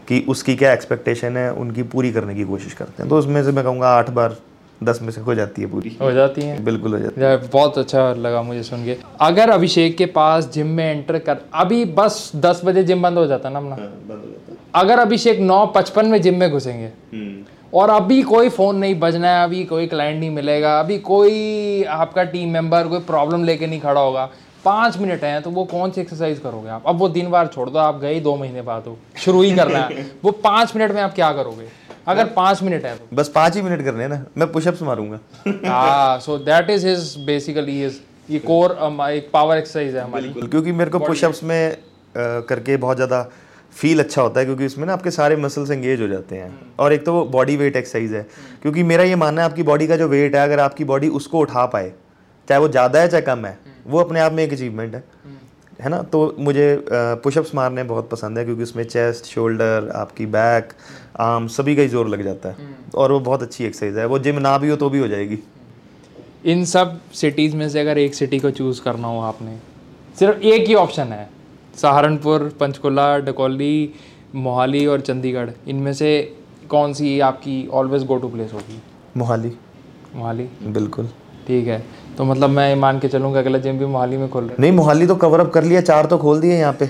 कि 0.09 0.25
उसकी 0.29 0.57
क्या 0.57 0.73
एक्सपेक्टेशन 0.73 1.37
है 1.37 1.53
उनकी 1.55 1.83
पूरी 1.85 2.13
करने 2.13 2.35
की 2.35 2.45
कोशिश 2.45 2.73
करते 2.73 3.03
हैं। 3.03 3.09
तो 3.11 3.19
उसमें 3.19 3.43
से 3.45 3.53
मैं 3.53 3.65
कहूँगा 3.65 3.89
आठ 3.89 4.11
बार 4.11 4.37
दस 4.81 4.99
में 5.03 5.11
से 5.11 5.21
हो 5.21 5.35
जाती 5.35 5.63
है 5.63 5.69
पूरी। 5.71 5.97
हो 6.01 6.11
जाती 6.13 6.43
हैं? 6.43 6.65
बिल्कुल 6.65 6.93
हो 6.93 6.99
जाती 6.99 7.23
या, 7.23 7.37
बहुत 7.37 7.79
अच्छा 7.79 8.13
लगा 8.15 8.43
मुझे 8.43 8.63
सुन 8.63 8.85
के। 8.85 8.97
अगर 9.21 9.51
अभिषेक 9.51 9.97
के 9.97 10.07
पास 10.07 10.51
जिम 10.53 10.67
में 10.67 10.85
एंटर 10.85 11.19
कर 11.19 11.39
अभी 11.55 11.85
बस 11.95 12.31
दस 12.37 12.61
बजे 12.65 12.85
जिम 12.85 13.03
बंद 13.03 13.19
हो 13.19 13.27
जाता 13.27 13.51
ना 13.51 13.59
अपना? 13.59 13.77
अगर 14.75 14.99
अभिषेक 14.99 15.41
नौ 15.41 15.65
पचपन 15.67 16.07
में 16.07 16.21
जिम 16.23 16.39
में 16.41 16.51
घुसेंगे 16.51 16.91
और 17.75 17.91
अभी 17.91 18.23
कोई 18.23 18.49
फ़ोन 18.49 18.77
नहीं 18.77 18.99
बजना 19.01 19.31
है 19.31 19.45
अभी 19.45 19.65
कोई 19.65 19.87
क्लाइंट 19.87 20.19
नहीं 20.21 20.31
मिलेगा 20.31 20.79
अभी 20.81 20.99
कोई 20.99 21.83
आपका 21.85 22.25
टीम 22.25 22.53
मेंबर 22.53 22.89
कोई 22.89 23.01
प्रॉब्लम 23.07 23.45
लेके 23.45 23.67
नहीं 23.67 23.81
खड़ा 23.81 24.01
होगा 24.01 24.29
पाँच 24.65 24.97
मिनट 24.99 25.25
हैं 25.25 25.43
तो 25.43 25.51
वो 25.51 25.65
कौन 25.65 25.91
सी 25.91 26.01
एक्सरसाइज 26.01 26.39
करोगे 26.39 26.69
आप? 26.69 26.83
अब 26.87 26.99
वो 26.99 27.09
दिन 27.09 27.31
बार 27.31 27.47
छोड़ 27.47 27.69
दो 27.71 27.79
आप 27.79 27.99
गए 28.01 28.21
दो 28.21 28.37
महीने 28.37 28.63
बाद 28.63 28.87
हो। 28.87 28.97
शुरू 29.17 29.43
ही 29.43 29.55
करना 29.57 29.79
है। 29.81 30.07
वो 30.25 30.31
पाँच 30.45 30.75
मिनट 30.77 30.93
में 30.93 31.01
आप 31.03 31.15
क्या 31.15 31.33
करोगे? 31.33 31.69
अगर 32.07 32.27
पाँच 32.35 32.63
मिनट 32.63 32.85
है 32.85 32.97
तो। 32.97 33.17
बस 33.17 33.29
पाँच 33.29 33.57
ही 33.57 33.63
मिनट 33.63 33.85
करने 33.85 34.03
हैं 34.03 34.11
ना 34.11 34.25
मैं 34.39 34.51
पुशअप्स 34.53 34.83
मारूँगा। 34.83 35.19
हाँ 35.67 36.19
so 36.21 36.39
that 36.41 36.71
is 36.71 36.87
his 36.87 37.15
basically 37.27 37.81
his 37.83 38.01
ये 38.31 38.39
कोर 38.41 38.73
एक 39.03 39.31
पावर 39.33 39.57
एक्सरसाइज 39.57 39.95
है 39.97 40.03
हमारी। 40.03 40.29
क्योंकि 40.31 40.73
मेरे 40.73 40.91
को 40.91 40.99
पुशअप्स 40.99 41.43
में 41.45 41.77
करके 42.17 42.77
बहुत 42.79 42.97
ज़्यादा 42.97 43.23
फील 43.73 44.01
अच्छा 44.01 44.23
होता 44.23 44.41
है 44.41 44.47
क्योंकि 44.47 44.67
उसमें 44.67 44.87
ना 44.87 44.93
आपके 44.93 45.11
सारे 45.11 45.37
मसल्स 45.37 45.71
एंगेज 45.71 46.01
हो 46.01 46.09
जाते 46.09 46.37
हैं। 46.37 46.53
और 46.79 46.93
एक 46.93 47.05
तो 47.07 47.13
वो 47.13 47.25
बॉडी 47.27 47.57
वेट 47.57 47.77
एक्सरसाइज 47.77 48.13
है। 48.13 48.27
क्योंकि 48.63 48.83
मेरा 48.83 49.05
ये 49.05 49.17
मानना 49.17 49.43
है 49.43 49.49
आपकी 49.49 49.63
बॉडी 49.63 49.87
का 49.87 49.97
जो 49.97 50.09
वेट 50.09 50.37
है 50.37 50.43
अगर 50.43 50.61
आपकी 50.61 50.85
बॉडी 50.85 51.09
उसको 51.19 51.39
उठा 51.39 51.67
पाए 51.67 51.93
चाहे 52.49 52.61
वो 52.61 52.69
ज़्यादा 52.69 53.01
है 53.01 53.09
चाहे 53.09 53.23
कम 53.23 53.45
है 53.47 53.59
वो 53.89 54.01
अपने 54.01 54.21
आप 54.21 54.33
में 54.33 54.43
एक 54.45 54.53
अचीवमेंट 54.53 54.95
है। 54.95 55.03
है 55.81 55.89
ना? 55.89 56.01
तो 56.03 56.35
मुझे 56.39 56.85
पुशअप्स 56.91 57.55
मारने 57.55 57.83
बहुत 57.85 58.09
पसंद 58.11 58.39
है 58.39 58.45
क्योंकि 58.45 58.63
उसमें 58.63 58.83
चेस्ट 58.85 59.25
शोल्डर 59.25 59.91
आपकी 59.97 60.27
बैक 60.29 60.73
आर्म 61.21 61.47
सभी 61.49 61.77
का 61.77 61.83
ही 61.83 61.89
ज़ोर 61.89 62.09
लग 62.09 62.23
जाता 62.25 62.49
है। 62.49 62.69
और 62.95 63.13
वो 63.13 63.21
बहुत 63.21 63.43
अच्छी 63.43 63.65
एक्सरसाइज 63.65 63.99
है। 63.99 64.07
वो 64.07 64.19
जिम 64.19 64.39
ना 64.39 64.57
भी 64.59 64.69
हो 64.69 64.77
तो 64.77 64.91
भी 64.91 64.99
हो 64.99 65.09
जाएगी। 65.09 65.39
इन 66.47 66.65
सब 66.65 67.01
सिटीज़ 67.15 67.57
में 67.57 67.69
से 67.69 67.81
अगर 67.81 67.99
एक 67.99 68.15
सिटी 68.15 68.39
को 68.39 68.51
चूज़ 68.51 68.81
करना 68.83 69.09
हो 69.09 69.21
आपने 69.23 69.57
सिर्फ़ 70.17 70.43
एक 70.43 70.67
ही 70.69 70.75
ऑप्शन 70.75 71.13
है। 71.13 71.29
सहारनपुर 71.77 72.49
पंचकुला 72.61 73.17
डकौली 73.19 73.93
मोहाली 74.37 74.85
और 74.87 75.01
चंडीगढ़ 75.01 75.51
इनमें 75.69 75.93
से 75.93 76.11
कौन 76.71 76.93
सी 76.93 77.19
आपकी 77.21 77.67
ऑलवेज 77.73 78.05
गो 78.07 78.17
टू 78.17 78.29
प्लेस 78.29 78.53
होगी? 78.53 78.81
मोहाली। 79.17 79.53
मोहाली। 80.15 80.49
बिल्कुल। 80.69 81.09
ठीक 81.47 81.67
है। 81.67 81.85
तो 82.19 82.25
मतलब 82.25 82.51
मैं 82.51 82.75
मान 82.75 82.99
के 82.99 83.09
चलूँगा 83.09 83.39
अगला 83.39 83.59
जिम 83.59 83.79
भी 83.79 83.87
मोहाली 83.87 84.17
में 84.17 84.29
खोल 84.29 84.45
रहा 84.45 84.57
नहीं 84.61 84.73
मोहाली 84.73 85.07
तो 85.07 85.15
कवर 85.17 85.41
अप 85.41 85.53
कर 85.53 85.65
लिया 85.65 85.81
चार 85.81 86.07
तो 86.07 86.19
खोल 86.19 86.41
दिए 86.41 86.57
यहाँ 86.59 86.73
पे। 86.73 86.89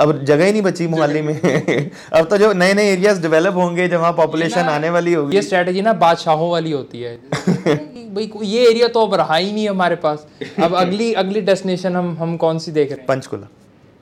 अब 0.00 0.12
जगह 0.24 0.44
ही 0.44 0.52
नहीं 0.52 0.62
बची 0.62 0.86
मोहाली 0.86 1.22
में। 1.22 1.34
अब 2.12 2.26
तो 2.26 2.36
जो 2.38 2.52
नए 2.52 2.74
नए 2.74 2.92
एरियाज़ 2.92 3.20
डेवलप 3.22 3.54
होंगे 3.54 3.88
जहाँ 3.88 4.12
पॉपुलेशन 4.12 4.60
आने 4.60 4.90
वाली 4.90 5.12
होगी। 5.12 5.36
ये 5.36 5.42
स्ट्रेटजी 5.42 5.82
ना 5.82 5.92
बादशाहों 5.92 6.50
वाली 6.50 6.72
होती 6.72 7.02
है। 7.02 7.16
भाई 8.14 8.30
ये 8.42 8.70
एरिया 8.70 8.88
तो 8.88 9.06
अब 9.06 9.14
रहा 9.14 9.36
ही 9.36 9.52
नहीं 9.52 9.64
है 9.64 9.70
हमारे 9.70 9.96
पास। 9.96 10.26
अब 10.62 10.74
अगली 10.74 11.12
अगली 11.14 11.40
डेस्टिनेशन 11.40 11.96
हम 11.96 12.16
हम 12.20 12.36
कौन 12.36 12.58
सी 12.58 12.72
देख 12.72 12.90
रहे 12.90 12.98
हैं? 12.98 13.06
पंचकुला। 13.06 13.48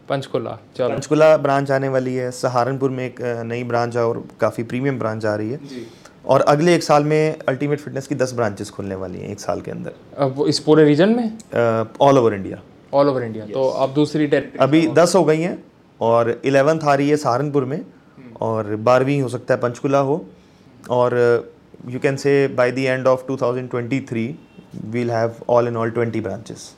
पंचकुला 0.08 0.58
चलो। 0.76 0.88
पंचकुला 0.88 1.36
ब्रांच 1.36 1.70
आने 1.70 1.88
वाली 1.88 2.14
है। 2.14 2.30
सहारनपुर 2.30 2.90
में 2.90 3.04
एक 3.06 3.20
नई 3.46 3.64
ब्रांच 3.64 3.96
है 3.96 4.06
और 4.06 4.24
काफ़ी 4.40 4.62
प्रीमियम 4.62 4.98
ब्रांच 4.98 5.26
आ 5.26 5.34
रही 5.34 5.50
है। 5.50 5.58
और 6.28 6.40
अगले 6.48 6.74
एक 6.74 6.82
साल 6.82 7.04
में 7.04 7.36
अल्टीमेट 7.48 7.80
फिटनेस 7.80 8.06
की 8.06 8.14
दस 8.14 8.32
ब्रांचेस 8.34 8.70
खुलने 8.70 8.94
वाली 8.94 9.18
हैं 9.18 9.28
एक 9.28 9.40
साल 9.40 9.60
के 9.60 9.70
अंदर। 9.70 9.92
अब 10.18 10.34
वो 10.36 10.46
इस 10.46 10.58
पूरे 10.60 10.84
रीजन 10.84 11.08
में? 11.08 11.30
All 12.00 12.18
over 12.18 12.34
India 12.34 12.62
all 12.94 13.08
over 13.08 13.22
India 13.22 13.46
तो 13.46 13.68
अब 13.68 13.94
दूसरी 13.94 14.26
अभी 14.60 14.86
दस 14.94 15.14
हो 15.16 15.24
गई 15.24 15.40
हैं 15.40 15.56
और 16.00 16.40
इलेवेंथ 16.44 16.84
आ 16.84 16.94
रही 16.94 17.08
है 17.10 17.16
सहारनपुर 17.16 17.64
में 17.64 17.80
और 18.40 18.74
बारहवीं 18.88 19.20
हो 19.22 19.28
सकता 19.28 19.54
है 19.54 19.60
पंचकुला 19.60 19.98
हो। 20.00 20.24
और 20.90 21.16
you 21.88 21.98
can 22.00 22.16
say 22.16 22.32
by 22.56 22.70
the 22.72 22.78
end 22.78 23.06
of 23.06 23.24
2023 23.30 24.28
will 24.86 25.10
have 25.10 25.32
all 25.48 25.68
in 25.68 25.76
all 25.76 25.90
20 25.92 26.22
branches 26.22 26.72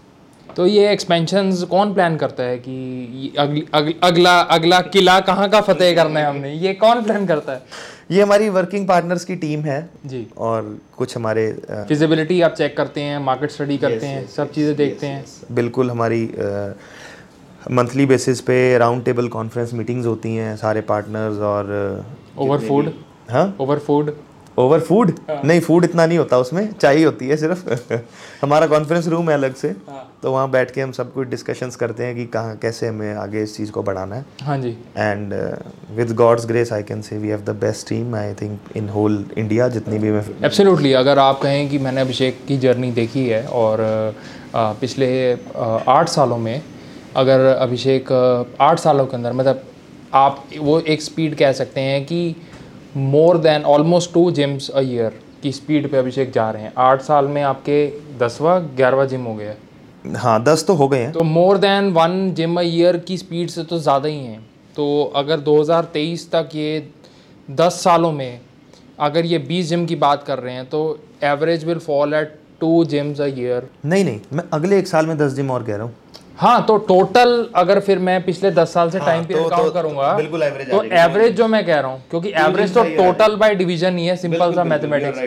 तो 0.57 0.67
ये 0.67 0.91
एक्सपेंशंस 0.93 1.63
कौन 1.71 1.93
प्लान 1.95 2.17
करता 2.17 2.43
है 2.43 2.57
कि 2.59 3.33
अगली 3.39 3.67
अगल, 3.75 3.95
अगला 4.03 4.41
अगला 4.55 4.81
किला 4.95 5.19
कहाँ 5.21 5.49
का 5.49 5.61
फतेह 5.61 5.95
करना 5.97 6.21
है 6.21 6.27
हमने? 6.27 6.53
ये 6.53 6.73
कौन 6.75 7.03
प्लान 7.03 7.27
करता 7.27 7.53
है? 7.53 7.63
ये 8.11 8.23
हमारी 8.23 8.49
वर्किंग 8.49 8.87
पार्टनर्स 8.89 9.25
की 9.25 9.35
टीम 9.37 9.61
है 9.61 9.79
जी। 10.07 10.27
और 10.39 10.77
कुछ 10.97 11.17
हमारे 11.17 11.51
फिजिबिलिटी 11.71 12.41
आप 12.41 12.55
चेक 12.55 12.77
करते 12.77 13.01
हैं 13.01 13.19
मार्केट 13.19 13.51
स्टडी 13.51 13.77
करते 13.79 14.07
हैं 14.07 14.27
सब 14.27 14.51
चीज़ें 14.53 14.75
देखते 14.77 15.07
हैं। 15.07 15.25
बिल्कुल 15.55 15.91
हमारी 15.91 16.23
मंथली 17.71 18.07
बेसिस 18.07 18.41
पे 18.41 18.57
राउंड 18.79 19.05
टेबल 19.05 19.29
कॉन्फ्रेंस 19.29 19.75
मीटिंग्स 19.75 20.07
होती 20.07 20.35
हैं 20.37 20.57
सारे 20.57 20.81
पार्टनर्स 20.91 21.39
और 21.51 21.73
ओवर 22.39 22.59
फ़ूड 22.59 22.93
हाँ? 23.31 23.57
ओवर 23.61 23.79
फ़ूड 23.79 24.13
ओवर 24.59 24.81
फ़ूड 24.81 25.13
नहीं 25.31 25.61
फ़ूड 25.61 25.85
इतना 25.85 26.07
नहीं 26.07 26.19
होता 26.19 26.39
उसमें 26.39 26.73
चाय 26.73 27.03
होती 27.03 27.29
है 27.29 27.37
सिर्फ़। 27.37 27.93
हमारा 28.43 28.67
कॉन्फ्रेंस 28.67 29.09
रूम 29.09 29.31
है 29.31 29.35
अलग 29.35 29.55
से। 29.55 29.75
तो 30.23 30.33
वहाँ 30.33 30.51
बैठ 30.51 30.71
के 30.71 30.81
हम 30.81 30.91
सब 30.93 31.13
कुछ 31.13 31.29
डिस्कशंस 31.29 31.77
करते 31.77 32.05
हैं 32.05 32.15
कि 32.17 32.25
कहाँ 32.27 32.57
कैसे 32.63 32.87
हमें 32.87 33.15
आगे 33.15 33.43
इस 33.43 33.57
चीज़ 33.57 33.71
को 33.73 33.83
बढ़ाना 33.83 34.17
है। 34.17 34.25
हाँ 34.43 34.57
जी। 34.59 34.71
And 34.99 35.33
with 35.97 36.13
God's 36.17 36.47
grace 36.47 36.73
I 36.73 36.83
can 36.83 37.01
say 37.03 37.19
we 37.19 37.29
have 37.29 37.41
the 37.41 37.51
best 37.61 37.89
team 37.89 38.15
I 38.15 38.35
think 38.35 38.77
in 38.77 38.89
whole 38.89 39.25
India 39.39 39.69
जितनी 39.69 39.99
भी 39.99 40.11
मैं 40.11 40.23
एब्सोल्युटली 40.45 40.93
अगर 40.93 41.19
आप 41.19 41.41
कहें 41.43 41.69
कि 41.71 41.79
मैंने 41.79 42.01
अभिषेक 42.01 42.45
की 42.49 42.59
जर्नी 42.59 42.91
देखी 42.93 43.27
है 43.29 43.47
और 43.47 43.81
अ, 43.81 44.73
पिछले 44.81 45.09
आठ 45.89 46.09
सालों 46.09 46.39
में 46.39 46.63
अगर 47.17 47.45
अभिषेक 47.47 48.13
आठ 48.61 48.79
सालों 48.79 49.07
के 49.07 49.17
अंदर 49.17 49.33
मतलब 49.33 49.63
आप 50.15 50.45
वो 50.59 50.79
एक 50.81 51.03
स्पीड 51.03 51.35
कह 51.37 51.53
सकते 51.53 51.81
हैं 51.81 52.05
कि 52.05 52.37
more 52.97 53.39
than 53.39 53.63
almost 53.73 54.13
two 54.15 54.31
gyms 54.33 54.69
a 54.71 54.81
year 54.81 55.19
की 55.43 55.53
स्पीड 55.53 55.91
पे 55.91 55.97
अभिषेक 55.97 56.33
जा 56.33 56.51
रहे 56.51 56.63
हैं। 56.63 56.73
आठ 56.79 57.03
साल 57.03 57.27
में 57.29 57.43
आपके 57.43 57.87
दसवा 58.19 58.59
ग्यारहवा 58.77 59.05
जिम 59.05 59.25
हो 59.25 59.35
गया। 59.35 59.51
है 59.51 59.70
हाँ 60.05 60.43
दस 60.45 60.65
तो 60.67 60.75
हो 60.75 60.89
गए 60.89 60.99
हैं। 60.99 61.13
तो 61.13 61.25
more 61.25 61.59
than 61.59 61.93
one 61.93 62.33
gym 62.35 62.59
a 62.59 62.63
year 62.65 62.97
की 62.99 63.17
स्पीड 63.19 63.51
से 63.51 63.65
तो 63.65 63.79
ज़्यादा 63.79 64.09
ही 64.09 64.19
हैं। 64.19 64.41
तो 64.77 65.03
अगर 65.17 65.41
2023 65.41 66.29
तक 66.33 66.51
ये 66.55 66.89
10 67.49 67.81
सालों 67.85 68.13
में 68.13 68.41
अगर 69.01 69.27
ये 69.27 69.39
20 69.49 69.69
जिम 69.69 69.85
की 69.87 69.97
बात 69.99 70.23
कर 70.25 70.39
रहे 70.39 70.55
हैं 70.55 70.65
तो 70.69 70.81
average 71.25 71.65
will 71.65 71.79
fall 71.79 72.15
at 72.15 72.39
two 72.61 72.85
gyms 72.87 73.21
a 73.21 73.27
year 73.29 73.69
नहीं 73.85 74.05
नहीं 74.05 74.21
मैं 74.33 74.45
अगले 74.53 74.79
एक 74.79 74.87
साल 74.87 75.07
में 75.07 75.17
दस 75.19 75.33
जिम 75.33 75.51
और 75.51 75.63
कह 75.63 75.77
रहा 75.77 75.85
हूँ। 75.85 75.95
हाँ 76.41 76.61
तो 76.67 76.77
टोटल 76.89 77.31
अगर 77.57 77.79
फिर 77.81 77.99
मैं 77.99 78.23
पिछले 78.25 78.51
दस 78.51 78.73
साल 78.75 78.91
से 78.91 78.99
टाइम 78.99 79.21
तो- 79.21 79.29
पीरियड 79.29 79.45
तो- 79.45 79.51
काउंट 79.51 79.73
करूँगा 79.75 80.13
बिल्कुल 80.17 80.43
आ 80.43 80.49
तो 80.71 80.83
एवरेज 81.01 81.35
जो 81.37 81.49
मैं 81.49 81.65
कह 81.67 81.81
रहा 81.81 81.91
हूँ 81.91 82.03
क्योंकि 82.11 82.33
एवरेज 82.39 82.73
तो 82.75 82.83
ही 82.83 82.95
टोटल 82.97 83.35
बाय 83.37 83.55
डिवीज़न 83.55 83.99
ही 83.99 84.07
है 84.07 84.17
सिंपल 84.17 84.55
सा 84.55 84.65
मैथमेटिक्स 84.65 85.19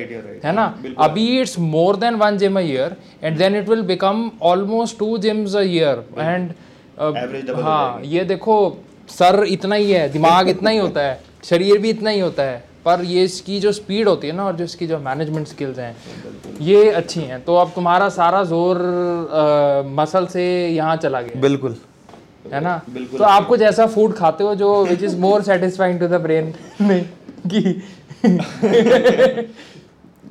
है 0.45 0.51
ना? 0.53 0.66
अभी 0.99 1.28
it's 1.41 1.57
more 1.59 1.95
than 1.95 2.16
one 2.16 2.38
gym 2.38 2.57
a 2.57 2.61
year 2.61 2.95
and 3.24 3.38
then 3.38 3.55
it 3.55 3.70
will 3.70 3.82
become 3.84 4.30
almost 4.43 4.97
two 4.99 5.18
gyms 5.18 5.55
a 5.55 5.61
year 5.61 6.03
and 6.20 6.51
हो 6.99 7.61
हाँ 7.61 7.99
ये 8.05 8.24
देखो 8.26 8.57
सर 9.09 9.43
इतना 9.47 9.76
ही 9.76 9.91
है 9.91 10.07
दिमाग 10.09 10.49
इतना 10.49 10.70
ही 10.70 10.78
होता 10.78 11.01
है 11.01 11.20
शरीर 11.43 11.78
भी 11.78 11.89
इतना 11.89 12.09
ही 12.09 12.20
होता 12.20 12.43
है। 12.43 12.64
पर 12.86 13.04
ये 13.06 13.24
इसकी 13.24 13.60
जो 13.60 13.72
स्पीड 13.72 14.08
होती 14.08 14.28
है 14.28 14.34
ना 14.36 14.46
और 14.46 14.56
जो 14.56 14.64
इसकी 14.64 14.88
जो 14.88 14.98
मैनेजमेंट 15.00 15.48
स्किल्स 15.48 15.80
हैं 15.80 15.96
ये 16.62 16.90
अच्छी 16.92 17.22
हैं। 17.22 17.42
तो 17.44 17.56
अब 17.56 17.72
तुम्हारा 17.76 18.10
सारा 18.10 18.44
ज़ोर 18.44 18.78
आ, 18.78 19.84
मसल 20.02 20.26
से 20.28 20.44
यहाँ 20.70 20.96
चला 20.98 21.22
गया 21.22 21.42
बिल्कुल। 21.42 21.76
है 22.54 22.60
ना? 22.64 22.82
बिल्कुल। 22.90 23.20
तो 23.20 23.26
आप 23.26 23.48
कुछ 23.48 23.62
ऐसा 23.62 23.86
फ़ूड 23.88 24.14
खाते 24.16 24.44
हो 24.44 24.56
जो 24.56 24.84
which 24.86 25.04
is 25.04 25.18
more 25.18 25.42
satisfying 25.44 26.00
to 26.00 26.08
the 26.08 26.22
brain 26.22 26.54
नहीं। 26.82 27.04
कि 27.48 27.62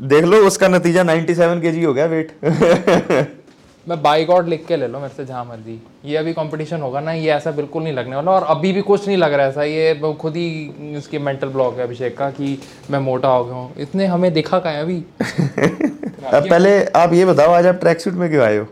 देख 0.09 0.25
लो 0.25 0.37
उसका 0.47 0.69
नतीजा 0.69 1.03
97 1.05 1.61
केजी 1.63 1.83
हो 1.85 1.93
गया 1.95 2.07
वेट 2.07 2.33
मैं 3.89 4.01
बाई 4.03 4.25
गॉड 4.25 4.49
लिख 4.49 4.65
के 4.67 4.77
ले 4.77 4.87
लो 4.89 4.99
मेरे 5.01 5.15
से 5.15 5.25
जहाँ 5.25 5.45
मर्ज़ी। 5.45 5.79
ये 6.05 6.17
अभी 6.17 6.33
कंपटीशन 6.33 6.81
होगा 6.83 7.01
ना 7.01 7.13
ये 7.13 7.31
ऐसा 7.33 7.51
बिल्कुल 7.51 7.83
नहीं 7.83 7.93
लगने 7.93 8.17
वाला 8.17 8.33
और 8.33 8.45
अभी 8.49 8.73
भी 8.73 8.81
कुछ 8.81 9.07
नहीं 9.07 9.17
लग 9.17 9.33
रहा 9.33 9.47
ऐसा। 9.47 9.63
ये 9.63 10.15
खुद 10.21 10.37
ही 10.37 10.95
इसकी 10.99 11.19
मेंटल 11.19 11.49
ब्लॉक 11.49 11.79
है 11.79 11.83
अभिषेक 11.83 12.17
का 12.19 12.31
कि 12.31 12.59
मैं 12.91 12.99
मोटा 12.99 13.29
हो 13.29 13.45
गया 13.45 13.55
हूँ। 13.55 13.75
इतने 13.79 14.07
हमें 14.07 14.33
दिखा 14.33 14.59
का 14.59 14.71
है 14.71 14.83
अभी? 14.83 14.97
अब 15.23 16.49
पहले 16.51 16.85
आप 16.87 17.13
ये 17.13 17.25
बताओ 17.25 17.53
आज 17.53 17.67
आप 17.67 17.81
ट्रैक 17.81 18.01
सूट 18.01 18.15
में 18.15 18.29
क्यों 18.31 18.45
आए 18.45 18.57
हो? 18.57 18.67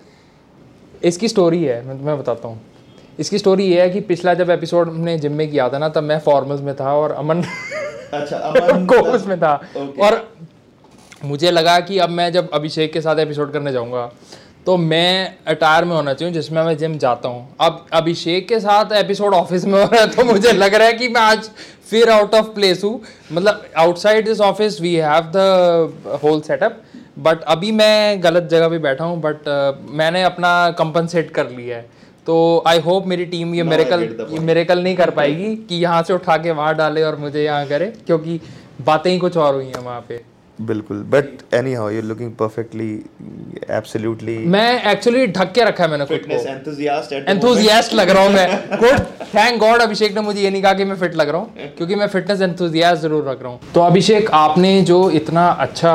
इसकी 1.05 1.29
स्टोरी 1.29 1.63
है 1.65 1.85
मैं 1.87 1.99
तुम्हें 1.99 2.19
बताता 2.19 2.49
हूँ। 2.49 2.61
इसकी 3.19 3.39
स्टोरी 3.39 3.65
ये 3.65 3.81
है 3.83 3.91
कि 3.91 4.01
पिछला 4.01 4.35
जब 4.35 4.51
एपिसोड 4.51 4.89
हमने 4.89 5.19
जिम 5.19 5.33
में 5.33 5.51
किया 5.51 5.69
था 5.69 5.79
ना 5.79 5.89
तब 5.89 6.03
मैं 6.03 6.19
फॉर्मल्स 6.21 6.61
में 6.61 6.75
था 6.77 6.93
और 6.95 7.13
अमन 7.13 7.43
अच्छा 8.13 8.39
कोर्स 8.93 9.27
में 9.27 9.39
था। 9.41 9.55
और 10.03 10.27
मुझे 11.25 11.51
लगा 11.51 11.79
कि 11.81 11.99
अब 11.99 12.11
मैं 12.11 12.33
जब 12.33 12.51
अभिषेक 12.51 12.93
के 12.93 13.01
साथ 13.01 13.19
एपिसोड 13.19 13.53
करने 13.53 13.73
जाऊँगा 13.73 14.11
तो 14.67 14.77
मैं 14.77 15.37
अटायर 15.49 15.85
में 15.85 15.95
होना 15.97 16.13
चाहिए 16.15 16.35
जिसमें 16.35 16.63
मैं 16.63 16.77
जिम 16.79 16.97
जाता 16.99 17.29
हूँ। 17.29 17.57
अब 17.61 17.87
अभिषेक 17.93 18.49
के 18.49 18.59
साथ 18.61 18.93
एपिसोड 18.95 19.35
ऑफ़िस 19.35 19.65
में 19.65 19.73
हो 19.73 19.85
रहा 19.85 20.01
है 20.01 20.11
तो 20.11 20.25
मुझे 20.25 20.53
लग 20.53 20.75
रहा 20.75 20.87
है 20.87 20.93
कि 20.93 21.09
मैं 21.09 21.21
आज 21.21 21.51
फिर 21.91 22.11
आउट 22.11 22.35
ऑफ़ 22.35 22.47
प्लेस 22.55 22.85
हूँ। 22.85 23.01
मतलब 23.33 23.65
outside 23.79 24.25
this 24.25 24.41
office 24.41 24.81
we 24.81 24.95
have 24.97 25.31
the 25.37 26.21
whole 26.25 26.41
setup 26.41 26.81
but 27.19 27.43
अभी 27.47 27.73
मैं 27.73 28.23
गलत 28.23 28.49
जगह 28.51 28.69
पे 28.69 28.79
बैठा 28.79 29.05
हूँ 29.05 29.21
बट 29.21 29.41
uh, 29.41 29.91
मैंने 29.91 30.23
अपना 30.23 30.71
कंपनसेट 30.79 31.31
कर 31.31 31.51
लिया 31.51 31.77
है। 31.77 31.89
तो 32.27 32.63
आई 32.67 32.81
होप 32.81 33.07
मेरी 33.07 33.25
टीम 33.27 33.55
ये 33.55 33.63
मेरेकल 33.65 34.03
ये 34.33 34.41
मेरेकल 34.41 34.83
नहीं 34.83 34.97
कर 34.97 35.11
पाएगी 35.11 35.55
कि 35.59 35.77
यहाँ 35.77 36.03
से 36.03 36.13
उठा 36.15 36.37
के 36.37 36.51
वहाँ 36.51 36.75
डाले 36.77 37.03
और 37.03 37.17
मुझे 37.17 37.45
यहाँ 37.45 37.67
करे 37.67 37.93
क्योंकि 38.07 38.41
बातें 38.83 39.11
ही 39.11 39.19
कुछ 39.19 39.37
और 39.37 39.55
हुई 39.55 39.67
हैं 39.67 39.85
वहाँ 39.85 40.01
पे। 40.09 40.21
बिल्कुल 40.67 40.97
but 41.13 41.55
anyhow 41.75 41.91
you 41.91 42.03
looking 42.03 42.33
perfectly 42.37 42.89
absolutely 43.77 44.37
मैं 44.55 44.83
एक्चुअली 44.93 45.27
ढक 45.29 45.53
के 45.55 45.65
रखा 45.65 45.85
है 45.85 45.91
मैंने 45.91 46.07
खुद 46.07 46.21
को। 46.27 47.31
एंथुजियास्ट 47.31 47.95
लग 47.95 48.11
रहा 48.11 48.23
हूँ 48.23 48.33
मैं। 48.33 48.79
गुड 48.81 48.99
थैंक 49.35 49.59
गॉड 49.61 49.83
अभिषेक 49.83 50.15
ने 50.15 50.21
मुझे 50.21 50.41
ये 50.41 50.51
नहीं 50.51 50.63
कहा 50.63 50.73
कि 50.73 50.85
मैं 50.85 50.97
फिट 50.97 51.15
लग 51.17 51.29
रहा 51.29 51.41
हूँ 51.41 51.73
क्योंकि 51.77 51.95
मैं 51.95 52.07
फिटनेस 52.09 52.41
एंथुजियास्ट 52.43 53.03
ज़रूर 53.03 53.29
रख 53.29 53.43
रहा 53.43 53.53
हूँ। 53.53 53.73
तो 53.75 53.81
अभिषेक 53.81 54.31
आपने 54.35 54.81
जो 54.83 54.99
इतना 55.21 55.47
अच्छा 55.67 55.95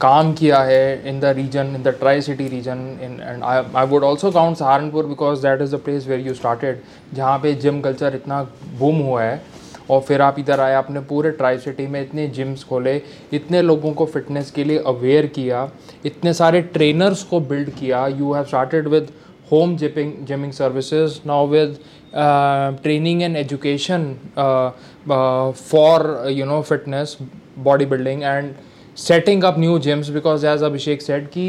काम 0.00 0.32
किया 0.34 0.58
है 0.62 1.08
in 1.08 1.20
the 1.20 1.24
region 1.36 1.74
in 1.76 1.82
the 1.82 1.88
tri 2.00 2.20
city 2.22 2.48
region 2.48 2.78
in 3.02 3.20
and 3.22 3.42
I 3.44 3.86
would 3.86 4.04
also 4.04 4.30
count 4.30 4.56
Saharanpur 4.56 5.06
because 5.06 5.42
that 5.42 5.62
is 5.62 5.74
the 5.76 5.78
place 5.84 6.06
where 6.08 6.26
you 6.26 6.34
started 6.34 6.80
जहाँ 7.14 7.38
पे 7.38 7.54
जिम 7.62 7.80
कल्चर 7.80 8.14
इतना 8.14 8.42
बूम 8.78 8.98
हुआ 9.00 9.22
है। 9.22 9.40
और 9.90 10.00
फिर 10.00 10.22
आप 10.22 10.38
इधर 10.38 10.60
आए, 10.60 10.74
आपने 10.74 11.00
पूरे 11.02 11.30
ट्राई 11.32 11.58
सिटी 11.58 11.86
में 11.86 12.00
इतने 12.00 12.26
जिम्स 12.28 12.64
खोले, 12.64 13.00
इतने 13.32 13.62
लोगों 13.62 13.92
को 13.92 14.06
फिटनेस 14.06 14.50
के 14.50 14.64
लिए 14.64 14.78
अवेयर 14.86 15.26
किया, 15.36 15.70
इतने 16.06 16.32
सारे 16.34 16.62
ट्रेनर्स 16.74 17.22
को 17.24 17.40
बिल्ड 17.42 17.70
किया। 17.70 18.06
You 18.08 18.32
have 18.32 18.44
started 18.44 18.88
with 18.88 19.10
home 19.52 19.76
gyping 19.76 20.12
gymming 20.26 20.52
services 20.52 21.18
now 21.26 21.46
with 21.46 21.76
training 22.82 23.22
and 23.22 23.36
education 23.36 24.14
for 25.70 26.28
you 26.30 26.46
know 26.46 26.60
fitness 26.62 27.16
body 27.64 27.86
building 27.86 28.22
and 28.22 28.52
setting 28.98 29.42
up 29.44 29.58
new 29.58 29.78
gyms 29.78 30.08
because 30.10 30.46
as 30.46 30.62
Abhishek 30.62 31.02
said 31.02 31.26
कि 31.28 31.46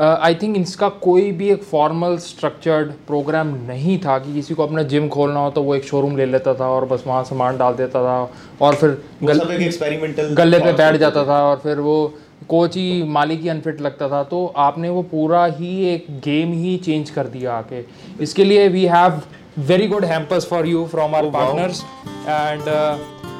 I 0.00 0.34
think 0.34 0.56
इसका 0.56 0.88
कोई 1.02 1.30
भी 1.32 1.48
एक 1.50 1.62
formal 1.62 2.16
structured 2.18 2.92
programme 3.06 3.48
नहीं 3.66 3.98
था 3.98 4.18
कि 4.18 4.32
किसी 4.34 4.54
को 4.54 4.62
अपना 4.62 4.82
जिम 4.82 5.08
खोलना 5.08 5.40
हो 5.40 5.50
तो 5.50 5.62
वो 5.62 5.74
एक 5.74 5.84
शोरूम 5.84 6.16
ले 6.16 6.26
लेता 6.26 6.54
था 6.54 6.68
और 6.68 6.84
बस 6.84 7.04
वहाँ 7.06 7.22
सामान 7.24 7.58
डाल 7.58 7.74
देता 7.74 8.02
था 8.02 8.16
और 8.60 8.74
फिर 8.74 8.90
गल, 9.22 9.40
एक्सपेरिमेंटल 9.62 10.34
गले 10.34 10.58
पे 10.58 10.72
बैठ 10.72 10.96
जाता 10.96 11.24
था। 11.26 11.42
और 11.44 11.56
फिर 11.56 11.80
वो 11.80 12.14
कोच 12.48 12.76
ही 12.76 13.02
मालिक 13.02 13.40
ही 13.40 13.48
अनफिट 13.48 13.80
लगता 13.80 14.08
था 14.08 14.22
तो 14.22 14.46
आपने 14.56 14.88
वो 14.88 15.02
पूरा 15.02 15.44
ही 15.46 15.84
एक 15.84 16.06
गेम 16.24 16.52
ही 16.52 16.76
चेंज 16.76 17.10
कर 17.10 17.26
दिया 17.26 17.52
आके। 17.52 17.84
इसके 18.22 18.44
लिए 18.44 18.68
we 18.68 18.84
have 18.86 19.20
very 19.58 19.86
good 19.88 20.04
hampers 20.04 20.46
for 20.46 20.66
you 20.66 20.86
from 20.86 21.14
our 21.14 21.30
partners 21.30 21.84
and 22.28 22.62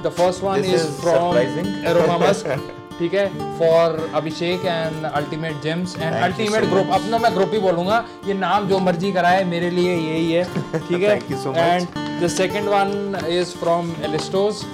the 0.04 0.12
first 0.18 0.44
one 0.44 0.62
This 0.62 0.74
is 0.74 0.86
is 0.86 0.90
from 1.02 2.60
ठीक 2.98 3.14
है? 3.14 3.26
For 3.58 4.10
Abhishek 4.14 4.64
and 4.66 5.04
ultimate 5.04 5.62
gyms 5.62 5.96
and 5.98 6.14
ultimate 6.14 6.64
group 6.70 6.90
अपना 6.92 7.18
मैं 7.18 7.34
ग्रुप 7.34 7.50
ही 7.54 7.58
बोलूँगा। 7.60 8.04
ये 8.26 8.34
नाम 8.34 8.68
जो 8.68 8.78
मर्ज़ी 8.78 9.12
कराए 9.12 9.44
मेरे 9.44 9.70
लिए 9.70 9.94
यही 9.96 10.32
है। 10.32 10.44
ठीक 10.88 11.02
है. 11.02 11.16
And 11.16 12.22
the 12.22 12.28
second 12.30 12.68
one 12.68 13.20
is 13.30 13.54
from 13.58 13.92
Elistos 14.04 14.64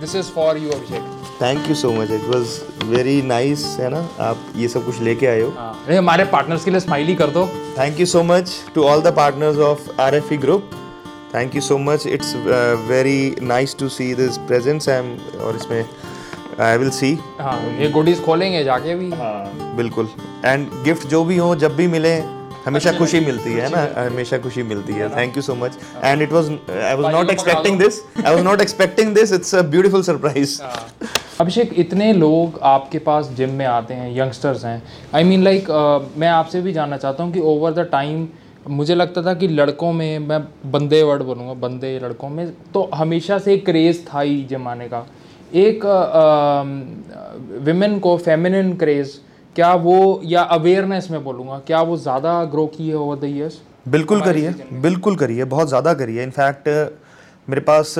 this 0.00 0.14
is 0.16 0.30
for 0.34 0.58
you 0.58 0.70
Abhishek 0.70 1.18
thank 1.42 1.68
you 1.68 1.74
so 1.74 1.92
much 1.92 2.10
it 2.10 2.24
was 2.28 2.60
very 2.86 3.20
nice 3.22 3.64
है 3.80 3.88
ना? 3.90 4.06
आप 4.20 4.52
ये 4.56 4.68
सब 4.68 4.84
कुछ 4.86 5.00
लेके 5.02 5.26
आए 5.26 5.40
हो। 5.40 5.48
हाँ, 5.56 5.72
अरे 5.86 5.96
हमारे 5.96 6.24
पार्टनर्स 6.32 6.64
के 6.64 6.70
लिए 6.70 6.80
स्माइल 6.80 7.14
कर 7.16 7.30
दो। 7.30 7.46
Thank 7.78 8.00
you 8.00 8.06
so 8.06 8.22
much 8.22 8.52
to 8.74 8.84
all 8.84 9.02
the 9.02 9.12
partners 9.16 9.58
of 9.70 10.00
R 10.00 10.14
F 10.14 10.32
E 10.34 10.36
group 10.36 10.70
thank 11.34 11.54
you 11.54 11.60
so 11.62 11.78
much 11.78 12.06
it's 12.06 12.34
very 12.88 13.34
nice 13.42 13.76
to 13.78 13.88
see 13.88 14.14
this 14.14 14.36
presence 14.48 14.88
I 14.88 14.96
am 14.96 15.16
और 15.46 15.56
इसमें 15.56 15.84
आई 16.62 16.76
विल 16.78 16.90
सी 16.90 17.16
हाँ 17.38 17.58
ये 17.78 17.88
goodies 17.90 18.22
खोलेंगे 18.24 18.62
जाके 18.64 18.94
भी। 18.94 19.10
हाँ। 19.12 19.74
बिल्कुल। 19.76 20.08
एंड 20.44 20.68
गिफ्ट 20.84 21.06
जो 21.08 21.24
भी 21.24 21.36
हो 21.36 21.54
जब 21.56 21.76
भी 21.76 21.86
मिले 21.88 22.14
हमेशा 22.66 22.92
खुशी 22.98 23.20
मिलती 23.20 23.52
है 23.52 23.68
ना? 23.70 23.86
हमेशा 23.98 24.38
खुशी 24.38 24.62
मिलती 24.62 24.92
है। 24.92 25.08
Thank 25.16 25.36
you 25.36 25.42
so 25.42 25.54
much 25.54 25.78
and 26.04 26.22
it 26.22 26.32
was 26.32 26.50
I 26.50 26.94
was 26.94 27.14
not 27.14 27.30
expecting 27.30 27.78
this 27.78 28.00
I 28.16 28.34
was 28.34 28.44
not 28.44 28.60
expecting 28.60 29.14
this 29.14 29.32
it's 29.32 29.54
a 29.54 29.62
beautiful 29.70 30.02
surprise 30.02 30.60
Abhishek 31.40 31.72
इतने 31.78 32.12
लोग 32.12 32.58
आपके 32.70 32.98
पास 33.06 33.30
जिम 33.36 33.50
में 33.50 33.64
आते 33.66 33.94
हैं 33.94 34.10
यंगस्टर्स 34.16 34.64
हैं। 34.64 34.82
आई 35.14 35.24
मीन 35.24 35.42
लाइक 35.44 35.70
मैं 36.18 36.28
आपसे 36.28 36.60
भी 36.60 36.72
जानना 36.72 36.96
चाहता 36.96 37.22
हूँ 37.22 37.32
कि 37.32 37.40
ओवर 37.52 37.72
द 37.72 37.88
टाइम 37.92 38.26
मुझे 38.70 38.94
लगता 38.94 39.22
था 39.22 39.34
कि 39.34 39.48
लड़कों 39.48 39.92
में 39.92 40.18
मैं 40.18 40.40
बंदे 40.72 41.02
वर्ड 41.02 41.22
बोलूँगा 41.22 41.54
बंदे 41.60 41.98
लड़कों 42.02 42.28
में 42.28 42.46
तो 42.74 42.88
हमेशा 42.94 43.38
से 43.38 43.54
एक 43.54 43.64
क्रेज़ 43.66 44.00
था 44.08 44.20
ही 44.20 44.42
जिम 44.50 44.68
आने 44.68 44.88
का। 44.88 45.06
एक 45.54 45.84
विमेन 47.64 47.98
को 47.98 48.16
फेमिनिन 48.18 48.72
क्रेज़ 48.76 49.10
क्या 49.56 49.72
वो 49.76 50.20
या 50.24 50.42
अवेयरनेस 50.52 51.08
में 51.10 51.22
बोलूँगा 51.24 51.58
क्या 51.66 51.80
वो 51.82 51.96
ज़्यादा 51.98 52.44
ग्रो 52.52 52.66
की 52.76 52.88
है 52.88 52.94
ओवर 52.96 53.16
द 53.18 53.24
ईयर्स 53.26 53.60
बिल्कुल 53.88 54.20
करिए 54.22 54.54
बिल्कुल 54.82 55.16
करिए 55.16 55.44
बहुत 55.46 55.68
ज़्यादा 55.68 55.94
करिए 55.94 56.22
इनफैक्ट 56.22 56.68
मेरे 57.48 57.60
पास 57.60 57.94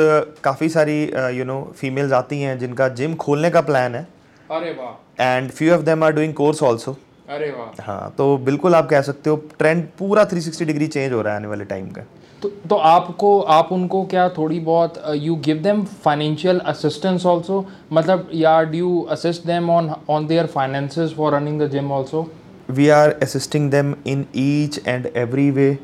काफ़ी 0.44 0.68
सारी 0.68 1.02
यू 1.38 1.44
नो 1.44 1.60
फीमेल्स 1.76 2.12
आती 2.12 2.40
हैं 2.40 2.58
जिनका 2.58 2.88
जिम 2.90 3.14
खोलने 3.16 3.50
का 3.50 3.60
प्लान 3.60 3.94
है। 3.94 4.06
अरे 4.50 4.70
वाह। 4.72 5.24
And 5.24 5.50
few 5.50 5.72
of 5.74 5.82
them 5.82 6.04
are 6.04 6.12
doing 6.12 6.34
course 6.34 6.62
also 6.62 6.96
अरे 7.28 7.50
वाह। 7.50 7.82
हाँ 7.82 8.14
तो 8.18 8.36
बिल्कुल 8.40 8.74
आप 8.74 8.88
कह 8.88 9.00
सकते 9.02 9.30
हो 9.30 9.36
ट्रेंड 9.58 9.84
पूरा 9.98 10.24
360 10.28 10.64
डिग्री 10.64 10.86
चेंज 10.88 11.12
हो 11.12 11.20
रहा 11.22 11.32
है 11.32 11.38
आने 11.38 11.48
वाले 11.48 11.64
टाइम 11.64 11.88
का। 11.88 12.02
तो 12.42 12.48
तो 12.68 12.76
आपको 12.76 13.40
आप 13.40 13.68
उनको 13.72 14.04
क्या 14.04 14.28
थोड़ी 14.28 14.58
बहुत 14.60 15.02
you 15.14 15.34
give 15.36 15.56
them 15.56 15.84
financial 16.04 16.58
assistance 16.58 17.26
also 17.26 17.64
मतलब 17.92 18.28
या 18.34 18.60
do 18.62 18.78
you 18.78 19.00
assist 19.10 19.46
them 19.46 19.70
on 19.70 19.90
on 20.10 20.26
their 20.26 20.46
finances 20.46 21.14
for 21.16 21.34
running 21.34 21.60
the 21.62 21.70
gym 21.70 21.92
also 21.92 22.30
we 22.70 22.88
are 22.88 23.14
assisting 23.22 23.70
them 23.70 23.94
in 24.06 24.24
each 24.36 24.80
and 24.86 25.06
every 25.16 25.50
way 25.50 25.78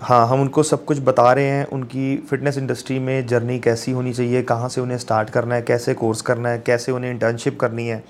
हाँ 0.00 0.26
हम 0.28 0.40
उनको 0.40 0.62
सब 0.62 0.84
कुछ 0.84 0.98
बता 0.98 1.32
रहे 1.32 1.44
हैं 1.44 1.64
उनकी 1.66 2.16
फिटनेस 2.30 2.58
इंडस्ट्री 2.58 2.98
में 2.98 3.26
जर्नी 3.26 3.58
कैसी 3.58 3.92
होनी 3.92 4.12
चाहिए 4.12 4.42
कहाँ 4.42 4.68
से 4.68 4.80
उन्हें 4.80 4.98
स्टार्ट 4.98 5.30
करना 5.30 5.54
है 5.54 5.62
कैसे 5.62 5.94
कोर्स 5.94 6.22
करना 6.22 6.48
है 6.48 6.62
कैसे 6.66 6.92
उन्हें 6.92 7.10
इंटर्नशिप 7.10 7.58
करनी 7.60 7.86
है 7.86 8.02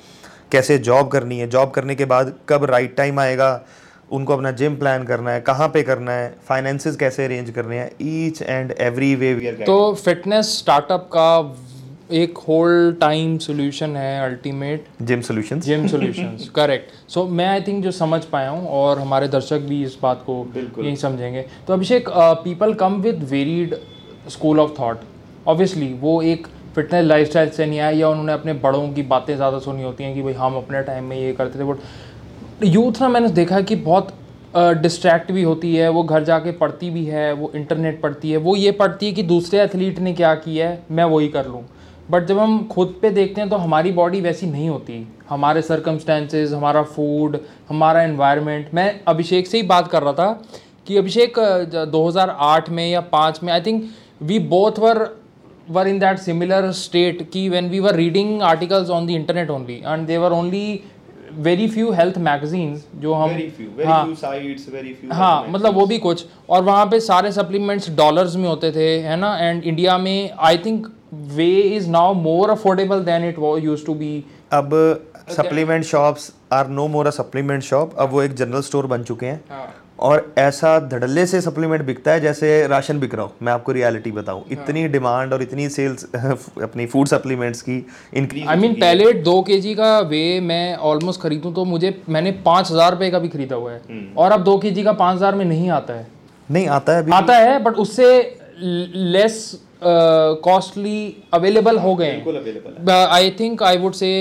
कैसे 0.52 0.78
जॉब 0.78 1.08
करनी 1.08 1.38
है। 1.38 1.48
जॉब 1.48 1.70
करने 1.70 1.94
के 1.94 2.04
बाद 2.04 2.34
कब 2.48 2.64
राइट 2.64 2.96
टाइम 2.96 3.20
आएगा 3.20 3.50
उनको 4.14 4.32
अपना 4.32 4.50
जिम 4.52 4.76
प्लान 4.76 5.04
करना 5.04 5.30
है 5.30 5.40
कहाँ 5.40 5.68
पे 5.68 5.82
करना 5.82 6.12
है 6.12 6.34
फाइनेंसेस 6.48 6.96
कैसे 6.96 7.24
अरेंज 7.24 7.50
करने 7.50 7.78
हैं 7.78 7.90
each 8.02 8.42
and 8.42 8.74
every 8.80 9.14
way 9.14 9.34
we 9.34 9.46
are 9.46 9.62
तो 9.66 9.94
फिटनेस 9.94 10.58
स्टार्टअप 10.58 11.08
का 11.12 11.30
एक 12.12 12.38
होल 12.38 12.96
टाइम 13.00 13.36
सोल्यूशन 13.38 13.96
है 13.96 14.20
ultimate 14.24 14.86
gym 15.02 15.20
solutions 15.20 15.64
gym 15.64 15.86
solutions 15.86 16.48
correct 16.54 17.10
so 17.10 17.24
मैं 17.38 17.46
आई 17.46 17.60
थिंक 17.60 17.82
जो 17.84 17.90
समझ 17.90 18.24
पाया 18.24 18.50
हूँ 18.50 18.68
और 18.80 18.98
हमारे 18.98 19.28
दर्शक 19.28 19.60
भी 19.68 19.82
इस 19.84 19.96
बात 20.02 20.22
को 20.26 20.36
यही 20.56 20.96
समझेंगे। 20.96 21.44
तो 21.66 21.72
Abhishek 21.72 22.08
people 22.44 22.74
come 22.74 23.00
with 23.02 23.22
varied 23.30 23.74
school 24.30 24.60
of 24.60 24.80
thought 24.80 25.00
obviously 25.46 25.92
वो 26.00 26.20
एक 26.22 26.46
फिटनेस 26.74 27.04
लाइफस्टाइल 27.04 27.50
से 27.50 27.66
नहीं 27.66 27.80
आया 27.80 27.90
या 27.90 28.08
उन्होंने 28.08 28.32
अपने 28.32 28.52
बड़ों 28.62 28.88
की 28.92 29.02
बातें 29.10 29.34
ज़्यादा 29.36 29.58
सुनी 29.58 29.82
होती 29.82 30.04
हैं 30.04 30.14
कि 30.14 30.22
भाई 30.22 30.32
हम 30.32 30.56
अपने 30.56 30.82
टाइम 30.82 31.04
में 31.04 31.16
ये 31.16 31.32
करते 31.32 31.58
थे 31.58 31.64
बट 31.64 31.78
यूथ 32.62 33.00
ना 33.00 33.08
मैंने 33.08 33.28
देखा 33.28 33.54
है 33.56 33.62
कि 33.62 33.76
बहुत 33.76 34.12
डिस्ट्रैक्ट 34.82 35.30
भी 35.32 35.42
होती 35.42 35.74
है 35.76 35.88
वो 35.88 36.02
घर 36.02 36.24
जाके 36.24 36.50
पढ़ती 36.52 36.90
भी 36.90 37.04
है 37.04 37.32
वो 37.32 37.50
इंटरनेट 37.56 38.00
पढ़ती 38.00 38.30
है 38.30 38.36
वो 38.36 38.54
ये 38.56 38.70
पढ़ती 38.72 39.06
है 39.06 39.12
कि 39.12 39.22
दूसरे 39.22 39.60
एथलीट 39.60 39.98
ने 39.98 40.12
क्या 40.12 40.34
किया 40.34 40.68
है 40.68 40.82
मैं 40.90 41.04
वही 41.04 41.28
कर 41.28 41.46
लूँ। 41.46 41.62
बट 42.10 42.26
जब 42.26 42.38
हम 42.38 42.66
खुद 42.72 42.94
पे 43.02 43.10
देखते 43.10 43.40
हैं 43.40 43.48
तो 43.50 43.56
हमारी 43.56 43.92
बॉडी 43.92 44.20
वैसी 44.20 44.46
नहीं 44.46 44.68
होती। 44.68 45.06
हमारे 45.28 45.62
सरकमस्टेंसेज 45.62 46.52
हमारा 46.54 46.82
फ़ूड 46.84 47.38
हमारा 47.68 48.02
इन्वायरमेंट 48.02 48.68
मैं 48.74 49.00
अभिषेक 49.08 49.46
से 49.46 49.56
ही 49.58 49.62
बात 49.66 49.88
कर 49.88 50.02
रहा 50.02 50.12
था 50.12 50.42
कि 50.86 50.96
अभिषेक 50.96 51.38
अ, 51.38 51.84
2008 51.86 52.70
में 52.70 52.88
या 52.90 53.00
पाँच 53.12 53.40
में 53.42 53.52
I 53.52 53.60
think 53.60 53.84
we 54.22 54.38
both 54.48 54.78
were 54.78 55.08
were 55.70 55.88
in 55.88 55.98
that 55.98 56.18
similar 56.18 56.70
state 56.72 57.28
कि 57.30 57.48
when 57.48 57.68
we 57.68 57.78
were 57.80 57.94
reading 57.96 58.42
articles 58.42 58.90
on 58.90 59.06
the 59.06 59.10
internet 59.10 59.50
only 59.50 59.80
and 59.86 60.06
they 60.06 60.18
were 60.18 60.32
only 60.32 60.80
very 61.38 61.68
few 61.68 61.90
health 61.92 62.18
magazines 62.18 62.84
जो 62.96 63.14
हम 63.14 63.30
हाँ। 63.86 64.04
few 64.06 64.16
sites, 64.18 64.66
very 64.72 64.92
few 65.00 65.12
हाँ 65.12 65.46
मतलब 65.48 65.74
वो 65.74 65.86
भी 65.86 65.98
कुछ। 65.98 66.24
और 66.50 66.62
वहाँ 66.62 66.86
पे 66.86 67.00
सारे 67.00 67.32
सप्लीमेंट्स 67.32 67.90
डॉलर्स 67.96 68.36
में 68.36 68.48
होते 68.48 68.72
थे 68.72 68.88
है 69.00 69.16
ना? 69.16 69.36
एंड 69.38 69.64
इंडिया 69.64 69.98
में 69.98 70.30
I 70.40 70.58
think 70.58 70.86
whey 71.34 71.50
is 71.50 71.88
now 71.90 72.14
more 72.14 72.50
affordable 72.50 73.04
than 73.04 73.24
it 73.28 73.38
used 73.64 73.84
to 73.86 73.94
be 73.94 74.12
अब 74.52 74.70
supplement 75.30 75.84
shops 75.84 76.32
are 76.52 76.68
no 76.68 76.86
more 76.88 77.06
a 77.06 77.10
supplement 77.10 77.62
shop 77.62 77.94
अब 77.98 78.10
वो 78.10 78.22
एक 78.22 78.34
जनरल 78.34 78.60
स्टोर 78.62 78.86
बन 78.86 79.02
चुके 79.02 79.26
हैं। 79.26 79.40
हाँ। 79.50 79.74
और 80.04 80.34
ऐसा 80.38 80.78
धड़ल्ले 80.88 81.24
से 81.26 81.40
सप्लीमेंट 81.40 81.82
बिकता 81.82 82.12
है 82.12 82.20
जैसे 82.20 82.66
राशन 82.68 82.98
बिक 83.00 83.14
रहा 83.14 83.24
हो। 83.24 83.32
मैं 83.42 83.52
आपको 83.52 83.72
रियलिटी 83.72 84.10
बताऊँ। 84.12 84.44
इतनी 84.52 84.86
डिमांड 84.88 85.32
और 85.32 85.42
इतनी 85.42 85.68
सेल्स 85.70 86.04
अपनी 86.14 86.86
फ़ूड 86.86 87.08
सप्लीमेंट्स 87.08 87.62
की 87.62 87.76
इंक्रीज 88.14 88.46
आई 88.46 88.56
मीन 88.56 88.74
पहले 88.76 89.12
दो 89.22 89.40
के 89.42 89.60
जी 89.60 89.74
का 89.74 89.98
वे 90.02 90.40
मैं 90.42 90.76
ऑलमोस्ट 90.88 91.20
खरीदूं 91.20 91.52
तो 91.52 91.64
मुझे 91.66 91.94
मैंने 92.08 92.32
पाँच 92.44 92.70
हज़ार 92.70 92.90
रुपये 92.92 93.10
का 93.10 93.18
भी 93.18 93.28
खरीदा 93.28 93.56
हुआ 93.56 93.72
है। 93.72 93.80
और 94.16 94.32
अब 94.32 94.44
दो 94.44 94.56
के 94.58 94.70
जी 94.70 94.82
का 94.82 94.92
पाँच 94.94 95.16
हज़ार 95.16 95.34
में 95.34 95.44
नहीं 95.44 95.70
आता 95.72 95.94
है। 95.94 96.06
नहीं 96.48 96.66
आता 96.70 96.92
है 96.92 97.02
अभी। 97.02 97.12
आता 97.12 97.36
है 97.36 97.58
बट 97.62 97.76
उससे 97.76 98.08
लेस 98.58 99.38
कॉस्टली 99.84 101.24
अवेलेबल 101.34 101.78
हो 101.78 101.94
गए 101.94 102.06
हैं। 102.06 102.90
I 102.90 103.30
think 103.40 103.62
I 103.62 103.78
would 103.78 103.92
say 103.94 104.12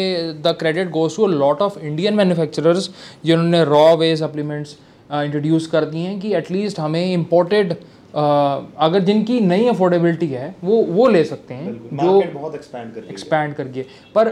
the 0.45 0.55
credit 0.59 0.89
goes 0.91 1.15
to 1.15 1.27
lot 1.27 1.61
of 1.61 1.77
Indian 1.81 2.13
manufacturers 2.13 2.89
जिन्होंने 3.25 3.63
रॉ 3.65 3.85
वे 3.97 4.15
सप्लीमेंट्स 4.17 4.75
इंट्रोड्यूस 5.13 5.67
कर 5.67 5.85
दिए 5.85 6.07
हैं 6.07 6.19
कि 6.19 6.33
एटलीस्ट 6.35 6.79
हमें 6.79 7.13
इम्पोर्टेड 7.13 7.75
अगर 8.15 8.99
जिनकी 8.99 9.39
नई 9.39 9.67
अफोर्डेबिलिटी 9.67 10.27
है 10.27 10.55
वो 10.63 10.75
वो 10.89 11.07
ले 11.07 11.23
सकते 11.23 11.53
हैं 11.53 11.73
जो 11.93 12.21
बहुत 12.33 12.55
एक्सपैंड 12.55 12.93
कर 12.93 13.03
एक्सपैंड 13.09 13.53
करके 13.55 13.85
पर 14.17 14.27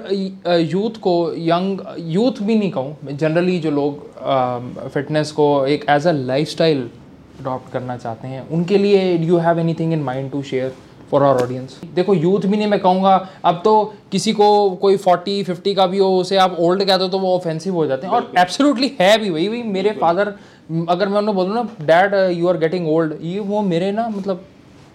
यूथ 0.71 0.99
को 0.99 1.33
यंग 1.37 1.81
यूथ 1.99 2.41
भी 2.41 2.55
नहीं 2.55 2.71
कहूँ 2.71 2.97
जनरली 3.13 3.59
जो 3.59 3.71
लोग 3.71 4.07
फिटनेस 4.89 5.31
को 5.31 5.65
एक 5.65 5.85
एज 5.89 6.07
अ 6.07 6.11
लाइफस्टाइल 6.11 6.89
अडॉप्ट 7.39 7.71
करना 7.73 7.97
चाहते 7.97 8.27
हैं 8.27 8.49
उनके 8.49 8.77
लिए 8.77 9.17
you 9.17 9.37
have 9.37 9.59
anything 9.59 9.93
in 9.93 10.03
mind 10.03 10.31
to 10.31 10.43
share 10.43 10.73
for 11.11 11.23
our 11.23 11.41
audience 11.43 11.79
देखो 11.93 12.13
यूथ 12.13 12.39
भी 12.39 12.57
नहीं 12.57 12.67
मैं 12.67 12.79
कहूँगा 12.79 13.15
अब 13.45 13.61
तो 13.63 13.93
किसी 14.11 14.33
को 14.33 14.69
कोई 14.81 14.97
40 14.97 15.43
50 15.49 15.75
का 15.75 15.87
भी 15.87 15.97
हो 15.97 16.17
उसे 16.17 16.37
आप 16.37 16.55
ओल्ड 16.59 16.83
कहते 16.83 17.03
हो 17.03 17.09
तो 17.09 17.19
वो 17.19 17.35
ऑफेंसिव 17.35 17.73
हो 17.73 17.85
जाते 17.85 18.07
हैं। 18.07 18.13
और 18.13 18.31
एब्सोल्युटली 18.37 18.91
है 19.01 19.17
भी 19.17 19.29
वही 19.29 19.47
वही 19.47 19.63
मेरे 19.63 19.91
फादर 19.91 20.33
अगर 20.89 21.09
मैं 21.09 21.17
उन्हें 21.17 21.35
बोलूँ 21.35 21.55
ना 21.55 21.63
dad 21.85 22.13
you 22.37 22.47
are 22.47 22.57
getting 22.57 22.87
old 22.87 23.17
ये 23.21 23.39
वो 23.39 23.61
मेरे 23.61 23.91
ना 23.91 24.07
मतलब 24.09 24.45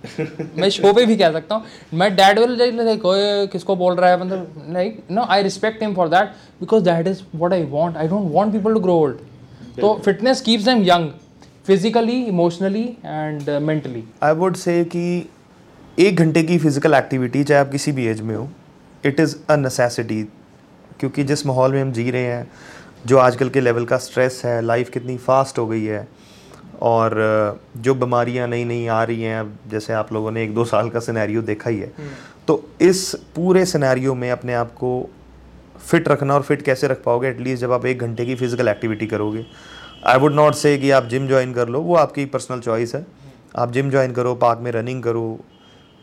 मैं 0.59 0.69
शो 0.71 0.93
पे 0.93 1.05
भी 1.07 1.17
कह 1.17 1.33
सकता 1.33 1.55
हूँ। 1.55 1.65
मैं 1.95 2.15
डैड 2.17 2.39
विल 2.39 2.57
लाइक 2.77 3.03
किसको 3.53 3.77
बोल 3.77 3.95
रहा 3.95 4.11
है? 4.11 4.21
मतलब 4.21 4.67
like 4.73 5.03
no 5.11 5.23
I 5.29 5.43
respect 5.43 5.83
him 5.83 5.95
for 5.95 6.09
that 6.09 6.29
because 6.61 6.85
that 6.85 7.07
is 7.07 7.23
what 7.35 7.53
I 7.53 7.63
want 7.71 7.97
I 7.97 8.09
don't 8.09 8.33
want 8.33 8.53
people 8.53 8.75
to 8.75 8.81
grow 8.81 8.95
old 8.95 9.17
तो 9.81 9.95
fitness 10.05 10.41
keeps 10.41 10.65
them 10.65 10.83
young 10.83 11.09
physically 11.67 12.23
emotionally 12.25 12.85
and 13.05 13.51
mentally 13.63 14.05
I 14.23 14.35
would 14.35 14.57
say 14.57 14.85
कि 14.85 15.07
एक 15.99 16.17
घंटे 16.17 16.43
की 16.43 16.59
physical 16.59 16.95
activity 16.95 17.45
चाहे 17.45 17.61
आप 17.61 17.71
किसी 17.71 17.93
भी 17.93 18.07
as 18.07 18.21
में 18.21 18.35
हो 18.37 18.49
इट 19.05 19.21
इज़ 19.21 19.37
अ 19.51 19.57
नेसेसिटी 19.57 20.23
क्योंकि 21.01 21.25
जिस 21.25 21.47
माहौल 21.47 21.73
में 21.73 21.83
हम 21.83 21.93
जी 21.93 22.11
रहे 22.11 22.23
हैं 22.23 22.47
जो 23.07 23.19
आजकल 23.19 23.49
के 23.49 23.61
लेवल 23.61 23.85
का 23.85 23.97
स्ट्रेस 23.99 24.41
है 24.45 24.61
लाइफ 24.63 24.89
कितनी 24.91 25.17
फास्ट 25.19 25.59
हो 25.59 25.67
गई 25.67 25.85
है 25.85 26.07
और 26.83 27.15
जो 27.79 27.95
बीमारियाँ 27.95 28.49
नई 28.49 28.65
नई 28.65 28.87
आ 28.87 29.03
रही 29.05 29.23
हैं 29.23 29.39
अब 29.41 29.57
जैसे 29.71 29.93
आप 29.93 30.13
लोगों 30.13 30.31
ने 30.31 30.43
एक 30.45 30.55
दो 30.55 30.65
साल 30.65 30.89
का 30.91 31.01
सिनेरियो 31.01 31.43
देखा 31.43 31.71
ही 31.71 31.79
है। 31.79 31.93
तो 32.49 32.63
इस 32.81 33.15
पूरे 33.37 33.65
सिनेरियो 33.67 34.15
में 34.15 34.31
अपने 34.31 34.55
आप 34.55 34.73
को 34.75 34.91
फिट 35.81 36.09
रखना 36.09 36.35
और 36.35 36.43
फिट 36.43 36.63
कैसे 36.63 36.89
रख 36.89 37.03
पाओगे? 37.05 37.29
एटलीस्ट 37.29 37.61
जब 37.63 37.73
आप 37.73 37.87
एक 37.87 37.99
घंटे 37.99 38.27
की 38.27 38.35
फ़िज़िकल 38.35 38.69
एक्टिविटी 38.69 39.07
करोगे। 39.07 39.45
आई 40.07 40.19
वुड 40.19 40.35
नॉट 40.35 40.55
से 40.55 40.77
कि 40.79 40.91
आप 40.91 41.05
जिम 41.05 41.29
ज्वाइन 41.29 41.53
कर 41.55 41.69
लो 41.69 41.81
वो 41.81 41.95
आपकी 41.97 42.25
पर्सनल 42.27 42.61
चॉइस 42.61 42.95
है। 42.95 43.07
आप 43.57 43.73
जिम 43.73 43.91
ज्वाइन 43.91 44.13
करो 44.13 44.35
पार्क 44.37 44.61
में 44.61 44.71
रनिंग 44.73 45.03
करो 45.03 45.39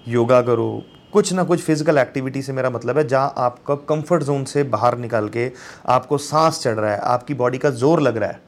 योगा 0.05 0.41
करो 0.41 0.83
कुछ 1.13 1.31
ना 1.33 1.43
कुछ 1.43 1.61
फ़िज़िकल 1.61 1.97
एक्टिविटी 1.97 2.41
से 2.41 2.53
मेरा 2.53 2.69
मतलब 2.69 2.97
है, 2.97 3.07
जहाँ 3.07 3.33
आपका 3.37 3.75
कंफर्ट 3.89 4.23
जोन 4.23 4.43
से 4.45 4.63
बाहर 4.65 4.97
निकल 4.97 5.27
के 5.29 5.51
आपको 5.87 6.17
सांस 6.19 6.61
चढ़ 6.63 6.75
रहा 6.75 6.91
है, 6.91 6.97
आपकी 6.99 7.33
बॉडी 7.33 7.57
का 7.57 7.69
ज़ोर 7.71 8.01
लग 8.01 8.17
रहा 8.17 8.29
है, 8.29 8.39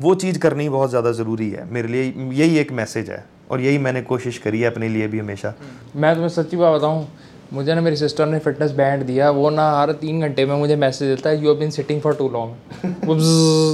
वो 0.00 0.14
चीज़ 0.16 0.38
करनी 0.38 0.68
बहुत 0.68 0.90
ज़्यादा 0.90 1.12
ज़रूरी 1.12 1.50
है। 1.50 1.66
मेरे 1.72 1.88
लिए 1.88 2.12
यही 2.34 2.58
एक 2.58 2.72
मैसेज 2.72 3.10
है 3.10 3.24
और 3.50 3.60
यही 3.60 3.78
मैंने 3.78 4.02
कोशिश 4.04 4.38
करी 4.38 4.60
है 4.60 4.70
अपने 4.70 4.88
लिए 4.88 5.08
भी 5.08 5.18
हमेशा। 5.18 5.54
मैं 5.96 6.14
तुम्हें 6.14 6.28
सच्ची 6.30 6.56
बात 6.56 6.78
बताऊँ, 6.78 7.06
मुझे 7.52 7.74
ना 7.74 7.80
मेरी 7.80 7.96
सिस्टर 7.96 8.26
ने 8.26 8.38
फिटनेस 8.38 8.70
बैंड 8.72 9.02
दिया, 9.04 9.30
वो 9.30 9.50
ना 9.50 9.68
हर 9.70 9.92
तीन 9.94 10.20
घंटे 10.20 10.44
में 10.46 10.54
मुझे 10.56 10.76
मैसेज 10.76 11.08
देता 11.08 11.30
है 11.30 11.42
you 11.42 11.48
have 11.48 11.58
been 11.58 11.70
sitting 11.70 12.00
for 12.02 12.14
too 12.14 12.28
long 12.28 12.94
वो 13.04 13.16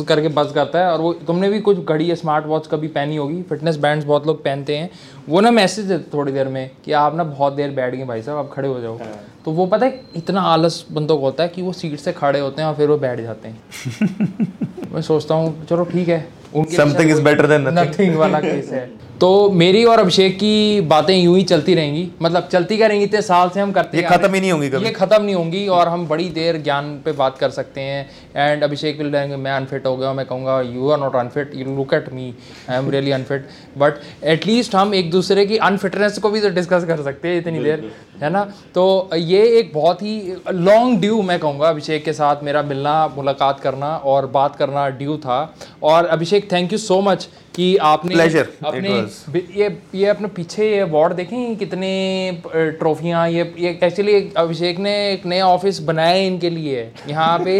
करके 0.08 0.28
बस 0.30 0.52
करता 0.54 0.78
है 0.78 0.92
और 0.92 1.00
वो, 1.00 1.12
तुमने 1.12 1.50
भी 1.50 1.60
कुछ 1.60 1.78
घड़ी 1.78 2.10
या 2.10 2.14
स्मार्ट 2.14 2.46
वॉच 2.46 2.66
कभी 2.66 2.88
पहनी 2.88 3.16
होगी? 3.16 3.42
फिटनेस 3.42 3.76
बैंड्स 3.76 4.06
बहुत 4.06 4.26
लोग 4.26 4.42
पहनते 4.44 4.76
हैं। 4.76 4.90
वो 5.28 5.40
ना 5.40 5.50
मैसेज 5.50 5.84
देते 5.84 6.10
थोड़ी 6.14 6.32
देर 6.32 6.48
में 6.48 6.70
कि 6.84 6.92
आप 6.92 7.16
ना 7.16 7.24
बहुत 7.24 7.52
देर 7.52 7.70
बैठ 7.70 7.94
गए 7.94 8.04
भाई 8.04 8.22
साहब 8.22 8.38
आप 8.38 8.50
खड़े 8.52 8.68
हो 8.68 8.80
जाओ। 8.80 8.98
तो 9.44 9.50
वो 9.50 9.66
पता 9.66 9.86
है 9.86 10.00
इतना 10.16 10.40
आलस 10.40 10.84
बंदों 10.92 11.18
को 11.18 11.24
होता 11.24 11.42
है 11.42 11.48
कि 11.48 11.62
वो 11.62 11.72
सीट 11.72 11.98
से 12.00 12.12
खड़े 12.12 12.40
होते 12.40 12.62
हैं 12.62 12.68
और 12.68 12.74
फिर 12.74 12.88
वो 12.88 12.96
बैठ 12.96 13.20
जाते 13.20 13.48
हैं। 13.48 13.58
मैं 14.92 15.02
सोचता 15.02 15.34
हूँ 15.34 15.66
चलो 15.66 15.84
ठीक 15.84 16.08
है 16.08 16.38
is 16.54 17.20
better 17.20 17.46
than 17.46 17.64
nothing. 17.64 17.88
Nothing 17.88 18.16
वाला 18.16 18.40
केस 18.40 18.70
है। 18.72 19.08
तो 19.20 19.50
मेरी 19.50 19.84
और 19.84 19.98
अभिषेक 19.98 20.36
की 20.36 20.80
बातें 20.80 21.16
यूँ 21.16 21.36
ही 21.36 21.42
चलती 21.42 21.74
रहेंगी 21.74 22.10
मतलब 22.22 22.48
चलती 22.52 22.76
क्या 22.76 22.86
रहेंगी 22.86 23.06
इतने 23.06 23.22
साल 23.22 23.48
से 23.48 23.60
हम 23.60 23.72
करते 23.72 23.96
ये 23.96 24.02
खत्म 24.02 24.34
ही 24.34 24.40
नहीं 24.40 24.52
होंगी 24.52 24.68
कभी। 24.70 24.84
ये 24.84 24.90
खत्म 24.90 25.22
नहीं 25.22 25.34
होंगी 25.34 25.66
और 25.68 25.88
हम 25.88 26.06
बड़ी 26.08 26.28
देर 26.28 26.56
ज्ञान 26.62 27.00
पे 27.04 27.12
बात 27.12 27.38
कर 27.38 27.50
सकते 27.50 27.80
हैं। 27.80 28.08
एंड 28.36 28.62
अभिषेक 28.64 28.98
विल 28.98 29.10
कहेंगे 29.12 29.36
मैं 29.36 29.50
अनफिट 29.50 29.86
हो 29.86 29.96
गया 29.96 30.12
मैं 30.12 30.26
कहूँगा 30.26 30.60
you 30.60 30.90
are 30.90 30.98
not 30.98 31.16
unfit 31.16 31.54
you 31.54 31.64
look 31.76 31.94
at 31.94 32.12
me 32.12 32.34
I 32.70 32.78
am 32.78 32.90
really 32.90 33.10
unfit 33.10 33.48
but 33.78 33.94
at least 34.24 34.74
हम 34.74 34.94
एक 34.94 35.10
दूसरे 35.10 35.17
की 35.22 35.56
अनफिटनेस 35.56 36.18
को 36.18 36.30
भी 36.30 36.40
तो 36.40 36.48
डिस्कस 36.48 36.84
कर 36.84 37.02
सकते 37.02 37.28
हैं 37.28 37.38
इतनी 37.38 37.58
देर 37.58 37.90
है 38.22 38.30
ना? 38.30 38.44
तो 38.74 39.10
ये 39.14 39.42
एक 39.58 39.72
बहुत 39.74 40.02
ही 40.02 40.36
लॉन्ग 40.52 41.00
ड्यू 41.00 41.22
मैं 41.22 41.38
कहूँगा 41.38 41.68
अभिषेक 41.68 42.04
के 42.04 42.12
साथ 42.12 42.42
मेरा 42.42 42.62
मिलना 42.62 43.06
मुलाकात 43.08 43.60
करना 43.60 43.96
और 43.96 44.26
बात 44.26 44.56
करना 44.56 44.88
ड्यू 44.88 45.16
था। 45.16 45.54
और 45.82 46.06
Abhishek 46.06 46.52
thank 46.52 46.72
you 46.72 46.78
so 46.78 47.00
much 47.00 47.28
कि 47.58 47.76
आपने 47.82 48.14
Pleasure. 48.14 48.44
अपने 48.64 48.90
ये 49.54 49.68
ये 49.94 50.06
अपने 50.08 50.28
पीछे 50.30 50.66
ये 50.66 50.78
अवार्ड 50.80 51.14
देखें 51.14 51.56
कितने 51.58 51.90
ट्रॉफियाँ 52.46 53.28
ये 53.28 53.44
ये 53.58 53.70
एक्चुअली 53.84 54.14
अभिषेक 54.36 54.78
ने 54.78 54.92
एक 55.12 55.26
नया 55.26 55.46
ऑफ़िस 55.48 55.80
बनाया 55.82 56.12
है 56.12 56.26
इनके 56.26 56.50
लिए 56.50 56.88
यहाँ 57.08 57.38
पे 57.38 57.56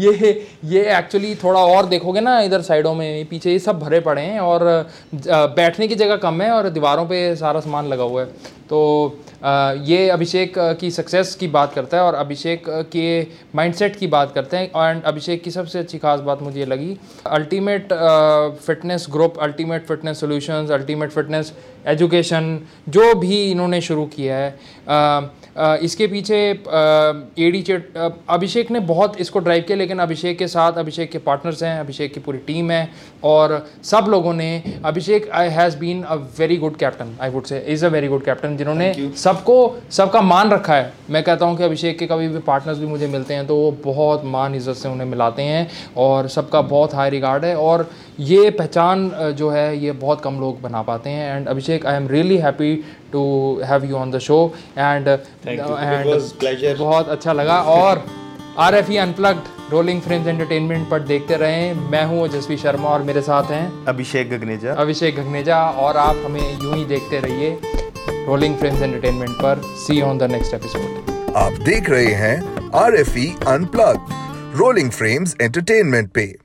ये 0.00 0.32
ये 0.66 0.84
एक्चुअली 0.98 1.34
थोड़ा 1.44 1.60
और 1.68 1.86
देखोगे 1.88 2.20
ना 2.20 2.38
इधर 2.42 2.62
साइडों 2.62 2.94
में 2.94 3.24
पीछे 3.26 3.52
ये 3.52 3.58
सब 3.60 3.78
भरे 3.80 4.00
पड़े 4.02 4.22
हैं 4.22 4.40
और 4.42 4.64
बैठने 5.30 5.88
की 5.88 5.94
जगह 5.96 6.16
कम 6.18 6.42
है 6.42 6.50
और 6.52 6.68
दीवारों 6.70 7.06
पे 7.06 7.24
सारा 7.36 7.60
सामान 7.60 7.86
लगा 7.86 8.04
हुआ 8.04 8.22
है 8.22 8.58
तो 8.66 8.80
ये 9.42 10.08
अभिषेक 10.10 10.54
की 10.80 10.90
सक्सेस 10.90 11.34
की 11.34 11.48
बात 11.48 11.72
करता 11.74 11.96
है 11.96 12.02
और 12.02 12.14
अभिषेक 12.14 12.64
के 12.68 13.22
माइंडसेट 13.54 13.96
की 13.96 14.06
बात 14.06 14.32
करते 14.34 14.56
हैं 14.56 14.88
एंड 14.88 15.02
अभिषेक 15.02 15.42
की 15.42 15.50
सबसे 15.50 15.78
अच्छी 15.78 15.98
खास 15.98 16.20
बात 16.20 16.42
मुझे 16.42 16.64
लगी। 16.64 16.96
Ultimate 17.26 17.92
fitness 18.66 19.06
group 19.10 19.38
ultimate 19.40 19.86
fitness 19.86 20.20
solutions 20.20 20.70
ultimate 20.70 21.10
fitness 21.10 21.52
education 21.86 22.58
जो 22.88 23.14
भी 23.14 23.50
इन्होंने 23.50 23.80
शुरू 23.80 24.04
किया 24.06 24.36
है 24.36 24.50
अ, 24.50 25.20
अ, 25.56 25.76
इसके 25.82 26.06
पीछे 26.06 26.36
एडी 27.46 27.62
चेट 27.62 27.96
अभिषेक 28.28 28.70
ने 28.70 28.80
बहुत 28.80 29.20
इसको 29.20 29.38
ड्राइव 29.38 29.64
किया 29.66 29.78
लेकिन 29.78 29.98
अभिषेक 29.98 30.38
के 30.38 30.46
साथ 30.48 30.72
अभिषेक 30.72 31.10
के 31.10 31.18
पार्टनर्स 31.18 31.62
हैं 31.62 31.80
अभिषेक 31.80 32.14
की 32.14 32.20
पूरी 32.20 32.38
टीम 32.38 32.70
है 32.70 32.88
और 33.24 33.68
सब 33.84 34.06
लोगों 34.08 34.34
ने 34.34 34.50
Abhishek 34.84 35.30
I 35.30 35.48
has 35.48 35.78
been 35.78 36.02
a 36.02 36.14
very 36.38 36.56
good 36.56 36.76
captain 36.76 37.16
I 37.20 37.30
would 37.30 37.44
say 37.44 37.58
is 37.68 37.86
a 37.86 37.88
very 37.88 38.08
good 38.08 38.24
captain 38.24 38.56
जिन्होंने 38.56 38.92
सबको 39.30 39.56
सबका 39.92 40.20
मान 40.22 40.50
रखा 40.50 40.74
है। 40.74 40.92
मैं 41.10 41.22
कहता 41.22 41.46
हूँ 41.46 41.56
कि 41.56 41.62
अभिषेक 41.64 41.98
के 41.98 42.06
कभी 42.06 42.28
भी 42.28 42.38
पार्टनर्स 42.46 42.78
भी 42.78 42.86
मुझे 42.86 43.06
मिलते 43.08 43.34
हैं 43.34 43.46
तो 43.46 43.56
वो 43.56 43.70
बहुत 43.84 44.24
मान 44.26 44.54
इज़्ज़त 44.54 44.76
से 44.76 44.88
उन्हें 44.88 45.06
मिलाते 45.08 45.42
हैं 45.42 45.66
और 45.98 46.28
सबका 46.28 46.60
बहुत 46.70 46.94
हाई 46.94 47.10
रिगार्ड 47.10 47.44
है 47.44 47.56
और 47.58 47.88
ये 48.20 48.50
पहचान 48.50 49.10
जो 49.38 49.50
है 49.50 49.76
ये 49.78 49.92
बहुत 50.00 50.20
कम 50.20 50.40
लोग 50.40 50.60
बना 50.62 50.82
पाते 50.82 51.10
हैं। 51.10 51.36
And 51.36 51.48
Abhishek 51.48 51.86
I 51.86 51.96
am 51.96 52.08
really 52.08 52.36
happy 52.38 52.74
to 53.12 53.22
have 53.64 53.84
you 53.84 53.96
on 53.96 54.10
the 54.10 54.18
show 54.20 54.40
and 54.78 55.08
and 55.08 56.78
बहुत 56.78 57.08
अच्छा 57.08 57.32
लगा 57.32 57.60
और 57.74 58.04
R 58.58 58.74
F 58.74 58.92
E 58.92 58.96
unplugged 58.98 59.72
rolling 59.72 60.00
frames 60.02 60.26
entertainment 60.28 60.88
पर 60.90 61.00
देखते 61.04 61.36
रहें। 61.36 61.90
मैं 61.90 62.04
हूँ 62.06 62.22
ओजस्वी 62.22 62.56
शर्मा 62.58 62.88
और 62.88 63.02
मेरे 63.02 63.22
साथ 63.22 63.50
हैं 63.50 63.86
अभिषेक 63.88 64.30
गगनेजा। 64.30 64.74
अभिषेक 64.76 65.16
गगनेजा 65.16 65.62
और 65.62 65.96
आप 65.98 66.22
हमें 66.24 66.40
यूँ 66.40 66.74
ही 66.74 66.84
देखते 66.86 67.20
रहिए। 67.20 67.58
रोलिंग 68.26 68.56
फ्रेम्स 68.56 68.82
एंटरटेनमेंट 68.82 69.30
पर 69.30 69.60
see 69.76 70.00
on 70.00 70.18
the 70.18 70.22
next 70.22 70.54
episode 70.54 71.34
आप 71.36 71.52
देख 71.64 71.90
रहे 71.90 72.12
हैं 72.14 72.70
R 72.74 72.94
F 72.94 73.18
E 73.18 73.26
unplug 73.46 74.12
rolling 74.56 74.90
frames 74.90 75.36
entertainment 75.40 76.10
पे। 76.10 76.36